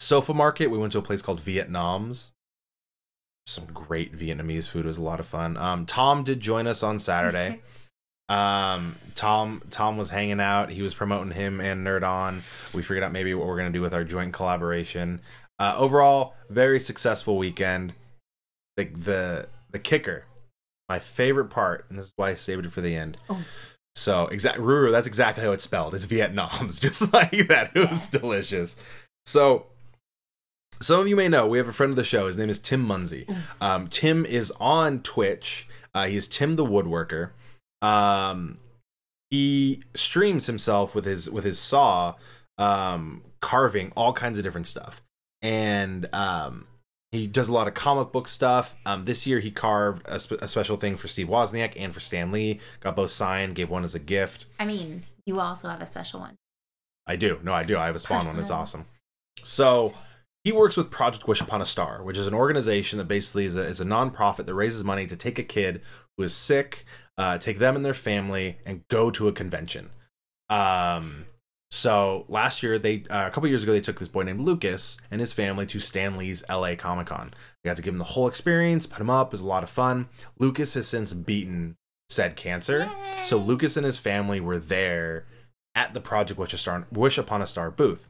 Sofa 0.00 0.34
Market. 0.34 0.66
We 0.68 0.78
went 0.78 0.92
to 0.94 0.98
a 0.98 1.02
place 1.02 1.22
called 1.22 1.40
Vietnam's. 1.40 2.32
Some 3.46 3.66
great 3.66 4.16
Vietnamese 4.16 4.68
food 4.68 4.84
It 4.84 4.88
was 4.88 4.98
a 4.98 5.02
lot 5.02 5.20
of 5.20 5.26
fun. 5.26 5.56
Um, 5.56 5.84
Tom 5.84 6.24
did 6.24 6.40
join 6.40 6.66
us 6.66 6.82
on 6.82 6.98
Saturday. 6.98 7.60
Um, 8.28 8.96
Tom 9.14 9.60
Tom 9.68 9.98
was 9.98 10.08
hanging 10.08 10.40
out. 10.40 10.70
He 10.70 10.80
was 10.80 10.94
promoting 10.94 11.32
him 11.32 11.60
and 11.60 11.86
Nerd 11.86 12.02
On. 12.02 12.36
We 12.74 12.82
figured 12.82 13.02
out 13.02 13.12
maybe 13.12 13.34
what 13.34 13.46
we're 13.46 13.58
gonna 13.58 13.70
do 13.70 13.82
with 13.82 13.92
our 13.92 14.04
joint 14.04 14.32
collaboration. 14.32 15.20
Uh, 15.58 15.74
overall, 15.76 16.34
very 16.48 16.80
successful 16.80 17.36
weekend. 17.36 17.92
The 18.78 18.84
the 18.84 19.48
the 19.70 19.78
kicker, 19.78 20.24
my 20.88 20.98
favorite 20.98 21.50
part, 21.50 21.84
and 21.90 21.98
this 21.98 22.06
is 22.06 22.12
why 22.16 22.30
I 22.30 22.34
saved 22.34 22.64
it 22.64 22.72
for 22.72 22.80
the 22.80 22.96
end. 22.96 23.18
Oh. 23.28 23.44
So 23.94 24.28
exact 24.28 24.58
Ruru, 24.58 24.90
that's 24.90 25.06
exactly 25.06 25.44
how 25.44 25.52
it's 25.52 25.64
spelled. 25.64 25.94
It's 25.94 26.06
Vietnam's, 26.06 26.80
just 26.80 27.12
like 27.12 27.48
that. 27.48 27.72
It 27.74 27.90
was 27.90 28.08
delicious. 28.08 28.76
So 29.26 29.66
some 30.82 31.00
of 31.00 31.08
you 31.08 31.16
may 31.16 31.28
know 31.28 31.46
we 31.46 31.58
have 31.58 31.68
a 31.68 31.72
friend 31.72 31.90
of 31.90 31.96
the 31.96 32.04
show. 32.04 32.26
His 32.26 32.36
name 32.38 32.50
is 32.50 32.58
Tim 32.58 32.82
Munsey. 32.82 33.26
Um, 33.60 33.88
Tim 33.88 34.26
is 34.26 34.52
on 34.60 35.02
Twitch. 35.02 35.66
Uh, 35.94 36.06
he's 36.06 36.26
Tim 36.26 36.54
the 36.54 36.64
Woodworker. 36.64 37.30
Um, 37.80 38.58
he 39.30 39.80
streams 39.94 40.46
himself 40.46 40.94
with 40.94 41.04
his 41.04 41.30
with 41.30 41.44
his 41.44 41.58
saw, 41.58 42.14
um, 42.58 43.22
carving 43.40 43.92
all 43.96 44.12
kinds 44.12 44.38
of 44.38 44.44
different 44.44 44.66
stuff, 44.66 45.02
and 45.40 46.12
um, 46.14 46.66
he 47.12 47.26
does 47.26 47.48
a 47.48 47.52
lot 47.52 47.68
of 47.68 47.74
comic 47.74 48.12
book 48.12 48.28
stuff. 48.28 48.74
Um, 48.86 49.04
this 49.04 49.26
year 49.26 49.40
he 49.40 49.50
carved 49.50 50.02
a, 50.06 50.18
spe- 50.18 50.42
a 50.42 50.48
special 50.48 50.76
thing 50.76 50.96
for 50.96 51.08
Steve 51.08 51.28
Wozniak 51.28 51.74
and 51.76 51.92
for 51.94 52.00
Stan 52.00 52.32
Lee. 52.32 52.60
Got 52.80 52.96
both 52.96 53.10
signed. 53.10 53.54
Gave 53.54 53.70
one 53.70 53.84
as 53.84 53.94
a 53.94 53.98
gift. 53.98 54.46
I 54.58 54.64
mean, 54.64 55.02
you 55.26 55.40
also 55.40 55.68
have 55.68 55.80
a 55.80 55.86
special 55.86 56.20
one. 56.20 56.36
I 57.06 57.16
do. 57.16 57.38
No, 57.42 57.52
I 57.52 57.64
do. 57.64 57.76
I 57.76 57.86
have 57.86 57.96
a 57.96 58.00
Spawn 58.00 58.24
one. 58.24 58.38
It's 58.38 58.50
awesome. 58.50 58.86
So 59.42 59.94
he 60.44 60.52
works 60.52 60.76
with 60.76 60.90
Project 60.90 61.28
Wish 61.28 61.40
Upon 61.40 61.62
a 61.62 61.66
Star, 61.66 62.02
which 62.02 62.18
is 62.18 62.26
an 62.26 62.34
organization 62.34 62.98
that 62.98 63.08
basically 63.08 63.44
is 63.44 63.56
a, 63.56 63.64
is 63.64 63.80
a 63.80 63.84
nonprofit 63.84 64.46
that 64.46 64.54
raises 64.54 64.82
money 64.82 65.06
to 65.06 65.16
take 65.16 65.38
a 65.38 65.44
kid 65.44 65.82
who 66.16 66.24
is 66.24 66.34
sick, 66.34 66.84
uh, 67.16 67.38
take 67.38 67.58
them 67.58 67.76
and 67.76 67.84
their 67.84 67.94
family, 67.94 68.58
and 68.66 68.86
go 68.88 69.10
to 69.10 69.28
a 69.28 69.32
convention. 69.32 69.90
Um, 70.50 71.26
so 71.70 72.26
last 72.28 72.62
year, 72.62 72.78
they 72.78 73.04
uh, 73.08 73.26
a 73.26 73.30
couple 73.30 73.48
years 73.48 73.62
ago, 73.62 73.72
they 73.72 73.80
took 73.80 73.98
this 73.98 74.08
boy 74.08 74.24
named 74.24 74.40
Lucas 74.40 74.98
and 75.10 75.20
his 75.20 75.32
family 75.32 75.64
to 75.66 75.78
Stan 75.78 76.16
Lee's 76.16 76.44
LA 76.48 76.74
Comic 76.76 77.06
Con. 77.06 77.32
They 77.62 77.70
got 77.70 77.76
to 77.76 77.82
give 77.82 77.94
him 77.94 77.98
the 77.98 78.04
whole 78.04 78.26
experience, 78.26 78.86
put 78.86 79.00
him 79.00 79.10
up. 79.10 79.28
It 79.28 79.32
was 79.32 79.40
a 79.40 79.46
lot 79.46 79.62
of 79.62 79.70
fun. 79.70 80.08
Lucas 80.38 80.74
has 80.74 80.88
since 80.88 81.12
beaten 81.12 81.76
said 82.08 82.36
cancer, 82.36 82.90
so 83.22 83.38
Lucas 83.38 83.76
and 83.78 83.86
his 83.86 83.96
family 83.96 84.38
were 84.38 84.58
there 84.58 85.24
at 85.74 85.94
the 85.94 86.00
Project 86.00 86.38
Wish, 86.38 86.52
a 86.52 86.58
Star, 86.58 86.86
Wish 86.92 87.16
Upon 87.16 87.40
a 87.40 87.46
Star 87.46 87.70
booth. 87.70 88.06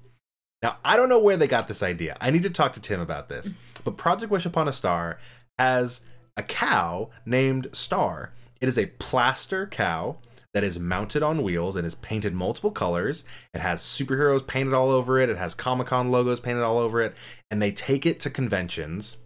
Now, 0.62 0.78
I 0.84 0.96
don't 0.96 1.08
know 1.08 1.18
where 1.18 1.36
they 1.36 1.48
got 1.48 1.68
this 1.68 1.82
idea. 1.82 2.16
I 2.20 2.30
need 2.30 2.44
to 2.44 2.50
talk 2.50 2.72
to 2.74 2.80
Tim 2.80 3.00
about 3.00 3.28
this. 3.28 3.54
But 3.84 3.96
Project 3.96 4.30
Wish 4.30 4.46
Upon 4.46 4.68
a 4.68 4.72
Star 4.72 5.18
has 5.58 6.02
a 6.36 6.42
cow 6.42 7.10
named 7.26 7.68
Star. 7.72 8.32
It 8.60 8.68
is 8.68 8.78
a 8.78 8.86
plaster 8.86 9.66
cow 9.66 10.18
that 10.54 10.62
is 10.62 10.78
mounted 10.78 11.22
on 11.22 11.42
wheels 11.42 11.76
and 11.76 11.86
is 11.86 11.94
painted 11.96 12.34
multiple 12.34 12.70
colors. 12.70 13.24
It 13.54 13.60
has 13.60 13.82
superheroes 13.82 14.46
painted 14.46 14.74
all 14.74 14.90
over 14.90 15.18
it. 15.18 15.30
It 15.30 15.38
has 15.38 15.54
Comic 15.54 15.88
Con 15.88 16.10
logos 16.10 16.40
painted 16.40 16.62
all 16.62 16.78
over 16.78 17.00
it. 17.02 17.14
And 17.50 17.60
they 17.60 17.72
take 17.72 18.06
it 18.06 18.20
to 18.20 18.30
conventions 18.30 19.18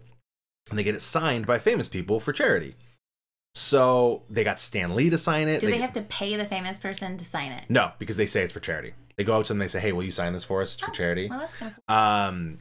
and 0.69 0.79
they 0.79 0.83
get 0.83 0.95
it 0.95 1.01
signed 1.01 1.45
by 1.45 1.59
famous 1.59 1.87
people 1.87 2.19
for 2.19 2.33
charity. 2.33 2.75
So 3.53 4.23
they 4.29 4.43
got 4.43 4.59
Stan 4.59 4.95
Lee 4.95 5.09
to 5.09 5.17
sign 5.17 5.47
it. 5.47 5.61
Do 5.61 5.67
they 5.67 5.79
have 5.79 5.93
to 5.93 6.01
pay 6.01 6.35
the 6.35 6.45
famous 6.45 6.77
person 6.77 7.17
to 7.17 7.25
sign 7.25 7.51
it? 7.51 7.65
No, 7.69 7.91
because 7.99 8.17
they 8.17 8.25
say 8.25 8.43
it's 8.43 8.53
for 8.53 8.59
charity. 8.59 8.93
They 9.17 9.23
go 9.23 9.39
up 9.39 9.45
to 9.45 9.53
them, 9.53 9.57
they 9.59 9.67
say, 9.67 9.79
"Hey, 9.79 9.91
will 9.91 10.03
you 10.03 10.11
sign 10.11 10.33
this 10.33 10.43
for 10.43 10.61
us? 10.61 10.73
It's 10.75 10.83
for 10.83 10.91
Oh, 10.91 10.93
charity." 10.93 11.27
Well, 11.29 11.49
cool. 11.59 11.71
Um, 11.87 12.59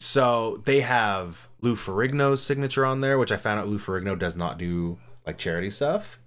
so 0.00 0.62
they 0.64 0.80
have 0.80 1.48
Lou 1.60 1.76
Ferrigno's 1.76 2.42
signature 2.42 2.84
on 2.84 3.00
there, 3.00 3.18
which 3.18 3.32
I 3.32 3.36
found 3.36 3.60
out 3.60 3.68
Lou 3.68 3.78
Ferrigno 3.78 4.18
does 4.18 4.36
not 4.36 4.58
do 4.58 4.98
like 5.26 5.38
charity 5.38 5.70
stuff, 5.70 6.20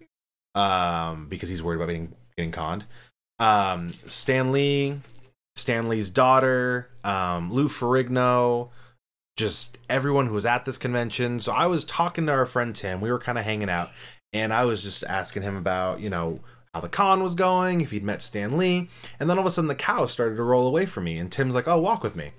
um, 0.55 1.27
because 1.27 1.49
he's 1.49 1.61
worried 1.61 1.77
about 1.77 1.87
getting 1.87 2.13
getting 2.35 2.51
conned. 2.51 2.85
Um, 3.39 3.91
Stan 3.91 4.51
Lee, 4.51 4.97
Stan 5.55 5.89
Lee's 5.89 6.09
daughter, 6.09 6.89
um, 7.03 7.51
Lou 7.51 7.67
Ferrigno, 7.67 8.69
just 9.35 9.77
everyone 9.89 10.27
who 10.27 10.33
was 10.33 10.45
at 10.45 10.65
this 10.65 10.77
convention. 10.77 11.39
So 11.39 11.51
I 11.51 11.67
was 11.67 11.85
talking 11.85 12.25
to 12.25 12.31
our 12.31 12.45
friend 12.47 12.75
Tim. 12.75 13.01
We 13.01 13.11
were 13.11 13.19
kind 13.19 13.37
of 13.37 13.43
hanging 13.43 13.69
out, 13.69 13.91
and 14.33 14.51
I 14.53 14.65
was 14.65 14.81
just 14.81 15.03
asking 15.03 15.43
him 15.43 15.55
about 15.55 15.99
you 15.99 16.09
know 16.09 16.39
how 16.77 16.81
the 16.81 16.89
con 16.89 17.23
was 17.23 17.33
going, 17.33 17.81
if 17.81 17.89
he'd 17.89 18.03
met 18.03 18.21
Stan 18.21 18.55
Lee, 18.55 18.87
and 19.19 19.27
then 19.27 19.37
all 19.37 19.43
of 19.43 19.47
a 19.47 19.51
sudden 19.51 19.67
the 19.67 19.73
cow 19.73 20.05
started 20.05 20.35
to 20.35 20.43
roll 20.43 20.67
away 20.67 20.85
from 20.85 21.05
me, 21.05 21.17
and 21.17 21.31
Tim's 21.31 21.55
like, 21.55 21.67
"Oh, 21.67 21.79
walk 21.79 22.03
with 22.03 22.15
me." 22.15 22.33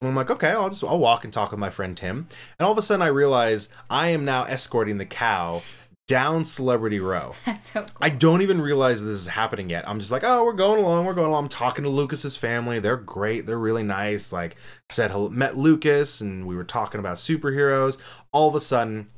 And 0.00 0.10
I'm 0.10 0.14
like, 0.14 0.30
"Okay, 0.30 0.50
I'll 0.50 0.68
just 0.68 0.84
I'll 0.84 0.98
walk 0.98 1.24
and 1.24 1.32
talk 1.32 1.52
with 1.52 1.60
my 1.60 1.70
friend 1.70 1.96
Tim." 1.96 2.28
And 2.58 2.66
all 2.66 2.72
of 2.72 2.76
a 2.76 2.82
sudden 2.82 3.00
I 3.00 3.06
realize 3.06 3.70
I 3.88 4.08
am 4.08 4.26
now 4.26 4.44
escorting 4.44 4.98
the 4.98 5.06
cow 5.06 5.62
down 6.06 6.44
Celebrity 6.44 7.00
Row. 7.00 7.34
That's 7.46 7.72
so 7.72 7.82
cool. 7.82 7.92
I 7.98 8.10
don't 8.10 8.42
even 8.42 8.60
realize 8.60 9.02
this 9.02 9.12
is 9.12 9.26
happening 9.26 9.70
yet. 9.70 9.88
I'm 9.88 10.00
just 10.00 10.10
like, 10.10 10.24
oh, 10.24 10.44
we're 10.44 10.52
going 10.52 10.80
along, 10.80 11.06
we're 11.06 11.14
going 11.14 11.28
along. 11.28 11.44
I'm 11.44 11.48
talking 11.48 11.84
to 11.84 11.90
Lucas's 11.90 12.36
family. 12.36 12.80
They're 12.80 12.96
great. 12.96 13.46
They're 13.46 13.58
really 13.58 13.82
nice. 13.82 14.32
Like, 14.32 14.56
said 14.88 15.10
hello, 15.10 15.28
met 15.28 15.56
Lucas, 15.56 16.20
and 16.20 16.46
we 16.46 16.56
were 16.56 16.64
talking 16.64 16.98
about 16.98 17.18
superheroes. 17.18 17.98
All 18.32 18.48
of 18.48 18.54
a 18.54 18.60
sudden, 18.60 19.08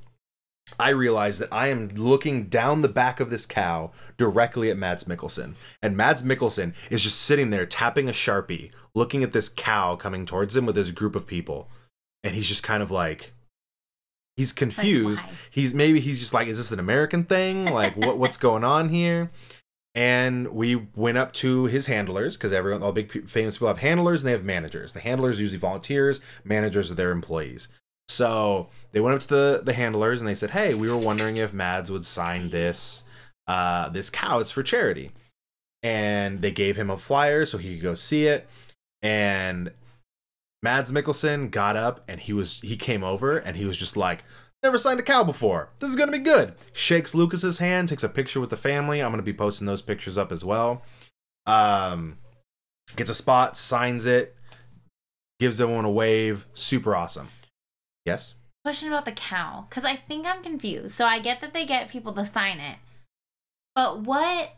I 0.79 0.91
realize 0.91 1.39
that 1.39 1.53
I 1.53 1.69
am 1.69 1.89
looking 1.89 2.49
down 2.49 2.83
the 2.83 2.89
back 2.89 3.21
of 3.21 3.31
this 3.31 3.47
cow 3.47 3.93
directly 4.17 4.71
at 4.71 4.77
Mads 4.77 5.05
Mikkelsen, 5.05 5.55
and 5.83 5.97
Mads 5.97 6.23
Mikkelsen 6.23 6.75
is 6.91 7.03
just 7.03 7.21
sitting 7.21 7.51
there 7.51 7.67
tapping 7.67 8.09
a 8.09 8.13
sharpie, 8.13 8.71
looking 8.95 9.23
at 9.23 9.33
this 9.33 9.49
cow 9.49 9.97
coming 9.97 10.27
towards 10.27 10.57
him 10.57 10.67
with 10.67 10.77
his 10.77 10.91
group 10.91 11.17
of 11.17 11.27
people, 11.27 11.69
and 12.23 12.35
he's 12.35 12.49
just 12.49 12.63
kind 12.63 12.83
of 12.83 12.91
like. 12.91 13.35
He's 14.37 14.53
confused. 14.53 15.25
why? 15.25 15.33
he's 15.51 15.75
maybe 15.75 16.01
he's 16.01 16.19
just 16.19 16.33
like 16.33 16.49
is 16.49 16.57
this 16.57 16.73
an 16.73 16.79
american 16.79 17.25
thing? 17.25 17.67
Like 17.67 17.95
what 17.97 18.17
what's 18.17 18.37
going 18.39 18.65
on 18.65 18.89
here? 18.89 19.31
And 19.95 20.49
we 20.49 20.77
went 20.95 21.19
up 21.19 21.33
to 21.35 21.65
his 21.65 21.89
handlers 21.89 22.37
because 22.37 22.53
everyone 22.53 22.83
all 22.83 22.93
big 22.93 23.29
famous 23.29 23.57
people 23.57 23.69
have 23.69 23.79
handlers 23.79 24.23
and 24.23 24.29
they 24.29 24.33
have 24.33 24.45
managers. 24.45 24.95
The 24.95 25.01
handlers 25.01 25.39
are 25.39 25.43
usually 25.43 25.59
volunteers 25.59 26.21
managers 26.43 26.91
are 26.91 26.95
their 26.95 27.11
employees 27.11 27.69
so 28.11 28.69
they 28.93 29.01
went 29.01 29.15
up 29.15 29.21
to 29.21 29.29
the 29.29 29.63
the 29.65 29.73
handlers 29.73 30.21
and 30.21 30.29
they 30.29 30.35
said 30.35 30.51
hey 30.51 30.75
we 30.75 30.91
were 30.91 30.97
wondering 30.97 31.37
if 31.37 31.53
mads 31.53 31.91
would 31.91 32.05
sign 32.05 32.51
this 32.51 33.05
uh 33.47 33.89
this 33.91 34.11
cow 34.11 34.39
it's 34.39 34.51
for 34.51 34.63
charity 34.63 35.13
and 35.83 36.43
they 36.43 36.51
gave 36.51 36.77
him 36.77 36.91
a 36.91 36.99
flyer 36.99 37.47
so 37.47 37.57
he 37.57 37.75
could 37.75 37.83
go 37.83 37.95
see 37.95 38.27
it 38.27 38.49
and 39.03 39.71
Mads 40.63 40.93
Mikkelsen 40.93 41.51
got 41.51 41.77
up 41.77 42.05
and 42.09 42.21
he 42.21 42.33
was 42.33 42.61
he 42.61 42.77
came 42.77 43.03
over 43.03 43.39
and 43.39 43.57
he 43.57 43.65
was 43.65 43.79
just 43.79 43.97
like, 43.97 44.25
never 44.63 44.79
signed 44.79 45.01
a 45.01 45.03
cow 45.03 45.25
before. 45.25 45.71
This 45.79 45.91
is 45.91 45.97
gonna 45.97 46.13
be 46.13 46.19
good. 46.19 46.55
Shakes 46.73 47.15
Lucas's 47.15 47.59
hand, 47.59 47.89
takes 47.89 48.05
a 48.05 48.09
picture 48.09 48.41
with 48.41 48.51
the 48.51 48.57
family. 48.57 49.01
I'm 49.01 49.11
gonna 49.11 49.23
be 49.23 49.33
posting 49.33 49.67
those 49.67 49.83
pictures 49.83 50.19
up 50.19 50.33
as 50.33 50.45
well. 50.45 50.83
Um, 51.47 52.19
gets 52.97 53.11
a 53.11 53.15
spot, 53.15 53.57
signs 53.57 54.05
it, 54.05 54.37
gives 55.39 55.61
everyone 55.61 55.87
a 55.87 55.91
wave. 55.91 56.47
Super 56.53 56.95
awesome. 56.95 57.29
Yes. 58.11 58.35
Question 58.65 58.89
about 58.89 59.05
the 59.07 59.13
cow, 59.13 59.67
because 59.69 59.85
I 59.85 59.97
think 59.97 60.27
I'm 60.27 60.43
confused. 60.43 60.95
So 60.95 61.07
I 61.07 61.19
get 61.21 61.41
that 61.41 61.55
they 61.55 61.65
get 61.65 61.89
people 61.89 62.13
to 62.13 62.27
sign 62.27 62.59
it, 62.61 62.77
but 63.75 64.01
what? 64.01 64.53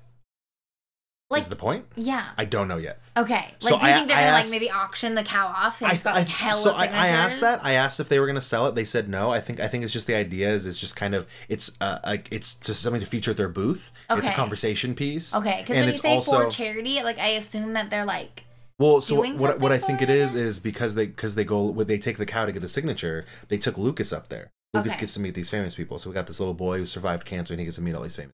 Like, 1.30 1.40
is 1.42 1.48
the 1.48 1.56
point? 1.56 1.86
yeah, 1.96 2.26
I 2.36 2.44
don't 2.44 2.68
know 2.68 2.76
yet. 2.76 3.00
okay. 3.16 3.32
Like, 3.34 3.54
So 3.60 3.78
do 3.78 3.86
you 3.86 3.92
I- 3.92 3.94
think 3.94 4.08
they're 4.08 4.18
I 4.18 4.24
gonna 4.24 4.36
asked- 4.36 4.50
like 4.50 4.60
maybe 4.60 4.70
auction 4.70 5.14
the 5.14 5.22
cow 5.22 5.46
off? 5.46 5.80
And 5.80 5.90
I, 5.90 5.94
it's 5.94 6.02
got 6.04 6.14
like 6.14 6.26
hella 6.26 6.60
so 6.60 6.70
I, 6.72 6.84
I 6.86 7.08
asked 7.08 7.40
that. 7.40 7.64
I 7.64 7.72
asked 7.72 8.00
if 8.00 8.08
they 8.10 8.18
were 8.20 8.30
to 8.34 8.40
sell 8.42 8.66
it. 8.66 8.74
They 8.74 8.84
said 8.84 9.08
no. 9.08 9.30
I 9.30 9.40
think 9.40 9.58
I 9.58 9.66
think 9.68 9.82
it's 9.84 9.94
just 9.94 10.06
the 10.06 10.14
idea 10.14 10.50
is 10.50 10.66
it's 10.66 10.78
just 10.78 10.94
kind 10.94 11.14
of 11.14 11.26
it's 11.48 11.70
uh 11.80 12.00
like 12.04 12.28
it's 12.30 12.54
just 12.56 12.82
something 12.82 13.00
to 13.00 13.06
feature 13.06 13.30
at 13.30 13.38
their 13.38 13.48
booth. 13.48 13.90
Okay. 14.10 14.18
It's 14.20 14.28
a 14.28 14.32
conversation 14.32 14.94
piece. 14.94 15.34
Okay, 15.34 15.60
because 15.62 15.76
when 15.76 15.88
you 15.88 15.96
say 15.96 16.16
also- 16.16 16.44
for 16.44 16.50
charity, 16.50 17.02
like 17.02 17.18
I 17.18 17.28
assume 17.28 17.72
that 17.74 17.88
they're 17.88 18.04
like, 18.04 18.44
Well, 18.78 19.00
so 19.00 19.16
what 19.16 19.36
what, 19.36 19.60
what 19.60 19.72
I 19.72 19.78
think 19.78 20.02
it 20.02 20.10
is 20.10 20.34
is 20.34 20.58
because 20.58 20.94
they 20.94 21.06
because 21.06 21.34
they 21.34 21.44
go 21.44 21.66
when 21.66 21.86
they 21.86 21.98
take 21.98 22.16
the 22.18 22.26
cow 22.26 22.46
to 22.46 22.52
get 22.52 22.60
the 22.62 22.68
signature, 22.68 23.24
they 23.48 23.58
took 23.58 23.76
Lucas 23.78 24.12
up 24.12 24.28
there. 24.28 24.50
Lucas 24.74 24.92
Okay. 24.92 25.00
gets 25.02 25.14
to 25.14 25.20
meet 25.20 25.34
these 25.34 25.50
famous 25.50 25.74
people. 25.74 25.98
So 25.98 26.08
we 26.10 26.14
got 26.14 26.26
this 26.26 26.40
little 26.40 26.54
boy 26.54 26.78
who 26.78 26.86
survived 26.86 27.24
cancer 27.26 27.52
and 27.52 27.60
he 27.60 27.64
gets 27.66 27.76
to 27.76 27.82
meet 27.82 27.94
all 27.94 28.02
these 28.02 28.16
famous. 28.16 28.32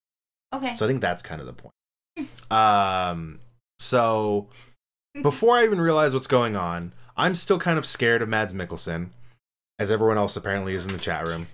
okay, 0.53 0.75
So 0.75 0.85
I 0.85 0.87
think 0.87 1.01
that's 1.01 1.21
kind 1.21 1.41
of 1.41 1.47
the 1.47 1.53
point. 1.53 1.73
Um. 2.51 3.39
So 3.79 4.47
before 5.21 5.57
I 5.57 5.63
even 5.63 5.79
realize 5.81 6.13
what's 6.13 6.27
going 6.27 6.55
on, 6.55 6.93
I'm 7.17 7.35
still 7.35 7.59
kind 7.59 7.77
of 7.77 7.85
scared 7.85 8.21
of 8.21 8.29
Mads 8.29 8.53
Mikkelsen, 8.53 9.09
as 9.77 9.91
everyone 9.91 10.17
else 10.17 10.35
apparently 10.35 10.73
is 10.73 10.85
in 10.85 10.91
the 10.93 10.97
chat 10.99 11.27
room. 11.27 11.45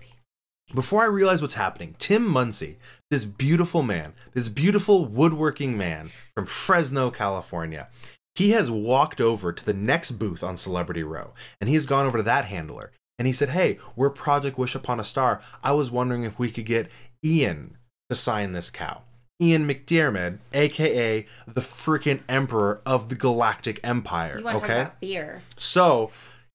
Before 0.74 1.04
I 1.04 1.06
realize 1.06 1.42
what's 1.44 1.54
happening, 1.54 1.94
Tim 2.00 2.26
Muncie, 2.28 2.78
this 3.12 3.24
beautiful 3.26 3.84
man, 3.84 4.14
this 4.34 4.50
beautiful 4.50 5.06
woodworking 5.06 5.78
man 5.78 6.10
from 6.34 6.48
Fresno, 6.48 7.12
California, 7.12 7.88
he 8.36 8.52
has 8.52 8.70
walked 8.70 9.22
over 9.22 9.52
to 9.52 9.66
the 9.66 9.74
next 9.74 10.12
booth 10.12 10.44
on 10.44 10.58
Celebrity 10.58 11.04
Row 11.04 11.34
and 11.60 11.70
he 11.70 11.76
has 11.76 11.86
gone 11.86 12.06
over 12.06 12.18
to 12.18 12.24
that 12.24 12.46
handler 12.46 12.92
and 13.18 13.28
he 13.28 13.34
said, 13.34 13.50
Hey, 13.50 13.80
we're 13.96 14.10
Project 14.10 14.58
Wish 14.58 14.76
Upon 14.76 15.00
a 15.00 15.04
Star. 15.04 15.42
I 15.64 15.72
was 15.72 15.90
wondering 15.90 16.24
if 16.24 16.38
we 16.38 16.52
could 16.52 16.66
get 16.66 16.90
Ian 17.24 17.78
to 18.10 18.16
sign 18.16 18.52
this 18.52 18.70
cow. 18.70 19.02
Ian 19.42 19.68
McDiarmid, 19.68 20.40
aka 20.54 21.26
the 21.48 21.62
freaking 21.62 22.22
emperor 22.30 22.82
of 22.86 23.10
the 23.10 23.16
Galactic 23.16 23.80
Empire. 23.84 24.38
You 24.38 24.46
want 24.46 24.58
to 24.60 24.64
okay. 24.64 24.74
talk 24.74 24.82
about 24.88 25.00
fear? 25.00 25.42
So 25.58 26.12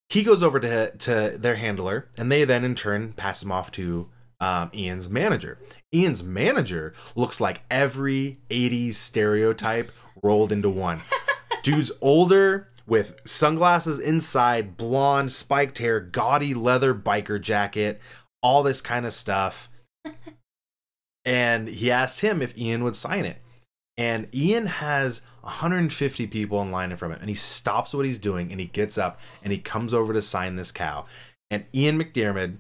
he 0.08 0.22
goes 0.22 0.42
over 0.42 0.58
to 0.60 0.90
to 0.90 1.36
their 1.36 1.56
handler, 1.56 2.08
and 2.16 2.32
they 2.32 2.44
then 2.44 2.64
in 2.64 2.74
turn 2.74 3.12
pass 3.12 3.42
him 3.42 3.52
off 3.52 3.70
to 3.72 4.08
um, 4.40 4.70
Ian's 4.74 5.10
manager. 5.10 5.58
Ian's 5.94 6.22
manager 6.22 6.94
looks 7.14 7.38
like 7.38 7.62
every 7.70 8.38
'80s 8.48 8.94
stereotype 8.94 9.92
rolled 10.22 10.50
into 10.50 10.70
one. 10.70 11.02
Dude's 11.62 11.92
older 12.00 12.68
with 12.86 13.20
sunglasses 13.24 14.00
inside, 14.00 14.76
blonde, 14.76 15.32
spiked 15.32 15.78
hair, 15.78 16.00
gaudy 16.00 16.54
leather 16.54 16.94
biker 16.94 17.40
jacket, 17.40 18.00
all 18.42 18.62
this 18.62 18.80
kind 18.80 19.06
of 19.06 19.12
stuff. 19.12 19.70
and 21.24 21.68
he 21.68 21.90
asked 21.90 22.20
him 22.20 22.42
if 22.42 22.56
Ian 22.58 22.82
would 22.84 22.96
sign 22.96 23.24
it. 23.24 23.38
And 23.96 24.34
Ian 24.34 24.66
has 24.66 25.20
150 25.42 26.26
people 26.28 26.62
in 26.62 26.70
line 26.70 26.90
in 26.90 26.96
front 26.96 27.12
of 27.12 27.18
him, 27.18 27.22
and 27.22 27.28
he 27.28 27.34
stops 27.34 27.92
what 27.92 28.06
he's 28.06 28.18
doing 28.18 28.50
and 28.50 28.58
he 28.58 28.66
gets 28.66 28.96
up 28.96 29.20
and 29.42 29.52
he 29.52 29.58
comes 29.58 29.92
over 29.92 30.12
to 30.12 30.22
sign 30.22 30.56
this 30.56 30.72
cow. 30.72 31.06
And 31.50 31.66
Ian 31.74 31.98
McDiarmid, 32.02 32.56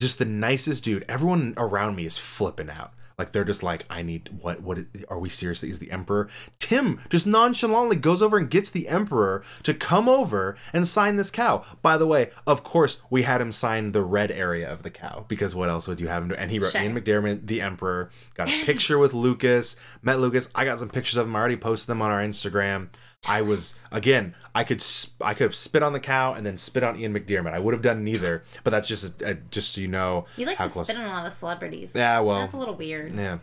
just 0.00 0.18
the 0.18 0.24
nicest 0.24 0.84
dude. 0.84 1.04
Everyone 1.08 1.54
around 1.56 1.96
me 1.96 2.04
is 2.04 2.18
flipping 2.18 2.68
out. 2.68 2.92
Like 3.22 3.30
they're 3.30 3.44
just 3.44 3.62
like, 3.62 3.84
I 3.88 4.02
need 4.02 4.30
what? 4.40 4.62
What 4.62 4.78
are 5.08 5.20
we 5.20 5.28
seriously? 5.28 5.70
Is 5.70 5.78
the 5.78 5.92
emperor? 5.92 6.28
Tim 6.58 7.00
just 7.08 7.24
nonchalantly 7.24 7.94
goes 7.94 8.20
over 8.20 8.36
and 8.36 8.50
gets 8.50 8.68
the 8.68 8.88
emperor 8.88 9.44
to 9.62 9.72
come 9.72 10.08
over 10.08 10.56
and 10.72 10.88
sign 10.88 11.14
this 11.14 11.30
cow. 11.30 11.64
By 11.82 11.96
the 11.96 12.06
way, 12.06 12.30
of 12.48 12.64
course, 12.64 13.00
we 13.10 13.22
had 13.22 13.40
him 13.40 13.52
sign 13.52 13.92
the 13.92 14.02
red 14.02 14.32
area 14.32 14.68
of 14.68 14.82
the 14.82 14.90
cow 14.90 15.24
because 15.28 15.54
what 15.54 15.68
else 15.68 15.86
would 15.86 16.00
you 16.00 16.08
have 16.08 16.24
him 16.24 16.30
do? 16.30 16.34
And 16.34 16.50
he 16.50 16.58
wrote 16.58 16.72
Sure. 16.72 16.82
Ian 16.82 17.00
McDiarmid, 17.00 17.46
the 17.46 17.60
emperor. 17.60 18.10
Got 18.34 18.48
a 18.48 18.64
picture 18.64 18.98
with 18.98 19.14
Lucas. 19.14 19.76
Met 20.02 20.18
Lucas. 20.18 20.48
I 20.52 20.64
got 20.64 20.80
some 20.80 20.90
pictures 20.90 21.16
of 21.16 21.28
him. 21.28 21.36
I 21.36 21.38
already 21.38 21.56
posted 21.56 21.86
them 21.86 22.02
on 22.02 22.10
our 22.10 22.20
Instagram. 22.20 22.88
I 23.26 23.40
was 23.42 23.78
again. 23.92 24.34
I 24.54 24.64
could 24.64 24.82
sp- 24.82 25.22
I 25.22 25.32
could 25.34 25.44
have 25.44 25.54
spit 25.54 25.82
on 25.82 25.92
the 25.92 26.00
cow 26.00 26.32
and 26.34 26.44
then 26.44 26.56
spit 26.56 26.82
on 26.82 26.98
Ian 26.98 27.14
McDiarmid. 27.14 27.52
I 27.52 27.60
would 27.60 27.72
have 27.72 27.82
done 27.82 28.02
neither, 28.04 28.42
but 28.64 28.70
that's 28.70 28.88
just 28.88 29.22
a, 29.22 29.30
a, 29.30 29.34
just 29.34 29.72
so 29.74 29.80
you 29.80 29.88
know 29.88 30.26
You 30.36 30.46
like 30.46 30.58
to 30.58 30.68
close. 30.68 30.86
spit 30.88 30.98
on 30.98 31.06
a 31.06 31.08
lot 31.12 31.26
of 31.26 31.32
celebrities. 31.32 31.92
Yeah, 31.94 32.20
well, 32.20 32.40
That's 32.40 32.54
a 32.54 32.56
little 32.58 32.74
weird. 32.74 33.12
yeah. 33.12 33.38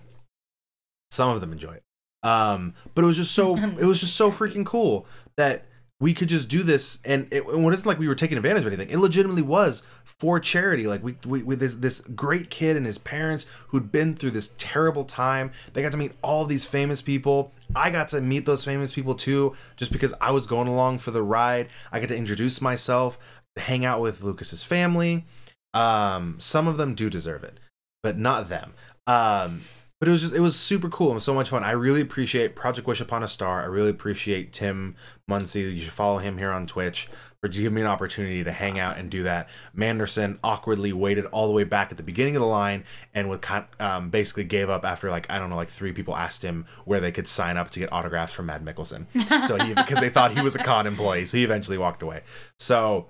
Some 1.11 1.29
of 1.29 1.41
them 1.41 1.51
enjoy 1.53 1.73
it. 1.73 1.83
Um, 2.21 2.73
but 2.93 3.03
it 3.03 3.07
was 3.07 3.15
just 3.17 3.31
so 3.33 3.55
it 3.79 3.85
was 3.85 3.99
just 4.01 4.15
so 4.15 4.31
freaking 4.31 4.65
cool 4.65 5.05
that 5.37 5.65
we 6.01 6.13
could 6.13 6.29
just 6.29 6.47
do 6.47 6.63
this 6.63 6.99
and 7.03 7.27
it, 7.29 7.43
it 7.43 7.59
wasn't 7.59 7.85
like 7.85 7.99
we 7.99 8.07
were 8.07 8.15
taking 8.15 8.37
advantage 8.37 8.61
of 8.61 8.67
anything. 8.67 8.89
It 8.89 8.99
legitimately 8.99 9.41
was 9.41 9.83
for 10.05 10.39
charity. 10.39 10.87
Like 10.87 11.03
we, 11.03 11.17
we 11.25 11.43
with 11.43 11.59
this 11.59 11.75
this 11.75 11.99
great 11.99 12.49
kid 12.49 12.77
and 12.77 12.85
his 12.85 12.97
parents 12.97 13.45
who'd 13.67 13.91
been 13.91 14.15
through 14.15 14.31
this 14.31 14.55
terrible 14.57 15.03
time. 15.03 15.51
They 15.73 15.81
got 15.81 15.91
to 15.91 15.97
meet 15.97 16.13
all 16.21 16.45
these 16.45 16.65
famous 16.65 17.01
people. 17.01 17.53
I 17.75 17.89
got 17.89 18.07
to 18.09 18.21
meet 18.21 18.45
those 18.45 18.63
famous 18.63 18.93
people 18.93 19.13
too, 19.13 19.55
just 19.75 19.91
because 19.91 20.13
I 20.21 20.31
was 20.31 20.47
going 20.47 20.69
along 20.69 20.99
for 20.99 21.11
the 21.11 21.23
ride. 21.23 21.67
I 21.91 21.99
got 21.99 22.09
to 22.09 22.17
introduce 22.17 22.61
myself, 22.61 23.41
hang 23.57 23.83
out 23.83 23.99
with 23.99 24.23
Lucas's 24.23 24.63
family. 24.63 25.25
Um, 25.73 26.37
some 26.39 26.67
of 26.67 26.77
them 26.77 26.95
do 26.95 27.09
deserve 27.09 27.43
it, 27.43 27.59
but 28.01 28.17
not 28.17 28.47
them. 28.47 28.73
Um, 29.05 29.61
but 29.99 30.07
it 30.07 30.11
was 30.11 30.21
just 30.21 30.33
it 30.33 30.39
was 30.39 30.57
super 30.57 30.89
cool 30.89 31.11
and 31.11 31.21
so 31.21 31.33
much 31.33 31.49
fun. 31.49 31.63
I 31.63 31.71
really 31.71 32.01
appreciate 32.01 32.55
Project 32.55 32.87
Wish 32.87 33.01
Upon 33.01 33.21
a 33.21 33.27
Star. 33.27 33.61
I 33.61 33.65
really 33.65 33.89
appreciate 33.89 34.53
Tim 34.53 34.95
Muncie. 35.27 35.61
You 35.61 35.81
should 35.81 35.91
follow 35.91 36.19
him 36.19 36.37
here 36.37 36.51
on 36.51 36.67
Twitch 36.67 37.09
for 37.41 37.49
giving 37.49 37.73
me 37.73 37.81
an 37.81 37.87
opportunity 37.87 38.43
to 38.43 38.51
hang 38.51 38.79
out 38.79 38.97
and 38.97 39.09
do 39.09 39.23
that. 39.23 39.49
Manderson 39.75 40.39
awkwardly 40.43 40.93
waited 40.93 41.25
all 41.27 41.47
the 41.47 41.53
way 41.53 41.65
back 41.65 41.91
at 41.91 41.97
the 41.97 42.03
beginning 42.03 42.35
of 42.35 42.41
the 42.41 42.47
line 42.47 42.85
and 43.13 43.39
um, 43.79 44.09
basically 44.09 44.45
gave 44.45 44.69
up 44.69 44.85
after 44.85 45.09
like 45.09 45.29
I 45.29 45.37
don't 45.37 45.49
know 45.49 45.57
like 45.57 45.69
three 45.69 45.91
people 45.91 46.15
asked 46.15 46.43
him 46.43 46.65
where 46.85 47.01
they 47.01 47.11
could 47.11 47.27
sign 47.27 47.57
up 47.57 47.69
to 47.71 47.79
get 47.79 47.91
autographs 47.91 48.33
from 48.33 48.45
Mad 48.45 48.63
Mikkelsen. 48.63 49.05
So 49.47 49.57
he 49.57 49.73
because 49.75 49.99
they 49.99 50.09
thought 50.09 50.33
he 50.33 50.41
was 50.41 50.55
a 50.55 50.63
con 50.63 50.87
employee, 50.87 51.25
so 51.25 51.37
he 51.37 51.43
eventually 51.43 51.77
walked 51.77 52.03
away. 52.03 52.21
So 52.57 53.07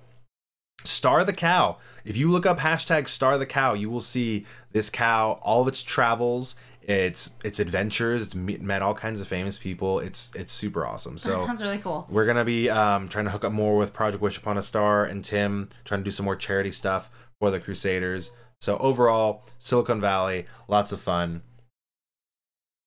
Star 0.84 1.24
the 1.24 1.32
Cow. 1.32 1.78
If 2.04 2.16
you 2.16 2.30
look 2.30 2.46
up 2.46 2.58
hashtag 2.58 3.08
Star 3.08 3.38
the 3.38 3.46
Cow, 3.46 3.74
you 3.74 3.90
will 3.90 4.00
see 4.00 4.46
this 4.72 4.90
cow, 4.90 5.38
all 5.42 5.62
of 5.62 5.68
its 5.68 5.82
travels, 5.82 6.56
its 6.90 7.30
its 7.44 7.60
adventures. 7.60 8.22
It's 8.22 8.34
me- 8.34 8.56
met 8.56 8.82
all 8.82 8.94
kinds 8.94 9.20
of 9.20 9.28
famous 9.28 9.58
people. 9.58 10.00
It's 10.00 10.30
it's 10.34 10.52
super 10.52 10.84
awesome. 10.84 11.14
that 11.14 11.20
So 11.20 11.46
sounds 11.46 11.62
really 11.62 11.78
cool. 11.78 12.06
we're 12.10 12.26
gonna 12.26 12.44
be 12.44 12.68
um, 12.68 13.08
trying 13.08 13.26
to 13.26 13.30
hook 13.30 13.44
up 13.44 13.52
more 13.52 13.76
with 13.76 13.92
Project 13.92 14.20
Wish 14.22 14.36
Upon 14.38 14.58
a 14.58 14.62
Star 14.62 15.04
and 15.04 15.24
Tim, 15.24 15.68
trying 15.84 16.00
to 16.00 16.04
do 16.04 16.10
some 16.10 16.24
more 16.24 16.36
charity 16.36 16.72
stuff 16.72 17.10
for 17.38 17.50
the 17.50 17.60
Crusaders. 17.60 18.32
So 18.60 18.76
overall, 18.78 19.46
Silicon 19.58 20.00
Valley, 20.00 20.46
lots 20.68 20.92
of 20.92 21.00
fun. 21.00 21.42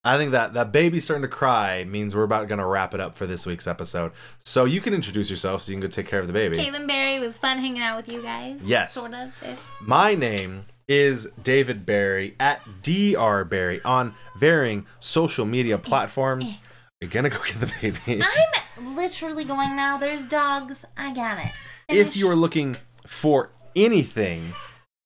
I 0.03 0.17
think 0.17 0.33
that 0.33 0.53
that 0.53 0.73
baby 0.73 0.99
starting 0.99 1.21
to 1.21 1.29
cry 1.29 1.85
means 1.85 2.13
we're 2.13 2.23
about 2.23 2.49
gonna 2.49 2.67
wrap 2.67 2.93
it 2.93 2.99
up 2.99 3.15
for 3.15 3.25
this 3.25 3.45
week's 3.45 3.67
episode. 3.67 4.11
So 4.43 4.65
you 4.65 4.81
can 4.81 4.93
introduce 4.93 5.29
yourself, 5.29 5.63
so 5.63 5.71
you 5.71 5.77
can 5.77 5.81
go 5.81 5.87
take 5.87 6.07
care 6.07 6.19
of 6.19 6.27
the 6.27 6.33
baby. 6.33 6.57
Kaitlin 6.57 6.87
Barry 6.87 7.19
was 7.19 7.37
fun 7.37 7.59
hanging 7.59 7.81
out 7.81 7.95
with 7.95 8.13
you 8.13 8.21
guys. 8.21 8.59
Yes. 8.65 8.93
Sort 8.93 9.13
of. 9.13 9.31
If... 9.41 9.61
My 9.79 10.13
name 10.13 10.65
is 10.87 11.27
David 11.41 11.85
Barry 11.85 12.35
at 12.39 12.61
Dr. 12.81 13.45
Barry 13.45 13.81
on 13.83 14.13
varying 14.37 14.85
social 14.99 15.45
media 15.45 15.77
platforms. 15.77 16.59
You're 17.01 17.09
gonna 17.09 17.29
go 17.29 17.39
get 17.43 17.59
the 17.59 17.71
baby. 17.81 18.23
I'm 18.23 18.95
literally 18.95 19.43
going 19.43 19.75
now. 19.75 19.97
There's 19.97 20.25
dogs. 20.27 20.85
I 20.95 21.13
got 21.13 21.39
it. 21.39 21.51
if 21.89 22.15
you 22.15 22.29
are 22.29 22.35
looking 22.35 22.77
for 23.05 23.51
anything 23.75 24.53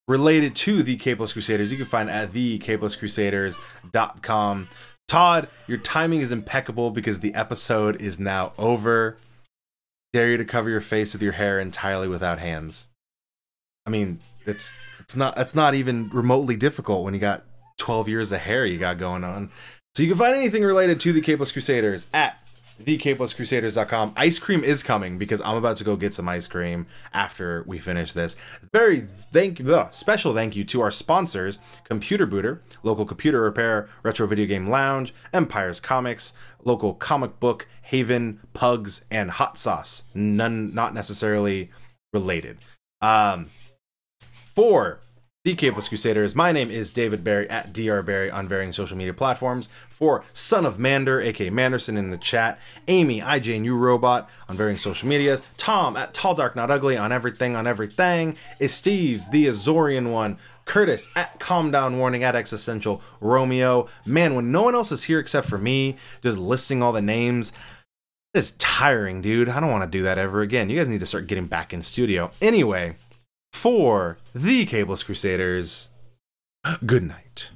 related 0.07 0.55
to 0.55 0.83
the 0.83 0.97
Capeless 0.97 1.33
Crusaders, 1.33 1.71
you 1.71 1.77
can 1.77 1.87
find 1.87 2.09
at 2.09 2.33
the 2.33 2.59
Crusaders.com. 2.59 4.69
Todd, 5.07 5.47
your 5.67 5.77
timing 5.77 6.19
is 6.21 6.31
impeccable 6.31 6.91
because 6.91 7.21
the 7.21 7.33
episode 7.33 7.99
is 8.01 8.19
now 8.19 8.53
over. 8.57 9.17
Dare 10.13 10.31
you 10.31 10.37
to 10.37 10.45
cover 10.45 10.69
your 10.69 10.79
face 10.81 11.13
with 11.13 11.21
your 11.21 11.33
hair 11.33 11.59
entirely 11.59 12.07
without 12.07 12.39
hands. 12.39 12.89
I 13.85 13.89
mean, 13.89 14.19
it's 14.45 14.73
it's 15.07 15.15
not 15.15 15.37
that's 15.37 15.55
not 15.55 15.73
even 15.73 16.09
remotely 16.09 16.57
difficult 16.57 17.05
when 17.05 17.13
you 17.13 17.19
got 17.19 17.45
12 17.77 18.09
years 18.09 18.31
of 18.33 18.41
hair 18.41 18.65
you 18.65 18.77
got 18.77 18.97
going 18.97 19.23
on. 19.23 19.49
So 19.95 20.03
you 20.03 20.09
can 20.09 20.17
find 20.17 20.35
anything 20.35 20.63
related 20.63 20.99
to 21.01 21.13
the 21.13 21.21
Capeless 21.21 21.53
Crusaders 21.53 22.07
at 22.13 22.37
thecapelesscrusaders.com. 22.83 24.13
Ice 24.17 24.37
cream 24.37 24.65
is 24.65 24.83
coming 24.83 25.17
because 25.17 25.39
I'm 25.41 25.55
about 25.55 25.77
to 25.77 25.85
go 25.85 25.95
get 25.95 26.13
some 26.13 26.27
ice 26.27 26.45
cream 26.45 26.87
after 27.13 27.63
we 27.65 27.79
finish 27.79 28.11
this. 28.11 28.35
Very 28.73 28.99
thank 28.99 29.65
ugh, 29.65 29.93
special 29.93 30.33
thank 30.33 30.57
you 30.57 30.65
to 30.65 30.81
our 30.81 30.91
sponsors: 30.91 31.57
Computer 31.85 32.27
Booter, 32.27 32.61
local 32.83 33.05
computer 33.05 33.41
repair, 33.41 33.87
retro 34.03 34.27
video 34.27 34.45
game 34.45 34.67
lounge, 34.67 35.13
Empire's 35.31 35.79
Comics, 35.79 36.33
local 36.65 36.93
comic 36.93 37.39
book 37.39 37.65
haven, 37.83 38.41
Pugs, 38.53 39.05
and 39.09 39.31
Hot 39.31 39.57
Sauce. 39.57 40.03
None 40.13 40.75
not 40.75 40.93
necessarily 40.93 41.71
related. 42.11 42.57
Um, 43.01 43.51
for 44.57 44.99
the 45.43 45.55
Capeless 45.55 45.87
Crusaders, 45.87 46.33
my 46.33 46.51
name 46.51 46.71
is 46.71 46.89
David 46.89 47.23
Barry 47.23 47.47
at 47.47 47.73
Dr. 47.73 48.01
Barry 48.01 48.31
on 48.31 48.47
varying 48.47 48.73
social 48.73 48.97
media 48.97 49.13
platforms. 49.13 49.67
For 49.67 50.23
Son 50.33 50.65
of 50.65 50.79
Mander, 50.79 51.21
aka 51.21 51.51
Manderson 51.51 51.95
in 51.95 52.09
the 52.09 52.17
chat, 52.17 52.59
Amy, 52.87 53.21
IJ 53.21 53.61
New 53.61 53.77
Robot 53.77 54.27
on 54.49 54.57
varying 54.57 54.79
social 54.79 55.07
medias, 55.07 55.43
Tom 55.57 55.95
at 55.95 56.15
Tall 56.15 56.33
Dark 56.33 56.55
Not 56.55 56.71
Ugly 56.71 56.97
on 56.97 57.11
everything 57.11 57.55
on 57.55 57.67
everything, 57.67 58.35
is 58.59 58.73
Steve's 58.73 59.29
the 59.29 59.45
Azorian 59.45 60.11
one, 60.11 60.39
Curtis 60.65 61.11
at 61.15 61.39
Calm 61.39 61.69
Down 61.69 61.99
Warning 61.99 62.23
at 62.23 62.35
Existential, 62.35 63.03
Romeo. 63.21 63.87
Man, 64.07 64.33
when 64.33 64.51
no 64.51 64.63
one 64.63 64.73
else 64.73 64.91
is 64.91 65.03
here 65.03 65.19
except 65.19 65.47
for 65.47 65.59
me, 65.59 65.97
just 66.23 66.39
listing 66.39 66.81
all 66.81 66.93
the 66.93 66.99
names, 66.99 67.53
it's 68.33 68.53
tiring, 68.57 69.21
dude. 69.21 69.49
I 69.49 69.59
don't 69.59 69.69
want 69.69 69.83
to 69.83 69.97
do 69.97 70.01
that 70.05 70.17
ever 70.17 70.41
again. 70.41 70.71
You 70.71 70.79
guys 70.79 70.89
need 70.89 71.01
to 71.01 71.05
start 71.05 71.27
getting 71.27 71.45
back 71.45 71.73
in 71.73 71.83
studio. 71.83 72.31
Anyway, 72.41 72.95
for 73.57 74.19
the 74.35 74.65
Capeless 74.67 75.03
Crusaders, 75.03 75.89
good 76.85 77.03
night. 77.03 77.49